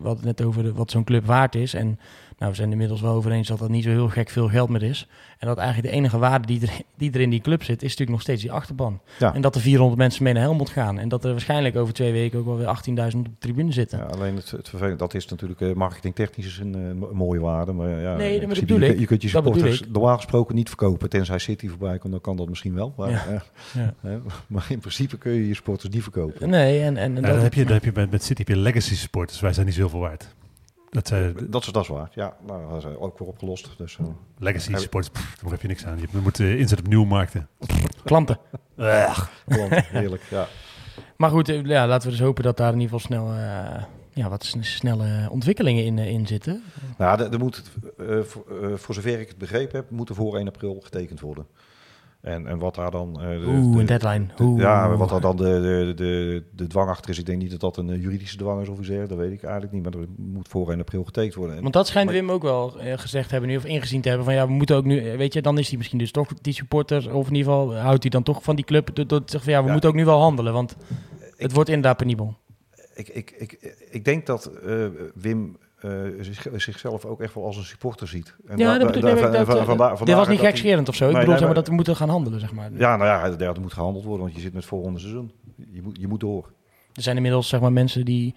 het 0.03 0.23
net 0.25 0.43
over 0.43 0.63
de, 0.63 0.73
wat 0.73 0.91
zo'n 0.91 1.05
club 1.05 1.27
waard 1.27 1.55
is 1.55 1.75
en 1.75 1.99
nou, 2.41 2.53
we 2.53 2.59
zijn 2.59 2.71
inmiddels 2.73 3.01
wel 3.01 3.15
over 3.15 3.31
eens 3.33 3.49
dat 3.49 3.59
dat 3.59 3.69
niet 3.69 3.85
zo 3.85 3.91
heel 3.91 4.09
gek 4.09 4.29
veel 4.31 4.49
geld 4.49 4.69
meer 4.69 4.83
is. 4.83 5.07
En 5.39 5.47
dat 5.47 5.59
eigenlijk 5.59 5.89
de 5.89 5.95
enige 5.97 6.19
waarde 6.19 6.47
die 6.47 6.61
er, 6.63 6.71
die 6.97 7.13
er 7.13 7.21
in 7.21 7.31
die 7.31 7.41
club 7.41 7.63
zit, 7.63 7.77
is 7.77 7.83
natuurlijk 7.83 8.11
nog 8.11 8.21
steeds 8.21 8.43
die 8.43 8.53
achterban. 8.53 9.01
Ja. 9.19 9.35
En 9.35 9.41
dat 9.41 9.55
er 9.55 9.61
400 9.61 9.99
mensen 9.99 10.23
mee 10.25 10.33
naar 10.33 10.43
Helmond 10.43 10.69
gaan. 10.71 10.99
En 10.99 11.09
dat 11.09 11.25
er 11.25 11.31
waarschijnlijk 11.31 11.77
over 11.77 11.95
twee 11.95 12.13
weken 12.13 12.39
ook 12.39 12.45
wel 12.45 12.57
weer 12.57 12.67
18.000 13.13 13.19
op 13.19 13.25
de 13.25 13.31
tribune 13.39 13.73
zitten. 13.73 13.99
Ja, 13.99 14.05
alleen 14.05 14.37
het, 14.37 14.51
het 14.51 14.69
vervelende, 14.69 14.99
dat 14.99 15.15
is 15.15 15.27
natuurlijk 15.29 15.61
eh, 15.61 15.73
marketingtechnisch 15.73 16.47
is 16.47 16.59
een, 16.59 16.75
eh, 16.75 16.93
mo- 16.95 17.11
mooie 17.13 17.41
waarde. 17.41 17.73
Maar 17.73 17.89
ja, 18.01 18.17
Nee, 18.17 18.27
in 18.35 18.39
dat 18.39 18.45
principe, 18.49 18.73
bedoel 18.73 18.87
je, 18.89 18.93
ik. 18.95 19.01
je 19.01 19.07
kunt 19.07 19.23
je 19.23 19.29
supporters 19.29 19.83
normaal 19.93 20.17
gesproken 20.17 20.55
niet 20.55 20.69
verkopen. 20.69 21.09
Tenzij 21.09 21.39
City 21.39 21.69
voorbij 21.69 21.99
komt, 21.99 22.13
dan 22.13 22.21
kan 22.21 22.37
dat 22.37 22.49
misschien 22.49 22.75
wel. 22.75 22.95
Maar, 22.97 23.11
Ja. 23.11 23.25
eh, 23.27 23.41
Ja. 23.75 23.95
hè, 24.01 24.19
maar 24.47 24.67
in 24.69 24.79
principe 24.79 25.19
kun 25.19 25.33
je 25.33 25.49
je 25.49 25.55
supporters 25.55 25.93
niet 25.95 26.03
verkopen. 26.03 26.49
Nee, 26.51 26.81
en, 26.81 26.97
en, 26.97 26.97
en 26.97 27.15
Ja, 27.15 27.21
dat, 27.21 27.31
dan 27.35 27.43
heb 27.43 27.55
je, 27.55 27.65
dan 27.65 27.73
heb 27.73 27.85
je 27.85 27.91
met, 27.95 28.11
met 28.11 28.23
City 28.25 28.45
heb 28.45 28.57
je 28.57 28.63
legacy 28.63 28.95
supporters. 28.95 29.41
Wij 29.41 29.53
zijn 29.53 29.67
niet 29.67 29.75
zoveel 29.75 30.01
waard. 30.01 30.29
Dat, 30.91 31.11
eh, 31.11 31.27
Dat 31.49 31.67
is, 31.67 31.73
dat 31.73 31.83
is 31.83 31.89
waar. 31.89 32.11
Ja, 32.15 32.37
nou, 32.47 32.69
dat 32.71 32.79
is 32.85 32.97
ook 32.99 33.19
weer 33.19 33.29
opgelost. 33.29 33.71
Dus, 33.79 33.97
eh, 33.99 34.07
legacy 34.39 34.75
supporters, 34.77 35.13
pff, 35.21 35.39
daar 35.43 35.51
heb 35.51 35.61
je 35.63 35.69
niks 35.69 35.87
aan. 35.87 35.99
Je 35.99 36.07
moet 36.23 36.41
eh, 36.41 36.59
inzet 36.59 36.79
op 36.79 36.87
nieuwe 36.87 37.07
markten. 37.07 37.49
klanten. 38.05 38.39
klant, 38.77 39.87
heerlijk. 39.87 40.23
Ja. 40.31 40.47
Maar 41.17 41.31
goed, 41.31 41.49
eh, 41.49 41.65
ja, 41.65 41.87
laten 41.87 42.09
we 42.11 42.17
dus 42.17 42.25
hopen 42.27 42.45
dat 42.45 42.57
daar 42.57 42.73
in 42.73 42.81
ieder 42.81 42.99
geval 43.01 43.17
snel, 43.17 43.33
eh, 43.33 43.83
ja, 44.13 44.29
wat 44.29 44.45
sn- 44.45 44.63
snelle 44.63 45.29
ontwikkelingen 45.31 45.85
in, 45.85 45.99
eh, 45.99 46.11
in 46.11 46.27
zitten. 46.27 46.63
Nou, 46.99 47.23
er, 47.23 47.39
moet, 47.39 47.63
eh, 47.99 48.21
voor, 48.21 48.45
eh, 48.63 48.75
voor 48.77 48.95
zover 48.95 49.21
ik 49.21 49.29
het 49.29 49.39
begrepen 49.39 49.77
heb, 49.77 49.91
moet 49.91 50.09
er 50.09 50.15
voor 50.15 50.37
1 50.37 50.47
april 50.49 50.81
getekend 50.83 51.21
worden. 51.21 51.47
En, 52.21 52.47
en 52.47 52.59
wat 52.59 52.75
daar 52.75 52.91
dan... 52.91 53.21
eh, 53.21 53.29
de- 53.29 53.47
Oeh, 53.47 53.75
de- 53.75 53.81
een 53.81 53.87
deadline. 53.87 54.27
de- 54.37 54.55
ja, 54.63 54.97
wat 54.97 55.09
daar 55.09 55.21
dan 55.21 55.37
de, 55.37 55.93
de, 55.97 56.43
de, 56.55 56.67
dwang 56.67 56.89
achter 56.89 57.11
is. 57.11 57.19
Ik 57.19 57.27
denk 57.27 57.39
niet 57.43 57.51
dat 57.51 57.61
dat 57.61 57.77
een 57.77 57.91
eh, 57.91 58.03
juridische 58.03 58.37
dwang 58.37 58.63
is 58.63 58.69
of 58.69 58.79
iets 58.79 58.87
dergelijks. 58.89 59.15
Dat 59.17 59.25
weet 59.27 59.33
ik 59.39 59.43
eigenlijk 59.43 59.73
niet. 59.73 59.83
Maar 59.83 59.93
er 59.93 60.07
moet 60.17 60.49
voor 60.49 60.71
1 60.71 60.81
april 60.81 61.05
getekend 61.05 61.35
worden. 61.35 61.57
En- 61.57 61.63
Want 61.63 61.75
dat 61.75 61.87
schijnt 61.87 62.11
maar- 62.11 62.19
Wim 62.19 62.31
ook 62.31 62.43
wel 62.43 62.79
eh, 62.81 62.99
gezegd 62.99 63.31
hebben 63.31 63.49
nu, 63.51 63.57
of 63.57 63.65
ingezien 63.65 64.01
te 64.01 64.09
hebben 64.09 64.27
van 64.27 64.35
ja, 64.35 64.47
we 64.47 64.53
moeten 64.53 64.77
ook 64.77 64.85
nu, 64.85 65.17
weet 65.17 65.33
je, 65.33 65.43
dan 65.43 65.59
is 65.59 65.69
hij 65.69 65.77
misschien 65.77 65.99
dus 65.99 66.11
toch 66.11 66.29
die 66.41 66.53
supporter, 66.53 67.15
of 67.15 67.29
in 67.29 67.35
ieder 67.35 67.53
geval 67.53 67.75
houdt 67.77 68.03
hij 68.03 68.11
dan 68.11 68.23
toch 68.23 68.43
van 68.43 68.57
die 68.57 68.65
club, 68.65 68.91
zeggen 68.95 69.41
van 69.41 69.53
ja, 69.53 69.59
we 69.61 69.67
Ja. 69.67 69.73
moeten 69.73 69.91
ook 69.91 69.97
nu 69.97 70.05
wel 70.05 70.21
handelen, 70.21 70.53
want 70.53 70.77
het 71.19 71.35
Ik- 71.37 71.51
wordt 71.51 71.69
inderdaad 71.69 71.97
penibel. 71.97 72.37
ik, 72.95 73.09
ik, 73.09 73.31
ik, 73.39 73.77
ik 73.91 74.05
denk 74.05 74.27
dat 74.27 74.51
Wim 75.15 75.57
zichzelf 76.57 77.05
ook 77.05 77.21
echt 77.21 77.35
wel 77.35 77.45
als 77.45 77.57
een 77.57 77.65
supporter 77.65 78.09
ziet. 78.09 78.37
En 78.47 78.59
Ja, 78.59 78.73
da- 78.73 78.79
dat 78.79 78.93
bedoel 78.93 79.11
ik. 79.11 79.17
dat, 79.17 79.49
eh, 79.49 80.05
dit 80.05 80.15
was 80.15 80.29
niet 80.29 80.39
dat 80.39 80.47
gekscherend 80.47 80.89
of 80.89 80.95
zo. 80.95 81.09
Ik 81.09 81.17
bedoel 81.19 81.41
maar 81.41 81.55
dat 81.55 81.69
we 81.69 81.75
moeten 81.75 81.97
gaan 81.97 82.09
handelen, 82.09 82.41
zeg 82.41 82.53
maar. 82.53 82.71
Ja, 82.73 82.97
nou 82.97 83.31
ja, 83.39 83.47
er 83.47 83.61
moet 83.61 83.73
gehandeld 83.73 84.05
worden, 84.05 84.23
want 84.25 84.35
je 84.37 84.41
zit 84.43 84.53
met 84.55 84.65
voorronde 84.65 84.99
seizoen. 84.99 85.33
Je 85.73 85.83
moet, 85.83 85.97
je 86.01 86.09
moet 86.09 86.21
door. 86.21 86.53
Er 86.93 87.03
zijn 87.03 87.17
inmiddels 87.17 87.49
zeg 87.49 87.61
maar, 87.61 87.73
mensen 87.73 88.05
die 88.05 88.35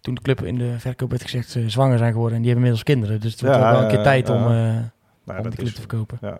toen 0.00 0.14
de 0.14 0.20
club 0.20 0.42
in 0.42 0.58
de 0.58 0.74
verkoop 0.78 1.10
werd 1.10 1.22
gezegd 1.22 1.56
eh, 1.56 1.66
zwanger 1.66 1.98
zijn 1.98 2.12
geworden. 2.12 2.36
En 2.36 2.42
die 2.42 2.52
hebben 2.52 2.70
inmiddels 2.70 2.82
kinderen. 2.96 3.20
Dus 3.20 3.32
het 3.32 3.40
wordt 3.40 3.56
wel 3.58 3.82
een 3.82 3.88
keer 3.88 4.02
tijd 4.02 4.28
om, 4.28 4.36
eh, 4.42 4.46
Nou, 4.46 4.82
dat 5.24 5.42
die 5.42 5.52
club 5.52 5.72
te 5.72 5.80
verkopen. 5.80 6.18
Ja. 6.20 6.38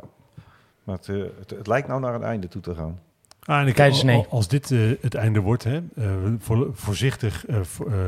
Maar 0.85 0.97
het, 0.97 1.09
eh, 1.09 1.17
het, 1.39 1.51
het 1.51 1.67
lijkt 1.67 1.89
nou 1.89 2.01
naar 2.01 2.15
een 2.15 2.23
einde 2.23 2.49
toe 2.49 2.63
te 2.63 2.75
gaan. 2.75 2.99
Ah, 3.47 3.61
en 3.61 3.67
ik, 3.67 4.27
Als 4.29 4.49
dit 4.49 4.71
eh, 4.71 4.79
het 5.01 5.15
einde 5.15 5.41
wordt, 5.41 5.65
hè, 5.65 5.77
eh, 5.97 6.05
voor- 6.39 6.71
voorzichtig 6.73 7.47
eh, 7.47 7.57
voor- 7.63 7.93
eh, 7.93 7.99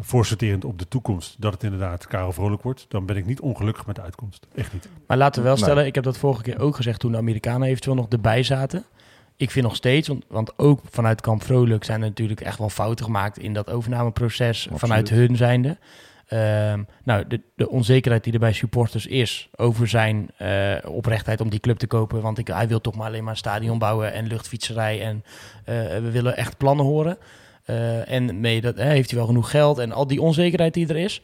voorsorterend 0.00 0.64
op 0.64 0.78
de 0.78 0.88
toekomst, 0.88 1.36
dat 1.38 1.52
het 1.52 1.62
inderdaad 1.62 2.06
Karel 2.06 2.32
Vrolijk 2.32 2.62
wordt, 2.62 2.86
dan 2.88 3.06
ben 3.06 3.16
ik 3.16 3.26
niet 3.26 3.40
ongelukkig 3.40 3.86
met 3.86 3.96
de 3.96 4.02
uitkomst. 4.02 4.46
Echt 4.54 4.72
niet. 4.72 4.88
Maar 5.06 5.16
laten 5.16 5.42
we 5.42 5.46
wel 5.48 5.56
Nee. 5.56 5.64
stellen, 5.64 5.86
ik 5.86 5.94
heb 5.94 6.04
dat 6.04 6.18
vorige 6.18 6.42
keer 6.42 6.60
ook 6.60 6.76
gezegd 6.76 7.00
toen 7.00 7.12
de 7.12 7.18
Amerikanen 7.18 7.68
eventueel 7.68 7.94
nog 7.96 8.08
erbij 8.08 8.42
zaten. 8.42 8.84
Ik 9.36 9.50
vind 9.50 9.64
nog 9.66 9.76
steeds, 9.76 10.08
want, 10.08 10.24
want 10.28 10.58
ook 10.58 10.80
vanuit 10.90 11.20
Kamp 11.20 11.42
Vrolijk 11.44 11.84
zijn 11.84 12.02
er 12.02 12.08
natuurlijk 12.08 12.40
echt 12.40 12.58
wel 12.58 12.68
fouten 12.70 13.04
gemaakt 13.04 13.38
in 13.38 13.52
dat 13.52 13.70
overnameproces 13.70 14.58
Absoluut. 14.58 14.78
vanuit 14.80 15.08
hun 15.08 15.36
zijnde. 15.36 15.76
Ehm, 16.32 16.82
nou, 17.04 17.26
de, 17.26 17.40
de 17.56 17.68
onzekerheid 17.68 18.24
die 18.24 18.32
er 18.32 18.38
bij 18.38 18.52
supporters 18.52 19.06
is 19.06 19.48
over 19.56 19.88
zijn 19.88 20.30
eh, 20.36 20.76
oprechtheid 20.84 21.40
om 21.40 21.48
die 21.48 21.60
club 21.60 21.78
te 21.78 21.86
kopen. 21.86 22.22
Want 22.22 22.38
ik, 22.38 22.46
hij 22.46 22.68
wil 22.68 22.80
toch 22.80 22.94
maar 22.94 23.06
alleen 23.06 23.22
maar 23.22 23.32
een 23.32 23.38
stadion 23.38 23.78
bouwen 23.78 24.12
en 24.12 24.26
luchtfietserij. 24.26 25.02
En 25.02 25.24
eh, 25.64 25.74
we 25.74 26.10
willen 26.10 26.36
echt 26.36 26.56
plannen 26.56 26.84
horen. 26.84 27.18
Eh, 27.64 28.12
en 28.12 28.40
mee 28.40 28.60
dat, 28.60 28.76
heeft 28.76 29.10
hij 29.10 29.18
wel 29.18 29.28
genoeg 29.28 29.50
geld 29.50 29.78
en 29.78 29.92
al 29.92 30.06
die 30.06 30.22
onzekerheid 30.22 30.74
die 30.74 30.88
er 30.88 30.96
is. 30.96 31.22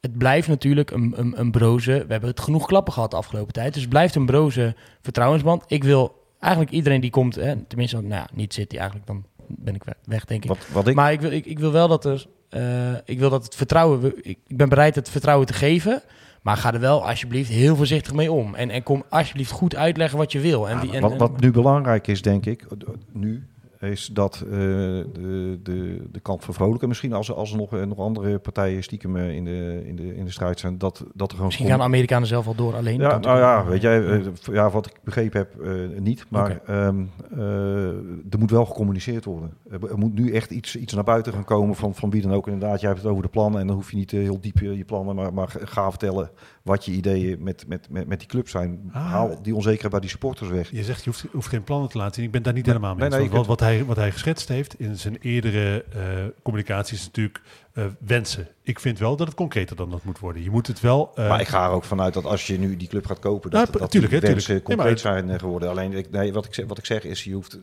Het 0.00 0.18
blijft 0.18 0.48
natuurlijk 0.48 0.90
een, 0.90 1.14
een, 1.16 1.40
een 1.40 1.50
broze. 1.50 1.92
We 1.92 2.12
hebben 2.12 2.30
het 2.30 2.40
genoeg 2.40 2.66
klappen 2.66 2.92
gehad 2.92 3.10
de 3.10 3.16
afgelopen 3.16 3.52
tijd. 3.52 3.72
Dus 3.72 3.82
het 3.82 3.90
blijft 3.90 4.14
een 4.14 4.26
broze 4.26 4.74
vertrouwensband. 5.00 5.64
Ik 5.66 5.84
wil 5.84 6.26
eigenlijk 6.38 6.72
iedereen 6.72 7.00
die 7.00 7.10
komt, 7.10 7.34
hè, 7.34 7.56
tenminste, 7.56 7.96
nou 7.96 8.08
ja, 8.08 8.28
niet 8.32 8.52
City 8.52 8.76
eigenlijk, 8.76 9.06
dan 9.06 9.24
ben 9.46 9.74
ik 9.74 9.84
weg, 9.84 9.94
weg 10.04 10.24
denk 10.24 10.42
ik. 10.42 10.48
Wat, 10.48 10.68
wat 10.72 10.86
ik, 10.86 10.94
Maar 10.94 11.12
ik 11.12 11.20
wil, 11.20 11.30
ik, 11.30 11.46
ik 11.46 11.58
wil 11.58 11.72
wel 11.72 11.88
dat 11.88 12.04
er. 12.04 12.26
Eh, 12.50 12.94
ik 13.04 13.18
wil 13.18 13.30
dat 13.30 13.44
het 13.44 13.54
vertrouwen. 13.54 14.00
we- 14.00 14.18
Ik, 14.22 14.38
ben 14.48 14.68
bereid 14.68 14.94
het 14.94 15.10
vertrouwen 15.10 15.46
te 15.46 15.52
geven. 15.52 16.02
Maar 16.42 16.56
ga 16.56 16.72
er 16.74 16.80
wel 16.80 17.06
alsjeblieft 17.08 17.50
heel 17.50 17.76
voorzichtig 17.76 18.12
mee 18.12 18.32
om. 18.32 18.54
En, 18.54 18.70
en 18.70 18.82
kom 18.82 19.02
alsjeblieft 19.08 19.50
goed 19.50 19.76
uitleggen 19.76 20.18
wat 20.18 20.32
je 20.32 20.40
wil. 20.40 20.68
En 20.68 20.80
die, 20.80 20.92
en, 20.92 21.00
wat, 21.00 21.16
wat 21.16 21.40
nu 21.40 21.50
belangrijk 21.50 22.06
is, 22.06 22.22
denk 22.22 22.46
ik, 22.46 22.66
nu, 23.12 23.46
is 23.80 24.06
dat 24.06 24.34
eh, 24.44 24.50
de, 24.50 25.58
de, 25.62 26.02
de 26.12 26.20
kant 26.20 26.44
van 26.44 26.54
Vrolijk... 26.54 26.82
en 26.82 26.88
misschien 26.88 27.12
als, 27.12 27.28
er- 27.28 27.34
als 27.34 27.50
er 27.50 27.56
nog, 27.56 27.72
eh, 27.74 27.82
nog 27.82 27.98
andere 27.98 28.38
partijen 28.38 28.82
stiekem 28.82 29.16
eh, 29.16 29.30
in 29.34 29.44
de, 29.44 29.82
in 29.84 29.96
de, 29.96 30.16
in 30.16 30.24
de 30.24 30.30
strijd 30.30 30.60
zijn... 30.60 30.78
dat, 30.78 31.04
dat 31.14 31.26
er 31.26 31.30
gewoon... 31.30 31.46
misschien 31.46 31.66
gaan 31.66 31.78
de 31.78 31.84
Amerikanen 31.84 32.28
zelf 32.28 32.44
wel 32.44 32.54
door 32.54 32.76
alleen. 32.76 33.00
Ja, 33.00 33.18
nou 33.18 33.38
ja, 33.38 33.64
weet 33.64 33.80
jij, 33.82 34.22
ja, 34.52 34.70
wat 34.70 34.86
ik 34.86 34.92
begrepen 35.04 35.38
heb, 35.38 35.60
eh, 35.60 36.00
niet. 36.00 36.24
Maar 36.28 36.60
ehm, 36.66 37.04
eh, 37.32 37.86
er 38.30 38.38
moet 38.38 38.50
wel 38.50 38.64
gecommuniceerd 38.64 39.24
worden. 39.24 39.54
Er, 39.70 39.98
moet 39.98 40.14
nu 40.14 40.32
echt 40.32 40.50
iets, 40.50 40.76
iets 40.76 40.92
naar 40.92 41.04
buiten 41.04 41.32
gaan 41.32 41.44
komen 41.44 41.74
van, 41.74 41.94
van 41.94 42.10
wie 42.10 42.22
dan 42.22 42.32
ook. 42.32 42.46
Inderdaad, 42.46 42.80
jij 42.80 42.88
hebt 42.90 43.02
het 43.02 43.10
over 43.10 43.22
de 43.22 43.28
plannen 43.28 43.60
en 43.60 43.66
dan 43.66 43.76
hoef 43.76 43.90
je 43.90 43.96
niet 43.96 44.10
heel 44.10 44.40
diep 44.40 44.58
je, 44.58 44.76
je 44.76 44.84
plannen, 44.84 45.14
maar, 45.14 45.32
maar 45.34 45.48
ga 45.64 45.90
vertellen 45.90 46.30
wat 46.62 46.84
je 46.84 46.92
ideeën 46.92 47.42
met, 47.42 47.64
met, 47.68 47.86
met, 47.90 48.06
met 48.06 48.18
die 48.18 48.28
club 48.28 48.48
zijn. 48.48 48.90
Ah. 48.92 49.10
Haal 49.10 49.38
die 49.42 49.54
onzekerheid 49.54 49.90
bij 49.90 50.00
die 50.00 50.10
supporters 50.10 50.50
weg. 50.50 50.70
Je 50.70 50.84
zegt 50.84 51.04
je 51.04 51.10
hoeft, 51.10 51.24
hoeft 51.32 51.48
geen 51.48 51.64
plannen 51.64 51.88
te 51.88 51.98
laten 51.98 52.14
zien. 52.14 52.24
Ik 52.24 52.30
ben 52.30 52.42
daar 52.42 52.52
niet 52.52 52.64
Nee, 52.66 52.74
helemaal 52.74 52.94
mee 52.94 53.08
nee, 53.08 53.30
wat, 53.30 53.46
wat, 53.46 53.60
hij, 53.60 53.69
wat 53.78 53.96
hij 53.96 54.12
geschetst 54.12 54.48
heeft 54.48 54.80
in 54.80 54.96
zijn 54.96 55.16
eerdere 55.20 55.84
eh 55.92 56.24
communicatie 56.42 56.96
is 56.96 57.04
natuurlijk 57.04 57.40
eh, 57.72 57.84
wensen. 57.98 58.48
Ik 58.62 58.80
vind 58.80 58.98
wel 58.98 59.16
dat 59.16 59.26
het 59.26 59.36
concreter 59.36 59.76
dan 59.76 59.90
dat 59.90 60.04
moet 60.04 60.18
worden. 60.18 60.42
Je 60.42 60.50
moet 60.50 60.66
het 60.66 60.80
wel... 60.80 61.10
eh, 61.14 61.28
maar 61.28 61.40
ik 61.40 61.48
ga 61.48 61.64
er 61.64 61.70
ook 61.70 61.84
vanuit 61.84 62.14
dat 62.14 62.24
als 62.24 62.46
je 62.46 62.58
nu 62.58 62.76
die 62.76 62.88
club 62.88 63.06
gaat 63.06 63.18
kopen, 63.18 63.50
dat, 63.50 63.66
Ja, 63.72 63.78
dat 63.78 63.90
tuurlijk, 63.90 64.12
die 64.12 64.20
hè, 64.20 64.26
wensen 64.26 64.44
tuurlijk. 64.46 64.66
concreet 64.66 65.04
Nee, 65.04 65.14
zijn 65.14 65.30
eh, 65.30 65.38
geworden. 65.38 65.68
Alleen, 65.68 65.92
ik, 65.92 66.10
nee, 66.10 66.32
wat, 66.32 66.44
ik 66.44 66.54
zeg, 66.54 66.66
wat 66.66 66.78
ik 66.78 66.86
zeg 66.86 67.04
is, 67.04 67.24
je 67.24 67.34
hoeft, 67.34 67.58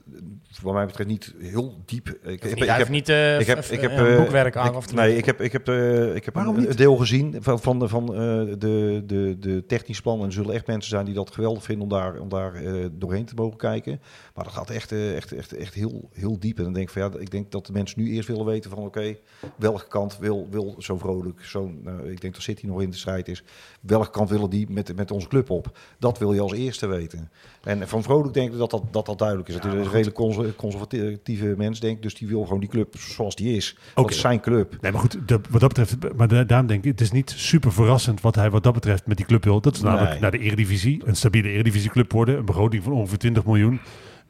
wat 0.62 0.74
mij 0.74 0.86
betreft, 0.86 1.10
niet 1.10 1.34
heel 1.40 1.82
diep... 1.86 2.10
Ik, 2.24 2.44
heb, 2.44 2.90
niet 2.90 3.10
eh, 3.10 3.40
ik 3.40 3.48
heb, 3.48 3.64
ik 3.64 3.82
heb 3.82 3.98
een 3.98 4.18
boekwerk 4.18 4.56
aan 4.56 4.82
te 4.82 4.94
Nee, 4.94 5.18
ik 5.18 5.26
heb, 5.26 5.42
ik 5.42 5.52
heb, 5.52 5.68
eh, 5.68 6.16
ik 6.16 6.26
heb 6.26 6.34
Waarom 6.34 6.58
een, 6.58 6.76
deel 6.76 6.96
gezien 6.96 7.36
van, 7.40 7.60
van, 7.60 7.80
de, 7.80 7.88
van 7.88 8.14
eh, 8.14 8.20
de, 8.58 9.04
de, 9.06 9.36
de 9.40 9.66
technisch 9.68 10.02
plan. 10.02 10.20
En 10.20 10.26
er 10.26 10.32
zullen 10.32 10.54
echt 10.54 10.68
mensen 10.68 10.90
zijn 10.90 11.06
die 11.06 11.14
dat 11.14 11.32
geweldig 11.34 11.64
vinden 11.64 11.84
om 11.84 11.90
daar, 11.90 12.20
om 12.20 12.30
daar 12.30 12.54
eh, 12.54 12.86
doorheen 12.92 13.26
te 13.26 13.36
mogen 13.36 13.58
kijken. 13.58 14.02
Maar 14.36 14.44
dat 14.44 14.54
gaat 14.54 14.70
echt, 14.70 14.92
echt, 14.92 15.32
echt, 15.32 15.54
echt 15.54 15.74
heel, 15.74 16.10
heel 16.14 16.40
diep. 16.40 16.58
En 16.58 16.64
dan 16.64 16.74
denk 16.74 16.88
ik 16.88 16.94
van 16.94 17.02
ja, 17.02 17.20
ik 17.20 17.32
denk 17.32 17.52
dat 17.52 17.66
de 17.66 17.72
mensen 17.72 18.02
nu 18.02 18.12
eerst 18.12 18.28
willen 18.28 18.46
weten 18.46 18.70
van 18.70 18.80
oké, 18.80 19.16
welke 19.56 19.88
kant 19.98 20.18
wil, 20.20 20.48
wil 20.52 20.76
zo 20.80 20.98
vrolijk, 20.98 21.46
zo, 21.46 21.72
nou, 21.84 22.12
ik 22.12 22.22
denk 22.22 22.34
dat 22.34 22.44
City 22.44 22.66
nog 22.66 22.82
in 22.82 22.90
de 22.90 22.98
strijd 22.98 23.28
is. 23.28 23.44
Welke 23.82 24.10
kant 24.10 24.30
willen 24.30 24.50
die 24.50 24.66
met, 24.70 24.96
met 24.96 25.12
onze 25.12 25.28
club 25.28 25.50
op? 25.50 25.78
Dat 26.00 26.18
wil 26.18 26.34
je 26.34 26.42
als 26.42 26.54
eerste 26.54 26.88
weten. 26.88 27.30
En 27.64 27.88
van 27.88 28.04
Vrolijk 28.04 28.34
denk 28.34 28.52
ik 28.52 28.58
dat 28.58 28.72
dat, 28.72 28.84
dat, 28.92 29.06
dat 29.06 29.18
duidelijk 29.20 29.48
is. 29.50 29.56
het 29.56 29.94
is 29.94 30.06
een 30.06 30.12
conser- 30.12 30.56
conservatieve 30.56 31.54
mens, 31.58 31.80
denk 31.80 31.96
ik. 31.96 32.02
Dus 32.02 32.16
die 32.16 32.28
wil 32.28 32.44
gewoon 32.44 32.60
die 32.60 32.70
club 32.70 32.96
zoals 32.98 33.36
die 33.36 33.56
is. 33.56 33.76
Dat 33.94 34.04
Oké. 34.04 34.14
is 34.14 34.20
zijn 34.20 34.40
club. 34.40 34.78
Nee, 34.82 34.92
maar 34.92 35.02
goed, 35.02 35.18
de- 35.28 35.40
wat 35.50 35.60
dat 35.62 35.74
betreft, 35.74 36.14
maar 36.16 36.28
da- 36.28 36.44
daarom 36.44 36.68
denk 36.68 36.84
ik, 36.84 36.92
het 36.92 37.02
is 37.02 37.12
niet 37.12 37.34
super 37.36 37.72
verrassend 37.74 38.22
wat 38.22 38.36
hij 38.36 38.50
wat 38.50 38.64
dat 38.64 38.74
betreft 38.74 39.08
met 39.08 39.18
die 39.18 39.26
club 39.26 39.44
wil. 39.44 39.62
Dat 39.62 39.76
is 39.76 39.82
namelijk 39.82 40.12
Nee. 40.12 40.20
naar 40.20 40.32
de 40.32 40.40
Eredivisie, 40.40 41.02
een 41.06 41.16
stabiele 41.16 41.50
Eredivisieclub 41.50 42.12
worden, 42.12 42.38
een 42.38 42.46
begroting 42.46 42.84
van 42.84 42.94
ongeveer 42.94 43.18
20 43.18 43.46
miljoen. 43.46 43.80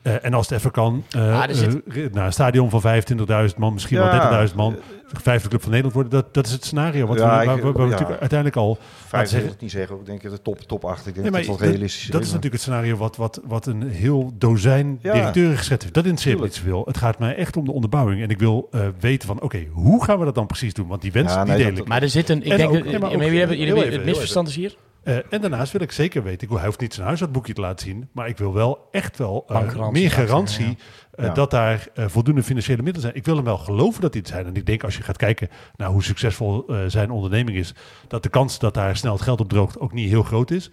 Eh, 0.02 0.26
en 0.26 0.34
als 0.34 0.50
het 0.50 0.58
even 0.58 0.72
kan, 0.72 1.04
Ah, 1.16 1.44
er 1.50 1.56
zit- 1.56 1.82
eh, 1.88 2.06
naar 2.14 2.26
een 2.26 2.34
stadion 2.34 2.70
van 2.70 2.82
25.000 2.82 3.58
man, 3.58 3.74
misschien 3.74 3.98
wel 3.98 4.06
Ja, 4.08 4.12
30.000 4.12 4.56
man, 4.56 4.76
vijfde 5.22 5.48
club 5.50 5.62
van 5.62 5.70
Nederland 5.72 5.96
worden, 5.96 6.12
dat, 6.22 6.34
dat 6.34 6.46
is 6.46 6.52
het 6.52 6.66
scenario 6.66 7.08
wat 7.08 7.18
Ja, 7.18 7.24
we, 7.24 7.30
waar, 7.30 7.42
ik- 7.42 7.48
waar- 7.48 7.62
waar 7.62 7.74
we 7.74 7.80
ja. 7.82 7.88
natuurlijk 7.90 8.20
uiteindelijk 8.20 8.60
al... 8.60 8.78
Vijf 9.08 9.22
wil 9.22 9.32
zeggen- 9.32 9.52
ik 9.56 9.62
niet 9.62 9.72
zeggen. 9.72 9.96
Ik 10.00 10.06
denk 10.06 10.22
dat 10.24 10.32
de 10.32 10.42
top, 10.42 10.60
top 10.60 10.86
8. 10.86 11.08
Ik 11.08 11.16
denk 11.16 11.30
Nee, 11.30 11.46
dat 11.46 11.60
realistisch 11.62 12.04
is. 12.04 12.10
dat 12.10 12.22
is 12.22 12.28
natuurlijk 12.28 12.54
het 12.54 12.62
scenario 12.64 12.98
wat, 12.98 13.16
wat, 13.16 13.42
wat 13.46 13.66
een 13.66 13.90
heel 13.90 14.32
dozijn 14.38 15.00
Ja. 15.02 15.14
directeuren 15.14 15.58
geschet 15.58 15.82
heeft. 15.82 15.94
Dat 15.94 16.04
interesseert 16.04 16.38
me 16.40 16.44
niet 16.46 16.56
zoveel. 16.56 16.84
Het 16.86 16.98
gaat 16.98 17.20
mij 17.20 17.36
echt 17.36 17.58
om 17.58 17.66
de 17.66 17.72
onderbouwing. 17.72 18.22
En 18.22 18.30
ik 18.30 18.40
wil 18.40 18.68
eh, 18.72 18.82
weten 19.00 19.28
van, 19.28 19.42
oké, 19.42 19.66
hoe 19.72 20.04
gaan 20.04 20.20
we 20.20 20.26
dat 20.26 20.36
dan 20.36 20.48
precies 20.48 20.74
doen? 20.74 20.88
Want 20.88 21.02
die 21.02 21.12
wens, 21.12 21.34
Ja, 21.34 21.44
die 21.44 21.54
nee, 21.54 21.64
deel 21.66 21.78
ik. 21.82 21.88
Maar 21.88 22.02
er 22.02 22.10
zit 22.10 22.30
een. 22.30 22.44
Ik 22.44 22.52
En 22.52 22.58
denk 22.58 22.70
ook- 22.70 22.76
dat. 22.76 22.84
nee, 22.84 22.92
maar 22.92 23.02
maar 23.02 23.12
ook- 23.18 23.24
jullie 23.24 23.40
hebben, 23.40 23.58
heel 23.58 23.66
jullie, 23.68 23.84
even, 23.84 23.96
het 23.98 24.06
misverstand 24.06 24.48
is 24.48 24.56
hier. 24.56 24.76
Eh, 25.08 25.18
en 25.30 25.42
daarnaast 25.42 25.72
wil 25.72 25.82
ik 25.82 25.92
zeker 25.92 26.24
weten, 26.24 26.50
ik 26.50 26.58
hoeft 26.58 26.80
niet 26.80 26.94
zijn 26.94 27.08
huishoudboekje 27.08 27.54
te 27.54 27.62
laten 27.62 27.86
zien, 27.88 28.10
maar 28.12 28.28
ik 28.28 28.38
wil 28.38 28.54
wel 28.54 28.88
echt 28.92 29.18
wel 29.18 29.46
eh, 29.48 29.90
meer 29.90 30.12
garantie 30.12 30.78
eh, 31.12 31.34
dat 31.34 31.52
daar 31.52 31.88
voldoende 31.96 32.44
financiële 32.44 32.82
middelen 32.82 33.02
zijn. 33.02 33.16
Ik 33.16 33.26
wil 33.26 33.36
hem 33.36 33.44
wel 33.44 33.58
geloven 33.58 34.02
dat 34.02 34.14
die 34.14 34.28
zijn. 34.28 34.46
En 34.46 34.56
ik 34.56 34.66
denk 34.66 34.84
als 34.84 34.98
je 34.98 35.04
gaat 35.04 35.18
kijken 35.18 35.50
naar 35.76 35.90
hoe 35.90 36.04
succesvol 36.04 36.66
zijn 36.88 37.12
onderneming 37.12 37.58
is, 37.58 37.74
dat 38.08 38.24
de 38.24 38.30
kans 38.30 38.60
dat 38.60 38.74
daar 38.74 38.98
snel 38.98 39.14
het 39.14 39.22
geld 39.22 39.40
op 39.40 39.50
droogt 39.50 39.80
ook 39.80 39.94
niet 39.94 40.10
heel 40.10 40.24
groot 40.24 40.52
is. 40.52 40.72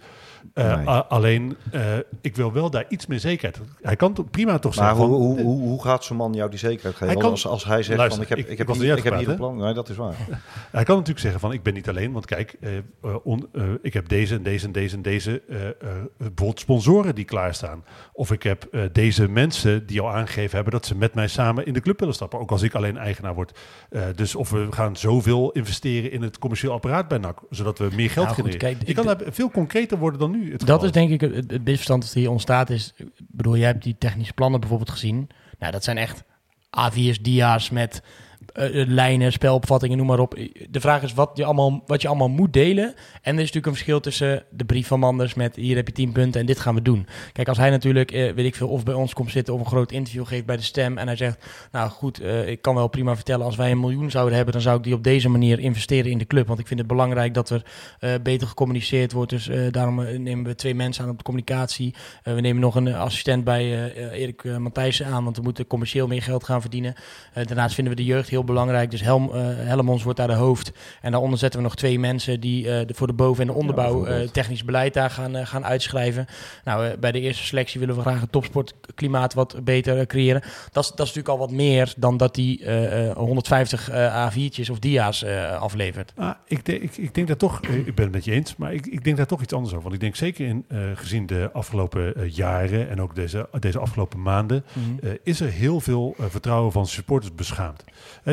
Eh, 0.53 0.75
Nee. 0.75 0.87
alleen, 0.87 1.55
eh, 1.71 1.81
ik 2.21 2.35
wil 2.35 2.51
wel 2.53 2.69
daar 2.69 2.85
iets 2.89 3.05
meer 3.05 3.19
zekerheid. 3.19 3.59
Hij 3.81 3.95
kan 3.95 4.13
toch 4.13 4.29
prima 4.29 4.59
toch 4.59 4.75
Maar 4.75 4.85
zeggen 4.85 5.05
hoe, 5.05 5.15
van, 5.17 5.25
hoe, 5.25 5.41
hoe, 5.55 5.67
hoe 5.67 5.81
gaat 5.83 6.03
zo'n 6.03 6.17
man 6.17 6.33
jou 6.33 6.49
die 6.49 6.59
zekerheid 6.59 6.93
geven? 6.95 7.07
Hij 7.07 7.15
kan- 7.21 7.31
als, 7.31 7.47
als 7.47 7.65
hij 7.65 7.83
zegt 7.83 7.97
Luister, 7.97 8.13
van 8.13 8.21
ik 8.23 8.29
heb, 8.29 8.37
ik- 8.51 8.57
heb 8.57 8.67
niet, 8.67 8.97
ik 8.97 9.03
heb 9.03 9.17
niet 9.17 9.27
een 9.27 9.35
plan. 9.35 9.57
Nee, 9.57 9.73
dat 9.73 9.89
is 9.89 9.95
waar. 9.95 10.15
Hij 10.71 10.83
kan 10.83 10.95
natuurlijk 10.95 11.19
zeggen 11.19 11.39
van 11.39 11.51
ik 11.53 11.63
ben 11.63 11.73
niet 11.73 11.89
alleen, 11.89 12.11
want 12.11 12.25
kijk, 12.25 12.55
eh, 12.61 12.77
eh, 12.77 12.83
on- 13.23 13.49
ik 13.81 13.93
heb 13.93 14.07
deze 14.09 14.35
en 14.35 14.43
deze 14.43 14.65
en 14.65 14.71
deze 14.71 14.95
en 14.95 15.01
deze 15.01 15.41
eh, 15.49 15.67
eh, 15.67 15.73
bijvoorbeeld 16.17 16.59
sponsoren 16.59 17.15
die 17.15 17.25
klaarstaan. 17.25 17.83
Of 18.13 18.31
ik 18.31 18.43
heb 18.43 18.63
eh, 18.71 18.81
deze 18.91 19.27
mensen 19.29 19.85
die 19.85 20.01
al 20.01 20.11
aangegeven 20.11 20.55
hebben 20.55 20.73
dat 20.73 20.85
ze 20.85 20.95
met 20.95 21.13
mij 21.13 21.27
samen 21.27 21.65
in 21.65 21.73
de 21.73 21.81
club 21.81 21.99
willen 21.99 22.13
stappen, 22.15 22.39
ook 22.39 22.51
als 22.51 22.61
ik 22.61 22.73
alleen 22.75 22.97
eigenaar 22.97 23.33
word. 23.35 23.59
Eh, 23.89 24.01
dus 24.15 24.35
of 24.35 24.49
we 24.49 24.67
gaan 24.69 24.95
zoveel 24.95 25.51
investeren 25.51 26.11
in 26.11 26.21
het 26.21 26.39
commercieel 26.39 26.73
apparaat 26.73 27.07
bij 27.07 27.17
NAC, 27.17 27.39
zodat 27.49 27.77
we 27.77 27.87
meer 27.95 28.09
geld 28.09 28.25
Nou, 28.25 28.27
goed, 28.41 28.45
genereren. 28.45 28.77
kijk, 28.77 28.87
je 28.87 28.93
kan 28.93 29.05
daar 29.05 29.17
veel 29.33 29.51
concreter 29.51 29.97
worden 29.97 30.19
dan 30.19 30.34
nu. 30.35 30.51
Het 30.51 30.65
Dat 30.65 30.83
is 30.83 30.91
denk 30.91 31.09
ik 31.09 31.21
het, 31.21 31.51
het 31.51 31.63
misverstand 31.63 32.01
dat 32.01 32.13
hier 32.13 32.29
ontstaat 32.29 32.69
is. 32.69 32.93
Ik 32.97 33.07
bedoel, 33.17 33.57
jij 33.57 33.67
hebt 33.67 33.83
die 33.83 33.95
technische 33.97 34.33
plannen 34.33 34.59
bijvoorbeeld 34.59 34.89
gezien. 34.89 35.29
Nou, 35.59 35.71
dat 35.71 35.83
zijn 35.83 35.97
echt 35.97 36.23
A4's, 36.79 37.21
dia's 37.21 37.69
met 37.69 38.01
eh, 38.55 38.81
eh, 38.81 38.87
lijnen, 38.87 39.31
spelopvattingen, 39.31 39.97
noem 39.97 40.07
maar 40.07 40.19
op. 40.19 40.37
De 40.69 40.79
vraag 40.79 41.03
is 41.03 41.13
wat 41.13 41.31
je, 41.33 41.45
allemaal, 41.45 41.83
wat 41.85 42.01
je 42.01 42.07
allemaal 42.07 42.29
moet 42.29 42.53
delen. 42.53 42.93
En 43.21 43.35
er 43.35 43.41
is 43.41 43.51
natuurlijk 43.51 43.65
een 43.65 43.71
verschil 43.71 43.99
tussen 43.99 44.43
de 44.49 44.65
brief 44.65 44.87
van 44.87 44.99
Manders 44.99 45.33
met 45.33 45.55
hier 45.55 45.75
heb 45.75 45.87
je 45.87 45.93
10 45.93 46.11
punten 46.11 46.41
en 46.41 46.47
dit 46.47 46.59
gaan 46.59 46.75
we 46.75 46.81
doen. 46.81 47.07
Kijk, 47.31 47.47
als 47.47 47.57
hij 47.57 47.69
natuurlijk, 47.69 48.11
eh, 48.11 48.33
weet 48.33 48.45
ik 48.45 48.55
veel, 48.55 48.67
of 48.67 48.83
bij 48.83 48.93
ons 48.93 49.13
komt 49.13 49.31
zitten 49.31 49.53
of 49.53 49.59
een 49.59 49.65
groot 49.65 49.91
interview 49.91 50.25
geeft 50.25 50.45
bij 50.45 50.55
de 50.55 50.61
stem. 50.61 50.97
En 50.97 51.07
hij 51.07 51.15
zegt, 51.15 51.45
nou 51.71 51.89
goed, 51.89 52.23
ik 52.45 52.61
kan 52.61 52.75
wel 52.75 52.87
prima 52.87 53.15
vertellen, 53.15 53.45
als 53.45 53.55
wij 53.55 53.71
een 53.71 53.79
miljoen 53.79 54.11
zouden 54.11 54.35
hebben, 54.35 54.53
dan 54.53 54.61
zou 54.61 54.77
ik 54.77 54.83
die 54.83 54.93
op 54.93 55.03
deze 55.03 55.29
manier 55.29 55.59
investeren 55.59 56.11
in 56.11 56.17
de 56.17 56.27
club. 56.27 56.47
Want 56.47 56.59
ik 56.59 56.67
vind 56.67 56.79
het 56.79 56.89
belangrijk 56.89 57.33
dat 57.33 57.49
er 57.49 57.63
beter 58.21 58.47
gecommuniceerd 58.47 59.11
wordt. 59.11 59.29
Dus 59.29 59.49
daarom 59.71 59.95
nemen 60.23 60.45
we 60.45 60.55
twee 60.55 60.75
mensen 60.75 61.03
aan 61.03 61.09
op 61.09 61.17
de 61.17 61.23
communicatie. 61.23 61.93
We 62.23 62.41
nemen 62.41 62.61
nog 62.61 62.75
een 62.75 62.93
assistent 62.93 63.43
bij 63.43 63.93
Erik 64.11 64.43
Matthijssen 64.43 65.05
aan, 65.05 65.23
want 65.23 65.37
we 65.37 65.43
moeten 65.43 65.67
commercieel 65.67 66.07
meer 66.07 66.21
geld 66.21 66.43
gaan 66.43 66.61
verdienen. 66.61 66.93
Daarnaast 67.33 67.75
vinden 67.75 67.95
we 67.95 68.01
de 68.01 68.07
jeugd 68.07 68.29
heel 68.29 68.43
belangrijk. 68.45 68.91
Dus 68.91 69.01
Helm, 69.01 69.31
eh 69.33 69.41
Helmons 69.45 70.03
wordt 70.03 70.19
daar 70.19 70.27
de 70.27 70.33
hoofd. 70.33 70.71
En 71.01 71.11
daaronder 71.11 71.39
zetten 71.39 71.59
we 71.59 71.65
nog 71.65 71.75
twee 71.75 71.99
mensen 71.99 72.39
die 72.39 72.71
eh, 72.71 72.87
de, 72.87 72.93
voor 72.93 73.07
de 73.07 73.13
boven- 73.13 73.41
en 73.41 73.53
de 73.53 73.59
onderbouw 73.59 74.05
eh, 74.05 74.27
technisch 74.27 74.65
beleid 74.65 74.93
daar 74.93 75.09
gaan, 75.09 75.47
gaan 75.47 75.65
uitschrijven. 75.65 76.25
Nou, 76.63 76.97
bij 76.97 77.11
de 77.11 77.19
eerste 77.19 77.43
selectie 77.43 77.79
willen 77.79 77.95
we 77.95 78.01
graag 78.01 78.21
het 78.21 78.31
topsportklimaat 78.31 79.33
wat 79.33 79.63
beter 79.63 80.07
creëren. 80.07 80.41
Dat 80.71 80.83
is, 80.83 80.89
dat 80.89 81.07
is 81.07 81.13
natuurlijk 81.13 81.27
al 81.27 81.37
wat 81.37 81.51
meer 81.51 81.93
dan 81.97 82.17
dat 82.17 82.35
die 82.35 82.65
eh, 82.65 83.09
eh, 83.09 83.17
150 83.17 83.89
eh, 83.89 84.31
A4'tjes 84.31 84.69
of 84.71 84.79
dia's 84.79 85.25
aflevert. 85.59 86.13
Ah, 86.15 86.31
ik, 86.47 86.65
denk, 86.65 86.81
ik, 86.81 86.97
ik 86.97 87.13
denk 87.13 87.27
daar 87.27 87.37
toch, 87.37 87.61
ik 87.61 87.95
ben 87.95 88.05
het 88.05 88.13
met 88.13 88.25
je 88.25 88.31
eens, 88.31 88.55
maar 88.55 88.73
ik, 88.73 88.85
ik 88.85 89.03
denk 89.03 89.17
daar 89.17 89.25
toch 89.25 89.41
iets 89.41 89.53
anders 89.53 89.71
over. 89.73 89.83
Want 89.83 89.95
ik 89.95 90.01
denk 90.01 90.15
zeker 90.15 90.47
in, 90.47 90.65
gezien 90.95 91.25
de 91.25 91.49
afgelopen 91.53 92.29
jaren 92.29 92.89
en 92.89 93.01
ook 93.01 93.15
deze, 93.15 93.49
deze 93.59 93.79
afgelopen 93.79 94.21
maanden, 94.21 94.63
eh, 95.01 95.09
is 95.23 95.39
er 95.39 95.49
heel 95.49 95.79
veel 95.79 96.15
vertrouwen 96.19 96.71
van 96.71 96.87
supporters 96.87 97.35
beschaamd. 97.35 97.83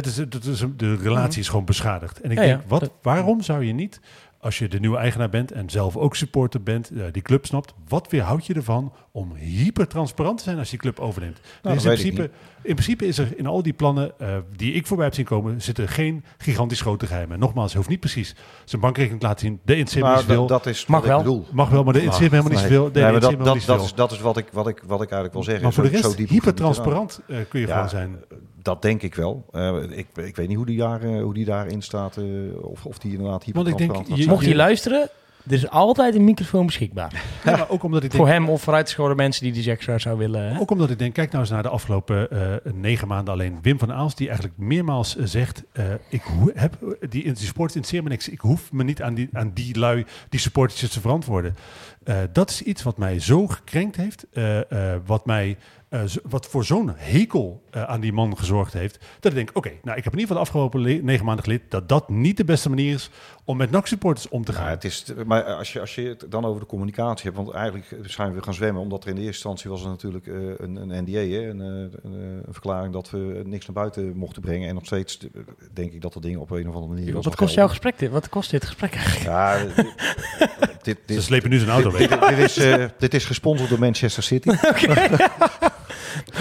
Het 0.04 0.06
is, 0.06 0.16
het 0.16 0.44
is, 0.44 0.64
de 0.76 0.96
relatie 0.96 1.40
is 1.40 1.48
gewoon 1.48 1.64
beschadigd. 1.64 2.20
En 2.20 2.30
ik 2.30 2.38
Ja, 2.38 2.44
denk, 2.44 2.60
wat, 2.66 2.90
waarom 3.02 3.42
zou 3.42 3.64
je 3.64 3.72
niet, 3.72 4.00
als 4.40 4.58
je 4.58 4.68
de 4.68 4.80
nieuwe 4.80 4.96
eigenaar 4.96 5.28
bent 5.28 5.52
en 5.52 5.70
zelf 5.70 5.96
ook 5.96 6.16
supporter 6.16 6.62
bent, 6.62 6.90
eh, 6.90 7.04
die 7.12 7.22
club 7.22 7.46
snapt, 7.46 7.74
wat 7.88 8.10
weerhoudt 8.10 8.46
je 8.46 8.54
ervan 8.54 8.92
om 9.12 9.34
hyper 9.34 9.88
transparant 9.88 10.38
te 10.38 10.44
zijn 10.44 10.58
als 10.58 10.70
je 10.70 10.76
die 10.78 10.80
club 10.90 10.98
overneemt? 11.00 11.36
Er 11.38 11.42
Nou, 11.62 11.76
is 11.76 11.84
in, 11.84 11.90
principe, 11.92 12.30
in 12.62 12.74
principe 12.74 13.06
is 13.06 13.18
er 13.18 13.38
in 13.38 13.46
al 13.46 13.62
die 13.62 13.72
plannen 13.72 14.18
eh, 14.18 14.36
die 14.56 14.72
ik 14.72 14.86
voorbij 14.86 15.06
heb 15.06 15.14
zien 15.14 15.24
komen, 15.24 15.62
zitten 15.62 15.88
geen 15.88 16.24
gigantisch 16.38 16.80
grote 16.80 17.06
geheimen. 17.06 17.38
Nogmaals, 17.38 17.70
je 17.70 17.76
hoeft 17.76 17.88
niet 17.90 18.00
precies 18.00 18.34
zijn 18.64 18.80
bankrekening 18.80 19.20
te 19.20 19.26
laten 19.26 19.46
zien. 19.46 19.60
De 19.64 19.72
Nou, 19.72 19.78
niet 19.84 19.90
zoveel. 19.90 20.46
dat, 20.46 20.66
is 20.66 20.86
Mag 20.86 21.00
wat 21.00 21.08
wel. 21.08 21.18
ik 21.18 21.24
bedoel. 21.24 21.46
Mag 21.52 21.68
wel, 21.68 21.84
maar 21.84 21.92
de 21.92 22.00
me 22.02 22.12
helemaal 22.12 22.42
niet 22.48 22.58
zoveel. 22.58 22.92
De 22.92 23.00
Nee, 23.00 23.10
maar 23.10 23.20
dat, 23.20 23.30
dat, 23.30 23.44
dat, 23.64 23.82
is, 23.82 23.94
dat 23.94 24.12
is 24.12 24.20
wat 24.20 24.36
ik, 24.36 24.46
wat, 24.52 24.68
ik, 24.68 24.82
wat, 24.86 25.02
ik, 25.02 25.10
eigenlijk 25.10 25.32
wil 25.32 25.42
zeggen. 25.42 25.62
Maar 25.62 25.72
voor 25.72 25.82
de 25.84 25.96
Zo- 25.98 26.08
rest, 26.16 26.30
hyper 26.30 26.54
transparant 26.54 27.20
eh, 27.28 27.36
kun 27.48 27.60
je 27.60 27.66
Ja, 27.66 27.74
gewoon 27.74 27.88
zijn. 27.88 28.16
Dat 28.62 28.82
denk 28.82 29.02
ik 29.02 29.14
wel. 29.14 29.44
Eh, 29.52 29.76
ik, 29.90 30.06
ik 30.14 30.36
weet 30.36 30.48
niet 30.48 30.56
hoe 30.56 30.66
die, 30.66 30.78
daar, 30.78 31.02
eh, 31.02 31.22
hoe 31.22 31.34
die 31.34 31.44
daarin 31.44 31.82
staat. 31.82 32.16
eh, 32.16 32.24
of, 32.60 32.86
of 32.86 32.98
die 32.98 33.12
inderdaad 33.12 33.44
hyper 33.44 33.62
Want 33.62 33.68
ik 33.72 33.78
denk, 33.78 33.90
transparant 33.90 34.06
gaat 34.08 34.16
je- 34.16 34.22
zijn. 34.22 34.34
Mocht 34.34 34.44
je 34.46 34.54
luisteren, 34.54 35.08
er 35.46 35.52
is 35.52 35.68
altijd 35.68 36.14
een 36.14 36.24
microfoon 36.24 36.66
beschikbaar. 36.66 37.12
Ja, 37.44 37.50
maar 37.56 37.68
ook 37.70 37.82
omdat 37.82 38.02
ik 38.04 38.10
Voor 38.14 38.26
denk, 38.26 38.38
hem 38.38 38.48
of 38.48 38.62
vooruitgeschoren 38.62 39.16
mensen 39.16 39.42
die 39.44 39.52
die 39.52 39.70
extra 39.70 39.98
zou 39.98 40.18
willen. 40.18 40.52
hè? 40.54 40.60
ook 40.60 40.70
omdat 40.70 40.90
ik 40.90 40.98
denk, 40.98 41.14
kijk 41.14 41.28
nou 41.30 41.42
eens 41.42 41.52
naar 41.52 41.62
de 41.62 41.68
afgelopen 41.68 42.30
eh, 42.30 42.72
negen 42.72 43.08
maanden 43.08 43.34
alleen. 43.34 43.58
Wim 43.62 43.78
van 43.78 43.92
Aals, 43.92 44.14
die 44.14 44.26
eigenlijk 44.28 44.58
meermaals 44.58 45.16
zegt, 45.16 45.62
eh, 45.72 45.84
ik 46.08 46.22
heb 46.54 46.96
die, 47.08 47.22
die 47.22 47.36
sport 47.36 47.68
interesseert 47.74 48.02
me 48.04 48.08
niks. 48.08 48.28
Ik 48.28 48.40
hoef 48.40 48.72
me 48.72 48.84
niet 48.84 49.02
aan 49.02 49.14
die, 49.14 49.28
aan 49.32 49.50
die 49.54 49.78
lui, 49.78 50.04
die 50.28 50.40
supporters 50.40 50.92
te 50.92 51.00
verantwoorden. 51.00 51.56
Eh, 52.04 52.16
dat 52.32 52.50
is 52.50 52.62
iets 52.62 52.82
wat 52.82 52.96
mij 52.98 53.18
zo 53.20 53.46
gekrenkt 53.46 53.96
heeft, 53.96 54.26
eh, 54.32 54.92
eh, 54.94 55.00
wat 55.06 55.26
mij 55.26 55.56
eh, 55.92 56.02
wat 56.22 56.46
voor 56.46 56.64
zo'n 56.64 56.92
hekel 56.96 57.62
eh, 57.70 57.82
aan 57.82 58.00
die 58.00 58.12
man 58.12 58.38
gezorgd 58.38 58.72
heeft. 58.72 58.98
Dat 59.20 59.32
ik 59.32 59.38
denk, 59.38 59.50
oké, 59.52 59.68
nou 59.82 59.96
ik 59.96 60.04
heb 60.04 60.12
in 60.12 60.18
ieder 60.18 60.36
geval 60.36 60.36
de 60.36 60.48
afgelopen 60.50 61.04
negen 61.04 61.24
maanden 61.24 61.44
geleerd 61.44 61.70
dat 61.70 61.88
dat 61.88 62.08
niet 62.08 62.36
de 62.36 62.44
beste 62.44 62.68
manier 62.68 62.94
is 62.94 63.10
om 63.44 63.56
met 63.56 63.70
NAC-supporters 63.70 64.28
om 64.28 64.44
te 64.44 64.52
gaan. 64.52 64.64
Ja, 64.64 64.70
het 64.70 64.84
is, 64.84 65.04
maar 65.26 65.44
als 65.44 65.72
je, 65.72 65.80
als 65.80 65.94
je 65.94 66.02
het 66.02 66.26
dan 66.28 66.44
over 66.44 66.60
de 66.60 66.66
communicatie 66.66 67.24
hebt, 67.24 67.36
want 67.36 67.50
eigenlijk 67.50 67.96
zijn 68.02 68.34
we 68.34 68.42
gaan 68.42 68.54
zwemmen, 68.54 68.82
omdat 68.82 69.02
er 69.02 69.08
in 69.08 69.14
de 69.14 69.20
eerste 69.20 69.48
instantie 69.48 69.70
was 69.70 69.82
er 69.82 69.88
natuurlijk 69.88 70.26
eh, 70.26 70.34
een, 70.56 70.76
een 70.76 71.04
NDA, 71.04 71.18
hè, 71.18 71.48
een, 71.48 71.60
eh, 71.60 72.00
een, 72.02 72.14
eh, 72.14 72.46
een 72.46 72.52
verklaring 72.52 72.92
dat 72.92 73.10
we 73.10 73.42
niks 73.44 73.66
naar 73.66 73.74
buiten 73.74 74.16
mochten 74.16 74.42
brengen. 74.42 74.68
En 74.68 74.74
nog 74.74 74.84
steeds 74.84 75.18
eh, 75.18 75.42
denk 75.72 75.92
ik 75.92 76.00
dat 76.00 76.12
dat 76.12 76.22
ding 76.22 76.36
op 76.36 76.50
een 76.50 76.68
of 76.68 76.74
andere 76.74 76.94
manier. 76.94 77.22
Wat 77.22 77.36
kost 77.36 77.54
jouw 77.54 77.68
gesprek 77.68 77.98
dit? 77.98 78.10
Wat 78.10 78.28
kost 78.28 78.50
dit 78.50 78.64
gesprek 78.64 78.94
eigenlijk? 78.94 79.24
Ja, 79.24 79.58
dit, 80.82 80.98
dit, 81.06 81.16
Ze 81.16 81.22
slepen 81.22 81.50
nu 81.50 81.58
zijn 81.58 81.70
auto 81.70 81.90
weg. 81.90 82.08
dit, 82.08 82.28
dit 82.28 82.38
is, 82.38 82.56
eh, 82.56 82.84
dit 82.98 83.14
is 83.14 83.24
gesponsord 83.24 83.68
door 83.68 83.78
Manchester 83.78 84.22
City. 84.22 84.48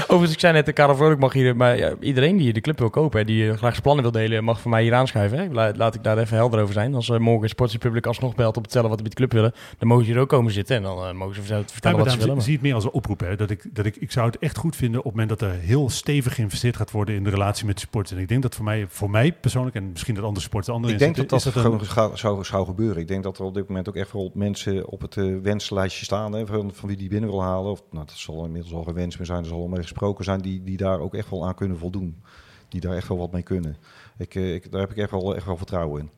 Overigens, 0.02 0.32
ik 0.34 0.40
zei 0.40 0.54
net, 0.54 0.66
de 0.66 0.74
Karel 0.74 0.96
Vrolijk 0.96 1.20
mag 1.20 1.34
hier, 1.34 1.56
maar 1.56 1.78
ja, 1.78 1.94
iedereen 2.00 2.38
die 2.38 2.54
de 2.54 2.62
club 2.62 2.80
wil 2.80 2.90
kopen, 2.90 3.20
hè, 3.20 3.26
die 3.26 3.50
eh, 3.50 3.58
graag 3.58 3.70
zijn 3.72 3.82
plannen 3.82 4.04
wil 4.04 4.12
delen, 4.12 4.44
mag 4.44 4.60
voor 4.62 4.72
mij 4.72 4.84
hier 4.84 4.94
aanschuiven. 4.94 5.38
Hè. 5.38 5.48
La- 5.52 5.72
Laat 5.76 5.96
ik 5.96 6.04
daar 6.04 6.18
even 6.18 6.36
helder 6.38 6.62
over 6.62 6.74
zijn. 6.74 6.96
Als 6.96 7.08
uh, 7.10 7.18
morgen 7.18 7.50
Sports 7.50 7.74
Republic 7.74 8.06
alsnog 8.06 8.36
belt 8.36 8.58
om 8.58 8.64
te 8.64 8.70
vertellen 8.70 8.90
wat 8.90 8.98
we 8.98 9.04
met 9.04 9.12
de 9.12 9.18
club 9.18 9.32
willen, 9.32 9.54
dan 9.78 9.88
mogen 9.88 10.06
ze 10.06 10.12
hier 10.12 10.20
ook 10.22 10.30
komen 10.30 10.52
zitten 10.52 10.76
en 10.76 10.84
dan 10.84 11.06
eh, 11.06 11.14
mogen 11.14 11.34
ze 11.36 11.40
vertellen, 11.40 11.64
Ja, 11.68 11.72
vertellen 11.72 11.98
maar 11.98 12.06
wat 12.06 12.14
ze 12.16 12.20
willen. 12.20 12.36
zie 12.36 12.44
zie 12.44 12.54
het 12.54 12.62
meer 12.62 12.74
als 12.74 12.84
een 12.84 12.92
oproep. 12.92 13.20
Hè. 13.20 13.36
Dat 13.36 13.50
ik, 13.50 13.66
dat 13.76 13.86
ik, 13.86 13.96
ik 13.96 14.12
zou 14.12 14.26
het 14.28 14.38
echt 14.38 14.58
goed 14.58 14.76
vinden 14.76 15.00
op 15.00 15.06
het 15.06 15.16
moment 15.16 15.40
dat 15.40 15.50
er 15.50 15.56
heel 15.60 15.90
stevig 15.90 16.36
geïnvesteerd 16.36 16.76
gaat 16.78 16.92
worden 16.92 17.16
in 17.16 17.24
de 17.24 17.30
relatie 17.30 17.66
met 17.66 17.80
supporters. 17.80 18.16
En 18.16 18.22
ik 18.22 18.28
denk 18.28 18.42
dat 18.42 18.56
voor 18.56 18.66
mij, 18.66 18.86
voor 18.90 19.10
mij 19.10 19.32
persoonlijk, 19.34 19.76
en 19.76 19.90
misschien 19.92 20.16
dat 20.16 20.24
andere 20.24 20.46
sporters 20.46 20.76
andere 20.76 20.94
Ik 20.94 21.00
denk 21.00 21.16
dat 21.16 21.30
dat 21.30 21.46
een- 21.46 21.52
gewoon 21.52 21.86
ga- 21.86 22.16
zou, 22.16 22.44
zou 22.44 22.66
gebeuren. 22.66 23.02
Ik 23.02 23.08
denk 23.08 23.24
dat 23.24 23.38
er 23.40 23.46
op 23.46 23.54
dit 23.54 23.68
moment 23.68 23.90
ook 23.90 23.96
echt 23.96 24.12
wel 24.14 24.32
mensen 24.34 24.88
op 24.88 25.02
het 25.02 25.16
wenslijstje 25.42 26.06
staan. 26.06 26.34
Hè, 26.34 26.46
van, 26.46 26.72
van 26.74 26.88
wie 26.88 26.98
die 26.98 27.10
binnen 27.10 27.30
wil 27.30 27.42
halen. 27.42 27.72
Of, 27.72 27.82
nou, 27.92 28.06
dat 28.06 28.16
zal 28.18 28.46
inmiddels 28.46 28.74
al 28.74 28.84
geen 28.84 28.94
wens 28.94 29.18
meer 29.18 29.26
zijn. 29.28 29.46
Zal 29.46 29.61
mee 29.70 29.82
gesproken 29.82 30.24
zijn 30.24 30.42
die, 30.42 30.64
die 30.64 30.78
daar 30.78 31.00
ook 31.00 31.16
echt 31.16 31.30
wel 31.30 31.48
aan 31.48 31.56
kunnen 31.56 31.78
voldoen. 31.78 32.22
Die 32.70 32.82
daar 32.82 32.96
echt 32.96 33.08
wel 33.08 33.18
wat 33.18 33.32
mee 33.32 33.44
kunnen. 33.44 33.78
Ik, 34.18 34.36
eh, 34.36 34.54
ik, 34.54 34.72
daar 34.72 34.82
heb 34.82 34.92
ik 34.92 34.98
echt 34.98 35.12
wel, 35.12 35.36
echt 35.36 35.46
wel 35.46 35.58
vertrouwen 35.58 36.02
in. 36.02 36.10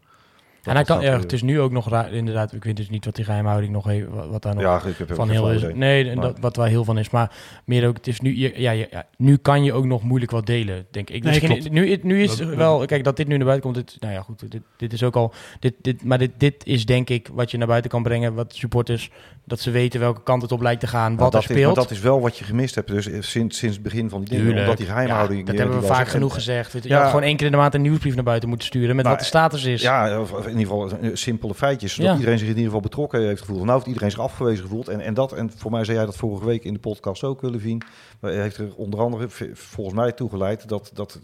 En 0.64 0.76
hij 0.76 0.84
kan, 0.84 1.02
ja, 1.02 1.20
het 1.20 1.34
is 1.34 1.42
nu 1.42 1.60
ook 1.60 1.72
nog 1.72 1.90
raar, 1.90 2.12
inderdaad, 2.12 2.54
ik 2.54 2.64
weet 2.64 2.76
dus 2.78 2.90
niet 2.90 3.06
wat 3.06 3.16
die 3.16 3.26
geheimhouding 3.26 3.72
nog 3.74 3.86
heeft, 3.86 4.08
wat, 4.30 4.42
daar 4.42 4.54
nog 4.54 4.64
ja, 4.64 4.82
ik 4.86 4.98
heb 4.98 5.10
er 5.10 5.16
van 5.16 5.30
heel 5.30 5.52
is. 5.52 5.62
idee. 5.62 5.76
Nee, 5.76 6.10
en 6.10 6.16
Maar- 6.18 6.26
dat, 6.26 6.40
wat 6.40 6.56
waar 6.56 6.68
heel 6.68 6.84
van 6.84 6.98
is. 6.98 7.10
Maar 7.10 7.32
meer 7.66 7.88
ook, 7.88 7.96
het 7.98 8.08
is 8.08 8.20
nu, 8.22 8.38
ja, 8.38 8.50
ja, 8.56 8.72
ja, 8.72 9.06
nu 9.18 9.38
kan 9.38 9.64
je 9.64 9.74
ook 9.74 9.86
nog 9.86 10.04
moeilijk 10.04 10.32
wat 10.32 10.46
delen, 10.46 10.86
denk 10.92 11.10
ik. 11.10 11.24
Nee, 11.24 11.70
nu, 11.70 12.00
nu 12.02 12.24
is 12.24 12.38
Dat- 12.38 12.56
wel, 12.56 12.86
kijk, 12.86 13.04
dat 13.04 13.18
dit 13.18 13.28
nu 13.28 13.36
naar 13.38 13.46
buiten 13.46 13.72
komt, 13.72 13.88
dit, 13.88 13.98
nou 14.02 14.14
ja, 14.14 14.22
goed, 14.22 14.52
dit, 14.52 14.62
dit 14.78 14.94
is 14.94 15.04
ook 15.04 15.16
al, 15.16 15.34
dit, 15.60 15.74
dit, 15.82 16.04
maar 16.04 16.18
dit, 16.18 16.32
dit 16.38 16.56
is 16.66 16.86
denk 16.86 17.10
ik 17.10 17.30
wat 17.34 17.52
je 17.52 17.58
naar 17.58 17.68
buiten 17.68 17.92
kan 17.92 18.04
brengen, 18.04 18.34
wat 18.34 18.54
supporters, 18.56 19.12
dat 19.46 19.60
ze 19.60 19.72
weten 19.72 20.00
welke 20.00 20.24
kant 20.24 20.42
het 20.42 20.52
op 20.52 20.62
lijkt 20.62 20.80
te 20.80 20.88
gaan, 20.88 21.12
Maar 21.12 21.20
wat 21.24 21.34
er 21.34 21.40
dat 21.40 21.50
is, 21.50 21.56
speelt. 21.56 21.76
maar 21.76 21.84
dat 21.84 21.94
is 21.94 22.00
wel 22.00 22.22
wat 22.22 22.38
je 22.38 22.44
gemist 22.44 22.76
hebt. 22.76 22.88
Dus 22.88 23.08
eh, 23.10 23.22
sinds, 23.22 23.58
sinds 23.58 23.76
het 23.76 23.84
begin 23.84 24.10
van 24.10 24.20
die 24.20 24.30
dingen. 24.30 24.44
Tuurlijk. 24.44 24.64
Omdat 24.64 24.78
die 24.78 24.88
geheimhouding... 24.88 25.40
Ja, 25.40 25.46
dat 25.46 25.58
hebben 25.58 25.80
we 25.80 25.86
vaak 25.86 26.06
er. 26.06 26.12
genoeg 26.12 26.30
En- 26.30 26.36
gezegd. 26.36 26.72
Je, 26.74 26.80
Ja. 26.84 27.06
gewoon 27.08 27.22
één 27.24 27.36
keer 27.38 27.46
in 27.46 27.52
de 27.52 27.58
maand 27.58 27.74
een 27.74 27.82
nieuwsbrief 27.82 28.16
naar 28.16 28.24
buiten 28.24 28.50
moeten 28.50 28.68
sturen 28.68 28.96
met 28.96 29.04
Maar- 29.06 29.14
wat 29.14 29.22
de 29.22 29.28
status 29.28 29.64
is. 29.66 29.82
Ja, 29.82 30.20
of 30.20 30.32
of 30.32 30.46
in 30.54 30.60
ieder 30.60 30.74
geval 30.74 31.00
eh, 31.00 31.10
simpele 31.14 31.54
feitjes. 31.54 31.94
Zodat 31.94 32.12
Ja. 32.12 32.18
iedereen 32.18 32.38
zich 32.40 32.48
in 32.48 32.54
ieder 32.54 32.66
geval 32.72 32.82
betrokken 32.82 33.22
heeft 33.22 33.42
gevoeld. 33.42 33.60
Nou 33.64 33.74
heeft 33.74 33.88
iedereen 33.88 34.12
zich 34.12 34.20
afgewezen 34.20 34.64
gevoeld. 34.64 34.88
En, 34.88 35.00
en, 35.02 35.14
dat, 35.14 35.32
en 35.34 35.52
voor 35.56 35.72
mij 35.72 35.84
zei 35.84 35.98
jij 35.98 36.06
dat 36.06 36.16
vorige 36.16 36.46
week 36.46 36.64
in 36.64 36.74
de 36.74 36.80
podcast 36.80 37.24
ook, 37.24 37.42
Levine. 37.42 37.82
Maar 38.20 38.32
heeft 38.32 38.58
er 38.58 38.76
onder 38.76 39.00
andere 39.00 39.28
volgens 39.54 39.96
mij 39.96 40.12
toe 40.12 40.30
geleid 40.30 40.70
dat, 40.70 40.92
dat 40.94 41.20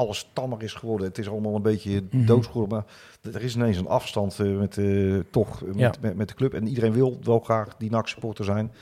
alles 0.00 0.28
tammer 0.32 0.62
is 0.62 0.74
geworden. 0.74 1.06
Het 1.06 1.18
is 1.18 1.28
allemaal 1.28 1.54
een 1.54 1.62
beetje 1.62 2.02
geworden. 2.22 2.68
Maar 2.68 3.34
er 3.34 3.42
is 3.42 3.54
ineens 3.54 3.76
een 3.76 3.88
afstand 3.88 4.38
eh, 4.38 4.46
met, 4.46 4.78
eh, 4.78 5.18
toch, 5.30 5.62
eh, 5.62 5.68
met, 5.68 5.78
Ja. 5.78 5.92
met, 6.00 6.16
met 6.16 6.28
de 6.28 6.34
club. 6.34 6.54
En 6.54 6.68
iedereen 6.68 6.92
wil 6.92 7.18
wel 7.22 7.40
graag 7.40 7.76
die 7.78 7.90
NAC-supporter 7.90 8.44
zijn. 8.44 8.72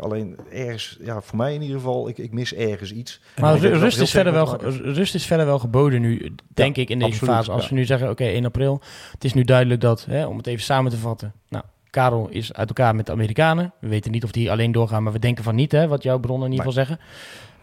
Alleen 0.00 0.36
ergens, 0.50 0.98
ja, 1.00 1.20
voor 1.20 1.36
mij 1.36 1.54
in 1.54 1.62
ieder 1.62 1.76
geval, 1.76 2.08
ik, 2.08 2.18
ik 2.18 2.32
mis 2.32 2.54
ergens 2.54 2.92
iets. 2.92 3.20
Maar 3.40 3.58
rust 3.58 4.00
is, 4.00 4.10
verder 4.10 4.32
wel, 4.32 4.56
rust 4.70 5.14
is 5.14 5.26
verder 5.26 5.46
wel 5.46 5.58
geboden 5.58 6.00
nu, 6.00 6.34
denk 6.54 6.76
ik, 6.76 6.90
in 6.90 6.98
deze 6.98 7.10
absoluut, 7.10 7.34
fase. 7.34 7.50
Als 7.50 7.62
ja. 7.62 7.68
we 7.68 7.74
nu 7.74 7.84
zeggen, 7.84 8.10
oké, 8.10 8.24
1 8.24 8.44
april. 8.44 8.80
Het 9.12 9.24
is 9.24 9.34
nu 9.34 9.44
duidelijk 9.44 9.80
dat, 9.80 10.04
hè, 10.04 10.26
om 10.26 10.36
het 10.36 10.46
even 10.46 10.64
samen 10.64 10.90
te 10.90 10.96
vatten. 10.96 11.32
Nou, 11.48 11.64
Karel 11.90 12.28
is 12.30 12.52
uit 12.52 12.68
elkaar 12.68 12.94
met 12.94 13.06
de 13.06 13.12
Amerikanen. 13.12 13.72
We 13.80 13.88
weten 13.88 14.10
niet 14.10 14.24
of 14.24 14.32
die 14.32 14.50
alleen 14.50 14.72
doorgaan, 14.72 15.02
maar 15.02 15.12
we 15.12 15.18
denken 15.18 15.44
van 15.44 15.54
niet, 15.54 15.72
hè, 15.72 15.88
wat 15.88 16.02
jouw 16.02 16.18
bronnen 16.18 16.46
in 16.46 16.52
ieder 16.52 16.66
geval 16.66 16.84
zeggen. 16.84 17.04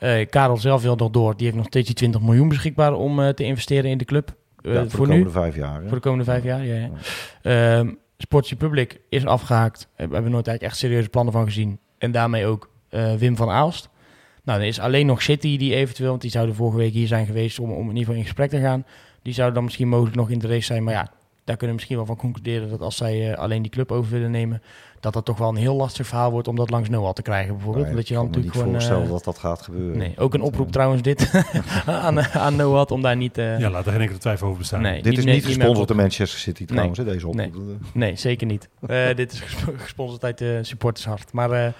Eh, 0.01 0.27
Karel 0.29 0.57
zelf 0.57 0.81
wil 0.81 0.95
nog 0.95 1.09
door. 1.09 1.35
Die 1.37 1.45
heeft 1.45 1.57
nog 1.57 1.65
steeds 1.65 1.85
die 1.87 1.95
20 1.95 2.21
miljoen 2.21 2.47
beschikbaar 2.47 2.93
om 2.93 3.19
eh, 3.21 3.29
te 3.29 3.43
investeren 3.43 3.89
in 3.89 3.97
de 3.97 4.05
club. 4.05 4.35
Eh, 4.61 4.73
Ja, 4.73 4.79
voor, 4.81 4.89
voor, 4.89 5.05
de 5.07 5.13
nu. 5.13 5.17
komende 5.23 5.39
vijf 5.39 5.55
jaar. 5.55 5.81
hè. 5.81 5.87
Voor 5.87 5.95
de 5.97 6.03
komende 6.03 6.23
vijf 6.25 6.43
jaar, 6.43 6.65
ja. 6.65 6.75
ja. 6.75 7.77
Ehm, 7.77 7.89
Sports 8.17 8.49
Republic 8.49 8.99
is 9.09 9.25
afgehaakt. 9.25 9.79
Daar 9.79 9.87
hebben 10.07 10.23
we 10.23 10.29
nooit 10.29 10.47
eigenlijk 10.47 10.61
echt 10.63 10.77
serieuze 10.77 11.09
plannen 11.09 11.33
van 11.33 11.45
gezien. 11.45 11.79
En 11.97 12.11
daarmee 12.11 12.45
ook 12.45 12.69
eh, 12.89 13.13
Wim 13.15 13.35
van 13.35 13.49
Aalst. 13.49 13.89
Nou, 14.43 14.59
dan 14.59 14.67
is 14.67 14.79
alleen 14.79 15.05
nog 15.05 15.21
City 15.21 15.57
die 15.57 15.75
eventueel, 15.75 16.09
want 16.09 16.21
die 16.21 16.31
zouden 16.31 16.55
vorige 16.55 16.77
week 16.77 16.93
hier 16.93 17.07
zijn 17.07 17.25
geweest 17.25 17.59
om, 17.59 17.71
om 17.71 17.81
in 17.81 17.87
ieder 17.87 17.99
geval 17.99 18.15
in 18.15 18.23
gesprek 18.23 18.49
te 18.49 18.59
gaan. 18.59 18.85
Die 19.21 19.33
zouden 19.33 19.55
dan 19.55 19.63
misschien 19.63 19.87
mogelijk 19.87 20.15
nog 20.15 20.29
in 20.29 20.39
de 20.39 20.47
race 20.47 20.65
zijn. 20.65 20.83
Maar 20.83 20.93
ja, 20.93 21.11
daar 21.43 21.57
kunnen 21.57 21.67
we 21.67 21.73
misschien 21.73 21.95
wel 21.97 22.05
van 22.05 22.15
concluderen 22.15 22.69
dat 22.69 22.81
als 22.81 22.95
zij 22.97 23.31
eh, 23.31 23.37
alleen 23.37 23.61
die 23.61 23.71
club 23.71 23.91
over 23.91 24.11
willen 24.11 24.31
nemen, 24.31 24.61
dat 24.99 25.13
dat 25.13 25.25
toch 25.25 25.37
wel 25.37 25.49
een 25.49 25.55
heel 25.55 25.75
lastig 25.75 26.07
verhaal 26.07 26.31
wordt 26.31 26.47
om 26.47 26.55
dat 26.55 26.69
langs 26.69 26.89
Noah 26.89 27.13
te 27.13 27.21
krijgen 27.21 27.53
bijvoorbeeld. 27.55 27.85
Nee, 27.85 27.95
dat 27.95 28.07
je 28.07 28.13
ik 28.13 28.19
dan 28.19 28.25
natuurlijk 28.27 28.53
niet 28.53 28.63
gewoon... 28.63 28.77
voorstellen 28.79 29.03
eh, 29.05 29.09
dat 29.11 29.23
dat 29.23 29.37
gaat 29.37 29.61
gebeuren. 29.61 29.97
nee, 29.97 30.13
ook 30.17 30.33
een 30.33 30.41
oproep 30.41 30.65
eh, 30.65 30.71
trouwens 30.71 31.01
dit 31.01 31.31
aan, 31.85 32.19
aan 32.21 32.55
Noah 32.55 32.85
om 32.91 33.01
daar 33.01 33.15
niet... 33.17 33.37
eh, 33.37 33.59
Ja, 33.59 33.69
laat 33.69 33.85
er 33.85 33.91
geen 33.91 34.01
enkele 34.01 34.19
twijfel 34.19 34.47
over 34.47 34.59
bestaan. 34.59 34.81
nee, 34.81 35.01
Dit 35.01 35.17
is 35.17 35.25
niet 35.25 35.45
gesponsord 35.45 35.87
door 35.87 35.97
Manchester 35.97 36.39
City 36.39 36.65
trouwens, 36.65 36.97
hè, 36.97 37.03
deze 37.05 37.27
oproep. 37.27 37.77
Nee, 37.93 38.15
zeker 38.15 38.47
niet. 38.47 38.69
Eh, 38.87 39.07
dit 39.15 39.31
is 39.31 39.39
gesp- 39.39 39.77
gesponsord 39.77 40.23
uit 40.23 40.37
de 40.37 40.59
supportershart. 40.61 41.33
Maar, 41.33 41.51
eh, 41.51 41.59
Ja. 41.63 41.73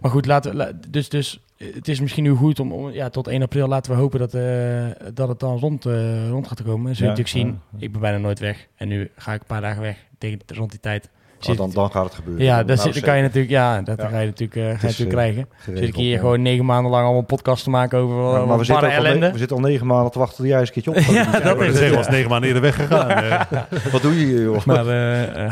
maar 0.00 0.10
goed, 0.10 0.26
laten 0.26 0.50
we, 0.50 0.56
la- 0.56 0.72
dus, 0.88 1.08
dus 1.08 1.40
het 1.74 1.88
is 1.88 2.00
misschien 2.00 2.24
nu 2.24 2.30
goed 2.34 2.60
om, 2.60 2.72
om 2.72 2.90
ja, 2.90 3.08
tot 3.08 3.26
1 3.28 3.42
april 3.42 3.68
laten 3.68 3.92
we 3.92 3.98
hopen 3.98 4.18
dat, 4.18 4.34
eh, 4.34 5.12
dat 5.14 5.28
het 5.28 5.40
dan 5.40 5.58
rond, 5.58 5.86
eh, 5.86 6.28
rond 6.28 6.48
gaat 6.48 6.62
komen. 6.62 6.88
En 6.90 6.96
zul 6.96 7.06
je 7.06 7.12
Ja, 7.12 7.18
natuurlijk 7.18 7.28
zien, 7.28 7.60
ja, 7.78 7.84
ik 7.86 7.92
ben 7.92 8.00
bijna 8.00 8.18
nooit 8.18 8.38
weg. 8.38 8.66
En 8.76 8.88
nu 8.88 9.10
ga 9.16 9.32
ik 9.32 9.40
een 9.40 9.46
paar 9.46 9.60
dagen 9.60 9.82
weg 9.82 9.96
tegen 10.18 10.38
rond 10.46 10.70
die 10.70 10.80
tijd. 10.80 11.08
Oh, 11.50 11.56
dan, 11.56 11.70
dan 11.70 11.90
gaat 11.90 12.04
het 12.04 12.14
gebeuren. 12.14 12.44
ja, 12.44 12.56
dat 12.56 12.66
Nou, 12.66 12.78
zit, 12.80 12.92
dan 12.94 13.02
kan 13.02 13.16
je 13.16 13.22
natuurlijk, 13.22 13.50
ja, 13.52 13.80
dat 13.82 13.98
Ja. 13.98 14.08
ga 14.08 14.18
je 14.20 14.26
natuurlijk, 14.26 14.56
eh, 14.56 14.62
ga 14.62 14.68
je 14.68 14.74
is, 14.76 14.82
natuurlijk 14.82 15.08
eh, 15.08 15.16
krijgen. 15.16 15.46
geregeld, 15.58 15.78
Zit 15.84 15.88
ik 15.88 16.00
hier 16.00 16.10
ja. 16.12 16.18
gewoon 16.18 16.42
negen 16.42 16.64
maanden 16.64 16.90
lang 16.90 17.04
allemaal 17.04 17.22
podcasts 17.22 17.64
te 17.64 17.70
maken 17.70 17.98
over 17.98 18.16
Ja, 18.38 18.44
maar 18.44 18.58
we 18.58 18.64
zitten, 18.64 18.84
ook 18.86 18.90
al 18.90 18.96
ellende. 19.04 19.32
we 19.32 19.38
zitten 19.38 19.56
al 19.56 19.62
negen 19.62 19.86
maanden 19.86 20.12
te 20.12 20.18
wachten 20.18 20.36
tot 20.36 20.46
jij 20.46 20.58
eens 20.60 20.68
een 20.76 20.82
keertje 20.82 20.90
op. 21.10 21.14
Ja, 21.14 21.22
doen. 21.24 21.32
dat 21.32 21.58
Dat 21.58 21.60
is 21.68 21.80
het, 21.80 21.94
was 21.94 22.08
negen 22.08 22.28
maanden 22.30 22.46
eerder 22.48 22.62
weggegaan. 22.62 23.08
Eh, 23.22 23.92
Wat 23.92 24.02
doe 24.02 24.18
je 24.20 24.26
hier, 24.26 24.42
joh? 24.42 24.64
Maar 24.64 24.84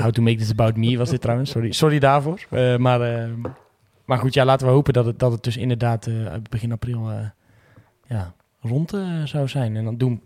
How 0.01 0.11
to 0.11 0.23
Make 0.23 0.37
This 0.37 0.51
About 0.51 0.77
Me 0.77 0.97
was 0.99 1.11
dit 1.11 1.21
trouwens. 1.21 1.51
Sorry, 1.51 1.73
sorry 1.73 1.99
daarvoor. 1.99 2.39
Eh, 2.51 2.77
maar, 2.77 3.01
eh, 3.01 3.25
maar 4.11 4.19
goed, 4.19 4.35
ja, 4.35 4.45
laten 4.45 4.67
we 4.67 4.73
hopen 4.73 4.93
dat 4.93 5.07
het, 5.07 5.19
dat 5.19 5.33
het 5.33 5.43
dus 5.43 5.57
inderdaad 5.57 6.07
eh, 6.07 6.15
begin 6.51 6.73
april 6.73 7.11
eh, 7.11 7.17
ja, 8.07 8.33
rond 8.61 8.93
eh, 8.93 9.01
zou 9.25 9.49
zijn. 9.49 9.77
En 9.77 9.85
dan 9.85 9.97
doen 9.97 10.23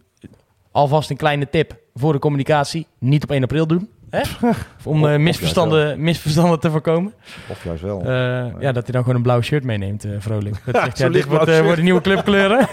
alvast 0.71 1.11
een 1.11 1.17
kleine 1.17 1.51
tip 1.51 1.77
voor 1.95 2.13
de 2.13 2.19
communicatie. 2.19 2.87
Niet 2.99 3.23
op 3.23 3.31
1 3.31 3.43
april 3.43 3.67
doen. 3.67 3.89
Hè? 4.11 4.23
Om 4.85 5.05
of 5.05 5.19
misverstanden, 5.19 6.01
misverstanden 6.01 6.61
te 6.61 6.71
voorkomen. 6.71 7.15
Of 7.51 7.65
juist 7.65 7.83
wel. 7.83 8.01
Eh, 8.01 8.07
ja, 8.61 8.73
dat 8.73 8.83
hij 8.83 8.93
dan 8.93 9.01
gewoon 9.01 9.17
een 9.17 9.23
blauw 9.23 9.41
shirt 9.41 9.65
meeneemt, 9.65 10.07
vrolijk. 10.19 10.63
Dat 10.65 10.75
zegt, 10.85 10.99
ja, 10.99 11.09
dit 11.09 11.25
wordt, 11.25 11.49
shirt. 11.49 11.65
worden 11.65 11.85
nieuwe 11.85 12.01
clubkleuren. 12.01 12.69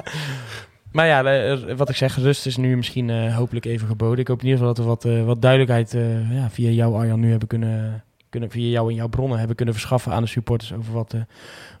maar 0.96 1.06
ja, 1.06 1.56
wat 1.76 1.88
ik 1.88 1.96
zeg, 1.96 2.16
rust 2.16 2.46
is 2.46 2.56
nu 2.56 2.76
misschien 2.76 3.32
hopelijk 3.32 3.64
even 3.64 3.86
geboden. 3.86 4.18
Ik 4.18 4.28
hoop 4.28 4.40
in 4.40 4.46
ieder 4.46 4.58
geval 4.58 4.74
dat 4.74 4.84
we 4.84 4.90
wat, 4.90 5.26
wat 5.26 5.42
duidelijkheid 5.42 5.92
ja, 6.30 6.50
via 6.50 6.70
jou, 6.70 6.94
Arjan, 6.94 7.20
nu 7.20 7.30
hebben 7.30 7.48
kunnen, 7.48 8.04
kunnen... 8.32 8.50
Via 8.50 8.70
jou 8.70 8.88
en 8.88 8.94
jouw 8.94 9.08
bronnen 9.08 9.38
hebben 9.38 9.56
kunnen 9.56 9.74
verschaffen 9.74 10.12
aan 10.12 10.22
de 10.22 10.28
supporters... 10.28 10.72
over 10.72 10.92
wat, 10.92 11.10
de 11.10 11.26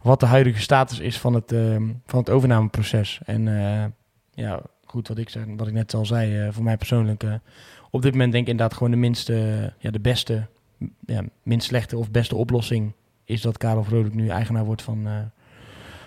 wat 0.02 0.20
de 0.20 0.26
huidige 0.26 0.60
status 0.60 0.98
is 0.98 1.18
van 1.18 1.34
het, 1.34 1.52
eh, 1.52 1.76
van 2.06 2.18
het 2.18 2.30
overnameproces. 2.30 3.20
En 3.24 3.48
eh, 3.48 3.84
ja, 4.34 4.60
goed, 4.84 5.08
wat 5.08 5.18
ik, 5.18 5.28
zeg, 5.28 5.44
wat 5.56 5.66
ik 5.66 5.72
net 5.72 5.94
al 5.94 6.06
zei, 6.06 6.40
eh, 6.40 6.52
voor 6.52 6.64
mij 6.64 6.76
persoonlijk... 6.76 7.22
eh, 7.22 7.34
op 7.90 8.02
dit 8.02 8.12
moment 8.12 8.32
denk 8.32 8.44
ik 8.44 8.50
inderdaad 8.50 8.76
gewoon 8.76 8.92
de 8.92 8.98
minste, 8.98 9.72
ja, 9.78 9.90
de 9.90 10.00
beste, 10.00 10.46
ja, 11.06 11.22
minst 11.42 11.66
slechte 11.66 11.96
of 11.98 12.10
beste 12.10 12.36
oplossing 12.36 12.92
is 13.24 13.40
dat 13.40 13.58
Karel 13.58 13.84
Vrolijk 13.84 14.14
nu 14.14 14.28
eigenaar 14.28 14.64
wordt 14.64 14.82
van, 14.82 15.06
eh, 15.06 15.12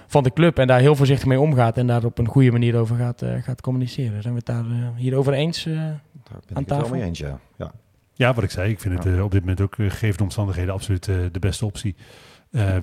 van 0.07 0.23
de 0.23 0.33
club 0.33 0.59
en 0.59 0.67
daar 0.67 0.79
heel 0.79 0.95
voorzichtig 0.95 1.27
mee 1.27 1.39
omgaat 1.39 1.77
en 1.77 1.87
daar 1.87 2.05
op 2.05 2.17
een 2.17 2.27
goede 2.27 2.51
manier 2.51 2.77
over 2.77 2.95
gaat, 2.95 3.21
eh, 3.21 3.41
gaat 3.41 3.61
communiceren. 3.61 4.21
Zijn 4.21 4.33
we 4.33 4.39
het 4.45 4.45
daar 4.45 4.65
eh, 4.65 4.87
hierover 4.95 5.33
eens? 5.33 5.65
eh? 5.65 5.73
Daar 5.73 5.83
aan 5.83 5.99
ben 6.23 6.49
ik 6.49 6.57
het 6.57 6.67
tafel? 6.67 6.89
wel 6.89 6.97
mee 6.97 7.07
eens, 7.07 7.19
ja. 7.19 7.39
ja. 7.55 7.71
Ja, 8.17 8.33
wat 8.33 8.43
ik 8.43 8.51
zei, 8.51 8.71
ik 8.71 8.79
vind 8.79 8.97
het 8.97 9.13
eh, 9.13 9.23
op 9.23 9.31
dit 9.31 9.39
moment 9.39 9.61
ook, 9.61 9.77
eh, 9.77 9.89
gegeven 9.89 10.17
de 10.17 10.23
omstandigheden, 10.23 10.73
absoluut 10.73 11.07
eh, 11.07 11.15
de 11.31 11.39
beste 11.39 11.65
optie. 11.65 11.95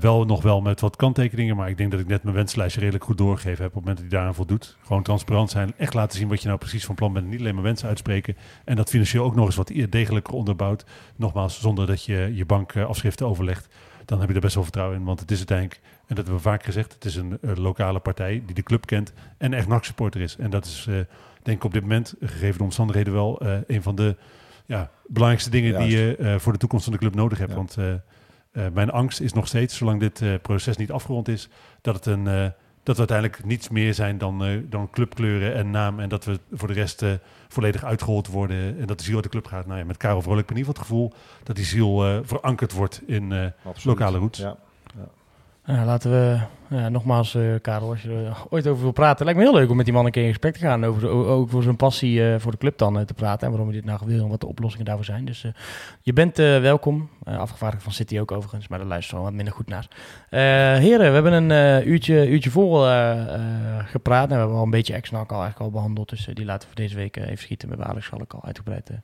Wel 0.00 0.24
nog 0.24 0.42
wel 0.42 0.60
met 0.60 0.80
wat 0.80 0.96
kanttekeningen, 0.96 1.56
maar 1.56 1.68
ik 1.68 1.76
denk 1.76 1.90
dat 1.90 2.00
ik 2.00 2.06
net 2.06 2.22
mijn 2.22 2.34
wenslijstje 2.34 2.80
redelijk 2.80 3.04
goed 3.04 3.18
doorgegeven 3.18 3.62
heb 3.62 3.66
op 3.66 3.74
het 3.74 3.84
moment 3.84 3.96
dat 3.96 4.06
hij 4.06 4.16
daaraan 4.16 4.34
voldoet. 4.34 4.76
Gewoon 4.82 5.02
transparant 5.02 5.50
zijn, 5.50 5.72
echt 5.76 5.94
laten 5.94 6.18
zien 6.18 6.28
wat 6.28 6.40
je 6.40 6.46
nou 6.46 6.58
precies 6.58 6.84
van 6.84 6.94
plan 6.94 7.12
bent. 7.12 7.26
Niet 7.26 7.40
alleen 7.40 7.54
maar 7.54 7.62
wensen 7.62 7.88
uitspreken 7.88 8.36
en 8.64 8.76
dat 8.76 8.88
financieel 8.88 9.24
ook 9.24 9.34
nog 9.34 9.46
eens 9.46 9.56
wat 9.56 9.72
degelijker 9.88 10.34
onderbouwt. 10.34 10.84
Nogmaals, 11.16 11.60
zonder 11.60 11.86
dat 11.86 12.04
je 12.04 12.30
je 12.34 12.46
bankafschriften 12.46 13.26
overlegt, 13.26 13.68
dan 14.04 14.20
heb 14.20 14.28
je 14.28 14.34
er 14.34 14.40
best 14.40 14.54
wel 14.54 14.62
vertrouwen 14.62 14.98
in. 14.98 15.04
Want 15.04 15.20
het 15.20 15.30
is 15.30 15.36
uiteindelijk, 15.36 15.80
en 15.82 16.14
dat 16.14 16.16
hebben 16.16 16.34
we 16.34 16.48
vaak 16.48 16.64
gezegd, 16.64 16.92
het 16.92 17.04
is 17.04 17.16
een 17.16 17.38
lokale 17.40 17.98
partij 17.98 18.42
die 18.46 18.54
de 18.54 18.62
club 18.62 18.86
kent 18.86 19.12
en 19.38 19.52
echt 19.52 19.68
NAC-supporter 19.68 20.20
is. 20.20 20.36
En 20.36 20.50
dat 20.50 20.64
is, 20.64 20.88
denk 21.42 21.56
ik 21.56 21.64
op 21.64 21.72
dit 21.72 21.82
moment, 21.82 22.14
gegeven 22.20 22.58
de 22.58 22.64
omstandigheden 22.64 23.12
wel, 23.12 23.42
een 23.66 23.82
van 23.82 23.94
de 23.94 24.16
ja, 24.72 24.90
belangrijkste 25.06 25.50
dingen 25.50 25.78
die 25.78 25.96
je 25.96 26.16
eh, 26.16 26.38
voor 26.38 26.52
de 26.52 26.58
toekomst 26.58 26.84
van 26.84 26.92
de 26.92 26.98
club 26.98 27.14
nodig 27.14 27.38
hebt. 27.38 27.50
Ja. 27.50 27.56
Want 27.56 27.76
eh, 27.76 27.92
eh, 27.92 28.72
mijn 28.72 28.90
angst 28.90 29.20
is 29.20 29.32
nog 29.32 29.46
steeds, 29.46 29.76
zolang 29.76 30.00
dit 30.00 30.42
proces 30.42 30.76
niet 30.76 30.90
afgerond 30.90 31.28
is, 31.28 31.48
dat 31.80 31.94
het 31.94 32.06
een 32.06 32.52
dat 32.84 32.94
we 32.96 33.06
uiteindelijk 33.08 33.44
niets 33.44 33.68
meer 33.68 33.94
zijn 33.94 34.18
dan, 34.18 34.64
dan 34.68 34.90
clubkleuren 34.90 35.54
en 35.54 35.70
naam. 35.70 36.00
En 36.00 36.08
dat 36.08 36.24
we 36.24 36.40
voor 36.52 36.68
de 36.68 36.74
rest 36.74 37.04
volledig 37.48 37.84
uitgehold 37.84 38.26
worden. 38.26 38.78
En 38.78 38.86
dat 38.86 38.98
de 38.98 39.04
ziel 39.04 39.14
uit 39.14 39.24
de 39.24 39.30
club 39.30 39.46
gaat. 39.46 39.66
Nou 39.66 39.78
ja, 39.78 39.84
met 39.84 39.96
Karel 39.96 40.22
Vrolijk 40.22 40.48
heb 40.48 40.58
ik 40.58 40.62
in 40.64 40.68
ieder 40.68 40.82
geval 40.82 41.00
het 41.00 41.12
gevoel 41.12 41.42
dat 41.42 41.56
die 41.56 41.64
ziel 41.64 42.22
verankerd 42.24 42.72
wordt 42.72 43.02
in 43.06 43.52
lokale 43.82 44.18
roots. 44.18 44.38
Ja. 44.38 44.56
Nou, 45.66 45.86
laten 45.86 46.10
we, 46.10 46.38
ja, 46.76 46.88
nogmaals, 46.88 47.34
eh, 47.34 47.42
Karel, 47.60 47.90
als 47.90 48.02
je 48.02 48.08
er 48.08 48.36
ooit 48.50 48.66
over 48.66 48.82
wil 48.82 48.92
praten. 48.92 49.24
Lijkt 49.24 49.40
me 49.40 49.46
heel 49.46 49.54
leuk 49.54 49.70
om 49.70 49.76
met 49.76 49.84
die 49.84 49.94
man 49.94 50.04
een 50.04 50.10
keer 50.10 50.22
in 50.22 50.28
gesprek 50.28 50.52
te 50.52 50.58
gaan. 50.60 50.84
Over, 50.84 51.08
ook 51.08 51.50
voor 51.50 51.62
zijn 51.62 51.76
passie 51.76 52.32
eh, 52.32 52.40
voor 52.40 52.50
de 52.52 52.58
club 52.58 52.78
dan 52.78 52.98
eh, 52.98 53.04
te 53.04 53.14
praten. 53.14 53.42
En 53.46 53.48
waarom 53.48 53.68
hij 53.68 53.76
dit 53.76 53.84
nou 53.86 54.00
wil 54.04 54.22
en 54.24 54.28
wat 54.28 54.40
de 54.40 54.46
oplossingen 54.46 54.86
daarvoor 54.86 55.04
zijn. 55.04 55.24
Dus 55.24 55.44
eh, 55.44 55.50
je 56.00 56.12
bent 56.12 56.38
eh, 56.38 56.60
welkom. 56.60 57.08
Eh 57.24 57.38
afgevaardigd 57.38 57.82
van 57.82 57.92
City 57.92 58.18
ook 58.18 58.32
overigens, 58.32 58.68
maar 58.68 58.78
daar 58.78 58.88
luisteren 58.88 59.18
we 59.18 59.24
wat 59.24 59.34
minder 59.34 59.54
goed 59.54 59.66
naar. 59.68 59.88
Eh, 60.28 60.40
heren, 60.80 61.06
we 61.06 61.12
hebben 61.14 61.32
een 61.32 61.50
eh, 61.50 61.86
uurtje, 61.86 62.28
uurtje 62.28 62.50
vol 62.50 62.86
eh, 62.86 63.34
eh, 63.34 63.40
gepraat. 63.86 64.28
Nou, 64.28 64.32
we 64.32 64.38
hebben 64.38 64.56
al 64.56 64.64
een 64.64 64.70
beetje 64.70 64.94
ex-NAC 64.94 65.32
al 65.32 65.40
eigenlijk 65.40 65.60
al 65.60 65.70
behandeld. 65.80 66.08
Dus 66.08 66.28
eh, 66.28 66.34
die 66.34 66.44
laten 66.44 66.68
we 66.68 66.74
voor 66.74 66.84
deze 66.84 66.96
week 66.96 67.16
eh, 67.16 67.24
even 67.24 67.38
schieten. 67.38 67.68
We 67.68 67.74
hebben 67.74 67.92
Alex 67.92 68.10
al 68.12 68.42
uitgebreid 68.44 68.90
eh, 68.90 68.96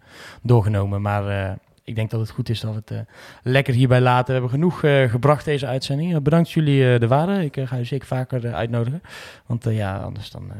doorgenomen. 0.42 1.02
Maar 1.02 1.28
eh, 1.28 1.52
ik 1.88 1.94
denk 1.94 2.10
dat 2.10 2.20
het 2.20 2.30
goed 2.30 2.48
is 2.48 2.60
dat 2.60 2.70
we 2.70 2.76
het 2.76 2.90
eh, 2.90 2.98
lekker 3.42 3.74
hierbij 3.74 4.00
laten. 4.00 4.26
We 4.26 4.32
hebben 4.32 4.50
genoeg 4.50 4.82
eh, 4.82 5.10
gebracht 5.10 5.44
deze 5.44 5.66
uitzending. 5.66 6.14
Eh, 6.14 6.20
bedankt 6.20 6.50
jullie 6.50 6.84
er 6.84 7.08
waren. 7.08 7.40
Ik 7.42 7.54
ga 7.54 7.66
jullie 7.70 7.84
zeker 7.84 8.06
vaker 8.06 8.54
uitnodigen. 8.54 9.02
Want 9.46 9.64
ja, 9.64 9.96
anders 9.98 10.30
dan 10.30 10.52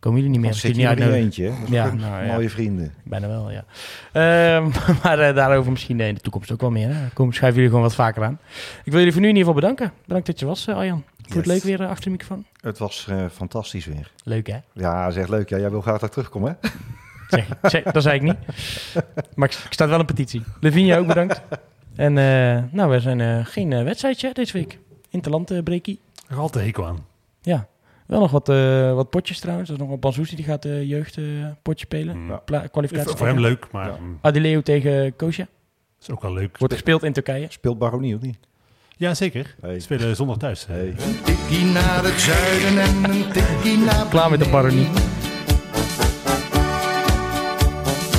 komen 0.00 0.18
jullie 0.20 0.32
niet 0.32 0.40
meer. 0.44 0.54
Zit 0.54 0.76
je 0.76 0.88
niet 0.88 1.00
eentje. 1.00 1.52
Ja, 1.68 1.94
nou, 1.94 2.24
ja. 2.24 2.32
mooie 2.32 2.50
vrienden. 2.50 2.92
Bijna 3.04 3.28
wel, 3.28 3.50
ja. 3.50 3.64
Ehm, 4.12 4.70
maar 5.02 5.34
daarover 5.34 5.70
misschien 5.70 6.00
in 6.00 6.14
de 6.14 6.20
toekomst 6.20 6.52
ook 6.52 6.60
wel 6.60 6.70
meer. 6.70 6.88
Hè. 6.88 7.08
Kom, 7.14 7.32
schuiven 7.32 7.54
jullie 7.54 7.68
gewoon 7.76 7.88
wat 7.88 7.94
vaker 7.94 8.24
aan. 8.24 8.38
Ik 8.84 8.90
wil 8.90 8.98
jullie 8.98 9.12
voor 9.12 9.22
nu 9.22 9.28
in 9.28 9.36
ieder 9.36 9.52
geval 9.52 9.68
bedanken. 9.68 9.92
Bedankt 10.06 10.26
dat 10.26 10.40
je 10.40 10.46
was, 10.46 10.66
eh, 10.66 10.76
Arjan. 10.76 11.04
Vond 11.16 11.28
je 11.32 11.34
het 11.34 11.44
Yes. 11.44 11.54
leuk 11.54 11.78
weer 11.78 11.86
achter 11.88 12.04
de 12.04 12.10
microfoon? 12.10 12.44
Het 12.60 12.78
was 12.78 13.08
fantastisch 13.32 13.86
weer. 13.86 14.10
Leuk, 14.24 14.46
hè? 14.46 14.58
Ja, 14.72 15.10
zeg 15.10 15.28
leuk. 15.28 15.48
Ja, 15.48 15.58
jij 15.58 15.70
wil 15.70 15.80
graag 15.80 15.98
daar 15.98 16.10
terugkomen, 16.10 16.58
hè? 16.60 16.68
Zeg, 17.28 17.46
zeg, 17.62 17.82
dat 17.82 18.02
zei 18.02 18.14
ik 18.16 18.22
niet. 18.22 18.36
Maar 19.34 19.48
ik, 19.48 19.54
ik 19.64 19.72
sta 19.72 19.88
wel 19.88 19.98
een 20.00 20.06
petitie. 20.06 20.42
Lavinia 20.60 20.98
ook 20.98 21.06
bedankt. 21.06 21.42
En 21.96 22.18
eh, 22.18 22.62
nou, 22.72 22.90
we 22.90 23.00
zijn 23.00 23.20
eh, 23.20 23.46
geen 23.46 23.72
eh, 23.72 23.82
wedstrijdje 23.84 24.32
deze 24.32 24.52
week. 24.52 24.78
Interland 25.10 25.64
breakie. 25.64 26.00
Er 26.28 26.36
altijd 26.38 26.64
hekel 26.64 26.86
aan. 26.86 27.06
Ja. 27.40 27.66
Wel 28.06 28.20
nog 28.20 28.30
wat, 28.30 28.48
eh, 28.48 28.94
wat 28.94 29.10
potjes 29.10 29.38
trouwens. 29.40 29.68
Er 29.68 29.74
is 29.76 29.80
nog 29.82 29.90
een 29.90 30.00
Banzuzi 30.00 30.36
die 30.36 30.44
gaat 30.44 30.62
de 30.62 30.86
jeugd 30.86 31.16
eh, 31.16 31.24
potje 31.62 31.84
spelen. 31.84 32.16
Mm. 32.16 32.28
Ja. 32.30 32.36
Pla- 32.36 32.66
kwalificatie. 32.66 33.16
Voor 33.16 33.26
hem 33.26 33.40
leuk, 33.40 33.66
maar 33.72 33.86
Ja. 33.86 33.96
mm, 34.00 34.18
Adileo 34.20 34.60
tegen 34.60 35.16
Koosja. 35.16 35.46
is 36.00 36.10
ook 36.10 36.22
wel 36.22 36.32
leuk. 36.32 36.58
Wordt 36.58 36.74
gespeeld 36.74 37.02
in 37.02 37.12
Turkije. 37.12 37.46
Speelt 37.48 37.78
Baronie 37.78 38.14
of 38.14 38.20
niet? 38.20 38.38
Ja, 38.96 39.14
zeker. 39.14 39.54
Hey. 39.60 39.80
Spelen 39.80 40.16
zondag 40.16 40.36
thuis. 40.36 40.66
Hey. 40.66 40.88
Een 40.88 41.22
tikkie 41.24 41.64
naar 41.64 42.04
het 42.04 42.20
zuiden 42.20 42.78
en 42.82 43.10
een 43.10 43.32
tikkie 43.32 43.78
naar 43.78 44.06
Klaar 44.08 44.30
met 44.30 44.38
de 44.44 44.48
baronie. 44.48 44.88